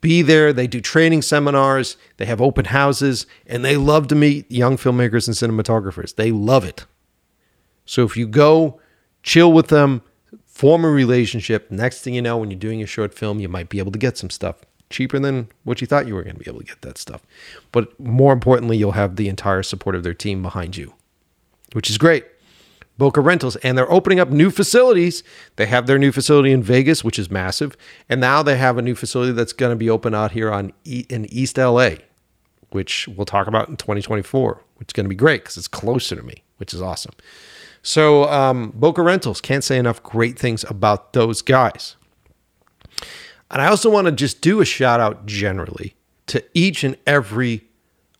be 0.00 0.20
there. 0.22 0.52
They 0.52 0.66
do 0.66 0.82
training 0.82 1.22
seminars, 1.22 1.96
they 2.18 2.26
have 2.26 2.40
open 2.40 2.66
houses, 2.66 3.26
and 3.46 3.64
they 3.64 3.78
love 3.78 4.06
to 4.08 4.14
meet 4.14 4.48
young 4.52 4.76
filmmakers 4.76 5.26
and 5.26 5.34
cinematographers. 5.34 6.14
They 6.14 6.30
love 6.30 6.62
it. 6.62 6.84
So 7.84 8.04
if 8.04 8.14
you 8.14 8.28
go 8.28 8.78
chill 9.22 9.50
with 9.50 9.68
them, 9.68 10.02
form 10.44 10.84
a 10.84 10.90
relationship, 10.90 11.70
next 11.70 12.02
thing 12.02 12.12
you 12.12 12.20
know, 12.22 12.36
when 12.36 12.50
you're 12.50 12.60
doing 12.60 12.82
a 12.82 12.86
short 12.86 13.14
film, 13.14 13.40
you 13.40 13.48
might 13.48 13.70
be 13.70 13.78
able 13.78 13.92
to 13.92 13.98
get 13.98 14.18
some 14.18 14.28
stuff 14.30 14.56
cheaper 14.94 15.18
than 15.18 15.48
what 15.64 15.80
you 15.80 15.86
thought 15.86 16.06
you 16.06 16.14
were 16.14 16.22
going 16.22 16.36
to 16.36 16.44
be 16.44 16.50
able 16.50 16.60
to 16.60 16.66
get 16.66 16.80
that 16.82 16.96
stuff. 16.96 17.26
But 17.72 17.98
more 18.00 18.32
importantly, 18.32 18.76
you'll 18.76 18.92
have 18.92 19.16
the 19.16 19.28
entire 19.28 19.62
support 19.62 19.94
of 19.94 20.04
their 20.04 20.14
team 20.14 20.40
behind 20.40 20.76
you, 20.76 20.94
which 21.72 21.90
is 21.90 21.98
great. 21.98 22.24
Bokeh 22.98 23.24
Rentals, 23.24 23.56
and 23.56 23.76
they're 23.76 23.90
opening 23.90 24.20
up 24.20 24.30
new 24.30 24.50
facilities. 24.50 25.24
They 25.56 25.66
have 25.66 25.88
their 25.88 25.98
new 25.98 26.12
facility 26.12 26.52
in 26.52 26.62
Vegas, 26.62 27.02
which 27.02 27.18
is 27.18 27.28
massive, 27.28 27.76
and 28.08 28.20
now 28.20 28.42
they 28.42 28.56
have 28.56 28.78
a 28.78 28.82
new 28.82 28.94
facility 28.94 29.32
that's 29.32 29.52
going 29.52 29.70
to 29.70 29.76
be 29.76 29.90
open 29.90 30.14
out 30.14 30.30
here 30.30 30.52
on 30.52 30.72
in 30.84 31.26
East 31.26 31.58
LA, 31.58 31.90
which 32.70 33.08
we'll 33.08 33.26
talk 33.26 33.48
about 33.48 33.68
in 33.68 33.76
2024, 33.76 34.62
which 34.76 34.90
is 34.90 34.92
going 34.92 35.06
to 35.06 35.08
be 35.08 35.16
great 35.16 35.42
because 35.42 35.56
it's 35.56 35.66
closer 35.66 36.14
to 36.14 36.22
me, 36.22 36.44
which 36.58 36.72
is 36.72 36.80
awesome. 36.80 37.14
So 37.82 38.30
um, 38.30 38.72
Bokeh 38.72 39.04
Rentals 39.04 39.40
can't 39.40 39.64
say 39.64 39.76
enough 39.76 40.00
great 40.02 40.38
things 40.38 40.64
about 40.70 41.14
those 41.14 41.42
guys. 41.42 41.96
And 43.50 43.62
I 43.62 43.66
also 43.66 43.90
want 43.90 44.06
to 44.06 44.12
just 44.12 44.40
do 44.40 44.60
a 44.60 44.64
shout 44.64 45.00
out 45.00 45.26
generally 45.26 45.94
to 46.26 46.42
each 46.54 46.84
and 46.84 46.96
every 47.06 47.64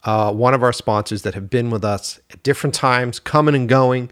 uh, 0.05 0.33
one 0.33 0.55
of 0.55 0.63
our 0.63 0.73
sponsors 0.73 1.23
that 1.23 1.35
have 1.35 1.49
been 1.49 1.71
with 1.71 1.85
us 1.85 2.21
at 2.31 2.43
different 2.43 2.75
times, 2.75 3.19
coming 3.19 3.55
and 3.55 3.69
going. 3.69 4.11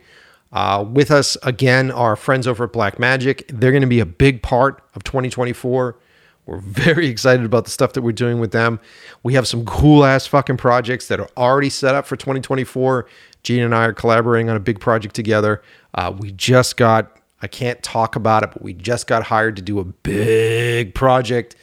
Uh, 0.52 0.84
with 0.86 1.10
us 1.10 1.36
again, 1.42 1.90
our 1.90 2.14
friends 2.14 2.46
over 2.46 2.64
at 2.64 2.72
Blackmagic. 2.72 3.44
They're 3.48 3.72
going 3.72 3.82
to 3.82 3.86
be 3.86 4.00
a 4.00 4.06
big 4.06 4.42
part 4.42 4.82
of 4.94 5.04
2024. 5.04 5.98
We're 6.44 6.58
very 6.60 7.06
excited 7.08 7.46
about 7.46 7.64
the 7.64 7.70
stuff 7.70 7.92
that 7.94 8.02
we're 8.02 8.12
doing 8.12 8.40
with 8.40 8.52
them. 8.52 8.80
We 9.22 9.34
have 9.34 9.46
some 9.46 9.64
cool 9.64 10.04
ass 10.04 10.26
fucking 10.26 10.56
projects 10.58 11.08
that 11.08 11.20
are 11.20 11.28
already 11.36 11.70
set 11.70 11.94
up 11.94 12.06
for 12.06 12.16
2024. 12.16 13.06
Gene 13.42 13.62
and 13.62 13.74
I 13.74 13.86
are 13.86 13.92
collaborating 13.92 14.50
on 14.50 14.56
a 14.56 14.60
big 14.60 14.78
project 14.78 15.14
together. 15.14 15.62
Uh, 15.94 16.14
we 16.16 16.32
just 16.32 16.76
got, 16.76 17.18
I 17.42 17.48
can't 17.48 17.82
talk 17.82 18.14
about 18.14 18.44
it, 18.44 18.50
but 18.52 18.62
we 18.62 18.72
just 18.72 19.08
got 19.08 19.24
hired 19.24 19.56
to 19.56 19.62
do 19.62 19.80
a 19.80 19.84
big 19.84 20.94
project 20.94 21.56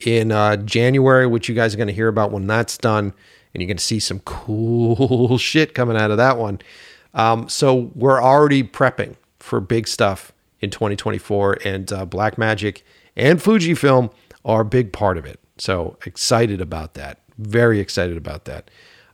in 0.00 0.32
uh, 0.32 0.56
January, 0.56 1.26
which 1.26 1.48
you 1.48 1.54
guys 1.54 1.74
are 1.74 1.76
going 1.76 1.88
to 1.88 1.94
hear 1.94 2.08
about 2.08 2.32
when 2.32 2.46
that's 2.46 2.78
done. 2.78 3.12
And 3.52 3.62
you're 3.62 3.68
going 3.68 3.76
to 3.76 3.84
see 3.84 4.00
some 4.00 4.20
cool 4.20 5.38
shit 5.38 5.74
coming 5.74 5.96
out 5.96 6.10
of 6.10 6.16
that 6.16 6.38
one. 6.38 6.60
Um, 7.14 7.48
so 7.48 7.90
we're 7.94 8.22
already 8.22 8.62
prepping 8.62 9.16
for 9.38 9.60
big 9.60 9.86
stuff 9.88 10.32
in 10.60 10.70
2024, 10.70 11.58
and 11.64 11.92
uh, 11.92 12.06
Blackmagic 12.06 12.82
and 13.14 13.38
Fujifilm 13.38 14.10
are 14.44 14.62
a 14.62 14.64
big 14.64 14.92
part 14.92 15.16
of 15.18 15.24
it. 15.24 15.38
So 15.58 15.96
excited 16.04 16.60
about 16.60 16.94
that. 16.94 17.20
Very 17.38 17.80
excited 17.80 18.16
about 18.16 18.44
that. 18.46 18.70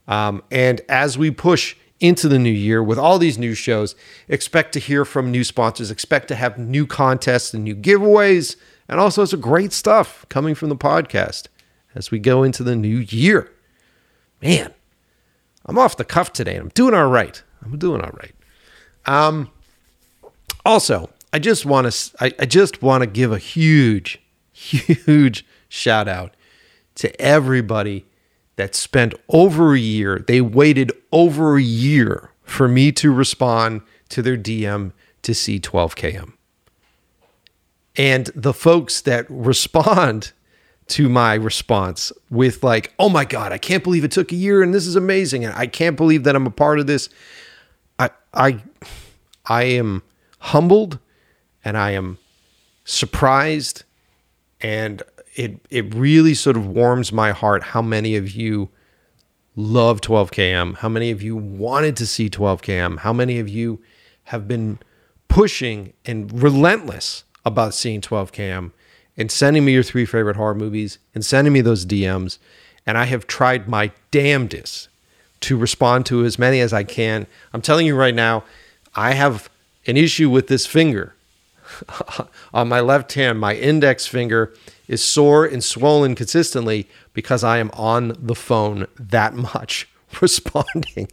Um, 0.08 0.42
and 0.50 0.80
as 0.88 1.16
we 1.16 1.30
push 1.30 1.76
into 2.02 2.28
the 2.28 2.38
new 2.38 2.50
year 2.50 2.82
with 2.82 2.98
all 2.98 3.18
these 3.18 3.38
new 3.38 3.54
shows, 3.54 3.94
expect 4.28 4.72
to 4.72 4.80
hear 4.80 5.04
from 5.04 5.30
new 5.30 5.44
sponsors, 5.44 5.90
expect 5.90 6.28
to 6.28 6.34
have 6.34 6.58
new 6.58 6.86
contests 6.86 7.54
and 7.54 7.64
new 7.64 7.76
giveaways, 7.76 8.56
and 8.88 8.98
all 8.98 9.10
sorts 9.10 9.32
of 9.32 9.40
great 9.40 9.72
stuff 9.72 10.26
coming 10.28 10.54
from 10.54 10.68
the 10.68 10.76
podcast 10.76 11.46
as 11.94 12.10
we 12.10 12.18
go 12.18 12.42
into 12.42 12.64
the 12.64 12.74
new 12.74 12.98
year. 12.98 13.50
Man, 14.42 14.74
I'm 15.64 15.78
off 15.78 15.96
the 15.96 16.04
cuff 16.04 16.32
today 16.32 16.56
and 16.56 16.62
I'm 16.62 16.68
doing 16.70 16.92
all 16.92 17.08
right. 17.08 17.40
I'm 17.64 17.78
doing 17.78 18.00
all 18.00 18.10
right. 18.20 18.34
Um, 19.06 19.50
also, 20.66 21.10
I 21.32 21.38
just 21.38 21.64
want 21.64 21.90
to 21.90 22.16
I, 22.20 22.32
I 22.40 22.46
just 22.46 22.82
want 22.82 23.02
to 23.02 23.06
give 23.06 23.32
a 23.32 23.38
huge, 23.38 24.20
huge 24.52 25.46
shout 25.68 26.08
out 26.08 26.34
to 26.96 27.20
everybody 27.20 28.04
that 28.56 28.74
spent 28.74 29.14
over 29.28 29.74
a 29.74 29.78
year. 29.78 30.24
They 30.26 30.40
waited 30.40 30.92
over 31.10 31.56
a 31.56 31.62
year 31.62 32.30
for 32.42 32.68
me 32.68 32.92
to 32.92 33.12
respond 33.12 33.82
to 34.10 34.22
their 34.22 34.36
DM 34.36 34.92
to 35.22 35.32
C12KM. 35.32 36.34
And 37.96 38.30
the 38.34 38.52
folks 38.52 39.00
that 39.02 39.26
respond 39.28 40.32
to 40.88 41.08
my 41.08 41.34
response 41.34 42.12
with 42.30 42.62
like, 42.62 42.92
"Oh 42.98 43.08
my 43.08 43.24
god, 43.24 43.52
I 43.52 43.58
can't 43.58 43.84
believe 43.84 44.04
it 44.04 44.10
took 44.10 44.32
a 44.32 44.36
year 44.36 44.62
and 44.62 44.74
this 44.74 44.86
is 44.86 44.96
amazing 44.96 45.44
and 45.44 45.54
I 45.54 45.66
can't 45.66 45.96
believe 45.96 46.24
that 46.24 46.36
I'm 46.36 46.46
a 46.46 46.50
part 46.50 46.80
of 46.80 46.86
this." 46.86 47.08
I 47.98 48.10
I 48.34 48.62
I 49.46 49.64
am 49.64 50.02
humbled 50.38 50.98
and 51.64 51.76
I 51.76 51.92
am 51.92 52.18
surprised 52.84 53.84
and 54.60 55.02
it 55.34 55.58
it 55.70 55.94
really 55.94 56.34
sort 56.34 56.56
of 56.56 56.66
warms 56.66 57.12
my 57.12 57.32
heart 57.32 57.62
how 57.62 57.82
many 57.82 58.16
of 58.16 58.30
you 58.30 58.68
love 59.54 60.00
12km, 60.00 60.78
how 60.78 60.88
many 60.88 61.10
of 61.10 61.22
you 61.22 61.36
wanted 61.36 61.96
to 61.96 62.06
see 62.06 62.30
12km, 62.30 62.98
how 62.98 63.12
many 63.12 63.38
of 63.38 63.48
you 63.48 63.80
have 64.24 64.48
been 64.48 64.78
pushing 65.28 65.92
and 66.04 66.42
relentless 66.42 67.24
about 67.44 67.74
seeing 67.74 68.00
12km 68.00 68.72
and 69.16 69.30
sending 69.30 69.64
me 69.64 69.72
your 69.72 69.82
three 69.82 70.06
favorite 70.06 70.36
horror 70.36 70.54
movies 70.54 70.98
and 71.14 71.24
sending 71.24 71.52
me 71.52 71.60
those 71.60 71.84
DMs 71.84 72.38
and 72.86 72.98
I 72.98 73.04
have 73.04 73.26
tried 73.26 73.68
my 73.68 73.92
damnedest 74.10 74.88
to 75.40 75.56
respond 75.56 76.06
to 76.06 76.24
as 76.24 76.38
many 76.38 76.60
as 76.60 76.72
I 76.72 76.84
can. 76.84 77.26
I'm 77.52 77.62
telling 77.62 77.86
you 77.86 77.96
right 77.96 78.14
now, 78.14 78.44
I 78.94 79.14
have 79.14 79.50
an 79.86 79.96
issue 79.96 80.30
with 80.30 80.48
this 80.48 80.66
finger. 80.66 81.14
on 82.54 82.68
my 82.68 82.80
left 82.80 83.12
hand, 83.14 83.40
my 83.40 83.54
index 83.54 84.06
finger 84.06 84.54
is 84.92 85.02
sore 85.02 85.44
and 85.44 85.64
swollen 85.64 86.14
consistently 86.14 86.88
because 87.14 87.42
I 87.42 87.58
am 87.58 87.70
on 87.72 88.14
the 88.18 88.34
phone 88.34 88.86
that 88.98 89.34
much 89.34 89.88
responding 90.20 91.08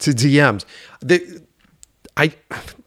to 0.00 0.10
DMs. 0.10 0.64
The, 1.00 1.42
I 2.16 2.34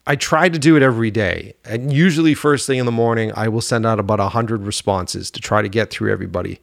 I 0.05 0.17
try 0.17 0.49
to 0.49 0.59
do 0.59 0.75
it 0.75 0.83
every 0.83 1.11
day, 1.11 1.53
and 1.63 1.93
usually 1.93 2.33
first 2.33 2.67
thing 2.67 2.77
in 2.77 2.85
the 2.85 2.91
morning, 2.91 3.31
I 3.35 3.47
will 3.47 3.61
send 3.61 3.85
out 3.85 3.99
about 3.99 4.19
hundred 4.19 4.63
responses 4.63 5.31
to 5.31 5.39
try 5.39 5.61
to 5.61 5.69
get 5.69 5.89
through 5.89 6.11
everybody. 6.11 6.59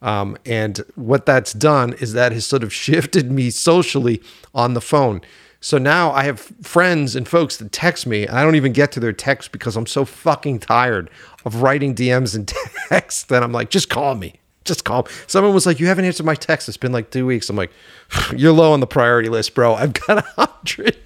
Um, 0.00 0.36
and 0.46 0.78
what 0.94 1.26
that's 1.26 1.52
done 1.52 1.94
is 1.94 2.12
that 2.12 2.30
has 2.32 2.46
sort 2.46 2.62
of 2.62 2.72
shifted 2.84 3.32
me 3.32 3.50
socially 3.50 4.22
on 4.54 4.74
the 4.74 4.80
phone. 4.80 5.22
So 5.64 5.78
now 5.78 6.12
I 6.12 6.24
have 6.24 6.40
friends 6.40 7.16
and 7.16 7.26
folks 7.26 7.56
that 7.56 7.72
text 7.72 8.06
me, 8.06 8.26
and 8.26 8.38
I 8.38 8.42
don't 8.42 8.54
even 8.54 8.74
get 8.74 8.92
to 8.92 9.00
their 9.00 9.14
text 9.14 9.50
because 9.50 9.76
I'm 9.76 9.86
so 9.86 10.04
fucking 10.04 10.58
tired 10.58 11.08
of 11.46 11.62
writing 11.62 11.94
DMs 11.94 12.36
and 12.36 12.46
texts 12.90 13.22
that 13.24 13.42
I'm 13.42 13.50
like, 13.50 13.70
just 13.70 13.88
call 13.88 14.14
me. 14.14 14.34
Just 14.66 14.84
call. 14.84 15.04
Me. 15.04 15.10
Someone 15.26 15.54
was 15.54 15.64
like, 15.64 15.80
"You 15.80 15.86
haven't 15.86 16.04
answered 16.04 16.26
my 16.26 16.34
text. 16.34 16.68
It's 16.68 16.76
been 16.76 16.92
like 16.92 17.10
two 17.10 17.24
weeks." 17.24 17.48
I'm 17.48 17.56
like, 17.56 17.70
"You're 18.36 18.52
low 18.52 18.74
on 18.74 18.80
the 18.80 18.86
priority 18.86 19.30
list, 19.30 19.54
bro. 19.54 19.72
I've 19.72 19.94
got 19.94 20.18
a 20.36 20.46
hundred 20.46 20.98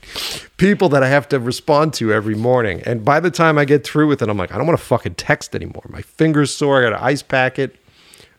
people 0.56 0.88
that 0.88 1.04
I 1.04 1.08
have 1.08 1.28
to 1.28 1.38
respond 1.38 1.94
to 1.94 2.12
every 2.12 2.34
morning, 2.34 2.82
and 2.84 3.04
by 3.04 3.20
the 3.20 3.30
time 3.30 3.58
I 3.58 3.64
get 3.64 3.84
through 3.84 4.08
with 4.08 4.22
it, 4.22 4.28
I'm 4.28 4.36
like, 4.36 4.52
I 4.52 4.58
don't 4.58 4.66
want 4.66 4.78
to 4.78 4.84
fucking 4.84 5.14
text 5.14 5.54
anymore. 5.54 5.84
My 5.88 6.02
fingers 6.02 6.52
sore. 6.52 6.80
I 6.80 6.90
got 6.90 6.94
an 6.94 7.04
ice 7.04 7.22
packet. 7.22 7.76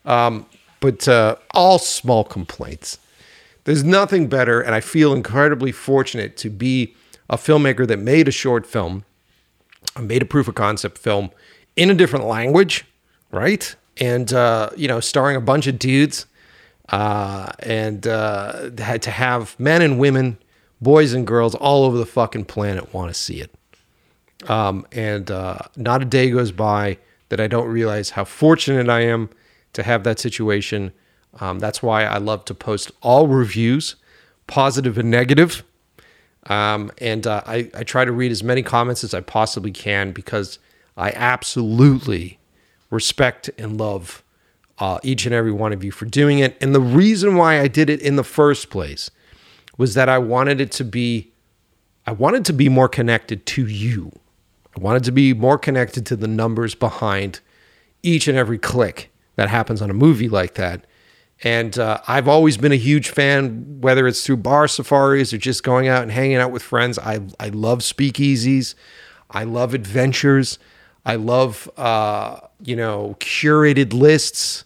Um, 0.04 0.44
but 0.80 1.08
uh, 1.08 1.36
all 1.52 1.78
small 1.78 2.24
complaints. 2.24 2.98
There's 3.64 3.84
nothing 3.84 4.28
better, 4.28 4.60
and 4.60 4.74
I 4.74 4.80
feel 4.80 5.12
incredibly 5.12 5.72
fortunate 5.72 6.36
to 6.38 6.50
be 6.50 6.94
a 7.28 7.36
filmmaker 7.36 7.86
that 7.86 7.98
made 7.98 8.26
a 8.26 8.32
short 8.32 8.66
film, 8.66 9.04
made 10.00 10.22
a 10.22 10.24
proof 10.24 10.48
of 10.48 10.54
concept 10.54 10.98
film 10.98 11.30
in 11.76 11.90
a 11.90 11.94
different 11.94 12.26
language, 12.26 12.84
right? 13.30 13.74
And 13.98 14.32
uh, 14.32 14.70
you 14.76 14.88
know, 14.88 15.00
starring 15.00 15.36
a 15.36 15.40
bunch 15.40 15.66
of 15.66 15.78
dudes, 15.78 16.26
uh, 16.90 17.52
and 17.60 18.06
uh, 18.06 18.70
had 18.78 19.02
to 19.02 19.10
have 19.10 19.58
men 19.58 19.82
and 19.82 19.98
women, 19.98 20.38
boys 20.80 21.12
and 21.12 21.26
girls 21.26 21.54
all 21.54 21.84
over 21.84 21.96
the 21.96 22.06
fucking 22.06 22.46
planet 22.46 22.92
want 22.92 23.08
to 23.12 23.14
see 23.14 23.40
it. 23.40 23.54
Um, 24.48 24.86
and 24.92 25.30
uh, 25.30 25.58
not 25.76 26.02
a 26.02 26.04
day 26.04 26.30
goes 26.30 26.50
by 26.50 26.98
that 27.28 27.40
I 27.40 27.46
don't 27.46 27.68
realize 27.68 28.10
how 28.10 28.24
fortunate 28.24 28.88
I 28.88 29.02
am 29.02 29.30
to 29.74 29.82
have 29.82 30.02
that 30.04 30.18
situation. 30.18 30.92
Um, 31.38 31.58
that's 31.58 31.82
why 31.82 32.04
I 32.04 32.18
love 32.18 32.44
to 32.46 32.54
post 32.54 32.90
all 33.02 33.28
reviews, 33.28 33.96
positive 34.46 34.98
and 34.98 35.10
negative. 35.10 35.62
Um, 36.46 36.90
and 36.98 37.26
uh, 37.26 37.42
I, 37.46 37.70
I 37.74 37.84
try 37.84 38.04
to 38.04 38.12
read 38.12 38.32
as 38.32 38.42
many 38.42 38.62
comments 38.62 39.04
as 39.04 39.14
I 39.14 39.20
possibly 39.20 39.70
can 39.70 40.12
because 40.12 40.58
I 40.96 41.12
absolutely 41.12 42.38
respect 42.90 43.50
and 43.56 43.78
love 43.78 44.22
uh, 44.78 44.98
each 45.02 45.26
and 45.26 45.34
every 45.34 45.52
one 45.52 45.72
of 45.72 45.84
you 45.84 45.92
for 45.92 46.06
doing 46.06 46.38
it. 46.38 46.56
And 46.60 46.74
the 46.74 46.80
reason 46.80 47.36
why 47.36 47.60
I 47.60 47.68
did 47.68 47.90
it 47.90 48.00
in 48.00 48.16
the 48.16 48.24
first 48.24 48.70
place 48.70 49.10
was 49.76 49.94
that 49.94 50.08
I 50.08 50.18
wanted 50.18 50.60
it 50.60 50.72
to 50.72 50.84
be, 50.84 51.32
I 52.06 52.12
wanted 52.12 52.44
to 52.46 52.52
be 52.52 52.68
more 52.68 52.88
connected 52.88 53.46
to 53.46 53.66
you. 53.66 54.10
I 54.76 54.80
wanted 54.80 55.04
to 55.04 55.12
be 55.12 55.34
more 55.34 55.58
connected 55.58 56.06
to 56.06 56.16
the 56.16 56.28
numbers 56.28 56.74
behind 56.74 57.40
each 58.02 58.26
and 58.28 58.36
every 58.36 58.58
click 58.58 59.12
that 59.36 59.50
happens 59.50 59.82
on 59.82 59.90
a 59.90 59.94
movie 59.94 60.28
like 60.28 60.54
that. 60.54 60.84
And 61.42 61.78
uh, 61.78 62.00
I've 62.06 62.28
always 62.28 62.56
been 62.58 62.72
a 62.72 62.76
huge 62.76 63.08
fan, 63.08 63.80
whether 63.80 64.06
it's 64.06 64.24
through 64.24 64.38
bar 64.38 64.68
safaris 64.68 65.32
or 65.32 65.38
just 65.38 65.62
going 65.62 65.88
out 65.88 66.02
and 66.02 66.12
hanging 66.12 66.36
out 66.36 66.52
with 66.52 66.62
friends. 66.62 66.98
I, 66.98 67.20
I 67.38 67.48
love 67.48 67.78
speakeasies. 67.78 68.74
I 69.30 69.44
love 69.44 69.72
adventures. 69.72 70.58
I 71.06 71.16
love, 71.16 71.70
uh, 71.78 72.40
you 72.62 72.76
know, 72.76 73.16
curated 73.20 73.94
lists. 73.94 74.64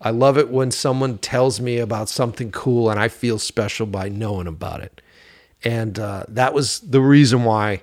I 0.00 0.10
love 0.10 0.38
it 0.38 0.48
when 0.48 0.70
someone 0.70 1.18
tells 1.18 1.60
me 1.60 1.78
about 1.78 2.08
something 2.08 2.52
cool 2.52 2.88
and 2.88 2.98
I 2.98 3.08
feel 3.08 3.38
special 3.38 3.84
by 3.84 4.08
knowing 4.08 4.46
about 4.46 4.80
it. 4.80 5.02
And 5.64 5.98
uh, 5.98 6.24
that 6.28 6.54
was 6.54 6.80
the 6.80 7.00
reason 7.00 7.44
why 7.44 7.82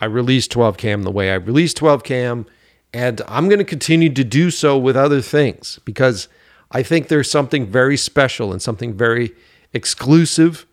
I 0.00 0.04
released 0.04 0.52
12KM 0.52 1.02
the 1.02 1.10
way 1.10 1.32
I 1.32 1.36
released 1.36 1.78
12KM. 1.78 2.46
And 2.92 3.22
I'm 3.26 3.48
going 3.48 3.58
to 3.58 3.64
continue 3.64 4.12
to 4.12 4.22
do 4.22 4.50
so 4.50 4.78
with 4.78 4.96
other 4.96 5.20
things 5.20 5.80
because 5.84 6.28
I 6.70 6.82
think 6.82 7.08
there's 7.08 7.30
something 7.30 7.66
very 7.66 7.96
special 7.96 8.52
and 8.52 8.60
something 8.60 8.94
very 8.94 9.32
exclusive 9.72 10.66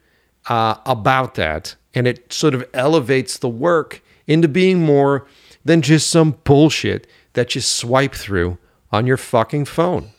uh, 0.47 0.75
about 0.85 1.35
that. 1.35 1.75
And 1.93 2.07
it 2.07 2.33
sort 2.33 2.53
of 2.53 2.67
elevates 2.73 3.37
the 3.37 3.49
work 3.49 4.01
into 4.25 4.47
being 4.47 4.79
more 4.79 5.27
than 5.63 5.81
just 5.81 6.09
some 6.09 6.37
bullshit 6.43 7.07
that 7.33 7.55
you 7.55 7.61
swipe 7.61 8.15
through 8.15 8.57
on 8.91 9.07
your 9.07 9.17
fucking 9.17 9.65
phone. 9.65 10.09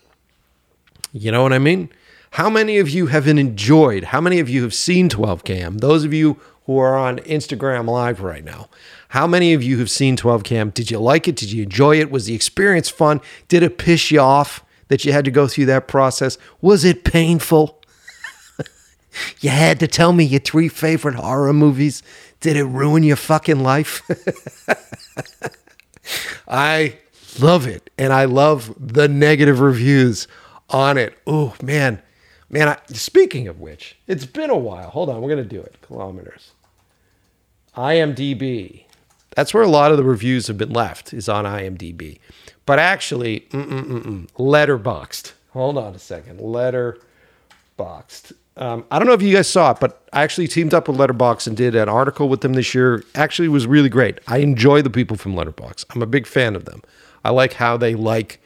You 1.13 1.31
know 1.31 1.43
what 1.43 1.53
I 1.53 1.59
mean? 1.59 1.91
How 2.33 2.51
many 2.51 2.79
of 2.79 2.91
you 2.91 3.07
have 3.07 3.29
enjoyed? 3.29 4.05
How 4.05 4.21
many 4.21 4.41
of 4.41 4.49
you 4.49 4.63
have 4.65 4.75
seen 4.75 5.09
12KM? 5.09 5.79
Those 5.79 6.05
of 6.05 6.13
you 6.13 6.41
who 6.67 6.79
are 6.79 6.97
on 6.97 7.19
Instagram 7.21 7.89
Live 7.89 8.21
right 8.21 8.43
now, 8.43 8.69
how 9.11 9.27
many 9.27 9.55
of 9.55 9.63
you 9.63 9.79
have 9.79 9.91
seen 9.91 10.17
12KM? 10.17 10.75
Did 10.75 10.91
you 10.91 10.99
like 10.99 11.29
it? 11.29 11.37
Did 11.37 11.53
you 11.53 11.63
enjoy 11.63 12.01
it? 12.01 12.11
Was 12.11 12.27
the 12.27 12.35
experience 12.35 12.89
fun? 12.89 13.21
Did 13.47 13.63
it 13.63 13.79
piss 13.79 14.11
you 14.11 14.19
off 14.19 14.65
that 14.89 15.05
you 15.05 15.13
had 15.13 15.25
to 15.25 15.31
go 15.31 15.47
through 15.47 15.67
that 15.67 15.89
process? 15.89 16.39
Was 16.61 16.85
it 16.85 17.05
painful? 17.05 17.81
you 19.41 19.51
had 19.51 19.81
to 19.81 19.87
tell 19.87 20.13
me 20.13 20.25
your 20.25 20.41
three 20.41 20.69
favorite 20.69 21.15
horror 21.15 21.53
movies. 21.53 22.03
Did 22.41 22.57
it 22.57 22.65
ruin 22.65 23.03
your 23.03 23.17
fucking 23.17 23.63
life? 23.63 24.03
I 26.49 26.99
love 27.41 27.67
it. 27.67 27.91
And 27.97 28.13
I 28.13 28.27
love 28.27 28.75
the 28.79 29.09
negative 29.09 29.61
reviews 29.61 30.29
on 30.71 30.99
it. 30.99 31.17
Oh, 31.27 31.55
man. 31.63 32.03
Man, 32.51 32.69
I, 32.69 32.79
speaking 32.89 33.49
of 33.49 33.61
which, 33.61 33.97
it's 34.07 34.27
been 34.27 34.51
a 34.51 34.57
while. 34.57 34.91
Hold 34.91 35.09
on, 35.09 35.21
we're 35.21 35.31
going 35.31 35.43
to 35.43 35.49
do 35.49 35.61
it. 35.61 35.77
Kilometers. 35.83 36.53
IMDb. 37.77 38.85
That's 39.35 39.53
where 39.53 39.63
a 39.63 39.69
lot 39.69 39.91
of 39.91 39.97
the 39.97 40.05
reviews 40.05 40.47
have 40.47 40.59
been 40.59 40.73
left, 40.73 41.13
is 41.13 41.29
on 41.29 41.45
IMDb. 41.45 42.21
But 42.67 42.79
actually, 42.79 43.41
mm-mm-mm-mm, 43.51 45.33
Hold 45.53 45.79
on 45.79 45.95
a 45.95 45.99
second. 45.99 46.41
Letterboxd. 46.41 48.33
Um, 48.57 48.85
I 48.91 48.99
don't 48.99 49.09
know 49.09 49.15
if 49.15 49.23
you 49.23 49.35
guys 49.35 49.49
saw 49.49 49.73
it, 49.73 49.81
but 49.81 50.07
I 50.13 50.23
actually 50.23 50.47
teamed 50.47 50.75
up 50.75 50.87
with 50.89 50.97
Letterboxd 50.97 51.49
and 51.49 51.57
did 51.57 51.75
an 51.75 51.89
article 51.89 52.29
with 52.29 52.41
them 52.41 52.53
this 52.53 52.75
year. 52.75 53.03
Actually, 53.15 53.49
was 53.49 53.67
really 53.67 53.89
great. 53.89 54.21
I 54.29 54.39
enjoy 54.39 54.83
the 54.83 54.91
people 54.91 55.17
from 55.17 55.35
Letterboxd. 55.35 55.87
I'm 55.95 56.03
a 56.03 56.07
big 56.07 56.27
fan 56.27 56.55
of 56.55 56.65
them. 56.65 56.83
I 57.25 57.31
like 57.31 57.55
how 57.55 57.77
they 57.77 57.95
like 57.95 58.41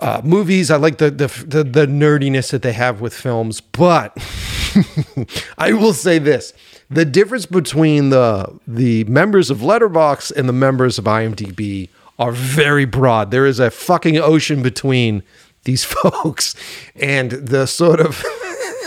uh, 0.00 0.20
movies. 0.22 0.70
I 0.70 0.76
like 0.76 0.98
the, 0.98 1.10
the, 1.10 1.26
the 1.46 1.64
the 1.64 1.86
nerdiness 1.86 2.50
that 2.50 2.62
they 2.62 2.72
have 2.72 3.00
with 3.00 3.14
films. 3.14 3.60
But 3.60 4.16
I 5.58 5.72
will 5.72 5.94
say 5.94 6.18
this: 6.18 6.52
the 6.90 7.04
difference 7.04 7.46
between 7.46 8.10
the 8.10 8.58
the 8.66 9.04
members 9.04 9.50
of 9.50 9.58
Letterboxd 9.58 10.36
and 10.36 10.48
the 10.48 10.52
members 10.52 10.98
of 10.98 11.04
IMDb 11.04 11.88
are 12.18 12.32
very 12.32 12.84
broad. 12.84 13.30
There 13.30 13.46
is 13.46 13.60
a 13.60 13.70
fucking 13.70 14.18
ocean 14.18 14.62
between 14.62 15.22
these 15.64 15.84
folks, 15.84 16.54
and 16.96 17.30
the 17.30 17.66
sort 17.66 18.00
of 18.00 18.24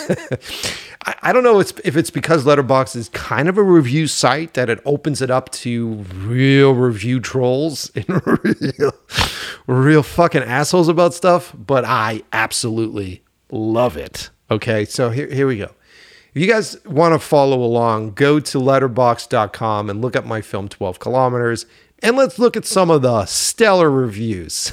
I, 1.04 1.34
don't 1.34 1.44
know 1.44 1.60
if 1.60 1.98
it's 1.98 2.10
because 2.10 2.46
Letterboxd 2.46 2.96
is 2.96 3.10
kind 3.10 3.50
of 3.50 3.58
a 3.58 3.64
review 3.64 4.08
site 4.08 4.54
that 4.54 4.70
it 4.70 4.80
opens 4.86 5.22
it 5.22 5.32
up 5.32 5.50
to 5.52 6.06
real 6.14 6.74
review 6.74 7.20
trolls 7.20 7.92
and 7.96 8.06
real, 8.44 8.94
real 9.68 10.04
fucking 10.04 10.44
assholes 10.44 10.90
about 10.90 11.14
stuff, 11.14 11.54
but 11.58 11.86
I 11.86 12.22
absolutely 12.34 13.24
love 13.52 13.98
it. 13.98 14.30
Okay, 14.50 14.86
so 14.86 15.10
here, 15.10 15.28
here 15.28 15.48
we 15.48 15.58
go. 15.58 15.72
If 16.34 16.42
you 16.42 16.48
guys 16.48 16.78
want 16.86 17.14
to 17.14 17.20
follow 17.20 17.62
along, 17.62 18.14
go 18.14 18.40
to 18.40 18.58
letterboxd.com 18.58 19.90
and 19.90 20.02
look 20.02 20.16
up 20.16 20.26
my 20.26 20.42
film 20.42 20.70
12 20.70 21.00
kilometers 21.00 21.66
and 22.02 22.16
let's 22.16 22.39
look 22.39 22.58
at 22.58 22.66
some 22.66 22.89
of 22.89 23.02
the 23.02 23.26
stellar 23.26 23.89
reviews 23.89 24.72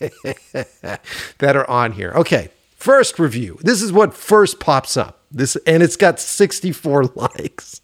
that 0.00 1.56
are 1.56 1.68
on 1.68 1.92
here. 1.92 2.12
Okay, 2.14 2.50
First 2.78 3.18
review. 3.18 3.58
This 3.60 3.82
is 3.82 3.92
what 3.92 4.14
first 4.14 4.60
pops 4.60 4.96
up. 4.96 5.20
This 5.32 5.56
and 5.66 5.82
it's 5.82 5.96
got 5.96 6.20
64 6.20 7.04
likes, 7.16 7.80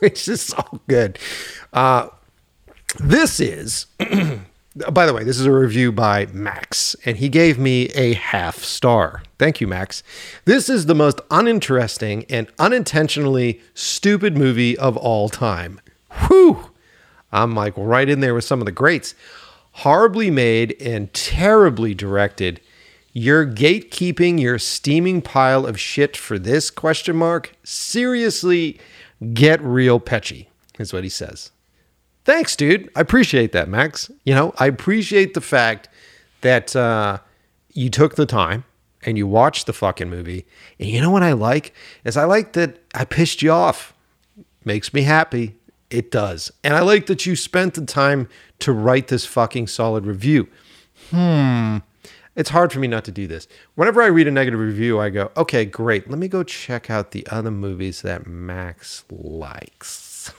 which 0.00 0.26
is 0.26 0.40
so 0.40 0.80
good. 0.88 1.16
Uh, 1.72 2.08
this 2.98 3.38
is, 3.38 3.86
by 4.90 5.06
the 5.06 5.14
way, 5.14 5.22
this 5.22 5.38
is 5.38 5.46
a 5.46 5.52
review 5.52 5.92
by 5.92 6.26
Max, 6.26 6.96
and 7.04 7.18
he 7.18 7.28
gave 7.28 7.56
me 7.56 7.86
a 7.90 8.14
half 8.14 8.58
star. 8.58 9.22
Thank 9.38 9.60
you, 9.60 9.68
Max. 9.68 10.02
This 10.44 10.68
is 10.68 10.86
the 10.86 10.94
most 10.96 11.20
uninteresting 11.30 12.24
and 12.28 12.48
unintentionally 12.58 13.60
stupid 13.74 14.36
movie 14.36 14.76
of 14.76 14.96
all 14.96 15.28
time. 15.28 15.80
Whew! 16.26 16.71
I'm 17.32 17.54
like 17.54 17.74
right 17.76 18.08
in 18.08 18.20
there 18.20 18.34
with 18.34 18.44
some 18.44 18.60
of 18.60 18.66
the 18.66 18.72
greats. 18.72 19.14
Horribly 19.76 20.30
made 20.30 20.76
and 20.80 21.12
terribly 21.14 21.94
directed 21.94 22.60
you're 23.12 23.46
gatekeeping 23.46 24.40
your 24.40 24.58
steaming 24.58 25.20
pile 25.20 25.66
of 25.66 25.78
shit 25.78 26.16
for 26.16 26.38
this 26.38 26.70
question 26.70 27.16
mark? 27.16 27.54
Seriously, 27.62 28.80
get 29.34 29.60
real 29.60 30.00
Pecci, 30.00 30.46
is 30.78 30.92
what 30.92 31.04
he 31.04 31.10
says. 31.10 31.50
Thanks, 32.24 32.56
dude. 32.56 32.90
I 32.96 33.00
appreciate 33.00 33.52
that, 33.52 33.68
Max. 33.68 34.10
You 34.24 34.34
know, 34.34 34.54
I 34.58 34.66
appreciate 34.66 35.34
the 35.34 35.40
fact 35.42 35.88
that 36.40 36.74
uh, 36.74 37.18
you 37.72 37.90
took 37.90 38.14
the 38.14 38.26
time 38.26 38.64
and 39.02 39.18
you 39.18 39.26
watched 39.26 39.66
the 39.66 39.72
fucking 39.72 40.08
movie. 40.08 40.46
And 40.78 40.88
you 40.88 41.00
know 41.00 41.10
what 41.10 41.22
I 41.22 41.32
like? 41.32 41.74
Is 42.04 42.16
I 42.16 42.24
like 42.24 42.54
that 42.54 42.78
I 42.94 43.04
pissed 43.04 43.42
you 43.42 43.50
off. 43.50 43.92
Makes 44.64 44.94
me 44.94 45.02
happy. 45.02 45.56
It 45.92 46.10
does. 46.10 46.50
And 46.64 46.74
I 46.74 46.80
like 46.80 47.06
that 47.06 47.26
you 47.26 47.36
spent 47.36 47.74
the 47.74 47.84
time 47.84 48.28
to 48.60 48.72
write 48.72 49.08
this 49.08 49.26
fucking 49.26 49.66
solid 49.66 50.06
review. 50.06 50.48
Hmm 51.10 51.78
it's 52.34 52.50
hard 52.50 52.72
for 52.72 52.78
me 52.78 52.88
not 52.88 53.04
to 53.04 53.12
do 53.12 53.26
this. 53.26 53.46
Whenever 53.74 54.02
I 54.02 54.06
read 54.06 54.26
a 54.26 54.30
negative 54.30 54.60
review, 54.60 54.98
I 54.98 55.10
go, 55.10 55.30
okay, 55.36 55.64
great. 55.64 56.08
Let 56.08 56.18
me 56.18 56.28
go 56.28 56.42
check 56.42 56.88
out 56.88 57.10
the 57.10 57.26
other 57.28 57.50
movies 57.50 58.02
that 58.02 58.26
Max 58.26 59.04
likes. 59.10 60.32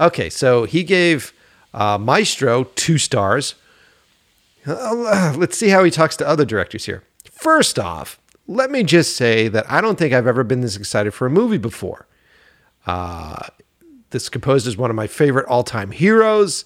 okay, 0.00 0.28
so 0.28 0.64
he 0.64 0.84
gave 0.84 1.32
uh, 1.72 1.96
Maestro 1.98 2.64
two 2.64 2.98
stars. 2.98 3.54
Uh, 4.66 5.34
let's 5.36 5.56
see 5.56 5.70
how 5.70 5.82
he 5.84 5.90
talks 5.90 6.16
to 6.16 6.28
other 6.28 6.44
directors 6.44 6.84
here. 6.84 7.02
First 7.30 7.78
off, 7.78 8.20
let 8.46 8.70
me 8.70 8.82
just 8.82 9.16
say 9.16 9.48
that 9.48 9.68
I 9.70 9.80
don't 9.80 9.98
think 9.98 10.12
I've 10.12 10.26
ever 10.26 10.44
been 10.44 10.60
this 10.60 10.76
excited 10.76 11.12
for 11.14 11.26
a 11.26 11.30
movie 11.30 11.58
before. 11.58 12.06
Uh, 12.86 13.46
this 14.12 14.28
composed 14.28 14.66
is 14.66 14.76
one 14.76 14.90
of 14.90 14.96
my 14.96 15.06
favorite 15.06 15.46
all 15.46 15.64
time 15.64 15.90
heroes. 15.90 16.64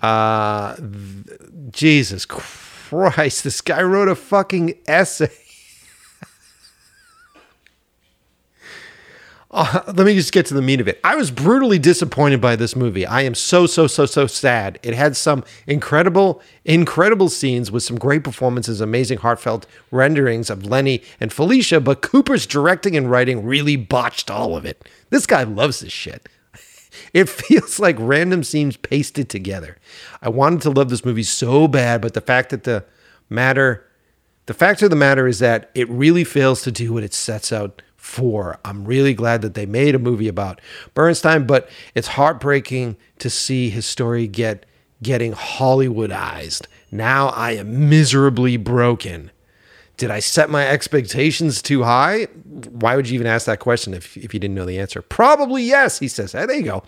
Uh, 0.00 0.76
th- 0.76 1.40
Jesus 1.70 2.24
Christ 2.24 2.64
Christ, 2.94 3.42
this 3.42 3.60
guy 3.60 3.82
wrote 3.82 4.08
a 4.08 4.14
fucking 4.14 4.78
essay. 4.86 5.30
Uh, 9.56 9.82
let 9.86 10.04
me 10.04 10.14
just 10.14 10.32
get 10.32 10.44
to 10.44 10.52
the 10.52 10.60
meat 10.60 10.80
of 10.80 10.88
it. 10.88 10.98
I 11.04 11.14
was 11.14 11.30
brutally 11.30 11.78
disappointed 11.78 12.40
by 12.40 12.56
this 12.56 12.74
movie. 12.74 13.06
I 13.06 13.20
am 13.20 13.36
so, 13.36 13.66
so, 13.66 13.86
so, 13.86 14.04
so 14.04 14.26
sad. 14.26 14.80
It 14.82 14.94
had 14.94 15.16
some 15.16 15.44
incredible, 15.68 16.42
incredible 16.64 17.28
scenes 17.28 17.70
with 17.70 17.84
some 17.84 17.96
great 17.96 18.24
performances, 18.24 18.80
amazing, 18.80 19.18
heartfelt 19.18 19.68
renderings 19.92 20.50
of 20.50 20.66
Lenny 20.66 21.04
and 21.20 21.32
Felicia, 21.32 21.78
but 21.78 22.02
Cooper's 22.02 22.48
directing 22.48 22.96
and 22.96 23.08
writing 23.08 23.46
really 23.46 23.76
botched 23.76 24.28
all 24.28 24.56
of 24.56 24.64
it. 24.64 24.88
This 25.10 25.24
guy 25.24 25.44
loves 25.44 25.78
this 25.78 25.92
shit. 25.92 26.28
It 27.12 27.28
feels 27.40 27.78
like 27.78 27.96
random 27.98 28.44
scenes 28.44 28.76
pasted 28.76 29.28
together. 29.28 29.78
I 30.22 30.28
wanted 30.28 30.62
to 30.62 30.70
love 30.70 30.90
this 30.90 31.04
movie 31.04 31.22
so 31.22 31.68
bad, 31.68 32.00
but 32.00 32.14
the 32.14 32.20
fact 32.20 32.50
that 32.50 32.64
the 32.64 32.84
matter 33.30 33.86
The 34.46 34.54
fact 34.54 34.82
of 34.82 34.90
the 34.90 34.96
matter 34.96 35.26
is 35.26 35.38
that 35.38 35.70
it 35.74 35.88
really 35.88 36.24
fails 36.24 36.62
to 36.62 36.72
do 36.72 36.92
what 36.92 37.02
it 37.02 37.14
sets 37.14 37.50
out 37.52 37.80
for. 37.96 38.58
I'm 38.64 38.84
really 38.84 39.14
glad 39.14 39.40
that 39.42 39.54
they 39.54 39.64
made 39.66 39.94
a 39.94 39.98
movie 39.98 40.28
about 40.28 40.60
Bernstein, 40.92 41.46
but 41.46 41.70
it's 41.94 42.08
heartbreaking 42.08 42.96
to 43.20 43.30
see 43.30 43.70
his 43.70 43.86
story 43.86 44.26
get 44.28 44.66
getting 45.02 45.32
Hollywoodized. 45.32 46.66
Now 46.90 47.28
I 47.28 47.52
am 47.52 47.88
miserably 47.88 48.56
broken. 48.58 49.30
Did 49.96 50.10
I 50.10 50.18
set 50.20 50.50
my 50.50 50.66
expectations 50.66 51.62
too 51.62 51.84
high? 51.84 52.24
Why 52.24 52.96
would 52.96 53.08
you 53.08 53.14
even 53.14 53.26
ask 53.26 53.46
that 53.46 53.60
question 53.60 53.94
if, 53.94 54.16
if 54.16 54.34
you 54.34 54.40
didn't 54.40 54.54
know 54.54 54.64
the 54.64 54.78
answer? 54.78 55.02
Probably 55.02 55.62
yes, 55.62 55.98
he 55.98 56.08
says. 56.08 56.32
Hey, 56.32 56.46
there 56.46 56.56
you 56.56 56.64
go. 56.64 56.82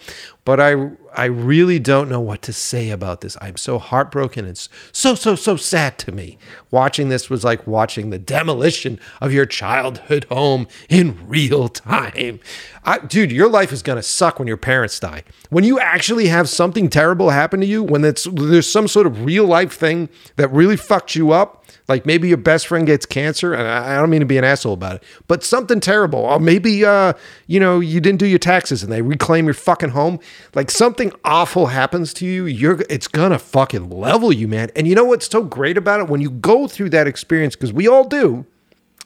But 0.46 0.60
I 0.60 0.92
I 1.16 1.24
really 1.24 1.78
don't 1.78 2.10
know 2.10 2.20
what 2.20 2.42
to 2.42 2.52
say 2.52 2.90
about 2.90 3.22
this. 3.22 3.38
I'm 3.40 3.56
so 3.56 3.78
heartbroken. 3.78 4.44
It's 4.44 4.68
so, 4.92 5.14
so, 5.14 5.34
so 5.34 5.56
sad 5.56 5.98
to 6.00 6.12
me. 6.12 6.36
Watching 6.70 7.08
this 7.08 7.30
was 7.30 7.42
like 7.42 7.66
watching 7.66 8.10
the 8.10 8.18
demolition 8.18 9.00
of 9.22 9.32
your 9.32 9.46
childhood 9.46 10.24
home 10.24 10.68
in 10.90 11.26
real 11.26 11.68
time. 11.68 12.40
I, 12.84 12.98
dude, 12.98 13.32
your 13.32 13.48
life 13.48 13.72
is 13.72 13.82
to 13.82 14.02
suck 14.02 14.38
when 14.38 14.46
your 14.46 14.58
parents 14.58 15.00
die. 15.00 15.24
When 15.48 15.64
you 15.64 15.80
actually 15.80 16.26
have 16.28 16.50
something 16.50 16.90
terrible 16.90 17.30
happen 17.30 17.60
to 17.60 17.66
you, 17.66 17.82
when 17.82 18.04
it's, 18.04 18.24
there's 18.30 18.70
some 18.70 18.86
sort 18.86 19.06
of 19.06 19.24
real 19.24 19.46
life 19.46 19.72
thing 19.72 20.10
that 20.36 20.52
really 20.52 20.76
fucked 20.76 21.16
you 21.16 21.32
up, 21.32 21.64
like 21.88 22.04
maybe 22.04 22.28
your 22.28 22.36
best 22.36 22.66
friend 22.66 22.86
gets 22.86 23.06
cancer, 23.06 23.54
and 23.54 23.66
I 23.66 23.96
don't 23.96 24.10
mean 24.10 24.20
to 24.20 24.26
be 24.26 24.38
an 24.38 24.44
asshole 24.44 24.74
about 24.74 24.96
it, 24.96 25.04
but 25.28 25.44
something 25.44 25.80
terrible. 25.80 26.18
Or 26.18 26.38
maybe 26.40 26.84
uh, 26.84 27.14
you 27.46 27.58
know, 27.58 27.80
you 27.80 28.00
didn't 28.00 28.18
do 28.18 28.26
your 28.26 28.38
taxes 28.40 28.82
and 28.82 28.92
they 28.92 29.02
reclaim 29.02 29.46
your 29.46 29.54
fucking 29.54 29.90
home. 29.90 30.18
Like 30.54 30.70
something 30.70 31.12
awful 31.24 31.66
happens 31.66 32.14
to 32.14 32.26
you, 32.26 32.46
you're 32.46 32.80
it's 32.88 33.08
gonna 33.08 33.38
fucking 33.38 33.90
level 33.90 34.32
you, 34.32 34.48
man. 34.48 34.70
And 34.74 34.86
you 34.86 34.94
know 34.94 35.04
what's 35.04 35.28
so 35.30 35.42
great 35.42 35.76
about 35.76 36.00
it? 36.00 36.08
When 36.08 36.20
you 36.20 36.30
go 36.30 36.66
through 36.66 36.90
that 36.90 37.06
experience, 37.06 37.54
because 37.54 37.72
we 37.72 37.86
all 37.88 38.04
do, 38.04 38.46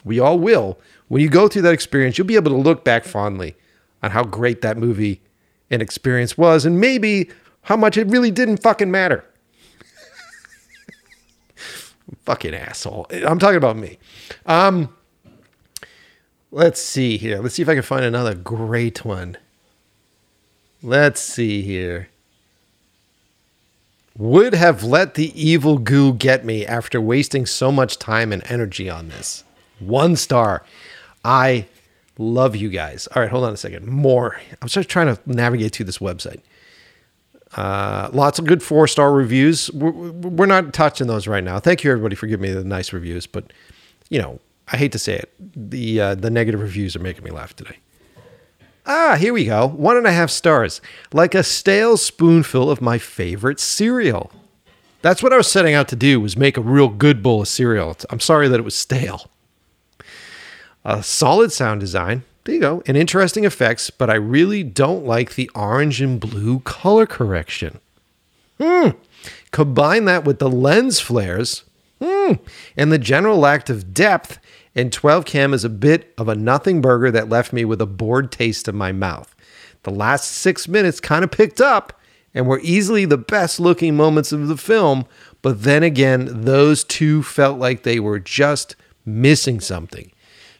we 0.03 0.19
all 0.19 0.39
will, 0.39 0.79
when 1.07 1.21
you 1.21 1.29
go 1.29 1.47
through 1.47 1.63
that 1.63 1.73
experience, 1.73 2.17
you'll 2.17 2.27
be 2.27 2.35
able 2.35 2.51
to 2.51 2.57
look 2.57 2.85
back 2.85 3.03
fondly 3.03 3.55
on 4.01 4.11
how 4.11 4.23
great 4.23 4.61
that 4.61 4.77
movie 4.77 5.21
and 5.69 5.81
experience 5.81 6.37
was, 6.37 6.65
and 6.65 6.79
maybe 6.79 7.29
how 7.63 7.75
much 7.75 7.97
it 7.97 8.07
really 8.07 8.31
didn't 8.31 8.57
fucking 8.57 8.89
matter. 8.89 9.25
fucking 12.25 12.53
asshole. 12.53 13.07
I'm 13.11 13.39
talking 13.39 13.57
about 13.57 13.77
me. 13.77 13.97
Um, 14.45 14.95
let's 16.51 16.81
see 16.81 17.17
here. 17.17 17.39
Let's 17.39 17.55
see 17.55 17.61
if 17.61 17.69
I 17.69 17.73
can 17.73 17.83
find 17.83 18.03
another 18.03 18.33
great 18.33 19.05
one. 19.05 19.37
Let's 20.83 21.21
see 21.21 21.61
here. 21.61 22.09
Would 24.17 24.53
have 24.53 24.83
let 24.83 25.13
the 25.13 25.31
evil 25.41 25.77
goo 25.77 26.13
get 26.13 26.43
me 26.43 26.65
after 26.65 26.99
wasting 26.99 27.45
so 27.45 27.71
much 27.71 27.97
time 27.97 28.33
and 28.33 28.43
energy 28.49 28.89
on 28.89 29.09
this. 29.09 29.43
One 29.79 30.15
star. 30.15 30.63
I 31.23 31.67
love 32.17 32.55
you 32.55 32.69
guys. 32.69 33.07
All 33.07 33.21
right, 33.21 33.31
hold 33.31 33.45
on 33.45 33.53
a 33.53 33.57
second. 33.57 33.87
More. 33.87 34.39
I'm 34.61 34.67
just 34.67 34.89
trying 34.89 35.15
to 35.15 35.21
navigate 35.25 35.73
to 35.73 35.83
this 35.83 35.99
website. 35.99 36.41
Uh, 37.55 38.09
lots 38.13 38.39
of 38.39 38.45
good 38.45 38.63
four 38.63 38.87
star 38.87 39.13
reviews. 39.13 39.71
We're, 39.71 39.91
we're, 39.91 40.45
not 40.45 40.73
touching 40.73 41.07
those 41.07 41.27
right 41.27 41.43
now. 41.43 41.59
Thank 41.59 41.83
you 41.83 41.91
everybody 41.91 42.15
for 42.15 42.27
giving 42.27 42.49
me 42.49 42.53
the 42.53 42.63
nice 42.63 42.93
reviews, 42.93 43.27
but 43.27 43.51
you 44.09 44.21
know 44.21 44.39
I 44.71 44.77
hate 44.77 44.93
to 44.93 44.99
say 44.99 45.15
it, 45.15 45.33
the 45.39 45.99
uh, 45.99 46.15
the 46.15 46.29
negative 46.29 46.61
reviews 46.61 46.95
are 46.95 46.99
making 46.99 47.25
me 47.25 47.31
laugh 47.31 47.53
today. 47.55 47.77
Ah, 48.85 49.15
here 49.19 49.33
we 49.33 49.45
go. 49.45 49.67
One 49.67 49.97
and 49.97 50.07
a 50.07 50.11
half 50.11 50.29
stars, 50.29 50.81
like 51.13 51.35
a 51.35 51.43
stale 51.43 51.97
spoonful 51.97 52.69
of 52.69 52.81
my 52.81 52.97
favorite 52.97 53.59
cereal. 53.59 54.31
That's 55.01 55.23
what 55.23 55.33
I 55.33 55.37
was 55.37 55.51
setting 55.51 55.73
out 55.73 55.87
to 55.89 55.95
do 55.95 56.19
was 56.19 56.37
make 56.37 56.57
a 56.57 56.61
real 56.61 56.87
good 56.87 57.23
bowl 57.23 57.41
of 57.41 57.47
cereal. 57.47 57.95
I'm 58.09 58.19
sorry 58.19 58.47
that 58.47 58.59
it 58.59 58.63
was 58.63 58.75
stale. 58.75 59.29
A 60.83 61.03
solid 61.03 61.51
sound 61.51 61.79
design, 61.79 62.23
there 62.43 62.55
you 62.55 62.61
go. 62.61 62.83
And 62.87 62.97
interesting 62.97 63.45
effects, 63.45 63.89
but 63.89 64.09
I 64.09 64.15
really 64.15 64.63
don't 64.63 65.05
like 65.05 65.35
the 65.35 65.49
orange 65.53 66.01
and 66.01 66.19
blue 66.19 66.59
color 66.59 67.05
correction. 67.05 67.79
Hmm. 68.59 68.89
Combine 69.51 70.05
that 70.05 70.25
with 70.25 70.39
the 70.39 70.49
lens 70.49 70.99
flares 70.99 71.63
hmm, 72.01 72.33
and 72.75 72.91
the 72.91 72.97
general 72.97 73.37
lack 73.37 73.69
of 73.69 73.93
depth, 73.93 74.39
and 74.75 74.91
12KM 74.91 75.53
is 75.53 75.63
a 75.63 75.69
bit 75.69 76.13
of 76.17 76.27
a 76.27 76.35
nothing 76.35 76.81
burger 76.81 77.11
that 77.11 77.29
left 77.29 77.51
me 77.51 77.65
with 77.65 77.81
a 77.81 77.85
bored 77.85 78.31
taste 78.31 78.67
in 78.67 78.75
my 78.75 78.91
mouth. 78.91 79.35
The 79.83 79.91
last 79.91 80.31
six 80.31 80.67
minutes 80.67 80.99
kind 80.99 81.23
of 81.23 81.31
picked 81.31 81.59
up 81.59 81.99
and 82.33 82.47
were 82.47 82.61
easily 82.63 83.05
the 83.05 83.17
best 83.17 83.59
looking 83.59 83.95
moments 83.95 84.31
of 84.31 84.47
the 84.47 84.57
film, 84.57 85.05
but 85.41 85.63
then 85.63 85.83
again, 85.83 86.43
those 86.43 86.83
two 86.83 87.23
felt 87.23 87.59
like 87.59 87.83
they 87.83 87.99
were 87.99 88.19
just 88.19 88.75
missing 89.05 89.59
something. 89.59 90.11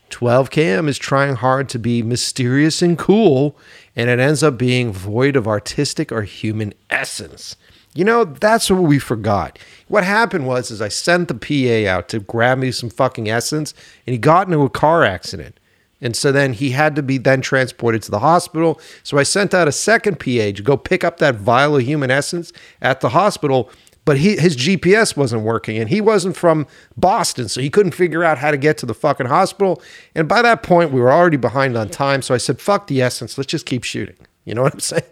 12KM 0.09 0.89
is 0.89 0.97
trying 0.97 1.35
hard 1.35 1.69
to 1.69 1.79
be 1.79 2.03
mysterious 2.03 2.81
and 2.81 2.97
cool, 2.97 3.57
and 3.95 4.09
it 4.09 4.19
ends 4.19 4.43
up 4.43 4.57
being 4.57 4.91
void 4.91 5.35
of 5.37 5.47
artistic 5.47 6.11
or 6.11 6.23
human 6.23 6.73
essence. 6.89 7.55
You 7.93 8.05
know, 8.05 8.23
that's 8.23 8.69
what 8.69 8.83
we 8.83 8.99
forgot. 8.99 9.59
What 9.87 10.03
happened 10.03 10.47
was 10.47 10.71
is 10.71 10.81
I 10.81 10.87
sent 10.87 11.27
the 11.27 11.33
PA 11.33 11.89
out 11.91 12.07
to 12.09 12.19
grab 12.19 12.57
me 12.57 12.71
some 12.71 12.89
fucking 12.89 13.29
essence, 13.29 13.73
and 14.05 14.13
he 14.13 14.17
got 14.17 14.47
into 14.47 14.61
a 14.61 14.69
car 14.69 15.03
accident. 15.03 15.59
And 16.03 16.15
so 16.15 16.31
then 16.31 16.53
he 16.53 16.71
had 16.71 16.95
to 16.95 17.03
be 17.03 17.17
then 17.17 17.41
transported 17.41 18.01
to 18.03 18.11
the 18.11 18.19
hospital. 18.19 18.79
So 19.03 19.17
I 19.17 19.23
sent 19.23 19.53
out 19.53 19.67
a 19.67 19.71
second 19.71 20.19
PA 20.19 20.51
to 20.51 20.61
go 20.63 20.75
pick 20.75 21.03
up 21.03 21.17
that 21.17 21.35
vial 21.35 21.75
of 21.75 21.83
human 21.83 22.09
essence 22.09 22.51
at 22.81 23.01
the 23.01 23.09
hospital 23.09 23.69
but 24.05 24.17
he 24.17 24.37
his 24.37 24.55
GPS 24.55 25.15
wasn't 25.15 25.43
working 25.43 25.77
and 25.77 25.89
he 25.89 26.01
wasn't 26.01 26.35
from 26.35 26.67
Boston, 26.97 27.47
so 27.47 27.61
he 27.61 27.69
couldn't 27.69 27.93
figure 27.93 28.23
out 28.23 28.37
how 28.37 28.51
to 28.51 28.57
get 28.57 28.77
to 28.79 28.85
the 28.85 28.93
fucking 28.93 29.27
hospital. 29.27 29.81
And 30.15 30.27
by 30.27 30.41
that 30.41 30.63
point, 30.63 30.91
we 30.91 30.99
were 30.99 31.11
already 31.11 31.37
behind 31.37 31.77
on 31.77 31.89
time. 31.89 32.21
So 32.21 32.33
I 32.33 32.37
said, 32.37 32.59
"Fuck 32.59 32.87
the 32.87 33.01
essence, 33.01 33.37
let's 33.37 33.51
just 33.51 33.65
keep 33.65 33.83
shooting." 33.83 34.17
You 34.43 34.55
know 34.55 34.63
what 34.63 34.73
I'm 34.73 34.79
saying? 34.91 35.03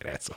Fucking 0.00 0.14
asshole. 0.14 0.36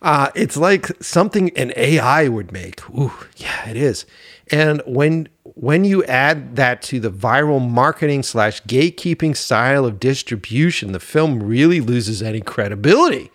Uh, 0.00 0.30
it's 0.34 0.56
like 0.56 0.88
something 1.02 1.50
an 1.56 1.72
AI 1.76 2.28
would 2.28 2.52
make. 2.52 2.88
Ooh, 2.90 3.12
yeah, 3.36 3.68
it 3.68 3.76
is. 3.76 4.04
And 4.50 4.82
when 4.86 5.28
when 5.44 5.84
you 5.84 6.02
add 6.04 6.56
that 6.56 6.82
to 6.82 6.98
the 6.98 7.10
viral 7.10 7.66
marketing 7.66 8.22
slash 8.22 8.62
gatekeeping 8.62 9.36
style 9.36 9.84
of 9.84 10.00
distribution, 10.00 10.92
the 10.92 11.00
film 11.00 11.42
really 11.42 11.80
loses 11.80 12.22
any 12.22 12.40
credibility. 12.40 13.30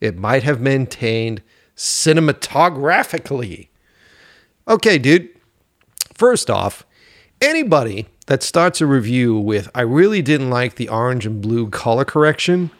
It 0.00 0.16
might 0.16 0.42
have 0.42 0.60
maintained 0.60 1.42
cinematographically. 1.76 3.68
Okay, 4.66 4.98
dude. 4.98 5.28
First 6.14 6.50
off, 6.50 6.84
anybody 7.40 8.06
that 8.26 8.42
starts 8.42 8.80
a 8.80 8.86
review 8.86 9.36
with, 9.36 9.68
I 9.74 9.82
really 9.82 10.22
didn't 10.22 10.50
like 10.50 10.76
the 10.76 10.88
orange 10.88 11.26
and 11.26 11.40
blue 11.40 11.68
color 11.68 12.04
correction, 12.04 12.70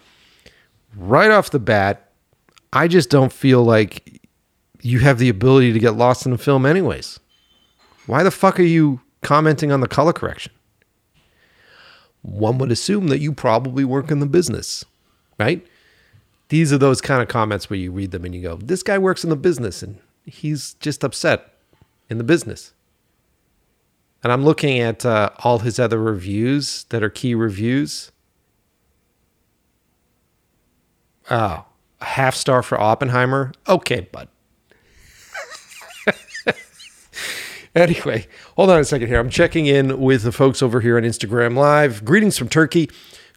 right 0.96 1.30
off 1.30 1.50
the 1.50 1.58
bat, 1.58 2.01
I 2.72 2.88
just 2.88 3.10
don't 3.10 3.32
feel 3.32 3.62
like 3.64 4.20
you 4.80 5.00
have 5.00 5.18
the 5.18 5.28
ability 5.28 5.72
to 5.72 5.78
get 5.78 5.96
lost 5.96 6.26
in 6.26 6.32
the 6.32 6.38
film, 6.38 6.66
anyways. 6.66 7.20
Why 8.06 8.22
the 8.22 8.30
fuck 8.30 8.58
are 8.58 8.64
you 8.64 9.00
commenting 9.20 9.70
on 9.70 9.80
the 9.80 9.88
color 9.88 10.12
correction? 10.12 10.52
One 12.22 12.58
would 12.58 12.72
assume 12.72 13.08
that 13.08 13.20
you 13.20 13.32
probably 13.32 13.84
work 13.84 14.10
in 14.10 14.20
the 14.20 14.26
business, 14.26 14.84
right? 15.38 15.64
these 16.52 16.70
are 16.70 16.76
those 16.76 17.00
kind 17.00 17.22
of 17.22 17.28
comments 17.28 17.70
where 17.70 17.78
you 17.78 17.90
read 17.90 18.10
them 18.10 18.26
and 18.26 18.34
you 18.34 18.42
go, 18.42 18.56
this 18.56 18.82
guy 18.82 18.98
works 18.98 19.24
in 19.24 19.30
the 19.30 19.36
business 19.36 19.82
and 19.82 19.98
he's 20.26 20.74
just 20.80 21.02
upset 21.02 21.54
in 22.10 22.18
the 22.18 22.24
business. 22.24 22.74
And 24.22 24.30
I'm 24.30 24.44
looking 24.44 24.78
at 24.78 25.06
uh, 25.06 25.30
all 25.38 25.60
his 25.60 25.78
other 25.78 25.98
reviews 25.98 26.84
that 26.90 27.02
are 27.02 27.08
key 27.08 27.34
reviews. 27.34 28.12
Oh, 31.30 31.64
a 32.02 32.04
half 32.04 32.34
star 32.34 32.62
for 32.62 32.80
Oppenheimer. 32.80 33.52
Okay, 33.68 34.08
bud. 34.12 34.28
anyway, 37.74 38.26
hold 38.56 38.70
on 38.70 38.80
a 38.80 38.84
second 38.84 39.08
here. 39.08 39.18
I'm 39.18 39.30
checking 39.30 39.66
in 39.66 40.00
with 40.00 40.22
the 40.22 40.32
folks 40.32 40.62
over 40.62 40.80
here 40.80 40.96
on 40.96 41.04
Instagram 41.04 41.56
Live. 41.56 42.04
Greetings 42.04 42.36
from 42.36 42.48
Turkey 42.48 42.90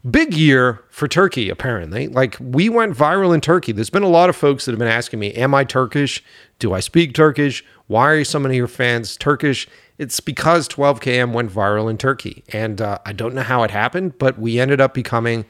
big 0.09 0.35
year 0.35 0.83
for 0.89 1.07
Turkey, 1.07 1.49
apparently. 1.49 2.07
Like, 2.07 2.37
we 2.39 2.69
went 2.69 2.95
viral 2.95 3.33
in 3.33 3.41
Turkey. 3.41 3.71
There's 3.71 3.89
been 3.89 4.03
a 4.03 4.09
lot 4.09 4.29
of 4.29 4.35
folks 4.35 4.65
that 4.65 4.71
have 4.71 4.79
been 4.79 4.87
asking 4.87 5.19
me, 5.19 5.33
Am 5.33 5.53
I 5.53 5.63
Turkish? 5.63 6.23
Do 6.59 6.73
I 6.73 6.79
speak 6.79 7.13
Turkish? 7.13 7.63
Why 7.87 8.11
are 8.11 8.23
so 8.23 8.39
many 8.39 8.55
of 8.55 8.57
your 8.57 8.67
fans 8.67 9.17
Turkish? 9.17 9.67
It's 9.97 10.19
because 10.19 10.67
12KM 10.69 11.31
went 11.31 11.51
viral 11.51 11.89
in 11.89 11.97
Turkey. 11.97 12.43
And 12.49 12.81
uh, 12.81 12.99
I 13.05 13.13
don't 13.13 13.33
know 13.33 13.43
how 13.43 13.63
it 13.63 13.71
happened, 13.71 14.17
but 14.17 14.37
we 14.37 14.59
ended 14.59 14.81
up 14.81 14.93
becoming 14.93 15.45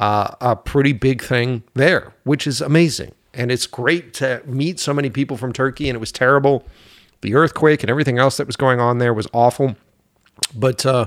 uh, 0.00 0.34
a 0.40 0.56
pretty 0.56 0.94
big 0.94 1.22
thing 1.22 1.62
there, 1.74 2.14
which 2.24 2.46
is 2.46 2.62
amazing. 2.62 3.12
And 3.34 3.52
it's 3.52 3.66
great 3.66 4.14
to 4.14 4.42
meet 4.46 4.80
so 4.80 4.94
many 4.94 5.10
people 5.10 5.36
from 5.36 5.52
Turkey, 5.52 5.88
and 5.88 5.94
it 5.94 6.00
was 6.00 6.10
terrible. 6.10 6.66
The 7.20 7.34
earthquake 7.34 7.82
and 7.82 7.90
everything 7.90 8.18
else 8.18 8.38
that 8.38 8.46
was 8.46 8.56
going 8.56 8.80
on 8.80 8.98
there 8.98 9.12
was 9.12 9.28
awful. 9.32 9.76
But 10.54 10.84
uh, 10.86 11.06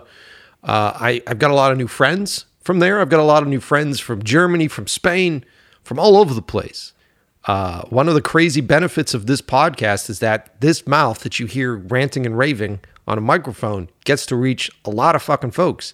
uh 0.63 0.93
I, 0.95 1.21
I've 1.25 1.39
got 1.39 1.49
a 1.49 1.55
lot 1.55 1.71
of 1.71 1.77
new 1.77 1.87
friends 1.87 2.45
from 2.61 2.79
there. 2.79 3.01
I've 3.01 3.09
got 3.09 3.19
a 3.19 3.23
lot 3.23 3.41
of 3.41 3.49
new 3.49 3.59
friends 3.59 3.99
from 3.99 4.23
Germany, 4.23 4.67
from 4.67 4.87
Spain, 4.87 5.43
from 5.83 5.99
all 5.99 6.15
over 6.15 6.33
the 6.33 6.41
place. 6.41 6.93
Uh, 7.45 7.81
one 7.89 8.07
of 8.07 8.13
the 8.13 8.21
crazy 8.21 8.61
benefits 8.61 9.13
of 9.13 9.25
this 9.25 9.41
podcast 9.41 10.09
is 10.09 10.19
that 10.19 10.61
this 10.61 10.87
mouth 10.87 11.19
that 11.21 11.39
you 11.39 11.47
hear 11.47 11.75
ranting 11.75 12.25
and 12.25 12.37
raving 12.37 12.79
on 13.05 13.17
a 13.17 13.21
microphone 13.21 13.89
gets 14.05 14.25
to 14.27 14.35
reach 14.35 14.71
a 14.85 14.89
lot 14.91 15.15
of 15.15 15.23
fucking 15.23 15.51
folks. 15.51 15.93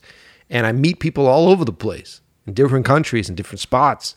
And 0.50 0.68
I 0.68 0.74
meet 0.74 1.00
people 1.00 1.28
all 1.28 1.50
over 1.50 1.64
the 1.64 1.74
place 1.74 2.22
in 2.50 2.54
different 2.54 2.86
countries 2.86 3.30
and 3.30 3.38
different 3.38 3.60
spots. 3.60 4.16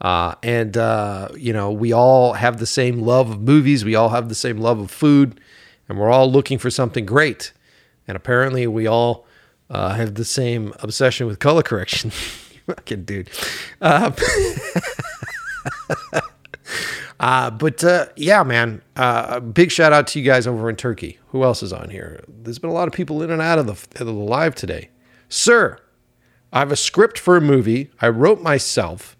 Uh, 0.00 0.34
and, 0.42 0.76
uh, 0.76 1.28
you 1.36 1.52
know, 1.52 1.72
we 1.72 1.92
all 1.92 2.34
have 2.34 2.58
the 2.58 2.66
same 2.66 3.00
love 3.00 3.30
of 3.30 3.40
movies. 3.40 3.84
We 3.84 3.94
all 3.94 4.10
have 4.10 4.28
the 4.28 4.34
same 4.34 4.58
love 4.58 4.78
of 4.78 4.90
food. 4.90 5.40
And 5.88 5.98
we're 5.98 6.10
all 6.10 6.30
looking 6.30 6.58
for 6.58 6.70
something 6.70 7.06
great. 7.06 7.52
And 8.06 8.16
apparently, 8.16 8.66
we 8.66 8.86
all 8.86 9.26
uh, 9.70 9.94
have 9.94 10.14
the 10.14 10.24
same 10.24 10.72
obsession 10.80 11.26
with 11.26 11.38
color 11.38 11.62
correction. 11.62 12.10
Fucking 12.66 13.04
dude. 13.04 13.30
Uh, 13.80 14.12
uh, 17.20 17.50
but 17.50 17.84
uh, 17.84 18.06
yeah, 18.16 18.42
man, 18.42 18.82
uh, 18.96 19.40
big 19.40 19.70
shout 19.70 19.92
out 19.92 20.06
to 20.08 20.18
you 20.18 20.24
guys 20.24 20.46
over 20.46 20.70
in 20.70 20.76
Turkey. 20.76 21.18
Who 21.28 21.44
else 21.44 21.62
is 21.62 21.72
on 21.72 21.90
here? 21.90 22.24
There's 22.28 22.58
been 22.58 22.70
a 22.70 22.74
lot 22.74 22.88
of 22.88 22.94
people 22.94 23.22
in 23.22 23.30
and 23.30 23.42
out 23.42 23.58
of 23.58 23.66
the, 23.66 24.00
of 24.00 24.06
the 24.06 24.12
live 24.12 24.54
today. 24.54 24.90
Sir, 25.28 25.78
I 26.54 26.60
have 26.60 26.70
a 26.70 26.76
script 26.76 27.18
for 27.18 27.36
a 27.36 27.40
movie 27.40 27.90
I 28.00 28.08
wrote 28.08 28.40
myself 28.40 29.16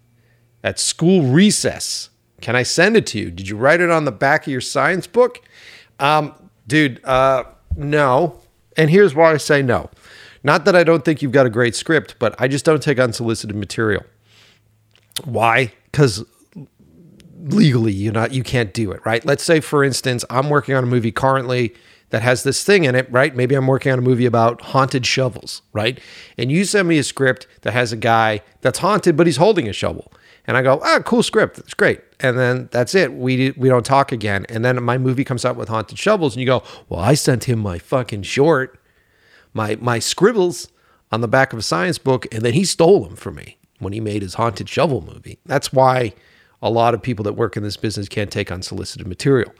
at 0.63 0.79
school 0.79 1.23
recess. 1.23 2.09
Can 2.39 2.55
I 2.55 2.63
send 2.63 2.95
it 2.95 3.05
to 3.07 3.19
you? 3.19 3.29
Did 3.29 3.49
you 3.49 3.57
write 3.57 3.81
it 3.81 3.91
on 3.91 4.05
the 4.05 4.11
back 4.11 4.47
of 4.47 4.51
your 4.51 4.61
science 4.61 5.05
book? 5.05 5.41
Um, 5.99 6.33
dude, 6.65 7.03
uh, 7.03 7.43
no. 7.75 8.39
And 8.77 8.89
here's 8.89 9.13
why 9.13 9.33
I 9.33 9.37
say 9.37 9.61
no. 9.61 9.89
Not 10.43 10.63
that 10.63 10.75
I 10.77 10.85
don't 10.85 11.03
think 11.03 11.21
you've 11.21 11.33
got 11.33 11.45
a 11.45 11.49
great 11.49 11.75
script, 11.75 12.15
but 12.19 12.35
I 12.39 12.47
just 12.47 12.63
don't 12.63 12.81
take 12.81 12.99
unsolicited 12.99 13.55
material. 13.55 14.03
Why? 15.25 15.73
Because 15.91 16.23
legally 17.47 17.91
you 17.91 18.11
not 18.11 18.31
you 18.31 18.43
can't 18.43 18.73
do 18.73 18.91
it, 18.91 19.05
right? 19.05 19.25
Let's 19.25 19.43
say 19.43 19.59
for 19.59 19.83
instance, 19.83 20.23
I'm 20.29 20.49
working 20.49 20.73
on 20.73 20.83
a 20.83 20.87
movie 20.87 21.11
currently 21.11 21.73
that 22.09 22.21
has 22.21 22.43
this 22.43 22.63
thing 22.63 22.83
in 22.83 22.95
it, 22.95 23.11
right? 23.11 23.35
Maybe 23.35 23.55
I'm 23.55 23.67
working 23.67 23.91
on 23.91 23.99
a 23.99 24.01
movie 24.01 24.25
about 24.25 24.61
haunted 24.61 25.05
shovels, 25.05 25.61
right? 25.73 25.99
And 26.37 26.51
you 26.51 26.63
send 26.65 26.87
me 26.87 26.97
a 26.97 27.03
script 27.03 27.47
that 27.61 27.73
has 27.73 27.91
a 27.91 27.97
guy 27.97 28.41
that's 28.61 28.79
haunted 28.79 29.17
but 29.17 29.27
he's 29.27 29.37
holding 29.37 29.67
a 29.67 29.73
shovel. 29.73 30.11
And 30.47 30.55
I 30.55 30.61
go, 30.61 30.79
"Ah, 30.83 30.99
cool 31.03 31.23
script. 31.23 31.57
It's 31.57 31.73
great." 31.73 32.01
And 32.19 32.37
then 32.37 32.69
that's 32.71 32.93
it. 32.93 33.13
We 33.13 33.51
we 33.57 33.67
don't 33.67 33.85
talk 33.85 34.11
again. 34.11 34.45
And 34.47 34.63
then 34.63 34.81
my 34.83 34.97
movie 34.97 35.23
comes 35.23 35.43
out 35.43 35.55
with 35.55 35.69
haunted 35.69 35.97
shovels 35.97 36.35
and 36.35 36.41
you 36.41 36.45
go, 36.45 36.63
"Well, 36.87 36.99
I 36.99 37.15
sent 37.15 37.45
him 37.45 37.59
my 37.59 37.79
fucking 37.79 38.23
short, 38.23 38.79
my 39.53 39.77
my 39.81 39.97
scribbles 39.99 40.67
on 41.11 41.21
the 41.21 41.27
back 41.27 41.53
of 41.53 41.59
a 41.59 41.63
science 41.63 41.97
book 41.97 42.27
and 42.31 42.43
then 42.43 42.53
he 42.53 42.63
stole 42.65 43.03
them 43.03 43.15
from 43.15 43.35
me 43.35 43.57
when 43.79 43.93
he 43.93 43.99
made 43.99 44.21
his 44.21 44.35
haunted 44.35 44.69
shovel 44.69 45.01
movie." 45.01 45.39
That's 45.47 45.73
why 45.73 46.13
a 46.61 46.69
lot 46.69 46.93
of 46.93 47.01
people 47.01 47.23
that 47.23 47.33
work 47.33 47.57
in 47.57 47.63
this 47.63 47.77
business 47.77 48.07
can't 48.07 48.31
take 48.31 48.51
unsolicited 48.51 49.07
material. 49.07 49.51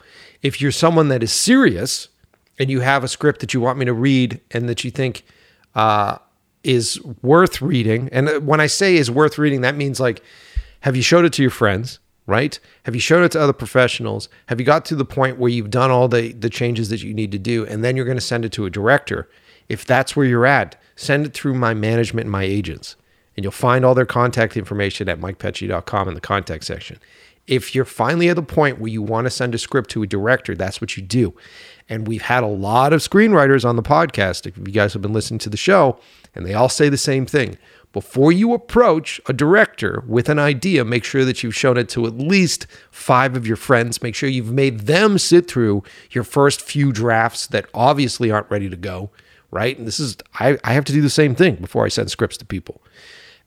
If 0.41 0.61
you're 0.61 0.71
someone 0.71 1.07
that 1.09 1.23
is 1.23 1.31
serious 1.31 2.09
and 2.59 2.69
you 2.69 2.81
have 2.81 3.03
a 3.03 3.07
script 3.07 3.41
that 3.41 3.53
you 3.53 3.61
want 3.61 3.77
me 3.77 3.85
to 3.85 3.93
read 3.93 4.41
and 4.51 4.69
that 4.69 4.83
you 4.83 4.91
think 4.91 5.25
uh, 5.75 6.17
is 6.63 7.01
worth 7.21 7.61
reading, 7.61 8.09
and 8.11 8.45
when 8.45 8.59
I 8.59 8.67
say 8.67 8.95
is 8.95 9.11
worth 9.11 9.37
reading, 9.37 9.61
that 9.61 9.75
means 9.75 9.99
like, 9.99 10.23
have 10.81 10.95
you 10.95 11.01
showed 11.01 11.25
it 11.25 11.33
to 11.33 11.41
your 11.41 11.51
friends? 11.51 11.99
Right? 12.27 12.59
Have 12.83 12.95
you 12.95 13.01
showed 13.01 13.23
it 13.23 13.33
to 13.33 13.41
other 13.41 13.53
professionals? 13.53 14.29
Have 14.47 14.59
you 14.59 14.65
got 14.65 14.83
to 14.85 14.95
the 14.95 15.05
point 15.05 15.37
where 15.37 15.51
you've 15.51 15.69
done 15.69 15.91
all 15.91 16.07
the 16.07 16.33
the 16.33 16.49
changes 16.49 16.89
that 16.89 17.03
you 17.03 17.13
need 17.13 17.31
to 17.31 17.39
do, 17.39 17.65
and 17.67 17.83
then 17.83 17.95
you're 17.95 18.05
going 18.05 18.17
to 18.17 18.21
send 18.21 18.45
it 18.45 18.51
to 18.53 18.65
a 18.65 18.69
director? 18.69 19.29
If 19.69 19.85
that's 19.85 20.15
where 20.15 20.25
you're 20.25 20.45
at, 20.45 20.75
send 20.95 21.25
it 21.27 21.33
through 21.33 21.53
my 21.53 21.73
management 21.73 22.25
and 22.25 22.31
my 22.31 22.43
agents 22.43 22.95
and 23.35 23.43
you'll 23.43 23.51
find 23.51 23.83
all 23.83 23.95
their 23.95 24.05
contact 24.05 24.55
information 24.57 25.09
at 25.09 25.19
mikepecci.com 25.19 26.07
in 26.07 26.13
the 26.13 26.21
contact 26.21 26.63
section. 26.63 26.99
If 27.47 27.75
you're 27.75 27.85
finally 27.85 28.29
at 28.29 28.35
the 28.35 28.43
point 28.43 28.79
where 28.79 28.91
you 28.91 29.01
want 29.01 29.25
to 29.25 29.29
send 29.29 29.53
a 29.53 29.57
script 29.57 29.91
to 29.91 30.03
a 30.03 30.07
director, 30.07 30.55
that's 30.55 30.81
what 30.81 30.97
you 30.97 31.03
do. 31.03 31.33
And 31.87 32.07
we've 32.07 32.23
had 32.23 32.43
a 32.43 32.47
lot 32.47 32.93
of 32.93 33.01
screenwriters 33.01 33.63
on 33.63 33.75
the 33.75 33.83
podcast. 33.83 34.47
If 34.47 34.57
you 34.57 34.63
guys 34.65 34.93
have 34.93 35.01
been 35.01 35.13
listening 35.13 35.39
to 35.39 35.49
the 35.49 35.57
show, 35.57 35.99
and 36.33 36.45
they 36.45 36.53
all 36.53 36.69
say 36.69 36.89
the 36.89 36.97
same 36.97 37.25
thing. 37.25 37.57
Before 37.93 38.31
you 38.31 38.53
approach 38.53 39.21
a 39.27 39.31
director 39.31 40.03
with 40.05 40.27
an 40.27 40.37
idea, 40.37 40.83
make 40.83 41.05
sure 41.05 41.23
that 41.23 41.43
you've 41.43 41.55
shown 41.55 41.77
it 41.77 41.87
to 41.89 42.05
at 42.05 42.17
least 42.17 42.67
five 42.91 43.37
of 43.37 43.47
your 43.47 43.55
friends. 43.55 44.01
Make 44.01 44.15
sure 44.15 44.27
you've 44.27 44.51
made 44.51 44.81
them 44.81 45.17
sit 45.17 45.47
through 45.47 45.83
your 46.11 46.25
first 46.25 46.61
few 46.61 46.91
drafts 46.91 47.47
that 47.47 47.67
obviously 47.73 48.31
aren't 48.31 48.51
ready 48.51 48.69
to 48.69 48.75
go, 48.75 49.11
right? 49.49 49.77
And 49.77 49.87
this 49.87 49.99
is, 49.99 50.17
I, 50.39 50.57
I 50.65 50.73
have 50.73 50.83
to 50.85 50.93
do 50.93 51.01
the 51.01 51.09
same 51.09 51.35
thing 51.35 51.55
before 51.55 51.85
I 51.85 51.87
send 51.87 52.11
scripts 52.11 52.35
to 52.37 52.45
people 52.45 52.81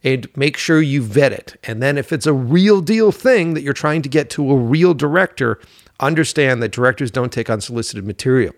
and 0.03 0.29
make 0.37 0.57
sure 0.57 0.81
you 0.81 1.03
vet 1.03 1.33
it. 1.33 1.57
And 1.65 1.83
then 1.83 1.99
if 1.99 2.13
it's 2.13 2.27
a 2.27 2.33
real 2.33 2.81
deal 2.81 3.13
thing 3.13 3.55
that 3.55 3.63
you're 3.63 3.75
trying 3.75 4.03
to 4.03 4.09
get 4.09 4.31
to 4.31 4.51
a 4.51 4.57
real 4.57 4.95
director, 4.95 5.61
understand 6.01 6.63
that 6.63 6.73
directors 6.73 7.11
don't 7.11 7.33
take 7.33 7.51
unsolicited 7.51 8.05
material. 8.05 8.55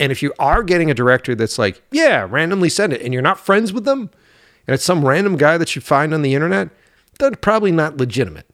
And 0.00 0.10
if 0.10 0.22
you 0.22 0.32
are 0.38 0.62
getting 0.62 0.90
a 0.90 0.94
director 0.94 1.34
that's 1.34 1.58
like, 1.58 1.82
yeah, 1.92 2.26
randomly 2.28 2.68
send 2.68 2.92
it, 2.92 3.02
and 3.02 3.12
you're 3.12 3.22
not 3.22 3.38
friends 3.38 3.72
with 3.72 3.84
them, 3.84 4.10
and 4.66 4.74
it's 4.74 4.84
some 4.84 5.06
random 5.06 5.36
guy 5.36 5.58
that 5.58 5.76
you 5.76 5.82
find 5.82 6.12
on 6.12 6.22
the 6.22 6.34
internet, 6.34 6.70
they're 7.18 7.30
probably 7.32 7.70
not 7.70 7.96
legitimate. 7.96 8.46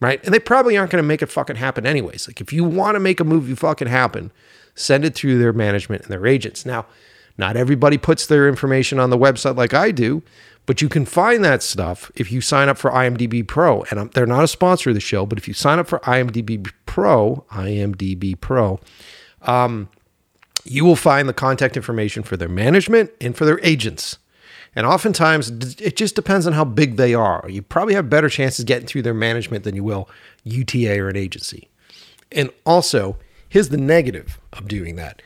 Right? 0.00 0.22
And 0.24 0.34
they 0.34 0.40
probably 0.40 0.76
aren't 0.76 0.90
going 0.90 1.02
to 1.02 1.06
make 1.06 1.22
it 1.22 1.30
fucking 1.30 1.56
happen 1.56 1.86
anyways. 1.86 2.28
Like 2.28 2.40
if 2.40 2.52
you 2.52 2.64
want 2.64 2.94
to 2.96 3.00
make 3.00 3.20
a 3.20 3.24
movie 3.24 3.54
fucking 3.54 3.88
happen, 3.88 4.32
send 4.74 5.04
it 5.04 5.14
through 5.14 5.38
their 5.38 5.52
management 5.52 6.02
and 6.02 6.10
their 6.10 6.26
agents. 6.26 6.66
Now, 6.66 6.86
not 7.38 7.56
everybody 7.56 7.96
puts 7.96 8.26
their 8.26 8.48
information 8.48 8.98
on 8.98 9.10
the 9.10 9.18
website 9.18 9.56
like 9.56 9.72
I 9.72 9.90
do, 9.90 10.22
but 10.66 10.80
you 10.80 10.88
can 10.88 11.04
find 11.04 11.44
that 11.44 11.62
stuff 11.62 12.10
if 12.14 12.32
you 12.32 12.40
sign 12.40 12.68
up 12.68 12.78
for 12.78 12.90
IMDb 12.90 13.46
Pro. 13.46 13.82
And 13.84 14.10
they're 14.12 14.26
not 14.26 14.44
a 14.44 14.48
sponsor 14.48 14.90
of 14.90 14.94
the 14.94 15.00
show, 15.00 15.26
but 15.26 15.38
if 15.38 15.46
you 15.46 15.54
sign 15.54 15.78
up 15.78 15.86
for 15.86 15.98
IMDb 16.00 16.70
Pro, 16.86 17.44
IMDb 17.50 18.40
Pro, 18.40 18.80
um, 19.42 19.88
you 20.64 20.84
will 20.84 20.96
find 20.96 21.28
the 21.28 21.34
contact 21.34 21.76
information 21.76 22.22
for 22.22 22.36
their 22.36 22.48
management 22.48 23.10
and 23.20 23.36
for 23.36 23.44
their 23.44 23.60
agents. 23.62 24.18
And 24.76 24.86
oftentimes, 24.86 25.50
it 25.80 25.96
just 25.96 26.16
depends 26.16 26.46
on 26.46 26.54
how 26.54 26.64
big 26.64 26.96
they 26.96 27.14
are. 27.14 27.44
You 27.48 27.62
probably 27.62 27.94
have 27.94 28.10
better 28.10 28.28
chances 28.28 28.64
getting 28.64 28.86
through 28.86 29.02
their 29.02 29.14
management 29.14 29.64
than 29.64 29.76
you 29.76 29.84
will 29.84 30.08
UTA 30.44 30.98
or 30.98 31.08
an 31.08 31.16
agency. 31.16 31.68
And 32.32 32.50
also, 32.66 33.16
here's 33.48 33.68
the 33.68 33.76
negative 33.76 34.40
of 34.52 34.66
doing 34.66 34.96
that 34.96 35.22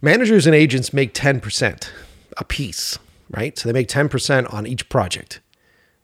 managers 0.00 0.46
and 0.46 0.54
agents 0.54 0.92
make 0.92 1.14
10% 1.14 1.88
a 2.36 2.44
piece 2.44 2.98
right? 3.30 3.58
So 3.58 3.68
they 3.68 3.72
make 3.72 3.88
10% 3.88 4.52
on 4.52 4.66
each 4.66 4.88
project. 4.88 5.40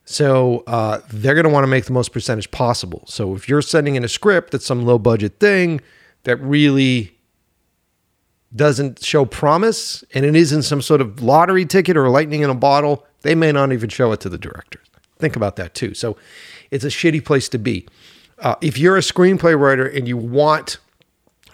So 0.04 0.64
uh, 0.66 1.00
they're 1.12 1.34
going 1.34 1.44
to 1.44 1.50
want 1.50 1.62
to 1.64 1.68
make 1.68 1.84
the 1.84 1.92
most 1.92 2.12
percentage 2.12 2.50
possible. 2.50 3.04
So 3.06 3.34
if 3.34 3.48
you're 3.48 3.62
sending 3.62 3.94
in 3.94 4.04
a 4.04 4.08
script 4.08 4.50
that's 4.50 4.66
some 4.66 4.84
low 4.84 4.98
budget 4.98 5.38
thing 5.38 5.80
that 6.24 6.36
really 6.38 7.16
doesn't 8.54 9.04
show 9.04 9.24
promise 9.24 10.02
and 10.12 10.24
it 10.24 10.34
isn't 10.34 10.62
some 10.62 10.82
sort 10.82 11.00
of 11.00 11.22
lottery 11.22 11.64
ticket 11.64 11.96
or 11.96 12.08
lightning 12.08 12.42
in 12.42 12.50
a 12.50 12.54
bottle, 12.54 13.06
they 13.22 13.34
may 13.34 13.52
not 13.52 13.72
even 13.72 13.88
show 13.88 14.10
it 14.12 14.20
to 14.20 14.28
the 14.28 14.38
directors. 14.38 14.86
Think 15.18 15.36
about 15.36 15.56
that 15.56 15.74
too. 15.74 15.94
So 15.94 16.16
it's 16.70 16.84
a 16.84 16.88
shitty 16.88 17.24
place 17.24 17.48
to 17.50 17.58
be. 17.58 17.86
Uh, 18.38 18.56
if 18.60 18.78
you're 18.78 18.96
a 18.96 19.00
screenplay 19.00 19.58
writer 19.58 19.86
and 19.86 20.08
you 20.08 20.16
want 20.16 20.78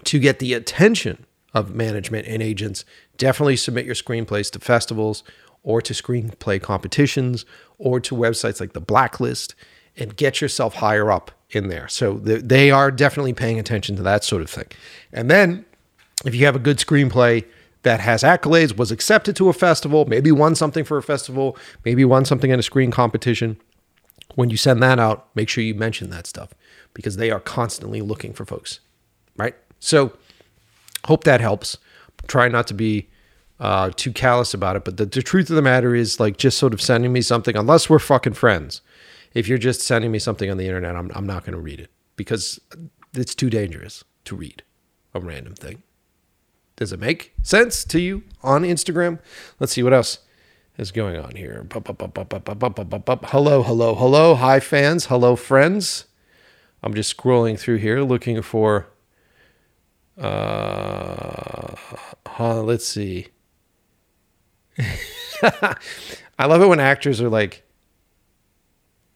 to 0.05 0.19
get 0.19 0.39
the 0.39 0.55
attention 0.55 1.27
of 1.53 1.75
management 1.75 2.27
and 2.29 2.43
agents, 2.43 2.85
definitely 3.17 3.57
submit 3.57 3.85
your 3.85 3.95
screenplays 3.95 4.51
to 4.53 4.61
festivals 4.61 5.25
or 5.67 5.83
to 5.83 5.93
screenplay 5.93 6.63
competitions 6.63 7.45
or 7.77 7.99
to 7.99 8.15
websites 8.15 8.61
like 8.61 8.73
the 8.73 8.81
Blacklist 8.81 9.55
and 9.97 10.17
get 10.17 10.41
yourself 10.41 10.75
higher 10.77 11.11
up 11.11 11.33
in 11.51 11.69
there. 11.69 11.89
So 11.89 12.15
they 12.15 12.71
are 12.71 12.91
definitely 12.91 13.33
paying 13.33 13.59
attention 13.59 13.97
to 13.97 14.03
that 14.05 14.23
sort 14.23 14.43
of 14.43 14.49
thing. 14.49 14.69
And 15.13 15.29
then 15.29 15.67
if 16.25 16.35
you 16.37 16.47
have 16.47 16.55
a 16.55 16.61
good 16.61 16.79
screenplay 16.79 17.45
that 17.83 17.99
has 17.99 18.23
accolades, 18.23 18.77
was 18.77 18.93
accepted 18.93 19.35
to 19.37 19.49
a 19.49 19.53
festival, 19.53 20.07
maybe 20.07 20.31
won 20.31 20.55
something 20.55 20.85
for 20.85 20.99
a 20.99 21.03
festival, 21.03 21.57
maybe 21.85 22.05
won 22.05 22.25
something 22.25 22.51
in 22.51 22.61
a 22.61 22.63
screen 22.63 22.93
competition, 22.93 23.57
when 24.37 24.51
you 24.51 24.57
send 24.57 24.81
that 24.85 25.01
out, 25.01 25.29
make 25.35 25.49
sure 25.49 25.65
you 25.65 25.75
mention 25.75 26.11
that 26.11 26.29
stuff 26.29 26.53
because 26.95 27.17
they 27.17 27.31
are 27.33 27.41
constantly 27.41 28.03
looking 28.03 28.33
for 28.33 28.45
folks, 28.45 28.79
right? 29.37 29.57
So 29.81 30.13
hope 31.07 31.25
that 31.25 31.41
helps. 31.41 31.79
Try 32.29 32.49
not 32.49 32.69
to 32.69 32.75
be 32.75 33.09
uh, 33.59 33.91
too 33.95 34.13
callous 34.13 34.55
about 34.55 34.77
it. 34.77 34.85
But 34.85 34.97
the, 34.97 35.07
the 35.07 35.23
truth 35.23 35.51
of 35.51 35.57
the 35.57 35.63
matter 35.63 35.95
is, 35.95 36.21
like, 36.21 36.37
just 36.37 36.59
sort 36.59 36.75
of 36.75 36.81
sending 36.81 37.13
me 37.13 37.23
something, 37.23 37.57
unless 37.57 37.89
we're 37.89 37.99
fucking 37.99 38.35
friends. 38.35 38.83
If 39.35 39.49
you're 39.49 39.59
just 39.59 39.83
sending 39.83 40.11
me 40.11 40.19
something 40.19 40.51
on 40.51 40.57
the 40.57 40.67
internet, 40.67 40.97
I'm, 40.97 41.11
I'm 41.15 41.27
not 41.27 41.45
going 41.45 41.55
to 41.55 41.61
read 41.61 41.81
it 41.81 41.91
because 42.17 42.59
it's 43.15 43.35
too 43.35 43.51
dangerous 43.51 44.05
to 44.25 44.37
read 44.37 44.63
a 45.15 45.21
random 45.21 45.55
thing. 45.55 45.83
Does 46.77 46.93
it 46.93 47.01
make 47.01 47.33
sense 47.43 47.85
to 47.85 48.01
you 48.01 48.23
on 48.43 48.63
Instagram? 48.63 49.19
Let's 49.59 49.73
see 49.73 49.83
what 49.83 49.95
else 49.95 50.19
is 50.77 50.93
going 50.93 51.17
on 51.17 51.35
here. 51.37 51.67
Hello, 51.73 53.63
hello, 53.63 53.95
hello. 53.95 54.35
Hi, 54.35 54.61
fans. 54.61 55.07
Hello, 55.07 55.37
friends. 55.37 56.05
I'm 56.83 56.93
just 56.93 57.17
scrolling 57.17 57.59
through 57.59 57.77
here 57.77 58.03
looking 58.03 58.43
for. 58.43 58.89
Uh, 60.19 61.75
huh, 62.27 62.63
let's 62.63 62.87
see. 62.87 63.29
I 65.43 66.47
love 66.47 66.63
it 66.63 66.67
when 66.67 66.81
actors 66.81 67.21
are 67.21 67.29
like, 67.29 67.63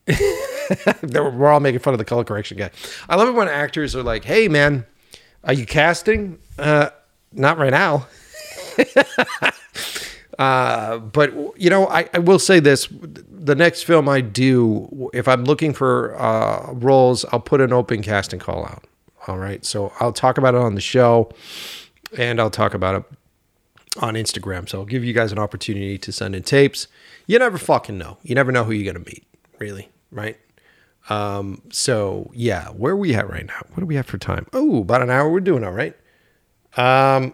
we're 1.03 1.47
all 1.47 1.59
making 1.59 1.79
fun 1.79 1.93
of 1.93 1.97
the 1.97 2.05
color 2.05 2.23
correction 2.23 2.57
guy. 2.57 2.71
I 3.07 3.15
love 3.15 3.27
it 3.27 3.33
when 3.33 3.47
actors 3.47 3.95
are 3.95 4.03
like, 4.03 4.23
"Hey, 4.23 4.47
man, 4.47 4.85
are 5.43 5.53
you 5.53 5.65
casting? 5.65 6.39
Uh, 6.57 6.89
not 7.31 7.57
right 7.57 7.71
now." 7.71 8.07
uh, 10.39 10.97
but 10.97 11.33
you 11.59 11.69
know, 11.69 11.87
I, 11.87 12.09
I 12.13 12.19
will 12.19 12.39
say 12.39 12.59
this: 12.59 12.87
the 12.91 13.55
next 13.55 13.83
film 13.83 14.09
I 14.09 14.21
do, 14.21 15.09
if 15.13 15.27
I'm 15.27 15.43
looking 15.43 15.73
for 15.73 16.19
uh, 16.19 16.71
roles, 16.73 17.25
I'll 17.25 17.39
put 17.39 17.61
an 17.61 17.71
open 17.73 18.01
casting 18.01 18.39
call 18.39 18.65
out. 18.65 18.85
All 19.27 19.37
right, 19.37 19.63
so 19.63 19.93
I'll 19.99 20.13
talk 20.13 20.39
about 20.39 20.55
it 20.55 20.61
on 20.61 20.73
the 20.73 20.81
show, 20.81 21.29
and 22.17 22.39
I'll 22.39 22.49
talk 22.49 22.73
about 22.73 22.95
it 22.95 23.03
on 23.99 24.15
Instagram. 24.15 24.67
So 24.69 24.79
I'll 24.79 24.85
give 24.85 25.03
you 25.03 25.13
guys 25.13 25.31
an 25.31 25.39
opportunity 25.39 25.97
to 25.97 26.11
send 26.11 26.35
in 26.35 26.43
tapes. 26.43 26.87
You 27.27 27.39
never 27.39 27.57
fucking 27.57 27.97
know. 27.97 28.17
You 28.23 28.35
never 28.35 28.51
know 28.51 28.63
who 28.63 28.71
you're 28.71 28.91
gonna 28.91 29.05
meet, 29.05 29.25
really, 29.59 29.89
right? 30.11 30.37
Um, 31.09 31.61
so 31.71 32.31
yeah, 32.33 32.67
where 32.69 32.93
are 32.93 32.97
we 32.97 33.13
at 33.15 33.29
right 33.29 33.45
now? 33.45 33.61
What 33.69 33.79
do 33.79 33.85
we 33.85 33.95
have 33.95 34.05
for 34.05 34.17
time? 34.17 34.47
Oh, 34.53 34.81
about 34.81 35.01
an 35.01 35.09
hour. 35.09 35.29
We're 35.29 35.39
doing 35.39 35.63
all 35.63 35.71
right. 35.71 35.95
Um, 36.77 37.33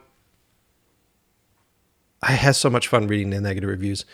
I 2.21 2.31
had 2.31 2.55
so 2.55 2.69
much 2.69 2.87
fun 2.87 3.07
reading 3.07 3.29
the 3.29 3.39
negative 3.39 3.69
reviews, 3.69 4.05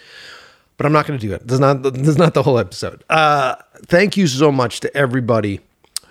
but 0.77 0.85
I'm 0.85 0.91
not 0.91 1.07
going 1.07 1.17
to 1.19 1.25
do 1.25 1.33
it. 1.33 1.47
This 1.47 1.55
is 1.55 1.59
not 1.59 1.83
this 1.83 2.07
is 2.07 2.17
not 2.17 2.33
the 2.33 2.43
whole 2.43 2.59
episode. 2.59 3.03
Uh, 3.09 3.55
thank 3.85 4.17
you 4.17 4.27
so 4.27 4.51
much 4.51 4.81
to 4.81 4.95
everybody 4.97 5.61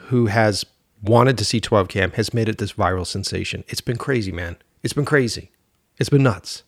who 0.06 0.26
has 0.26 0.64
wanted 1.02 1.36
to 1.38 1.44
see 1.44 1.60
12KM 1.60 2.14
has 2.14 2.32
made 2.32 2.48
it 2.48 2.58
this 2.58 2.72
viral 2.72 3.06
sensation. 3.06 3.64
It's 3.68 3.80
been 3.80 3.96
crazy, 3.96 4.32
man. 4.32 4.56
It's 4.82 4.92
been 4.92 5.04
crazy. 5.04 5.50
It's 6.02 6.10
been 6.10 6.24
nuts. 6.24 6.64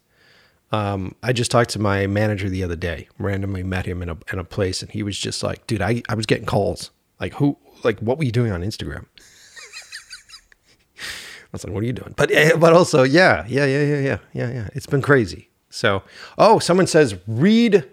Um, 0.71 1.17
I 1.21 1.33
just 1.33 1.51
talked 1.51 1.71
to 1.71 1.81
my 1.81 2.07
manager 2.07 2.49
the 2.49 2.63
other 2.63 2.77
day, 2.77 3.09
randomly 3.19 3.65
met 3.65 3.85
him 3.85 4.01
in 4.01 4.09
a, 4.09 4.17
in 4.33 4.39
a 4.39 4.45
place, 4.45 4.81
and 4.81 4.93
he 4.93 5.03
was 5.03 5.19
just 5.19 5.43
like, 5.43 5.67
dude, 5.67 5.83
I, 5.83 6.05
I 6.09 6.15
was 6.15 6.25
getting 6.25 6.47
calls. 6.47 6.93
Like, 7.19 7.35
who, 7.35 7.59
like, 7.83 7.99
what 7.99 8.17
were 8.17 8.23
you 8.23 8.31
doing 8.31 8.53
on 8.53 8.63
Instagram? 8.63 9.07
I 10.99 11.51
was 11.51 11.65
like, 11.65 11.75
what 11.75 11.83
are 11.83 11.87
you 11.87 11.93
doing? 11.93 12.15
But, 12.17 12.31
eh, 12.31 12.55
but 12.57 12.73
also, 12.75 13.03
yeah, 13.03 13.45
yeah, 13.49 13.67
yeah, 13.67 13.83
yeah, 13.83 13.99
yeah, 13.99 14.19
yeah, 14.35 14.53
yeah. 14.53 14.69
It's 14.73 14.87
been 14.87 15.03
crazy. 15.03 15.51
So, 15.69 16.05
oh, 16.39 16.61
someone 16.61 16.87
says, 16.87 17.17
read 17.27 17.91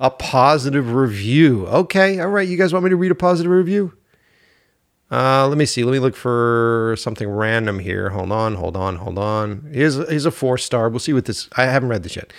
a 0.00 0.08
positive 0.08 0.94
review. 0.94 1.66
Okay. 1.66 2.18
All 2.18 2.28
right. 2.28 2.48
You 2.48 2.56
guys 2.56 2.72
want 2.72 2.84
me 2.84 2.88
to 2.88 2.96
read 2.96 3.10
a 3.10 3.14
positive 3.14 3.52
review? 3.52 3.92
Uh, 5.10 5.48
let 5.48 5.56
me 5.56 5.64
see. 5.64 5.84
Let 5.84 5.92
me 5.92 5.98
look 5.98 6.14
for 6.14 6.94
something 6.98 7.28
random 7.28 7.78
here. 7.78 8.10
Hold 8.10 8.30
on, 8.30 8.56
hold 8.56 8.76
on, 8.76 8.96
hold 8.96 9.18
on. 9.18 9.70
Here's 9.72 9.94
here's 9.94 10.26
a 10.26 10.30
four 10.30 10.58
star. 10.58 10.88
We'll 10.88 10.98
see 10.98 11.14
what 11.14 11.24
this. 11.24 11.48
I 11.56 11.64
haven't 11.64 11.88
read 11.88 12.02
this 12.02 12.16
yet. 12.16 12.32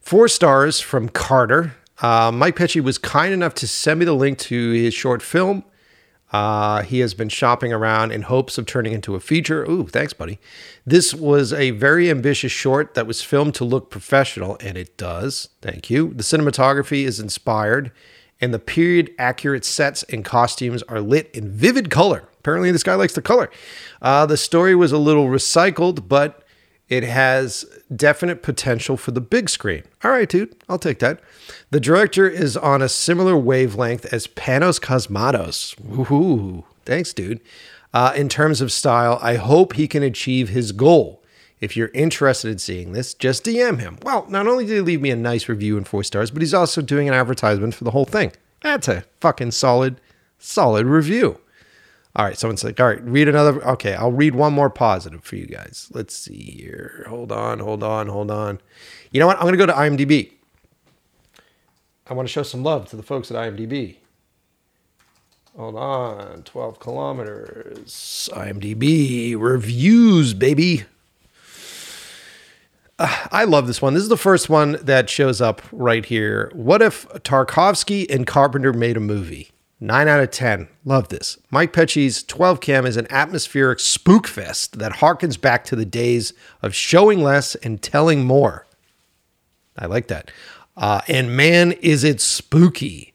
Four 0.00 0.28
stars 0.28 0.80
from 0.80 1.08
Carter. 1.08 1.74
Uh, 2.00 2.30
Mike 2.32 2.56
Pecci 2.56 2.80
was 2.80 2.96
kind 2.96 3.34
enough 3.34 3.54
to 3.54 3.68
send 3.68 3.98
me 3.98 4.06
the 4.06 4.14
link 4.14 4.38
to 4.38 4.70
his 4.70 4.94
short 4.94 5.20
film. 5.20 5.64
Uh, 6.32 6.82
he 6.82 7.00
has 7.00 7.12
been 7.12 7.28
shopping 7.28 7.72
around 7.72 8.12
in 8.12 8.22
hopes 8.22 8.56
of 8.56 8.64
turning 8.64 8.92
into 8.92 9.16
a 9.16 9.20
feature. 9.20 9.64
Ooh, 9.68 9.86
thanks, 9.86 10.12
buddy. 10.12 10.38
This 10.86 11.12
was 11.12 11.52
a 11.52 11.72
very 11.72 12.08
ambitious 12.08 12.52
short 12.52 12.94
that 12.94 13.06
was 13.06 13.20
filmed 13.20 13.54
to 13.56 13.64
look 13.64 13.90
professional, 13.90 14.56
and 14.60 14.78
it 14.78 14.96
does. 14.96 15.48
Thank 15.60 15.90
you. 15.90 16.14
The 16.14 16.22
cinematography 16.22 17.04
is 17.04 17.18
inspired 17.18 17.90
and 18.40 18.54
the 18.54 18.58
period 18.58 19.12
accurate 19.18 19.64
sets 19.64 20.02
and 20.04 20.24
costumes 20.24 20.82
are 20.84 21.00
lit 21.00 21.30
in 21.34 21.50
vivid 21.50 21.90
color. 21.90 22.24
Apparently, 22.38 22.70
this 22.72 22.82
guy 22.82 22.94
likes 22.94 23.14
the 23.14 23.22
color. 23.22 23.50
Uh, 24.00 24.24
the 24.24 24.36
story 24.36 24.74
was 24.74 24.92
a 24.92 24.98
little 24.98 25.26
recycled, 25.26 26.08
but 26.08 26.42
it 26.88 27.04
has 27.04 27.64
definite 27.94 28.42
potential 28.42 28.96
for 28.96 29.10
the 29.10 29.20
big 29.20 29.48
screen. 29.48 29.84
All 30.02 30.10
right, 30.10 30.28
dude, 30.28 30.56
I'll 30.68 30.78
take 30.78 30.98
that. 31.00 31.20
The 31.70 31.80
director 31.80 32.28
is 32.28 32.56
on 32.56 32.82
a 32.82 32.88
similar 32.88 33.36
wavelength 33.36 34.12
as 34.12 34.26
Panos 34.26 34.80
Cosmatos. 34.80 35.76
Woohoo! 35.76 36.64
Thanks, 36.84 37.12
dude. 37.12 37.40
Uh, 37.92 38.12
in 38.16 38.28
terms 38.28 38.60
of 38.60 38.72
style, 38.72 39.18
I 39.20 39.34
hope 39.36 39.74
he 39.74 39.86
can 39.86 40.02
achieve 40.02 40.48
his 40.48 40.72
goal 40.72 41.19
if 41.60 41.76
you're 41.76 41.90
interested 41.92 42.50
in 42.50 42.58
seeing 42.58 42.92
this, 42.92 43.12
just 43.14 43.44
DM 43.44 43.78
him. 43.78 43.98
Well, 44.02 44.26
not 44.28 44.46
only 44.46 44.64
did 44.64 44.74
he 44.74 44.80
leave 44.80 45.02
me 45.02 45.10
a 45.10 45.16
nice 45.16 45.48
review 45.48 45.76
and 45.76 45.86
four 45.86 46.02
stars, 46.02 46.30
but 46.30 46.42
he's 46.42 46.54
also 46.54 46.80
doing 46.80 47.08
an 47.08 47.14
advertisement 47.14 47.74
for 47.74 47.84
the 47.84 47.90
whole 47.90 48.06
thing. 48.06 48.32
That's 48.62 48.88
a 48.88 49.04
fucking 49.20 49.52
solid, 49.52 50.00
solid 50.38 50.86
review. 50.86 51.40
All 52.16 52.24
right, 52.24 52.36
someone's 52.36 52.64
like, 52.64 52.80
all 52.80 52.86
right, 52.88 53.02
read 53.02 53.28
another. 53.28 53.64
Okay, 53.64 53.94
I'll 53.94 54.10
read 54.10 54.34
one 54.34 54.52
more 54.52 54.70
positive 54.70 55.22
for 55.22 55.36
you 55.36 55.46
guys. 55.46 55.88
Let's 55.92 56.14
see 56.14 56.42
here. 56.42 57.04
Hold 57.08 57.30
on, 57.30 57.60
hold 57.60 57.84
on, 57.84 58.08
hold 58.08 58.30
on. 58.30 58.60
You 59.12 59.20
know 59.20 59.26
what? 59.26 59.36
I'm 59.36 59.42
going 59.42 59.52
to 59.52 59.58
go 59.58 59.66
to 59.66 59.72
IMDb. 59.72 60.32
I 62.08 62.14
want 62.14 62.26
to 62.26 62.32
show 62.32 62.42
some 62.42 62.64
love 62.64 62.88
to 62.88 62.96
the 62.96 63.04
folks 63.04 63.30
at 63.30 63.36
IMDb. 63.36 63.96
Hold 65.56 65.76
on, 65.76 66.42
12 66.42 66.80
kilometers. 66.80 68.28
IMDb 68.32 69.36
reviews, 69.38 70.34
baby. 70.34 70.84
I 73.32 73.44
love 73.44 73.66
this 73.66 73.80
one. 73.80 73.94
This 73.94 74.02
is 74.02 74.08
the 74.08 74.16
first 74.16 74.48
one 74.48 74.78
that 74.82 75.08
shows 75.08 75.40
up 75.40 75.62
right 75.72 76.04
here. 76.04 76.50
What 76.54 76.82
if 76.82 77.08
Tarkovsky 77.08 78.08
and 78.10 78.26
Carpenter 78.26 78.72
made 78.72 78.96
a 78.96 79.00
movie? 79.00 79.50
9 79.82 80.08
out 80.08 80.20
of 80.20 80.30
10. 80.30 80.68
Love 80.84 81.08
this. 81.08 81.38
Mike 81.50 81.72
Pecci's 81.72 82.22
12KM 82.24 82.86
is 82.86 82.98
an 82.98 83.06
atmospheric 83.10 83.80
spook 83.80 84.26
fest 84.26 84.78
that 84.78 84.92
harkens 84.92 85.40
back 85.40 85.64
to 85.64 85.76
the 85.76 85.86
days 85.86 86.34
of 86.60 86.74
showing 86.74 87.22
less 87.22 87.54
and 87.56 87.80
telling 87.80 88.24
more. 88.24 88.66
I 89.78 89.86
like 89.86 90.08
that. 90.08 90.30
Uh, 90.76 91.00
and 91.08 91.34
man, 91.34 91.72
is 91.72 92.04
it 92.04 92.20
spooky. 92.20 93.14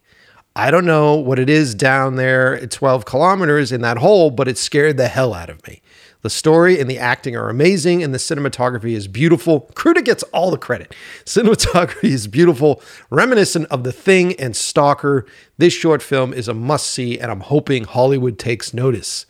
I 0.56 0.72
don't 0.72 0.86
know 0.86 1.16
what 1.16 1.38
it 1.38 1.50
is 1.50 1.76
down 1.76 2.16
there 2.16 2.56
at 2.56 2.72
12 2.72 3.06
kilometers 3.06 3.72
in 3.72 3.82
that 3.82 3.98
hole, 3.98 4.32
but 4.32 4.48
it 4.48 4.58
scared 4.58 4.98
the 4.98 5.08
hell 5.08 5.36
out 5.36 5.52
of 5.52 5.66
me. 5.68 5.84
The 6.26 6.32
story 6.32 6.80
and 6.80 6.90
the 6.90 6.98
acting 6.98 7.36
are 7.36 7.50
amazing, 7.50 8.02
and 8.02 8.12
the 8.12 8.18
cinematography 8.18 8.94
is 8.94 9.08
beautiful. 9.08 9.70
Kruta 9.76 10.04
gets 10.04 10.24
all 10.34 10.50
the 10.50 10.58
credit. 10.58 10.96
Cinematography 11.24 12.06
is 12.06 12.26
beautiful, 12.26 12.82
reminiscent 13.12 13.68
of 13.68 13.84
The 13.84 13.92
Thing 13.92 14.34
and 14.40 14.56
Stalker. 14.56 15.28
This 15.60 15.72
short 15.72 16.02
film 16.02 16.34
is 16.34 16.48
a 16.48 16.56
must 16.56 16.88
see, 16.88 17.20
and 17.20 17.30
I'm 17.30 17.42
hoping 17.42 17.84
Hollywood 17.84 18.40
takes 18.40 18.74
notice. 18.74 19.28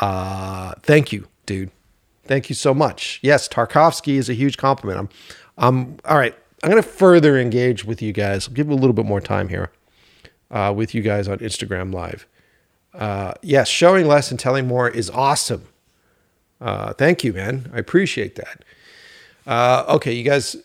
Uh, 0.00 0.74
thank 0.82 1.12
you, 1.12 1.26
dude. 1.44 1.72
Thank 2.22 2.48
you 2.48 2.54
so 2.54 2.72
much. 2.72 3.18
Yes, 3.20 3.48
Tarkovsky 3.48 4.14
is 4.14 4.30
a 4.30 4.34
huge 4.34 4.58
compliment. 4.58 5.00
I'm, 5.00 5.08
I'm 5.58 5.96
all 6.04 6.18
right. 6.18 6.36
I'm 6.62 6.70
going 6.70 6.80
to 6.80 6.88
further 6.88 7.36
engage 7.36 7.84
with 7.84 8.00
you 8.00 8.12
guys. 8.12 8.46
I'll 8.46 8.54
give 8.54 8.68
you 8.68 8.74
a 8.74 8.76
little 8.76 8.92
bit 8.92 9.06
more 9.06 9.20
time 9.20 9.48
here 9.48 9.72
uh, 10.52 10.72
with 10.72 10.94
you 10.94 11.02
guys 11.02 11.26
on 11.26 11.38
Instagram 11.38 11.92
Live. 11.92 12.28
Uh, 12.94 13.34
yes, 13.42 13.66
showing 13.66 14.06
less 14.06 14.30
and 14.30 14.38
telling 14.38 14.68
more 14.68 14.88
is 14.88 15.10
awesome. 15.10 15.66
Uh, 16.60 16.92
thank 16.94 17.24
you, 17.24 17.32
man. 17.32 17.70
I 17.72 17.78
appreciate 17.78 18.34
that. 18.36 18.64
Uh, 19.46 19.84
okay, 19.88 20.12
you 20.12 20.24
guys, 20.24 20.56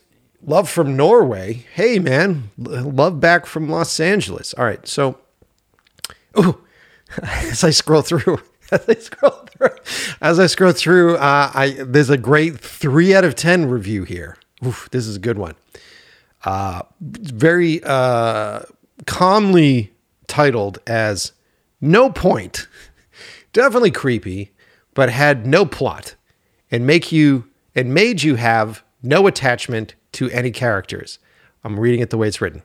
love 0.46 0.70
from 0.70 0.98
Norway. 0.98 1.66
Hey, 1.74 2.00
man, 2.00 2.52
love 2.58 3.20
back 3.20 3.46
from 3.46 3.70
Los 3.70 4.00
Angeles. 4.00 4.54
All 4.56 4.66
right, 4.66 4.86
so, 4.88 5.20
oh, 6.36 6.60
as 7.22 7.64
I 7.64 7.70
scroll 7.70 8.02
through, 8.02 8.40
as 8.72 8.88
I 8.90 8.96
scroll 8.96 9.32
through, 9.32 9.76
as 10.22 10.40
I 10.40 10.48
scroll 10.48 10.72
through, 10.74 11.16
uh, 11.18 11.52
I 11.54 11.78
there's 11.80 12.10
a 12.10 12.18
great 12.18 12.60
three 12.60 13.16
out 13.16 13.24
of 13.24 13.36
ten 13.36 13.70
review 13.70 14.04
here. 14.04 14.38
Oof, 14.66 14.90
this 14.92 15.08
is 15.08 15.16
a 15.18 15.20
good 15.20 15.38
one. 15.38 15.56
Uh, 16.44 16.82
very 17.00 17.82
uh, 17.84 18.62
calmly 19.06 19.94
titled 20.28 20.80
as 20.88 21.34
"No 21.80 22.10
Point." 22.10 22.68
Definitely 23.54 23.92
creepy 23.92 24.52
but 24.94 25.10
had 25.10 25.46
no 25.46 25.66
plot 25.66 26.16
and 26.72 26.86
make 26.86 27.12
you 27.12 27.46
and 27.76 27.94
made 27.94 28.24
you 28.24 28.36
have 28.36 28.84
no 29.02 29.28
attachment 29.28 29.96
to 30.14 30.30
any 30.30 30.52
characters. 30.52 31.20
I'm 31.64 31.80
reading 31.80 32.02
it 32.02 32.10
the 32.10 32.18
way 32.18 32.28
it's 32.28 32.42
written. 32.42 32.64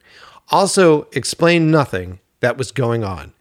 Also 0.51 1.09
explained 1.13 1.71
nothing 1.71 2.21
that 2.41 2.57
was 2.57 2.73
going 2.73 3.05
on. 3.05 3.33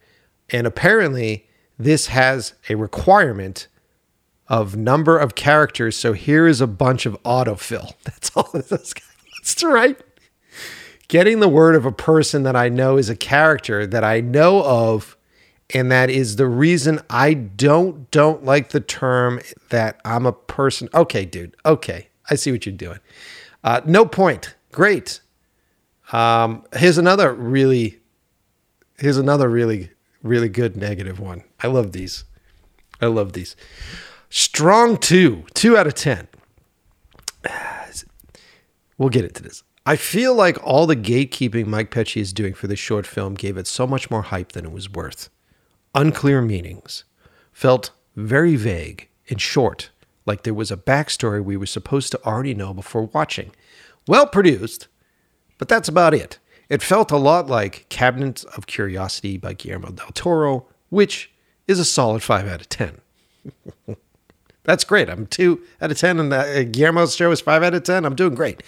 And 0.50 0.66
apparently 0.66 1.48
this 1.78 2.08
has 2.08 2.54
a 2.70 2.76
requirement 2.76 3.68
of 4.48 4.76
number 4.76 5.18
of 5.18 5.36
characters. 5.36 5.98
So 5.98 6.14
here 6.14 6.48
is 6.48 6.62
a 6.62 6.68
bunch 6.68 7.06
of 7.06 7.22
autofill. 7.24 7.94
That's 8.04 8.32
all 8.36 8.50
this 8.54 8.94
guy 8.94 9.02
wants 9.38 9.56
to 9.56 9.68
write. 9.68 10.02
Getting 11.08 11.40
the 11.40 11.50
word 11.50 11.76
of 11.76 11.86
a 11.86 11.92
person 11.92 12.44
that 12.44 12.56
I 12.56 12.70
know 12.70 12.98
is 12.98 13.10
a 13.10 13.16
character 13.16 13.88
that 13.88 14.04
I 14.04 14.20
know 14.20 14.64
of 14.64 15.17
and 15.74 15.92
that 15.92 16.10
is 16.10 16.38
the 16.38 16.48
reason 16.48 17.02
I 17.10 17.34
don't 17.34 18.10
don't 18.12 18.44
like 18.44 18.70
the 18.70 18.80
term 18.80 19.42
that 19.70 20.00
I'm 20.06 20.26
a 20.26 20.32
person. 20.32 20.90
Okay, 20.94 21.26
dude. 21.26 21.56
Okay, 21.66 22.08
I 22.30 22.36
see 22.36 22.52
what 22.52 22.66
you're 22.66 22.76
doing. 22.76 23.00
Uh, 23.64 23.82
no 23.86 24.06
point. 24.06 24.56
Great. 24.72 25.22
Um, 26.12 26.64
here's 26.76 26.98
another 26.98 27.34
really. 27.34 28.00
Here's 28.98 29.18
another 29.18 29.50
really 29.50 29.92
really 30.24 30.50
good 30.50 30.78
negative 30.78 31.20
one. 31.20 31.44
I 31.62 31.68
love 31.68 31.92
these. 31.92 32.24
I 33.02 33.08
love 33.08 33.34
these. 33.34 33.56
Strong 34.30 34.98
two, 34.98 35.46
two 35.54 35.78
out 35.78 35.88
of 35.88 35.94
ten. 35.94 36.28
We'll 39.00 39.10
get 39.10 39.26
into 39.26 39.44
this. 39.44 39.62
I 39.86 39.96
feel 39.96 40.34
like 40.34 40.58
all 40.64 40.88
the 40.88 40.96
gatekeeping 40.96 41.68
Mike 41.68 41.92
Pecci 41.92 42.20
is 42.20 42.34
doing 42.34 42.56
for 42.56 42.66
this 42.66 42.80
short 42.80 43.06
film 43.06 43.36
gave 43.36 43.58
it 43.58 43.68
so 43.68 43.86
much 43.86 44.10
more 44.10 44.24
hype 44.24 44.54
than 44.54 44.66
it 44.66 44.72
was 44.72 44.90
worth 44.90 45.30
unclear 45.98 46.42
meanings, 46.42 47.04
felt 47.52 47.90
very 48.16 48.56
vague 48.56 49.10
and 49.30 49.42
short, 49.42 49.90
like 50.28 50.44
there 50.44 50.54
was 50.54 50.72
a 50.72 50.78
backstory 50.78 51.44
we 51.44 51.58
were 51.58 51.66
supposed 51.66 52.12
to 52.12 52.24
already 52.24 52.54
know 52.54 52.74
before 52.74 53.04
watching. 53.08 53.52
Well 54.08 54.28
produced, 54.28 54.88
but 55.58 55.68
that's 55.68 55.90
about 55.90 56.14
it. 56.14 56.38
It 56.70 56.84
felt 56.84 57.12
a 57.12 57.18
lot 57.18 57.48
like 57.48 57.88
Cabinet 57.90 58.46
of 58.56 58.68
Curiosity 58.68 59.38
by 59.38 59.54
Guillermo 59.54 59.90
del 59.90 60.12
Toro, 60.14 60.68
which 60.90 61.32
is 61.68 61.80
a 61.80 61.86
solid 61.86 62.22
5 62.22 62.48
out 62.48 62.62
of 62.62 62.70
10. 62.70 63.02
That's 64.64 64.84
great. 64.84 65.10
I'm 65.10 65.28
2 65.28 65.62
out 65.82 65.92
of 65.92 65.98
10, 65.98 66.20
and 66.20 66.34
uh, 66.34 66.64
Guillermo's 66.66 67.16
show 67.16 67.32
is 67.32 67.40
5 67.40 67.64
out 67.64 67.74
of 67.74 67.84
10. 67.84 68.06
I'm 68.06 68.16
doing 68.16 68.36
great. 68.36 68.62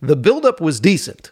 The 0.00 0.16
buildup 0.16 0.60
was 0.62 0.80
decent. 0.80 1.30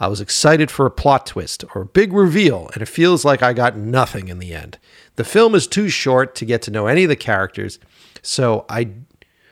I 0.00 0.08
was 0.08 0.20
excited 0.22 0.70
for 0.70 0.86
a 0.86 0.90
plot 0.90 1.26
twist 1.26 1.62
or 1.74 1.82
a 1.82 1.86
big 1.86 2.14
reveal, 2.14 2.70
and 2.72 2.82
it 2.82 2.86
feels 2.86 3.22
like 3.22 3.42
I 3.42 3.52
got 3.52 3.76
nothing 3.76 4.28
in 4.28 4.38
the 4.38 4.54
end. 4.54 4.78
The 5.16 5.24
film 5.24 5.54
is 5.54 5.66
too 5.66 5.90
short 5.90 6.34
to 6.36 6.46
get 6.46 6.62
to 6.62 6.70
know 6.70 6.86
any 6.86 7.04
of 7.04 7.10
the 7.10 7.16
characters, 7.16 7.78
so 8.22 8.64
I 8.68 8.92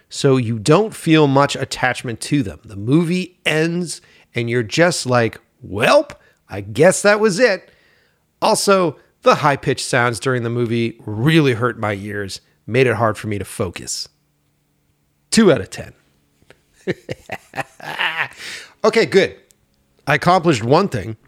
so 0.08 0.38
you 0.38 0.58
don't 0.58 0.94
feel 0.94 1.26
much 1.26 1.54
attachment 1.54 2.22
to 2.22 2.42
them. 2.42 2.60
The 2.64 2.76
movie 2.76 3.38
ends 3.44 4.00
and 4.34 4.48
you're 4.48 4.62
just 4.62 5.04
like, 5.04 5.38
"Welp, 5.64 6.12
I 6.48 6.62
guess 6.62 7.02
that 7.02 7.20
was 7.20 7.38
it." 7.38 7.70
Also, 8.40 8.96
the 9.22 9.36
high-pitched 9.36 9.84
sounds 9.84 10.18
during 10.18 10.44
the 10.44 10.50
movie 10.50 10.98
really 11.04 11.52
hurt 11.52 11.78
my 11.78 11.92
ears, 11.92 12.40
made 12.66 12.86
it 12.86 12.94
hard 12.94 13.18
for 13.18 13.26
me 13.26 13.38
to 13.38 13.44
focus. 13.44 14.08
2 15.30 15.52
out 15.52 15.60
of 15.60 15.68
10. 15.70 15.92
okay, 18.84 19.04
good. 19.04 19.36
I 20.08 20.14
accomplished 20.14 20.64
one 20.64 20.88
thing. 20.88 21.18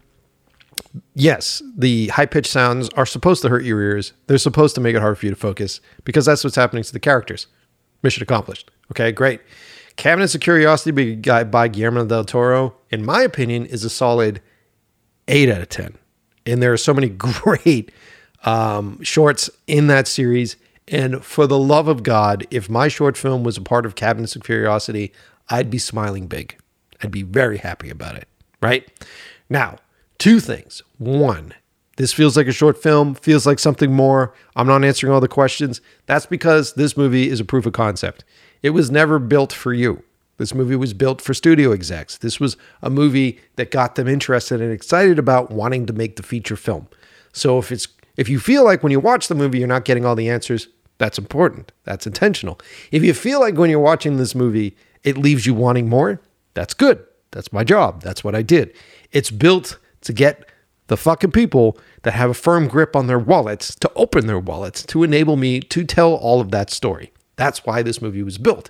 Yes, 1.13 1.61
the 1.77 2.07
high 2.07 2.25
pitched 2.25 2.49
sounds 2.51 2.89
are 2.95 3.05
supposed 3.05 3.43
to 3.43 3.49
hurt 3.49 3.63
your 3.63 3.79
ears. 3.79 4.13
They're 4.25 4.39
supposed 4.39 4.73
to 4.73 4.81
make 4.81 4.95
it 4.95 5.01
hard 5.01 5.19
for 5.19 5.27
you 5.27 5.29
to 5.29 5.35
focus 5.35 5.81
because 6.03 6.25
that's 6.25 6.43
what's 6.43 6.55
happening 6.55 6.81
to 6.83 6.91
the 6.91 6.99
characters. 6.99 7.45
Mission 8.01 8.23
accomplished. 8.23 8.71
Okay, 8.91 9.11
great. 9.11 9.39
Cabinets 9.97 10.33
of 10.33 10.41
Curiosity 10.41 11.15
by 11.43 11.67
Guillermo 11.67 12.05
del 12.05 12.25
Toro, 12.25 12.73
in 12.89 13.05
my 13.05 13.21
opinion, 13.21 13.67
is 13.67 13.83
a 13.83 13.89
solid 13.89 14.41
8 15.27 15.49
out 15.49 15.61
of 15.61 15.69
10. 15.69 15.95
And 16.47 16.63
there 16.63 16.73
are 16.73 16.77
so 16.77 16.95
many 16.95 17.09
great 17.09 17.91
um, 18.45 18.99
shorts 19.03 19.47
in 19.67 19.87
that 19.87 20.07
series. 20.07 20.57
And 20.87 21.23
for 21.23 21.45
the 21.45 21.59
love 21.59 21.87
of 21.87 22.01
God, 22.01 22.47
if 22.49 22.67
my 22.67 22.87
short 22.87 23.15
film 23.15 23.43
was 23.43 23.57
a 23.57 23.61
part 23.61 23.85
of 23.85 23.93
Cabinets 23.93 24.35
of 24.35 24.43
Curiosity, 24.43 25.13
I'd 25.49 25.69
be 25.69 25.77
smiling 25.77 26.25
big. 26.25 26.57
I'd 27.03 27.11
be 27.11 27.21
very 27.21 27.59
happy 27.59 27.91
about 27.91 28.15
it 28.15 28.27
right? 28.61 28.87
Now, 29.49 29.77
two 30.17 30.39
things. 30.39 30.81
One, 30.97 31.53
this 31.97 32.13
feels 32.13 32.37
like 32.37 32.47
a 32.47 32.51
short 32.51 32.81
film, 32.81 33.15
feels 33.15 33.45
like 33.45 33.59
something 33.59 33.91
more. 33.91 34.33
I'm 34.55 34.67
not 34.67 34.83
answering 34.83 35.13
all 35.13 35.21
the 35.21 35.27
questions. 35.27 35.81
That's 36.05 36.25
because 36.25 36.73
this 36.73 36.95
movie 36.95 37.29
is 37.29 37.39
a 37.39 37.45
proof 37.45 37.65
of 37.65 37.73
concept. 37.73 38.23
It 38.63 38.71
was 38.71 38.89
never 38.89 39.19
built 39.19 39.51
for 39.51 39.73
you. 39.73 40.03
This 40.37 40.55
movie 40.55 40.75
was 40.75 40.93
built 40.93 41.21
for 41.21 41.35
studio 41.35 41.71
execs. 41.71 42.17
This 42.17 42.39
was 42.39 42.57
a 42.81 42.89
movie 42.89 43.39
that 43.57 43.69
got 43.69 43.93
them 43.95 44.07
interested 44.07 44.59
and 44.61 44.71
excited 44.71 45.19
about 45.19 45.51
wanting 45.51 45.85
to 45.85 45.93
make 45.93 46.15
the 46.15 46.23
feature 46.23 46.55
film. 46.55 46.87
So 47.33 47.59
if 47.59 47.71
it's 47.71 47.87
if 48.17 48.27
you 48.27 48.39
feel 48.39 48.63
like 48.63 48.81
when 48.81 48.91
you 48.91 48.99
watch 48.99 49.27
the 49.27 49.35
movie 49.35 49.59
you're 49.59 49.67
not 49.67 49.85
getting 49.85 50.03
all 50.03 50.15
the 50.15 50.29
answers, 50.29 50.67
that's 50.97 51.19
important. 51.19 51.71
That's 51.83 52.07
intentional. 52.07 52.59
If 52.91 53.03
you 53.03 53.13
feel 53.13 53.39
like 53.39 53.55
when 53.55 53.69
you're 53.69 53.79
watching 53.79 54.17
this 54.17 54.33
movie 54.33 54.75
it 55.03 55.17
leaves 55.17 55.45
you 55.45 55.53
wanting 55.53 55.89
more, 55.89 56.19
that's 56.55 56.73
good. 56.73 57.05
That's 57.31 57.53
my 57.53 57.63
job. 57.63 58.01
That's 58.01 58.23
what 58.23 58.35
I 58.35 58.41
did. 58.41 58.73
It's 59.11 59.31
built 59.31 59.79
to 60.01 60.13
get 60.13 60.45
the 60.87 60.97
fucking 60.97 61.31
people 61.31 61.77
that 62.03 62.13
have 62.13 62.29
a 62.29 62.33
firm 62.33 62.67
grip 62.67 62.95
on 62.95 63.07
their 63.07 63.19
wallets 63.19 63.75
to 63.75 63.91
open 63.95 64.27
their 64.27 64.39
wallets 64.39 64.83
to 64.87 65.03
enable 65.03 65.37
me 65.37 65.61
to 65.61 65.85
tell 65.85 66.13
all 66.13 66.41
of 66.41 66.51
that 66.51 66.69
story. 66.69 67.13
That's 67.37 67.65
why 67.65 67.81
this 67.81 68.01
movie 68.01 68.23
was 68.23 68.37
built. 68.37 68.69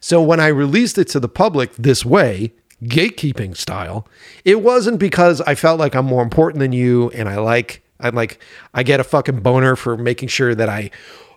So 0.00 0.20
when 0.20 0.40
I 0.40 0.48
released 0.48 0.98
it 0.98 1.08
to 1.08 1.20
the 1.20 1.28
public 1.28 1.72
this 1.74 2.04
way, 2.04 2.52
gatekeeping 2.82 3.56
style, 3.56 4.08
it 4.44 4.62
wasn't 4.62 4.98
because 4.98 5.40
I 5.42 5.54
felt 5.54 5.78
like 5.78 5.94
I'm 5.94 6.06
more 6.06 6.22
important 6.22 6.60
than 6.60 6.72
you 6.72 7.10
and 7.10 7.28
I 7.28 7.36
like 7.36 7.82
I'm 8.00 8.14
like 8.14 8.42
I 8.74 8.82
get 8.82 9.00
a 9.00 9.04
fucking 9.04 9.40
boner 9.40 9.76
for 9.76 9.96
making 9.96 10.28
sure 10.28 10.54
that 10.54 10.68
I 10.68 10.90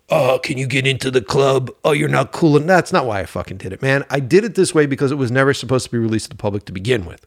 oh, 0.09 0.39
can 0.43 0.57
you 0.57 0.67
get 0.67 0.85
into 0.85 1.09
the 1.09 1.21
club? 1.21 1.71
Oh, 1.84 1.91
you're 1.91 2.09
not 2.09 2.31
cool. 2.31 2.57
And 2.57 2.69
that's 2.69 2.93
not 2.93 3.05
why 3.05 3.21
I 3.21 3.25
fucking 3.25 3.57
did 3.57 3.73
it, 3.73 3.81
man. 3.81 4.05
I 4.09 4.19
did 4.19 4.43
it 4.43 4.55
this 4.55 4.73
way 4.73 4.85
because 4.85 5.11
it 5.11 5.15
was 5.15 5.31
never 5.31 5.53
supposed 5.53 5.85
to 5.85 5.91
be 5.91 5.97
released 5.97 6.25
to 6.25 6.30
the 6.30 6.35
public 6.35 6.65
to 6.65 6.71
begin 6.71 7.05
with. 7.05 7.25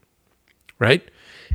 Right. 0.78 1.08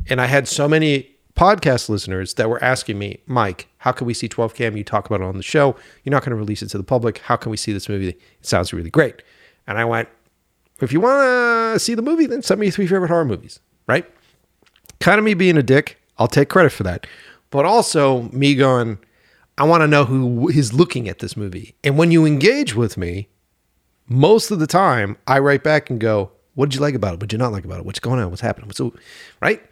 And 0.08 0.20
I 0.20 0.26
had 0.26 0.48
so 0.48 0.68
many 0.68 1.12
podcast 1.34 1.88
listeners 1.88 2.34
that 2.34 2.48
were 2.48 2.62
asking 2.62 2.98
me, 2.98 3.20
Mike, 3.26 3.68
how 3.78 3.92
can 3.92 4.06
we 4.06 4.14
see 4.14 4.28
12KM? 4.28 4.76
You 4.76 4.84
talk 4.84 5.06
about 5.06 5.20
it 5.20 5.24
on 5.24 5.36
the 5.36 5.42
show. 5.42 5.76
You're 6.04 6.10
not 6.10 6.22
going 6.22 6.30
to 6.30 6.36
release 6.36 6.62
it 6.62 6.68
to 6.70 6.78
the 6.78 6.84
public. 6.84 7.18
How 7.18 7.36
can 7.36 7.50
we 7.50 7.56
see 7.56 7.72
this 7.72 7.88
movie? 7.88 8.08
It 8.08 8.20
sounds 8.42 8.72
really 8.72 8.90
great. 8.90 9.22
And 9.66 9.78
I 9.78 9.84
went, 9.84 10.08
if 10.80 10.92
you 10.92 11.00
want 11.00 11.74
to 11.74 11.78
see 11.78 11.94
the 11.94 12.02
movie, 12.02 12.26
then 12.26 12.42
send 12.42 12.60
me 12.60 12.70
three 12.70 12.86
favorite 12.86 13.08
horror 13.08 13.24
movies, 13.24 13.60
right? 13.86 14.04
Kind 15.00 15.18
of 15.18 15.24
me 15.24 15.34
being 15.34 15.56
a 15.56 15.62
dick. 15.62 15.98
I'll 16.18 16.28
take 16.28 16.48
credit 16.48 16.70
for 16.70 16.82
that. 16.82 17.06
But 17.50 17.64
also 17.64 18.22
me 18.30 18.54
going, 18.54 18.98
I 19.58 19.64
want 19.64 19.82
to 19.82 19.86
know 19.86 20.04
who 20.04 20.48
is 20.48 20.72
looking 20.72 21.08
at 21.08 21.18
this 21.18 21.36
movie. 21.36 21.74
And 21.84 21.98
when 21.98 22.10
you 22.10 22.24
engage 22.24 22.74
with 22.74 22.96
me, 22.96 23.28
most 24.08 24.50
of 24.50 24.58
the 24.58 24.66
time 24.66 25.16
I 25.26 25.38
write 25.38 25.62
back 25.62 25.90
and 25.90 26.00
go, 26.00 26.32
What 26.54 26.70
did 26.70 26.76
you 26.76 26.80
like 26.80 26.94
about 26.94 27.14
it? 27.14 27.20
What 27.20 27.28
did 27.28 27.32
you 27.32 27.38
not 27.38 27.52
like 27.52 27.64
about 27.64 27.80
it? 27.80 27.86
What's 27.86 28.00
going 28.00 28.20
on? 28.20 28.30
What's 28.30 28.42
happening? 28.42 28.70
So, 28.72 28.94
right? 29.40 29.62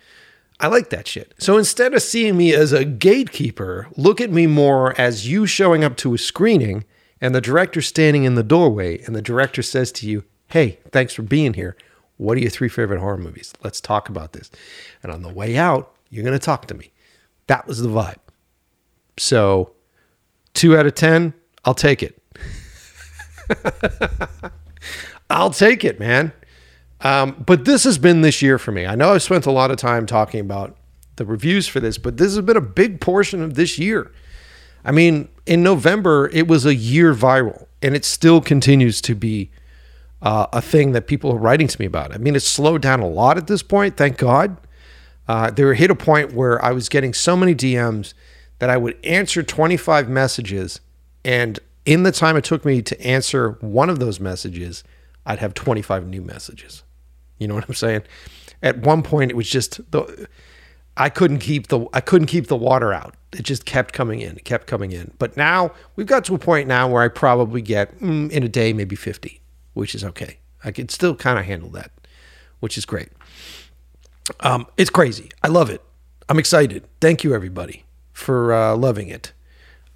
I 0.60 0.66
like 0.66 0.90
that 0.90 1.08
shit. 1.08 1.34
So 1.38 1.56
instead 1.56 1.94
of 1.94 2.02
seeing 2.02 2.36
me 2.36 2.52
as 2.52 2.72
a 2.72 2.84
gatekeeper, 2.84 3.88
look 3.96 4.20
at 4.20 4.30
me 4.30 4.46
more 4.46 4.98
as 5.00 5.26
you 5.26 5.46
showing 5.46 5.82
up 5.82 5.96
to 5.98 6.12
a 6.12 6.18
screening 6.18 6.84
and 7.18 7.34
the 7.34 7.40
director 7.40 7.80
standing 7.80 8.24
in 8.24 8.34
the 8.34 8.42
doorway 8.42 9.02
and 9.04 9.16
the 9.16 9.22
director 9.22 9.62
says 9.62 9.90
to 9.92 10.06
you, 10.06 10.24
Hey, 10.48 10.78
thanks 10.92 11.14
for 11.14 11.22
being 11.22 11.54
here. 11.54 11.76
What 12.18 12.36
are 12.36 12.40
your 12.40 12.50
three 12.50 12.68
favorite 12.68 13.00
horror 13.00 13.16
movies? 13.16 13.54
Let's 13.64 13.80
talk 13.80 14.10
about 14.10 14.34
this. 14.34 14.50
And 15.02 15.10
on 15.10 15.22
the 15.22 15.32
way 15.32 15.56
out, 15.56 15.94
you're 16.10 16.24
going 16.24 16.38
to 16.38 16.44
talk 16.44 16.66
to 16.66 16.74
me. 16.74 16.92
That 17.46 17.66
was 17.66 17.80
the 17.80 17.88
vibe. 17.88 18.16
So, 19.20 19.72
two 20.54 20.74
out 20.78 20.86
of 20.86 20.94
10, 20.94 21.34
I'll 21.66 21.74
take 21.74 22.02
it. 22.02 22.22
I'll 25.30 25.50
take 25.50 25.84
it, 25.84 26.00
man. 26.00 26.32
Um, 27.02 27.44
but 27.46 27.66
this 27.66 27.84
has 27.84 27.98
been 27.98 28.22
this 28.22 28.40
year 28.40 28.56
for 28.56 28.72
me. 28.72 28.86
I 28.86 28.94
know 28.94 29.12
I've 29.12 29.22
spent 29.22 29.44
a 29.44 29.50
lot 29.50 29.70
of 29.70 29.76
time 29.76 30.06
talking 30.06 30.40
about 30.40 30.74
the 31.16 31.26
reviews 31.26 31.68
for 31.68 31.80
this, 31.80 31.98
but 31.98 32.16
this 32.16 32.34
has 32.34 32.42
been 32.46 32.56
a 32.56 32.62
big 32.62 32.98
portion 33.02 33.42
of 33.42 33.56
this 33.56 33.78
year. 33.78 34.10
I 34.86 34.90
mean, 34.90 35.28
in 35.44 35.62
November, 35.62 36.30
it 36.32 36.48
was 36.48 36.64
a 36.64 36.74
year 36.74 37.14
viral, 37.14 37.66
and 37.82 37.94
it 37.94 38.06
still 38.06 38.40
continues 38.40 39.02
to 39.02 39.14
be 39.14 39.50
uh, 40.22 40.46
a 40.50 40.62
thing 40.62 40.92
that 40.92 41.06
people 41.06 41.30
are 41.30 41.38
writing 41.38 41.68
to 41.68 41.78
me 41.78 41.84
about. 41.84 42.14
I 42.14 42.16
mean, 42.16 42.36
it's 42.36 42.48
slowed 42.48 42.80
down 42.80 43.00
a 43.00 43.08
lot 43.08 43.36
at 43.36 43.48
this 43.48 43.62
point, 43.62 43.98
thank 43.98 44.16
God. 44.16 44.56
Uh, 45.28 45.50
there 45.50 45.74
hit 45.74 45.90
a 45.90 45.94
point 45.94 46.32
where 46.32 46.64
I 46.64 46.72
was 46.72 46.88
getting 46.88 47.12
so 47.12 47.36
many 47.36 47.54
DMs 47.54 48.14
that 48.60 48.70
I 48.70 48.76
would 48.76 48.96
answer 49.04 49.42
25 49.42 50.08
messages. 50.08 50.80
And 51.24 51.58
in 51.84 52.04
the 52.04 52.12
time 52.12 52.36
it 52.36 52.44
took 52.44 52.64
me 52.64 52.80
to 52.82 53.00
answer 53.00 53.58
one 53.60 53.90
of 53.90 53.98
those 53.98 54.20
messages, 54.20 54.84
I'd 55.26 55.40
have 55.40 55.54
25 55.54 56.06
new 56.06 56.22
messages. 56.22 56.84
You 57.38 57.48
know 57.48 57.54
what 57.54 57.64
I'm 57.68 57.74
saying? 57.74 58.02
At 58.62 58.78
one 58.78 59.02
point, 59.02 59.30
it 59.30 59.36
was 59.36 59.48
just 59.48 59.90
the. 59.90 60.28
I 60.96 61.08
couldn't 61.08 61.38
keep 61.38 61.68
the 61.68 61.86
I 61.94 62.02
couldn't 62.02 62.26
keep 62.26 62.48
the 62.48 62.56
water 62.56 62.92
out. 62.92 63.14
It 63.32 63.42
just 63.42 63.64
kept 63.64 63.94
coming 63.94 64.20
in, 64.20 64.36
it 64.36 64.44
kept 64.44 64.66
coming 64.66 64.92
in. 64.92 65.12
But 65.18 65.36
now 65.36 65.72
we've 65.96 66.06
got 66.06 66.26
to 66.26 66.34
a 66.34 66.38
point 66.38 66.68
now 66.68 66.88
where 66.88 67.02
I 67.02 67.08
probably 67.08 67.62
get 67.62 67.98
mm, 68.00 68.30
in 68.30 68.42
a 68.42 68.48
day 68.48 68.74
maybe 68.74 68.96
50, 68.96 69.40
which 69.72 69.94
is 69.94 70.04
okay. 70.04 70.40
I 70.62 70.72
can 70.72 70.90
still 70.90 71.14
kind 71.14 71.38
of 71.38 71.46
handle 71.46 71.70
that, 71.70 71.90
which 72.58 72.76
is 72.76 72.84
great. 72.84 73.08
Um, 74.40 74.66
it's 74.76 74.90
crazy. 74.90 75.30
I 75.42 75.48
love 75.48 75.70
it. 75.70 75.82
I'm 76.28 76.38
excited. 76.38 76.86
Thank 77.00 77.24
you, 77.24 77.34
everybody 77.34 77.84
for 78.20 78.52
uh, 78.52 78.76
loving 78.76 79.08
it. 79.08 79.32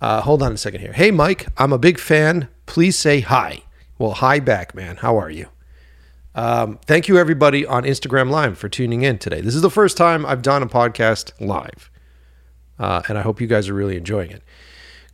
Uh, 0.01 0.21
hold 0.21 0.43
on 0.43 0.53
a 0.53 0.57
second 0.57 0.81
here. 0.81 0.93
Hey, 0.93 1.11
Mike, 1.11 1.47
I'm 1.57 1.73
a 1.73 1.79
big 1.79 1.99
fan. 1.99 2.49
Please 2.67 2.99
say 2.99 3.21
hi. 3.21 3.63
Well, 3.99 4.13
hi 4.13 4.41
back, 4.41 4.75
man. 4.75 4.97
How 4.97 5.17
are 5.17 5.31
you? 5.31 5.49
Um, 6.35 6.79
thank 6.85 7.07
you, 7.07 7.17
everybody 7.17 7.65
on 7.65 7.85
Instagram 7.85 8.29
Live, 8.29 8.59
for 8.59 8.69
tuning 8.69 9.03
in 9.03 9.19
today. 9.19 9.41
This 9.41 9.55
is 9.55 9.63
the 9.63 9.71
first 9.71 9.97
time 9.97 10.27
I've 10.27 10.43
done 10.43 10.63
a 10.63 10.67
podcast 10.67 11.31
live, 11.41 11.91
uh, 12.79 13.03
and 13.09 13.17
I 13.17 13.23
hope 13.23 13.41
you 13.41 13.47
guys 13.47 13.69
are 13.69 13.75
really 13.75 13.97
enjoying 13.97 14.31
it. 14.31 14.43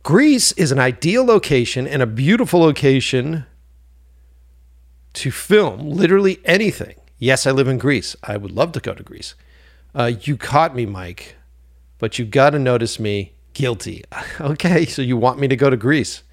Greece 0.01 0.51
is 0.53 0.71
an 0.71 0.79
ideal 0.79 1.23
location 1.23 1.87
and 1.87 2.01
a 2.01 2.07
beautiful 2.07 2.59
location 2.59 3.45
to 5.13 5.29
film 5.29 5.91
literally 5.91 6.39
anything. 6.43 6.95
Yes, 7.19 7.45
I 7.45 7.51
live 7.51 7.67
in 7.67 7.77
Greece. 7.77 8.15
I 8.23 8.35
would 8.35 8.51
love 8.51 8.71
to 8.71 8.79
go 8.79 8.95
to 8.95 9.03
Greece. 9.03 9.35
Uh, 9.93 10.11
you 10.21 10.37
caught 10.37 10.75
me, 10.75 10.87
Mike 10.87 11.35
but 12.01 12.17
you've 12.17 12.31
got 12.31 12.49
to 12.49 12.59
notice 12.59 12.99
me 12.99 13.31
guilty. 13.53 14.03
okay, 14.41 14.85
so 14.85 15.03
you 15.03 15.15
want 15.15 15.39
me 15.39 15.47
to 15.47 15.55
go 15.55 15.69
to 15.69 15.77
Greece. 15.77 16.23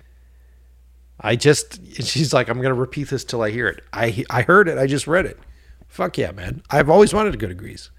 I 1.21 1.37
just, 1.37 1.79
she's 2.03 2.33
like, 2.33 2.49
I'm 2.49 2.57
going 2.57 2.75
to 2.75 2.81
repeat 2.81 3.11
this 3.11 3.23
till 3.23 3.43
I 3.43 3.51
hear 3.51 3.69
it. 3.69 3.85
I, 3.93 4.25
I 4.31 4.43
heard 4.43 4.69
it. 4.69 4.79
I 4.79 4.87
just 4.87 5.07
read 5.07 5.27
it. 5.27 5.39
Fuck 5.87 6.17
yeah, 6.17 6.33
man. 6.33 6.63
I've 6.71 6.89
always 6.89 7.13
wanted 7.13 7.33
to 7.33 7.37
go 7.37 7.49
to 7.49 7.55
Greece. 7.55 7.91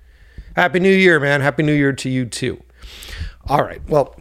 Happy 0.55 0.79
New 0.79 0.93
Year, 0.93 1.19
man. 1.19 1.41
Happy 1.41 1.61
New 1.61 1.73
Year 1.73 1.93
to 1.93 2.09
you 2.09 2.25
too. 2.25 2.59
All 3.45 3.61
right. 3.61 3.87
Well, 3.87 4.15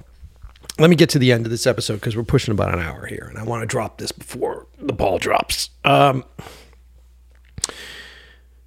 let 0.79 0.91
me 0.91 0.97
get 0.97 1.09
to 1.11 1.19
the 1.19 1.33
end 1.33 1.47
of 1.47 1.51
this 1.51 1.67
episode 1.67 1.95
because 1.95 2.17
we're 2.17 2.25
pushing 2.25 2.53
about 2.53 2.75
an 2.75 2.81
hour 2.81 3.07
here, 3.07 3.29
and 3.31 3.39
I 3.39 3.45
want 3.45 3.63
to 3.63 3.67
drop 3.67 3.97
this 3.97 4.13
before 4.13 4.67
the 4.79 4.93
ball 4.93 5.17
drops. 5.17 5.71
Um, 5.85 6.23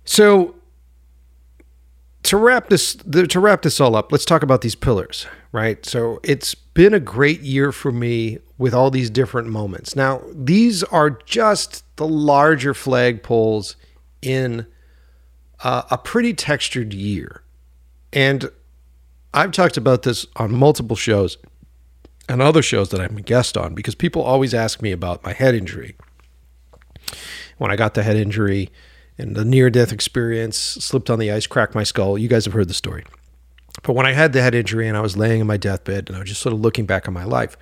so 0.06 0.56
to 2.23 2.38
wrap 2.38 2.69
this 2.69 2.95
to 2.95 3.39
wrap 3.39 3.61
this 3.61 3.80
all 3.80 3.95
up, 3.95 4.11
let's 4.11 4.26
talk 4.26 4.43
about 4.43 4.61
these 4.61 4.76
pillars, 4.76 5.27
right? 5.52 5.85
So 5.85 6.19
it's 6.23 6.56
been 6.56 6.93
a 6.93 6.99
great 6.99 7.41
year 7.41 7.72
for 7.72 7.91
me 7.91 8.39
with 8.57 8.73
all 8.73 8.91
these 8.91 9.10
different 9.10 9.48
moments. 9.48 9.95
Now, 9.95 10.22
these 10.34 10.84
are 10.84 11.10
just 11.10 11.84
the 11.95 12.07
larger 12.07 12.73
flagpoles 12.73 13.76
in 14.22 14.68
uh, 15.64 15.84
a 15.89 15.98
pretty 15.98 16.34
textured 16.34 16.93
year. 16.93 17.43
And 18.14 18.49
I've 19.34 19.52
talked 19.52 19.77
about 19.77 20.03
this 20.03 20.26
on 20.35 20.53
multiple 20.53 20.95
shows 20.95 21.38
and 22.30 22.41
other 22.41 22.61
shows 22.61 22.89
that 22.89 23.02
I'm 23.02 23.18
a 23.18 23.22
guest 23.22 23.57
on 23.57 23.73
because 23.73 23.95
people 23.95 24.22
always 24.22 24.53
ask 24.53 24.81
me 24.81 24.91
about 24.91 25.23
my 25.23 25.34
head 25.34 25.56
injury. 25.56 25.95
When 27.57 27.72
I 27.72 27.76
got 27.76 27.93
the 27.93 28.03
head 28.03 28.15
injury 28.15 28.69
and 29.22 29.35
the 29.35 29.45
near 29.45 29.69
death 29.69 29.93
experience, 29.93 30.57
slipped 30.57 31.10
on 31.10 31.19
the 31.19 31.31
ice, 31.31 31.48
cracked 31.48 31.76
my 31.76 31.84
skull. 31.84 32.18
You 32.18 32.27
guys 32.27 32.45
have 32.45 32.53
heard 32.53 32.68
the 32.68 32.73
story. 32.73 33.06
But 33.84 33.93
when 33.93 34.06
I 34.06 34.14
had 34.14 34.34
the 34.34 34.41
head 34.41 34.56
injury 34.56 34.88
and 34.88 34.98
I 34.98 35.02
was 35.02 35.15
laying 35.15 35.39
in 35.39 35.48
my 35.48 35.57
deathbed 35.57 36.10
and 36.10 36.15
I 36.15 36.19
was 36.19 36.30
just 36.30 36.41
sort 36.41 36.53
of 36.53 36.60
looking 36.60 36.85
back 36.85 37.07
on 37.07 37.14
my 37.14 37.23
life, 37.23 37.56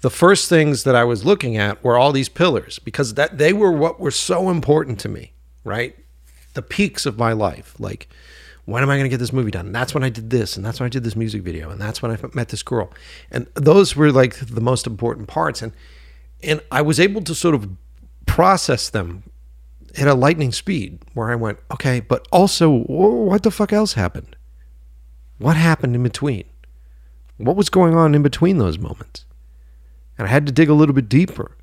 the 0.00 0.10
first 0.10 0.48
things 0.48 0.84
that 0.84 0.94
I 0.94 1.04
was 1.04 1.24
looking 1.24 1.56
at 1.56 1.82
were 1.82 1.96
all 1.96 2.12
these 2.12 2.28
pillars 2.28 2.78
because 2.78 3.14
that 3.14 3.38
they 3.38 3.52
were 3.52 3.72
what 3.72 3.98
were 3.98 4.10
so 4.10 4.50
important 4.50 5.00
to 5.00 5.08
me, 5.08 5.32
right? 5.64 5.96
The 6.54 6.62
peaks 6.62 7.06
of 7.06 7.18
my 7.18 7.32
life, 7.32 7.74
like 7.78 8.08
when 8.66 8.82
am 8.82 8.90
I 8.90 8.96
going 8.96 9.04
to 9.04 9.08
get 9.08 9.18
this 9.18 9.32
movie 9.32 9.50
done? 9.50 9.66
And 9.66 9.74
that's 9.74 9.94
when 9.94 10.02
I 10.02 10.08
did 10.08 10.28
this, 10.30 10.56
and 10.56 10.66
that's 10.66 10.80
when 10.80 10.86
I 10.86 10.90
did 10.90 11.04
this 11.04 11.16
music 11.16 11.42
video, 11.42 11.70
and 11.70 11.80
that's 11.80 12.02
when 12.02 12.10
I 12.10 12.18
met 12.34 12.48
this 12.48 12.62
girl, 12.62 12.92
and 13.30 13.46
those 13.54 13.94
were 13.94 14.10
like 14.10 14.36
the 14.36 14.60
most 14.60 14.86
important 14.86 15.28
parts, 15.28 15.62
and 15.62 15.72
and 16.42 16.60
I 16.70 16.82
was 16.82 17.00
able 17.00 17.22
to 17.22 17.34
sort 17.34 17.54
of 17.54 17.68
process 18.26 18.90
them 18.90 19.22
at 19.96 20.08
a 20.08 20.14
lightning 20.14 20.52
speed, 20.52 20.98
where 21.14 21.30
I 21.30 21.34
went, 21.34 21.58
okay, 21.72 22.00
but 22.00 22.26
also 22.30 22.70
what 22.70 23.42
the 23.42 23.50
fuck 23.50 23.72
else 23.72 23.94
happened? 23.94 24.36
What 25.38 25.56
happened 25.56 25.94
in 25.94 26.02
between? 26.02 26.44
What 27.38 27.56
was 27.56 27.68
going 27.68 27.94
on 27.94 28.14
in 28.14 28.22
between 28.22 28.58
those 28.58 28.78
moments? 28.78 29.24
And 30.18 30.26
I 30.26 30.30
had 30.30 30.46
to 30.46 30.52
dig 30.52 30.68
a 30.68 30.74
little 30.74 30.94
bit 30.94 31.08
deeper. 31.08 31.56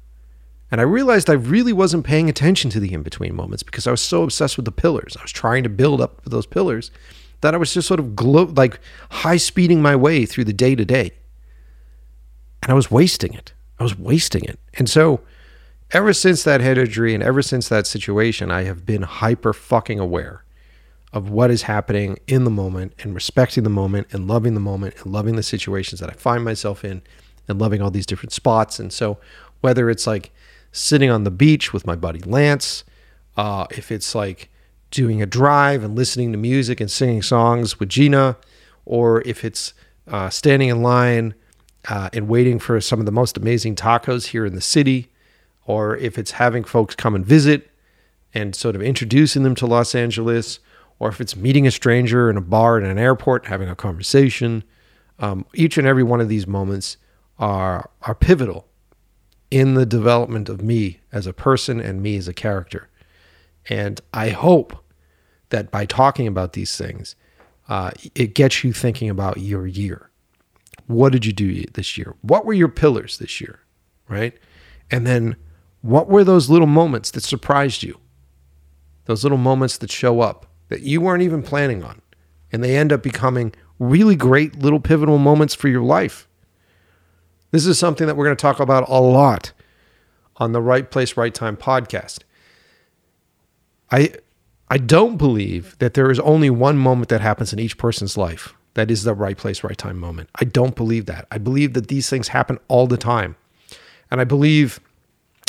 And 0.72 0.80
I 0.82 0.84
realized 0.84 1.30
I 1.30 1.34
really 1.34 1.74
wasn't 1.74 2.06
paying 2.06 2.30
attention 2.30 2.72
to 2.72 2.80
the 2.80 2.94
in 2.94 3.04
between 3.04 3.36
moments 3.36 3.64
because 3.64 3.86
I 3.86 3.92
was 3.92 4.02
so 4.02 4.24
obsessed 4.24 4.58
with 4.58 4.66
the 4.66 4.72
pillars. 4.72 5.16
I 5.18 5.22
was 5.22 5.32
trying 5.32 5.64
to 5.64 5.70
build 5.70 6.02
up 6.02 6.24
those 6.26 6.46
pillars 6.46 6.92
that 7.42 7.54
I 7.54 7.58
was 7.58 7.74
just 7.74 7.88
sort 7.88 8.00
of 8.00 8.20
like 8.58 8.80
high 9.12 9.38
speeding 9.38 9.82
my 9.82 9.96
way 9.96 10.26
through 10.26 10.46
the 10.46 10.54
day 10.54 10.76
to 10.76 10.86
day. 10.86 11.12
And 12.62 12.72
I 12.72 12.76
was 12.76 12.90
wasting 12.90 13.34
it. 13.34 13.54
I 13.80 13.84
was 13.84 13.98
wasting 13.98 14.46
it. 14.46 14.60
And 14.76 14.90
so 14.90 15.22
ever 15.94 16.12
since 16.12 16.44
that 16.44 16.60
head 16.60 16.78
injury 16.78 17.14
and 17.14 17.24
ever 17.24 17.42
since 17.42 17.70
that 17.70 17.86
situation, 17.86 18.52
I 18.52 18.64
have 18.64 18.86
been 18.86 19.04
hyper 19.04 19.54
fucking 19.54 20.00
aware 20.00 20.44
of 21.14 21.30
what 21.30 21.52
is 21.52 21.64
happening 21.64 22.18
in 22.28 22.44
the 22.44 22.50
moment 22.50 22.94
and 23.00 23.14
respecting 23.14 23.64
the 23.64 23.70
moment 23.70 24.08
and 24.12 24.28
loving 24.28 24.56
the 24.56 24.60
moment 24.60 24.96
and 24.98 25.14
loving 25.14 25.36
the 25.36 25.44
situations 25.44 26.02
that 26.02 26.10
I 26.10 26.14
find 26.14 26.44
myself 26.44 26.84
in 26.84 27.04
and 27.48 27.62
loving 27.62 27.82
all 27.82 27.92
these 27.92 28.08
different 28.08 28.34
spots. 28.34 28.80
And 28.80 28.92
so, 28.92 29.20
whether 29.62 29.90
it's 29.90 30.08
like 30.08 30.32
sitting 30.72 31.12
on 31.12 31.24
the 31.24 31.32
beach 31.32 31.72
with 31.72 31.86
my 31.86 31.96
buddy 31.96 32.20
Lance, 32.20 32.84
uh, 33.38 33.68
if 33.70 33.92
it's 33.92 34.16
like 34.16 34.50
doing 34.90 35.22
a 35.22 35.26
drive 35.28 35.84
and 35.84 35.96
listening 35.96 36.32
to 36.32 36.38
music 36.38 36.82
and 36.82 36.90
singing 36.90 37.22
songs 37.22 37.80
with 37.80 37.90
Gina, 37.90 38.38
or 38.86 39.22
if 39.22 39.46
it's 39.46 39.74
uh, 40.08 40.30
standing 40.30 40.70
in 40.70 40.82
line 40.82 41.36
uh, 41.88 42.10
and 42.12 42.28
waiting 42.28 42.58
for 42.58 42.82
some 42.82 43.00
of 43.00 43.06
the 43.06 43.12
most 43.12 43.38
amazing 43.38 43.76
tacos 43.76 44.28
here 44.28 44.46
in 44.46 44.56
the 44.56 44.62
city, 44.62 45.13
or 45.66 45.96
if 45.98 46.18
it's 46.18 46.32
having 46.32 46.64
folks 46.64 46.96
come 46.96 47.16
and 47.16 47.26
visit 47.26 47.70
and 48.34 48.56
sort 48.56 48.76
of 48.76 48.82
introducing 48.82 49.44
them 49.44 49.56
to 49.56 49.68
Los 49.68 49.96
Angeles, 49.96 50.60
or 51.00 51.10
if 51.10 51.22
it's 51.22 51.36
meeting 51.36 51.68
a 51.68 51.72
stranger 51.72 52.30
in 52.30 52.38
a 52.38 52.42
bar 52.42 52.78
in 52.78 52.86
an 52.86 52.98
airport, 52.98 53.46
having 53.46 53.70
a 53.70 53.76
conversation. 53.76 54.64
Um, 55.20 55.46
each 55.54 55.78
and 55.78 55.88
every 55.88 56.04
one 56.04 56.22
of 56.22 56.30
these 56.30 56.48
moments 56.48 56.98
are 57.40 57.90
are 58.02 58.16
pivotal 58.16 58.68
in 59.52 59.76
the 59.76 59.86
development 59.86 60.50
of 60.50 60.62
me 60.62 61.00
as 61.12 61.28
a 61.28 61.34
person 61.34 61.80
and 61.80 62.02
me 62.02 62.18
as 62.18 62.28
a 62.28 62.34
character. 62.34 62.90
And 63.70 64.02
I 64.14 64.30
hope 64.30 64.84
that 65.50 65.70
by 65.70 65.86
talking 65.86 66.26
about 66.26 66.54
these 66.54 66.76
things, 66.76 67.16
uh, 67.70 67.92
it 68.16 68.34
gets 68.34 68.64
you 68.64 68.74
thinking 68.74 69.10
about 69.10 69.38
your 69.38 69.68
year. 69.68 70.10
What 70.88 71.12
did 71.12 71.26
you 71.26 71.34
do 71.34 71.66
this 71.74 71.98
year? 71.98 72.16
What 72.22 72.46
were 72.46 72.54
your 72.54 72.68
pillars 72.68 73.20
this 73.20 73.40
year? 73.40 73.60
Right? 74.10 74.38
And 74.90 75.06
then 75.06 75.36
what 75.84 76.10
were 76.10 76.24
those 76.24 76.50
little 76.50 76.68
moments 76.68 77.12
that 77.12 77.22
surprised 77.22 77.84
you? 77.84 78.00
Those 79.06 79.24
little 79.24 79.38
moments 79.38 79.78
that 79.78 79.92
show 79.92 80.22
up 80.22 80.48
that 80.70 80.82
you 80.82 81.00
weren't 81.00 81.22
even 81.22 81.44
planning 81.44 81.84
on. 81.84 82.02
And 82.52 82.64
they 82.64 82.76
end 82.76 82.92
up 82.92 83.04
becoming 83.04 83.54
really 83.78 84.16
great 84.16 84.58
little 84.60 84.80
pivotal 84.80 85.20
moments 85.20 85.54
for 85.54 85.68
your 85.68 85.84
life. 85.84 86.28
This 87.52 87.68
is 87.68 87.78
something 87.78 88.08
that 88.08 88.18
we're 88.18 88.26
going 88.26 88.36
to 88.36 88.42
talk 88.42 88.60
about 88.60 88.90
a 88.90 89.00
lot 89.00 89.52
on 90.38 90.54
the 90.54 90.62
Right 90.62 90.90
Place, 90.90 91.16
Right 91.16 91.34
Time 91.34 91.56
podcast. 91.56 92.20
I 93.92 94.16
I 94.70 94.78
don't 94.78 95.18
believe 95.18 95.78
that 95.78 95.94
there 95.94 96.10
is 96.10 96.20
only 96.22 96.50
one 96.50 96.80
moment 96.80 97.10
that 97.10 97.22
happens 97.22 97.54
in 97.54 97.60
each 97.60 97.78
person's 97.78 98.18
life 98.18 98.56
that 98.74 98.90
is 98.90 99.04
the 99.04 99.14
right 99.14 99.38
place, 99.38 99.64
right 99.64 99.78
time 99.78 100.00
moment. 100.00 100.30
I 100.40 100.46
don't 100.46 100.76
believe 100.76 101.06
that. 101.06 101.28
I 101.30 101.38
believe 101.38 101.74
that 101.74 101.88
these 101.88 102.10
things 102.10 102.30
happen 102.30 102.58
all 102.68 102.88
the 102.88 102.98
time. 102.98 103.36
And 104.10 104.20
I 104.20 104.24
believe, 104.24 104.80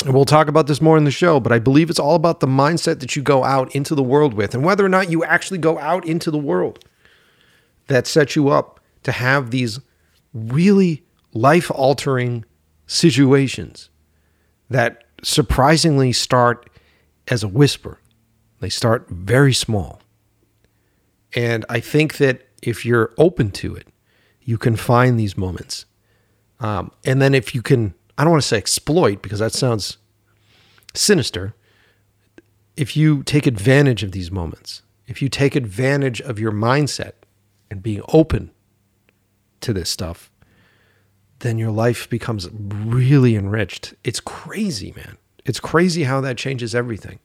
and 0.03 0.13
we'll 0.13 0.25
talk 0.25 0.47
about 0.47 0.67
this 0.67 0.81
more 0.81 0.97
in 0.97 1.03
the 1.03 1.11
show, 1.11 1.39
but 1.39 1.51
I 1.51 1.59
believe 1.59 1.89
it's 1.89 1.99
all 1.99 2.15
about 2.15 2.39
the 2.39 2.47
mindset 2.47 2.99
that 2.99 3.15
you 3.15 3.21
go 3.21 3.43
out 3.43 3.73
into 3.75 3.95
the 3.95 4.03
world 4.03 4.33
with 4.33 4.53
and 4.53 4.63
whether 4.63 4.85
or 4.85 4.89
not 4.89 5.09
you 5.09 5.23
actually 5.23 5.57
go 5.57 5.79
out 5.79 6.05
into 6.05 6.29
the 6.29 6.37
world 6.37 6.83
that 7.87 8.07
sets 8.07 8.35
you 8.35 8.49
up 8.49 8.79
to 9.03 9.11
have 9.11 9.51
these 9.51 9.79
really 10.33 11.03
life 11.33 11.71
altering 11.71 12.43
situations 12.87 13.89
that 14.69 15.03
surprisingly 15.23 16.11
start 16.11 16.69
as 17.27 17.43
a 17.43 17.47
whisper. 17.47 17.99
They 18.59 18.69
start 18.69 19.07
very 19.09 19.53
small. 19.53 20.01
And 21.33 21.65
I 21.69 21.79
think 21.79 22.17
that 22.17 22.47
if 22.61 22.85
you're 22.85 23.13
open 23.17 23.51
to 23.51 23.75
it, 23.75 23.87
you 24.41 24.57
can 24.57 24.75
find 24.75 25.19
these 25.19 25.37
moments. 25.37 25.85
Um, 26.59 26.91
and 27.03 27.21
then 27.21 27.33
if 27.33 27.53
you 27.53 27.61
can, 27.61 27.93
I 28.17 28.23
don't 28.23 28.31
want 28.31 28.43
to 28.43 28.47
say 28.47 28.57
exploit 28.57 29.21
because 29.21 29.39
that 29.39 29.53
sounds 29.53 29.97
sinister. 30.93 31.53
If 32.77 32.95
you 32.97 33.23
take 33.23 33.47
advantage 33.47 34.03
of 34.03 34.11
these 34.11 34.31
moments, 34.31 34.81
if 35.07 35.21
you 35.21 35.29
take 35.29 35.55
advantage 35.55 36.21
of 36.21 36.39
your 36.39 36.51
mindset 36.51 37.13
and 37.69 37.83
being 37.83 38.01
open 38.09 38.51
to 39.61 39.73
this 39.73 39.89
stuff, 39.89 40.31
then 41.39 41.57
your 41.57 41.71
life 41.71 42.09
becomes 42.09 42.49
really 42.51 43.35
enriched. 43.35 43.93
It's 44.03 44.19
crazy, 44.19 44.93
man. 44.95 45.17
It's 45.45 45.59
crazy 45.59 46.03
how 46.03 46.21
that 46.21 46.37
changes 46.37 46.73
everything. 46.73 47.19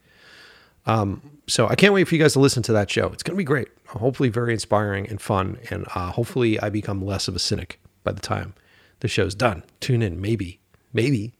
Um, 0.87 1.39
so 1.47 1.69
I 1.69 1.75
can't 1.75 1.95
wait 1.95 2.05
for 2.05 2.15
you 2.15 2.21
guys 2.21 2.33
to 2.35 2.41
listen 2.41 2.62
to 2.65 2.73
that 2.73 2.91
show. 2.91 3.07
It's 3.09 3.23
going 3.23 3.35
to 3.35 3.39
be 3.39 3.45
great. 3.45 3.69
Hopefully, 3.89 4.29
very 4.29 4.53
inspiring 4.53 5.09
and 5.09 5.21
fun. 5.21 5.59
And 5.71 5.87
uh, 5.95 6.12
hopefully, 6.12 6.61
I 6.61 6.71
become 6.71 7.05
less 7.05 7.29
of 7.29 7.37
a 7.37 7.39
cynic 7.39 7.81
by 8.05 8.12
the 8.12 8.21
time 8.21 8.55
the 9.01 9.09
show's 9.09 9.35
done. 9.35 9.65
Tune 9.81 10.03
in. 10.03 10.21
Maybe. 10.21 10.60
Maybe. 10.93 11.35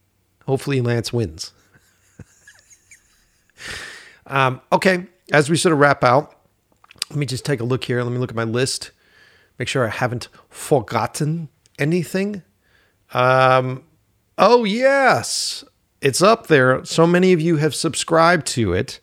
Hopefully, 0.47 0.81
Lance 0.81 1.13
wins. 1.13 1.53
um, 4.27 4.61
okay. 4.73 5.07
As 5.33 5.49
we 5.49 5.57
sort 5.57 5.73
of 5.73 5.79
wrap 5.79 6.03
out, 6.03 6.35
let 7.11 7.19
me 7.19 7.27
just 7.27 7.45
take 7.45 7.61
a 7.61 7.65
look 7.65 7.85
here. 7.85 8.03
Let 8.03 8.13
me 8.13 8.19
look 8.19 8.31
at 8.31 8.37
my 8.37 8.45
list. 8.45 8.91
Make 9.59 9.69
sure 9.69 9.87
I 9.87 9.91
haven't 9.91 10.29
forgotten 10.49 11.49
anything. 11.79 12.43
Um, 13.13 13.85
oh, 14.39 14.65
yes. 14.65 15.65
It's 16.01 16.23
up 16.23 16.47
there. 16.47 16.85
So 16.85 17.07
many 17.07 17.33
of 17.33 17.41
you 17.41 17.57
have 17.57 17.75
subscribed 17.75 18.47
to 18.49 18.73
it. 18.73 19.01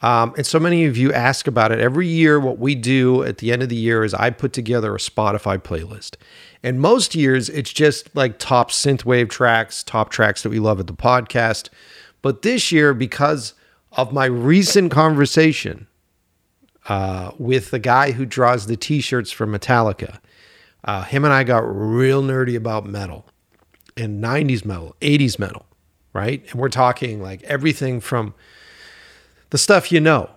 Um, 0.00 0.34
and 0.36 0.46
so 0.46 0.60
many 0.60 0.84
of 0.84 0.96
you 0.96 1.12
ask 1.12 1.46
about 1.46 1.72
it. 1.72 1.80
Every 1.80 2.06
year, 2.06 2.38
what 2.38 2.58
we 2.58 2.74
do 2.74 3.22
at 3.22 3.38
the 3.38 3.52
end 3.52 3.62
of 3.62 3.68
the 3.68 3.76
year 3.76 4.04
is 4.04 4.12
I 4.12 4.30
put 4.30 4.52
together 4.52 4.94
a 4.94 4.98
Spotify 4.98 5.58
playlist. 5.58 6.16
And 6.64 6.80
most 6.80 7.14
years, 7.14 7.50
it's 7.50 7.70
just 7.70 8.16
like 8.16 8.38
top 8.38 8.70
synthwave 8.70 9.28
tracks, 9.28 9.82
top 9.82 10.08
tracks 10.08 10.42
that 10.42 10.48
we 10.48 10.58
love 10.58 10.80
at 10.80 10.86
the 10.86 10.94
podcast. 10.94 11.68
But 12.22 12.40
this 12.40 12.72
year, 12.72 12.94
because 12.94 13.52
of 13.92 14.14
my 14.14 14.24
recent 14.24 14.90
conversation 14.90 15.86
uh, 16.88 17.32
with 17.38 17.70
the 17.70 17.78
guy 17.78 18.12
who 18.12 18.24
draws 18.24 18.66
the 18.66 18.78
t 18.78 19.02
shirts 19.02 19.30
for 19.30 19.46
Metallica, 19.46 20.20
uh, 20.84 21.02
him 21.02 21.26
and 21.26 21.34
I 21.34 21.44
got 21.44 21.64
real 21.66 22.22
nerdy 22.22 22.56
about 22.56 22.86
metal 22.86 23.26
and 23.94 24.24
90s 24.24 24.64
metal, 24.64 24.96
80s 25.02 25.38
metal, 25.38 25.66
right? 26.14 26.42
And 26.50 26.58
we're 26.58 26.70
talking 26.70 27.20
like 27.22 27.42
everything 27.42 28.00
from 28.00 28.34
the 29.50 29.58
stuff 29.58 29.92
you 29.92 30.00
know, 30.00 30.30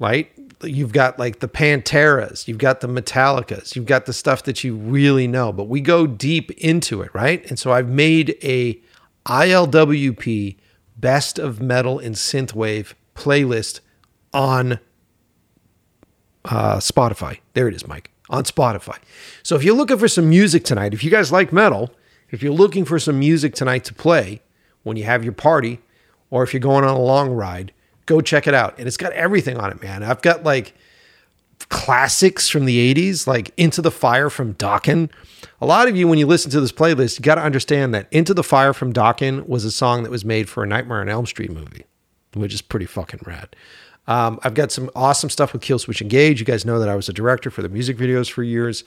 right? 0.00 0.28
You've 0.62 0.92
got 0.92 1.18
like 1.18 1.38
the 1.38 1.48
Panteras, 1.48 2.48
you've 2.48 2.58
got 2.58 2.80
the 2.80 2.88
Metallicas, 2.88 3.76
you've 3.76 3.86
got 3.86 4.06
the 4.06 4.12
stuff 4.12 4.42
that 4.44 4.64
you 4.64 4.74
really 4.74 5.28
know, 5.28 5.52
but 5.52 5.64
we 5.64 5.80
go 5.80 6.06
deep 6.06 6.50
into 6.52 7.00
it, 7.02 7.14
right? 7.14 7.48
And 7.48 7.58
so 7.58 7.72
I've 7.72 7.88
made 7.88 8.36
a 8.42 8.80
ILWP 9.26 10.56
best 10.96 11.38
of 11.38 11.60
metal 11.60 11.98
and 11.98 12.16
synthwave 12.16 12.94
playlist 13.14 13.80
on 14.32 14.80
uh, 16.44 16.78
Spotify. 16.78 17.38
There 17.54 17.68
it 17.68 17.74
is, 17.74 17.86
Mike, 17.86 18.10
on 18.30 18.44
Spotify. 18.44 18.98
So 19.42 19.54
if 19.54 19.62
you're 19.62 19.76
looking 19.76 19.98
for 19.98 20.08
some 20.08 20.28
music 20.28 20.64
tonight, 20.64 20.94
if 20.94 21.04
you 21.04 21.10
guys 21.10 21.30
like 21.30 21.52
metal, 21.52 21.90
if 22.30 22.42
you're 22.42 22.52
looking 22.52 22.84
for 22.84 22.98
some 22.98 23.18
music 23.18 23.54
tonight 23.54 23.84
to 23.84 23.94
play 23.94 24.42
when 24.82 24.96
you 24.96 25.04
have 25.04 25.24
your 25.24 25.32
party, 25.32 25.80
or 26.30 26.42
if 26.42 26.52
you're 26.52 26.60
going 26.60 26.84
on 26.84 26.94
a 26.94 27.00
long 27.00 27.30
ride, 27.30 27.72
go 28.08 28.20
check 28.20 28.46
it 28.48 28.54
out. 28.54 28.76
And 28.78 28.88
it's 28.88 28.96
got 28.96 29.12
everything 29.12 29.58
on 29.58 29.70
it, 29.70 29.80
man. 29.80 30.02
I've 30.02 30.22
got 30.22 30.42
like 30.42 30.74
classics 31.68 32.48
from 32.48 32.64
the 32.64 32.94
80s, 32.94 33.26
like 33.26 33.52
Into 33.56 33.82
the 33.82 33.90
Fire 33.90 34.30
from 34.30 34.54
Dokken. 34.54 35.10
A 35.60 35.66
lot 35.66 35.88
of 35.88 35.96
you, 35.96 36.08
when 36.08 36.18
you 36.18 36.26
listen 36.26 36.50
to 36.52 36.60
this 36.60 36.72
playlist, 36.72 37.18
you 37.18 37.22
got 37.22 37.36
to 37.36 37.42
understand 37.42 37.94
that 37.94 38.08
Into 38.10 38.34
the 38.34 38.42
Fire 38.42 38.72
from 38.72 38.92
Dokken 38.92 39.46
was 39.46 39.64
a 39.64 39.70
song 39.70 40.02
that 40.02 40.10
was 40.10 40.24
made 40.24 40.48
for 40.48 40.64
a 40.64 40.66
Nightmare 40.66 41.00
on 41.00 41.08
Elm 41.08 41.26
Street 41.26 41.52
movie, 41.52 41.84
which 42.34 42.54
is 42.54 42.62
pretty 42.62 42.86
fucking 42.86 43.20
rad. 43.24 43.54
Um, 44.06 44.40
I've 44.42 44.54
got 44.54 44.72
some 44.72 44.88
awesome 44.96 45.28
stuff 45.28 45.52
with 45.52 45.60
Killswitch 45.60 46.00
Engage. 46.00 46.40
You 46.40 46.46
guys 46.46 46.64
know 46.64 46.78
that 46.78 46.88
I 46.88 46.96
was 46.96 47.10
a 47.10 47.12
director 47.12 47.50
for 47.50 47.60
the 47.60 47.68
music 47.68 47.98
videos 47.98 48.30
for 48.30 48.42
years. 48.42 48.82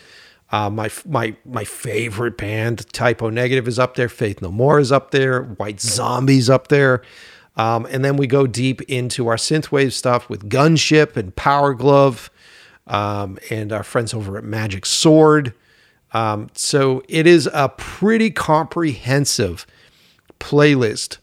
Uh, 0.52 0.70
my 0.70 0.90
my 1.06 1.36
my 1.46 1.64
favorite 1.64 2.38
band, 2.38 2.92
Type 2.92 3.22
O 3.22 3.30
Negative, 3.30 3.68
is 3.68 3.78
up 3.78 3.96
there. 3.96 4.10
Faith 4.10 4.42
No 4.42 4.52
More 4.52 4.80
is 4.80 4.92
up 4.92 5.12
there. 5.12 5.44
White 5.44 5.80
Zombies 5.80 6.50
up 6.50 6.68
there. 6.70 7.04
Um, 7.58 7.86
and 7.90 8.04
then 8.04 8.18
we 8.18 8.28
go 8.28 8.48
deep 8.48 8.82
into 8.84 9.28
our 9.28 9.36
synthwave 9.36 9.92
stuff 9.92 10.30
with 10.30 10.50
Gunship 10.50 11.18
and 11.18 11.36
Power 11.36 11.74
Glove, 11.74 12.30
um, 12.88 13.38
and 13.50 13.72
our 13.72 13.84
friends 13.84 14.14
over 14.14 14.38
at 14.38 14.44
Magic 14.44 14.86
Sword. 14.86 15.54
Um, 16.14 16.50
so 16.54 17.04
it 17.08 17.28
is 17.28 17.50
a 17.54 17.70
pretty 17.70 18.32
comprehensive 18.32 19.66
playlist 20.40 21.18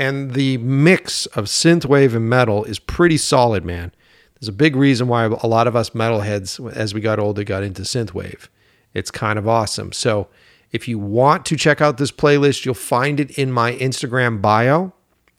and 0.00 0.32
the 0.32 0.56
mix 0.58 1.26
of 1.26 1.44
synthwave 1.44 2.14
and 2.14 2.28
metal 2.28 2.64
is 2.64 2.78
pretty 2.78 3.18
solid, 3.18 3.64
man. 3.64 3.92
There's 4.34 4.48
a 4.48 4.52
big 4.52 4.74
reason 4.74 5.08
why 5.08 5.24
a 5.24 5.46
lot 5.46 5.66
of 5.66 5.76
us 5.76 5.90
metalheads, 5.90 6.72
as 6.72 6.94
we 6.94 7.02
got 7.02 7.18
older, 7.18 7.44
got 7.44 7.62
into 7.62 7.82
synthwave. 7.82 8.48
It's 8.94 9.10
kind 9.10 9.38
of 9.38 9.46
awesome. 9.46 9.92
So 9.92 10.28
if 10.72 10.88
you 10.88 10.98
want 10.98 11.44
to 11.46 11.56
check 11.56 11.82
out 11.82 11.98
this 11.98 12.10
playlist, 12.10 12.64
you'll 12.64 12.74
find 12.74 13.20
it 13.20 13.32
in 13.38 13.52
my 13.52 13.74
Instagram 13.74 14.40
bio, 14.40 14.94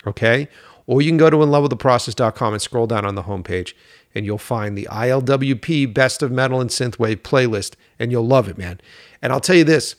okay? 0.06 0.48
Or 0.88 1.02
you 1.02 1.10
can 1.10 1.18
go 1.18 1.30
to 1.30 1.38
inlovewiththeprocess.com 1.38 2.54
and 2.54 2.62
scroll 2.62 2.88
down 2.88 3.06
on 3.06 3.16
the 3.16 3.24
homepage 3.24 3.74
and 4.14 4.26
you'll 4.26 4.38
find 4.38 4.78
the 4.78 4.88
ILWP 4.92 5.94
Best 5.94 6.22
of 6.22 6.32
Metal 6.32 6.60
and 6.60 6.70
Synthwave 6.70 7.18
playlist 7.18 7.76
and 8.00 8.12
you'll 8.12 8.28
love 8.28 8.48
it, 8.50 8.58
man. 8.58 8.82
And 9.22 9.32
I'll 9.32 9.40
tell 9.40 9.56
you 9.56 9.64
this, 9.64 9.96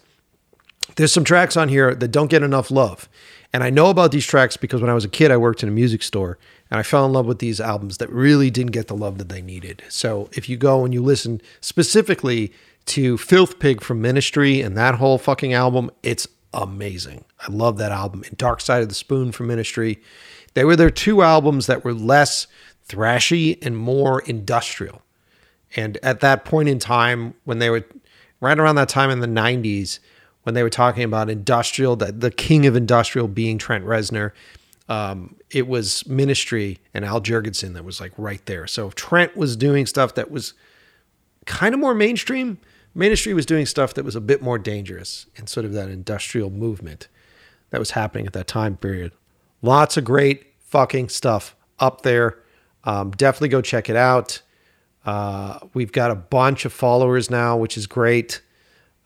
there's 0.96 1.12
some 1.12 1.24
tracks 1.24 1.56
on 1.56 1.68
here 1.68 1.94
that 1.94 2.08
don't 2.08 2.30
get 2.30 2.42
enough 2.42 2.70
love. 2.70 3.08
And 3.52 3.62
I 3.62 3.70
know 3.70 3.90
about 3.90 4.12
these 4.12 4.26
tracks 4.26 4.56
because 4.56 4.80
when 4.80 4.90
I 4.90 4.94
was 4.94 5.04
a 5.04 5.10
kid, 5.10 5.30
I 5.30 5.36
worked 5.36 5.62
in 5.62 5.68
a 5.68 5.72
music 5.72 6.02
store 6.02 6.38
and 6.70 6.78
I 6.78 6.82
fell 6.82 7.04
in 7.04 7.12
love 7.12 7.26
with 7.26 7.38
these 7.38 7.60
albums 7.60 7.98
that 7.98 8.10
really 8.10 8.50
didn't 8.50 8.72
get 8.72 8.88
the 8.88 8.96
love 8.96 9.18
that 9.18 9.28
they 9.28 9.42
needed. 9.42 9.82
So 9.88 10.30
if 10.32 10.48
you 10.48 10.56
go 10.56 10.84
and 10.84 10.94
you 10.94 11.02
listen 11.02 11.40
specifically 11.60 12.52
to 12.86 13.18
Filth 13.18 13.58
Pig 13.58 13.82
from 13.82 14.00
Ministry 14.00 14.60
and 14.60 14.76
that 14.76 14.96
whole 14.96 15.18
fucking 15.18 15.52
album, 15.52 15.90
it's 16.02 16.26
amazing. 16.52 17.24
I 17.40 17.50
love 17.50 17.78
that 17.78 17.92
album. 17.92 18.22
And 18.26 18.36
Dark 18.36 18.60
Side 18.60 18.82
of 18.82 18.88
the 18.88 18.94
Spoon 18.94 19.32
from 19.32 19.46
Ministry. 19.46 20.00
They 20.54 20.64
were 20.64 20.76
their 20.76 20.90
two 20.90 21.22
albums 21.22 21.66
that 21.66 21.84
were 21.84 21.94
less 21.94 22.46
thrashy 22.88 23.58
and 23.64 23.76
more 23.76 24.20
industrial. 24.22 25.02
And 25.76 25.98
at 26.02 26.20
that 26.20 26.44
point 26.44 26.68
in 26.68 26.78
time, 26.78 27.34
when 27.44 27.58
they 27.58 27.70
were 27.70 27.84
right 28.40 28.58
around 28.58 28.74
that 28.76 28.88
time 28.88 29.10
in 29.10 29.20
the 29.20 29.26
90s, 29.26 29.98
when 30.42 30.54
they 30.54 30.62
were 30.62 30.70
talking 30.70 31.04
about 31.04 31.30
industrial, 31.30 31.96
that 31.96 32.20
the 32.20 32.30
king 32.30 32.66
of 32.66 32.76
industrial 32.76 33.28
being 33.28 33.58
Trent 33.58 33.84
Reznor. 33.84 34.32
Um, 34.88 35.36
it 35.50 35.68
was 35.68 36.06
Ministry 36.06 36.78
and 36.92 37.04
Al 37.04 37.20
Jourgensen 37.20 37.72
that 37.74 37.84
was 37.84 38.00
like 38.00 38.12
right 38.18 38.44
there. 38.46 38.66
So 38.66 38.88
if 38.88 38.94
Trent 38.94 39.36
was 39.36 39.56
doing 39.56 39.86
stuff 39.86 40.14
that 40.16 40.30
was 40.30 40.54
kind 41.46 41.74
of 41.74 41.80
more 41.80 41.94
mainstream. 41.94 42.58
Ministry 42.94 43.32
was 43.34 43.46
doing 43.46 43.66
stuff 43.66 43.94
that 43.94 44.04
was 44.04 44.16
a 44.16 44.20
bit 44.20 44.42
more 44.42 44.58
dangerous 44.58 45.26
in 45.36 45.46
sort 45.46 45.64
of 45.64 45.72
that 45.72 45.88
industrial 45.88 46.50
movement 46.50 47.08
that 47.70 47.78
was 47.78 47.92
happening 47.92 48.26
at 48.26 48.32
that 48.34 48.46
time 48.46 48.76
period. 48.76 49.12
Lots 49.62 49.96
of 49.96 50.04
great 50.04 50.46
fucking 50.60 51.08
stuff 51.08 51.56
up 51.78 52.02
there. 52.02 52.38
Um, 52.84 53.12
definitely 53.12 53.48
go 53.48 53.62
check 53.62 53.88
it 53.88 53.96
out. 53.96 54.42
Uh, 55.04 55.58
we've 55.74 55.92
got 55.92 56.10
a 56.10 56.14
bunch 56.14 56.64
of 56.64 56.72
followers 56.72 57.30
now, 57.30 57.56
which 57.56 57.76
is 57.76 57.86
great. 57.86 58.40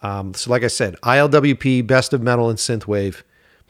Um, 0.03 0.35
so, 0.35 0.51
like 0.51 0.63
I 0.63 0.69
said, 0.69 0.97
ILWP 1.03 1.87
Best 1.87 2.13
of 2.13 2.23
Metal 2.23 2.51
and 2.51 2.59
Synthwave 2.59 3.23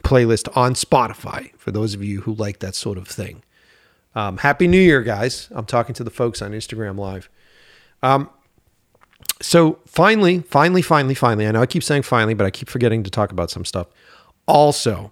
playlist 0.03 0.55
on 0.55 0.73
Spotify 0.73 1.55
for 1.57 1.71
those 1.71 1.93
of 1.93 2.03
you 2.03 2.21
who 2.21 2.33
like 2.33 2.59
that 2.59 2.75
sort 2.75 2.97
of 2.97 3.07
thing. 3.07 3.43
Um, 4.15 4.37
Happy 4.37 4.67
New 4.67 4.79
Year, 4.79 5.01
guys. 5.03 5.47
I'm 5.51 5.65
talking 5.65 5.95
to 5.95 6.03
the 6.03 6.09
folks 6.09 6.41
on 6.41 6.51
Instagram 6.51 6.97
Live. 6.97 7.29
Um, 8.01 8.29
so, 9.41 9.79
finally, 9.85 10.39
finally, 10.39 10.81
finally, 10.81 11.13
finally, 11.13 11.47
I 11.47 11.51
know 11.51 11.61
I 11.61 11.65
keep 11.65 11.83
saying 11.83 12.03
finally, 12.03 12.33
but 12.33 12.45
I 12.45 12.51
keep 12.51 12.69
forgetting 12.69 13.03
to 13.03 13.09
talk 13.09 13.31
about 13.31 13.51
some 13.51 13.65
stuff. 13.65 13.87
Also, 14.47 15.11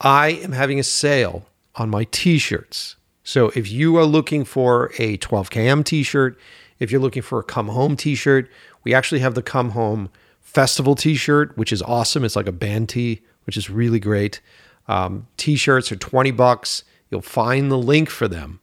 I 0.00 0.28
am 0.28 0.52
having 0.52 0.78
a 0.78 0.84
sale 0.84 1.46
on 1.76 1.90
my 1.90 2.04
t 2.04 2.38
shirts. 2.38 2.96
So, 3.22 3.50
if 3.54 3.70
you 3.70 3.96
are 3.96 4.04
looking 4.04 4.44
for 4.44 4.92
a 4.98 5.18
12KM 5.18 5.84
t 5.84 6.02
shirt, 6.02 6.38
if 6.78 6.90
you're 6.90 7.00
looking 7.00 7.22
for 7.22 7.40
a 7.40 7.44
come 7.44 7.68
home 7.68 7.96
t 7.96 8.14
shirt, 8.14 8.50
we 8.84 8.94
actually 8.94 9.20
have 9.20 9.34
the 9.34 9.42
come 9.42 9.70
home 9.70 10.10
festival 10.50 10.96
t-shirt, 10.96 11.56
which 11.56 11.72
is 11.72 11.80
awesome. 11.82 12.24
It's 12.24 12.36
like 12.36 12.48
a 12.48 12.52
band 12.52 12.88
tee, 12.88 13.22
which 13.44 13.56
is 13.56 13.70
really 13.70 14.00
great. 14.00 14.40
Um, 14.88 15.28
t-shirts 15.36 15.92
are 15.92 15.96
20 15.96 16.32
bucks. 16.32 16.82
You'll 17.10 17.20
find 17.20 17.70
the 17.70 17.78
link 17.78 18.10
for 18.10 18.26
them 18.26 18.60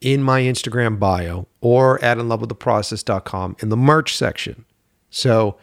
in 0.00 0.22
my 0.22 0.42
Instagram 0.42 0.98
bio 0.98 1.46
or 1.60 2.02
at 2.04 2.18
inlovewiththeprocess.com 2.18 3.56
in 3.60 3.68
the 3.68 3.76
merch 3.76 4.16
section. 4.16 4.64
So 5.10 5.56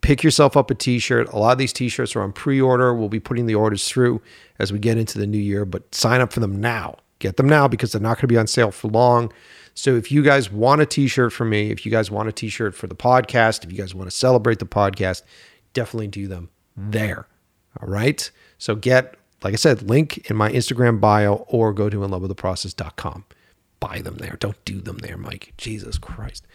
pick 0.00 0.22
yourself 0.22 0.56
up 0.56 0.70
a 0.70 0.74
t-shirt. 0.74 1.28
A 1.32 1.38
lot 1.38 1.52
of 1.52 1.58
these 1.58 1.72
t-shirts 1.72 2.16
are 2.16 2.22
on 2.22 2.32
pre-order. 2.32 2.94
We'll 2.94 3.08
be 3.08 3.20
putting 3.20 3.46
the 3.46 3.54
orders 3.54 3.88
through 3.88 4.22
as 4.58 4.72
we 4.72 4.78
get 4.78 4.98
into 4.98 5.18
the 5.18 5.26
new 5.26 5.38
year, 5.38 5.64
but 5.64 5.94
sign 5.94 6.20
up 6.20 6.32
for 6.32 6.40
them 6.40 6.60
now. 6.60 6.96
Get 7.18 7.36
them 7.36 7.48
now 7.48 7.66
because 7.66 7.92
they're 7.92 8.00
not 8.00 8.16
going 8.16 8.22
to 8.22 8.26
be 8.28 8.36
on 8.36 8.46
sale 8.46 8.70
for 8.70 8.88
long. 8.88 9.32
So 9.74 9.94
if 9.94 10.10
you 10.10 10.22
guys 10.22 10.50
want 10.50 10.80
a 10.80 10.86
t-shirt 10.86 11.32
for 11.32 11.44
me, 11.44 11.70
if 11.70 11.84
you 11.84 11.92
guys 11.92 12.10
want 12.10 12.28
a 12.28 12.32
t-shirt 12.32 12.74
for 12.74 12.86
the 12.86 12.94
podcast, 12.94 13.64
if 13.64 13.72
you 13.72 13.78
guys 13.78 13.94
want 13.94 14.10
to 14.10 14.16
celebrate 14.16 14.58
the 14.58 14.66
podcast, 14.66 15.22
definitely 15.72 16.08
do 16.08 16.28
them 16.28 16.50
there. 16.76 17.26
All 17.80 17.88
right. 17.88 18.30
So 18.58 18.74
get, 18.74 19.16
like 19.42 19.52
I 19.52 19.56
said, 19.56 19.82
link 19.82 20.30
in 20.30 20.36
my 20.36 20.50
Instagram 20.50 21.00
bio 21.00 21.46
or 21.48 21.72
go 21.72 21.90
to 21.90 21.98
inlovewiththeprocess.com. 21.98 23.24
Buy 23.80 24.00
them 24.00 24.16
there. 24.16 24.36
Don't 24.38 24.62
do 24.64 24.80
them 24.80 24.98
there, 24.98 25.16
Mike. 25.16 25.52
Jesus 25.56 25.98
Christ. 25.98 26.46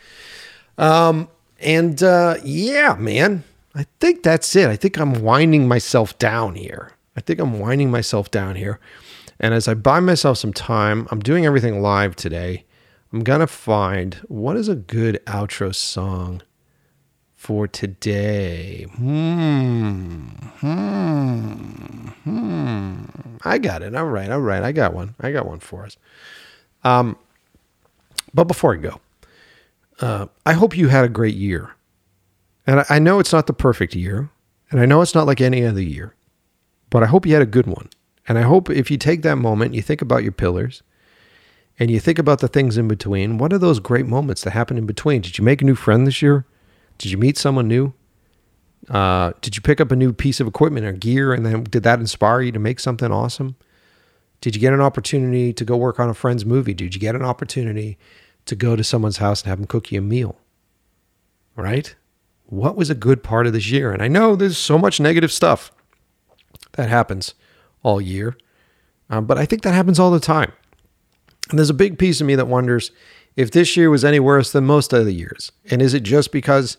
Um, 0.77 1.29
and 1.59 2.01
uh, 2.01 2.37
yeah, 2.43 2.95
man, 2.97 3.43
I 3.75 3.85
think 3.99 4.23
that's 4.23 4.55
it. 4.55 4.69
I 4.69 4.75
think 4.75 4.97
I'm 4.97 5.21
winding 5.21 5.67
myself 5.67 6.17
down 6.17 6.55
here. 6.55 6.93
I 7.15 7.21
think 7.21 7.39
I'm 7.39 7.59
winding 7.59 7.91
myself 7.91 8.31
down 8.31 8.55
here. 8.55 8.79
And 9.39 9.53
as 9.53 9.67
I 9.67 9.73
buy 9.73 9.99
myself 9.99 10.37
some 10.37 10.53
time, 10.53 11.07
I'm 11.11 11.19
doing 11.19 11.45
everything 11.45 11.81
live 11.81 12.15
today. 12.15 12.65
I'm 13.11 13.23
going 13.23 13.39
to 13.39 13.47
find 13.47 14.15
what 14.27 14.55
is 14.55 14.69
a 14.69 14.75
good 14.75 15.21
outro 15.25 15.73
song 15.75 16.41
for 17.35 17.67
today. 17.67 18.83
Hmm. 18.95 20.27
Hmm. 20.59 22.07
Hmm. 22.23 23.03
I 23.43 23.57
got 23.57 23.81
it. 23.81 23.95
All 23.95 24.05
right. 24.05 24.29
All 24.29 24.39
right. 24.39 24.63
I 24.63 24.71
got 24.71 24.93
one. 24.93 25.15
I 25.19 25.31
got 25.31 25.47
one 25.47 25.59
for 25.59 25.85
us. 25.85 25.97
Um, 26.83 27.17
but 28.33 28.45
before 28.45 28.73
I 28.73 28.77
go, 28.77 29.01
uh, 29.99 30.27
I 30.45 30.53
hope 30.53 30.75
you 30.75 30.87
had 30.87 31.05
a 31.05 31.09
great 31.09 31.35
year. 31.35 31.75
And 32.65 32.81
I, 32.81 32.85
I 32.89 32.99
know 32.99 33.19
it's 33.19 33.33
not 33.33 33.47
the 33.47 33.53
perfect 33.53 33.95
year, 33.95 34.29
and 34.69 34.79
I 34.79 34.85
know 34.85 35.01
it's 35.01 35.15
not 35.15 35.27
like 35.27 35.41
any 35.41 35.65
other 35.65 35.81
year, 35.81 36.15
but 36.89 37.03
I 37.03 37.07
hope 37.07 37.25
you 37.25 37.33
had 37.33 37.41
a 37.41 37.47
good 37.47 37.67
one. 37.67 37.89
And 38.27 38.37
I 38.37 38.43
hope 38.43 38.69
if 38.69 38.91
you 38.91 38.97
take 38.97 39.23
that 39.23 39.37
moment, 39.37 39.73
you 39.73 39.81
think 39.81 40.01
about 40.01 40.23
your 40.23 40.31
pillars, 40.31 40.83
and 41.79 41.89
you 41.89 41.99
think 41.99 42.19
about 42.19 42.39
the 42.39 42.47
things 42.47 42.77
in 42.77 42.87
between, 42.87 43.37
what 43.37 43.51
are 43.51 43.57
those 43.57 43.79
great 43.79 44.05
moments 44.05 44.43
that 44.43 44.51
happen 44.51 44.77
in 44.77 44.85
between? 44.85 45.21
Did 45.21 45.37
you 45.37 45.43
make 45.43 45.61
a 45.61 45.65
new 45.65 45.75
friend 45.75 46.05
this 46.05 46.21
year? 46.21 46.45
Did 46.97 47.11
you 47.11 47.17
meet 47.17 47.37
someone 47.37 47.67
new? 47.67 47.93
Uh, 48.89 49.33
did 49.41 49.55
you 49.55 49.61
pick 49.61 49.81
up 49.81 49.91
a 49.91 49.95
new 49.95 50.13
piece 50.13 50.39
of 50.39 50.47
equipment 50.47 50.85
or 50.85 50.91
gear 50.91 51.33
and 51.33 51.45
then 51.45 51.63
did 51.63 51.83
that 51.83 51.99
inspire 51.99 52.41
you 52.41 52.51
to 52.51 52.59
make 52.59 52.79
something 52.79 53.11
awesome? 53.11 53.55
Did 54.41 54.55
you 54.55 54.61
get 54.61 54.73
an 54.73 54.81
opportunity 54.81 55.53
to 55.53 55.63
go 55.63 55.77
work 55.77 55.99
on 55.99 56.09
a 56.09 56.13
friend's 56.13 56.45
movie? 56.45 56.73
Did 56.73 56.93
you 56.93 56.99
get 56.99 57.15
an 57.15 57.21
opportunity 57.21 57.97
to 58.45 58.55
go 58.55 58.75
to 58.75 58.83
someone's 58.83 59.17
house 59.17 59.41
and 59.41 59.49
have 59.49 59.59
them 59.59 59.67
cook 59.67 59.91
you 59.91 59.99
a 59.99 60.01
meal? 60.01 60.37
Right? 61.55 61.95
What 62.45 62.75
was 62.75 62.89
a 62.89 62.95
good 62.95 63.23
part 63.23 63.47
of 63.47 63.53
this 63.53 63.69
year? 63.69 63.91
And 63.93 64.01
I 64.01 64.07
know 64.07 64.35
there's 64.35 64.57
so 64.57 64.77
much 64.77 64.99
negative 64.99 65.31
stuff 65.31 65.71
that 66.73 66.89
happens 66.89 67.33
all 67.83 68.01
year, 68.01 68.35
uh, 69.09 69.21
but 69.21 69.37
I 69.37 69.45
think 69.45 69.61
that 69.61 69.73
happens 69.73 69.99
all 69.99 70.11
the 70.11 70.19
time. 70.19 70.51
And 71.49 71.59
there's 71.59 71.69
a 71.69 71.75
big 71.75 71.99
piece 71.99 72.19
of 72.19 72.27
me 72.27 72.35
that 72.35 72.47
wonders 72.47 72.91
if 73.35 73.51
this 73.51 73.77
year 73.77 73.89
was 73.89 74.03
any 74.03 74.19
worse 74.19 74.51
than 74.51 74.65
most 74.65 74.93
other 74.93 75.09
years? 75.09 75.51
And 75.69 75.81
is 75.81 75.93
it 75.93 76.03
just 76.03 76.31
because 76.31 76.77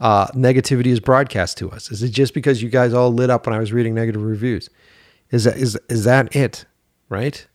uh, 0.00 0.28
negativity 0.28 0.86
is 0.86 1.00
broadcast 1.00 1.58
to 1.58 1.70
us? 1.70 1.90
Is 1.90 2.02
it 2.02 2.10
just 2.10 2.34
because 2.34 2.62
you 2.62 2.68
guys 2.68 2.92
all 2.92 3.12
lit 3.12 3.30
up 3.30 3.46
when 3.46 3.54
I 3.54 3.58
was 3.58 3.72
reading 3.72 3.94
negative 3.94 4.22
reviews? 4.22 4.68
Is 5.30 5.44
that 5.44 5.56
is 5.56 5.78
is 5.88 6.04
that 6.04 6.34
it? 6.34 6.64
Right? 7.12 7.46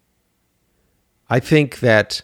I 1.31 1.39
think 1.39 1.79
that 1.79 2.21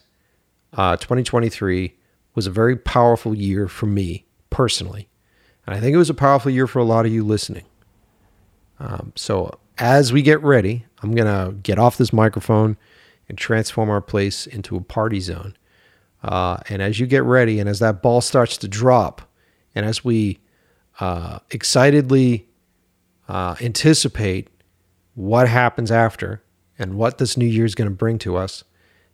uh, 0.72 0.98
2023 0.98 1.96
was 2.36 2.46
a 2.46 2.52
very 2.52 2.76
powerful 2.76 3.34
year 3.34 3.68
for 3.68 3.88
me 3.88 4.28
personally, 4.52 5.10
and 5.66 5.76
I 5.76 5.80
think 5.80 5.96
it 5.96 5.98
was 5.98 6.12
a 6.12 6.14
powerful 6.14 6.52
year 6.52 6.68
for 6.68 6.78
a 6.78 6.84
lot 6.84 7.08
of 7.08 7.12
you 7.12 7.24
listening. 7.24 7.64
Um, 8.80 9.14
so 9.16 9.58
as 9.80 10.14
we 10.14 10.22
get 10.22 10.44
ready, 10.44 10.86
I'm 11.02 11.16
gonna 11.16 11.54
get 11.64 11.80
off 11.80 11.98
this 11.98 12.14
microphone 12.14 12.78
and 13.28 13.36
transform 13.36 13.90
our 13.90 14.00
place 14.00 14.46
into 14.46 14.76
a 14.76 14.82
party 14.82 15.20
zone. 15.20 15.58
Uh, 16.24 16.58
and 16.70 16.84
as 16.84 17.00
you 17.00 17.08
get 17.08 17.24
ready, 17.24 17.60
and 17.60 17.68
as 17.68 17.80
that 17.80 18.04
ball 18.04 18.22
starts 18.22 18.58
to 18.58 18.68
drop, 18.68 19.24
and 19.74 19.88
as 19.88 20.06
we 20.06 20.38
uh, 21.00 21.40
excitedly 21.50 22.48
uh, 23.28 23.56
anticipate 23.60 24.50
what 25.16 25.50
happens 25.50 25.90
after 25.90 26.43
and 26.78 26.96
what 26.96 27.18
this 27.18 27.38
new 27.38 27.46
year 27.46 27.66
is 27.66 27.76
going 27.76 27.90
to 27.90 27.96
bring 27.96 28.18
to 28.20 28.36
us, 28.36 28.64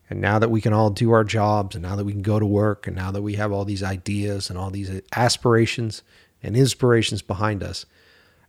and 0.09 0.19
now 0.19 0.39
that 0.39 0.49
we 0.49 0.61
can 0.61 0.73
all 0.73 0.89
do 0.89 1.11
our 1.11 1.23
jobs, 1.23 1.75
and 1.75 1.83
now 1.83 1.95
that 1.95 2.05
we 2.05 2.11
can 2.11 2.21
go 2.21 2.39
to 2.39 2.45
work, 2.45 2.87
and 2.87 2.95
now 2.95 3.11
that 3.11 3.21
we 3.21 3.35
have 3.35 3.51
all 3.51 3.65
these 3.65 3.83
ideas 3.83 4.49
and 4.49 4.57
all 4.57 4.71
these 4.71 5.01
aspirations 5.15 6.01
and 6.41 6.55
inspirations 6.55 7.21
behind 7.21 7.61
us, 7.63 7.85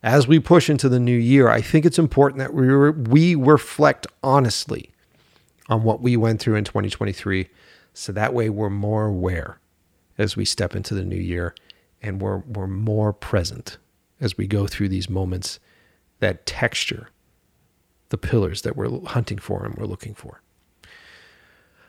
as 0.03 0.27
we 0.27 0.39
push 0.39 0.71
into 0.71 0.89
the 0.89 1.01
new 1.01 1.17
year, 1.17 1.49
I 1.49 1.61
think 1.61 1.85
it's 1.85 1.99
important 1.99 2.39
that 2.39 2.55
we, 2.55 2.67
re- 2.67 2.91
we 2.91 3.35
reflect 3.35 4.07
honestly 4.23 4.91
on 5.69 5.83
what 5.83 6.01
we 6.01 6.17
went 6.17 6.41
through 6.41 6.57
in 6.57 6.65
2023 6.65 7.49
so 7.93 8.13
that 8.13 8.33
way 8.33 8.49
we're 8.49 8.71
more 8.71 9.07
aware 9.07 9.61
as 10.19 10.37
we 10.37 10.45
step 10.45 10.75
into 10.75 10.95
the 10.95 11.05
new 11.05 11.17
year 11.17 11.55
and 12.03 12.21
we're, 12.21 12.39
we're 12.39 12.67
more 12.67 13.13
present 13.13 13.79
as 14.21 14.39
we 14.39 14.47
go 14.47 14.67
through 14.67 14.89
these 14.89 15.11
moments 15.11 15.61
that 16.19 16.47
texture 16.47 17.09
the 18.11 18.19
pillars 18.19 18.63
that 18.63 18.77
we're 18.77 19.01
hunting 19.07 19.39
for 19.39 19.65
and 19.65 19.75
we're 19.77 19.87
looking 19.87 20.15
for. 20.15 20.43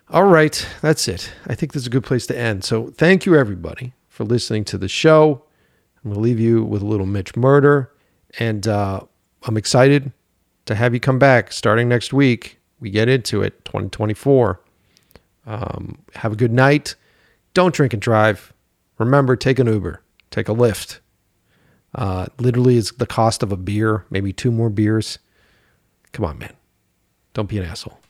All 0.09 0.25
right, 0.25 0.67
that's 0.81 1.07
it. 1.07 1.31
I 1.47 1.55
think 1.55 1.73
this 1.73 1.83
is 1.83 1.87
a 1.87 1.91
good 1.91 2.03
place 2.03 2.25
to 2.27 2.37
end. 2.37 2.63
So 2.63 2.87
thank 2.91 3.25
you 3.25 3.35
everybody 3.35 3.93
for 4.09 4.23
listening 4.23 4.63
to 4.65 4.77
the 4.77 4.87
show. 4.87 5.43
I'm 6.03 6.11
going 6.11 6.15
to 6.15 6.21
leave 6.21 6.39
you 6.39 6.63
with 6.63 6.81
a 6.81 6.85
little 6.85 7.05
Mitch 7.05 7.35
Murder. 7.35 7.91
And 8.39 8.67
uh, 8.67 9.01
I'm 9.43 9.57
excited 9.57 10.11
to 10.65 10.75
have 10.75 10.93
you 10.93 10.99
come 10.99 11.19
back 11.19 11.51
starting 11.51 11.87
next 11.87 12.13
week. 12.13 12.59
We 12.79 12.89
get 12.89 13.07
into 13.07 13.41
it, 13.41 13.63
2024. 13.65 14.59
Um, 15.45 15.99
have 16.15 16.33
a 16.33 16.35
good 16.35 16.51
night. 16.51 16.95
Don't 17.53 17.73
drink 17.73 17.93
and 17.93 18.01
drive. 18.01 18.53
Remember, 18.97 19.35
take 19.35 19.59
an 19.59 19.67
Uber, 19.67 20.01
take 20.29 20.47
a 20.47 20.53
Lyft. 20.53 20.99
Uh, 21.93 22.27
literally, 22.39 22.77
it's 22.77 22.91
the 22.91 23.05
cost 23.05 23.43
of 23.43 23.51
a 23.51 23.57
beer, 23.57 24.05
maybe 24.09 24.31
two 24.31 24.51
more 24.51 24.69
beers. 24.69 25.19
Come 26.11 26.25
on, 26.25 26.37
man. 26.37 26.53
Don't 27.33 27.47
be 27.49 27.57
an 27.57 27.65
asshole. 27.65 28.00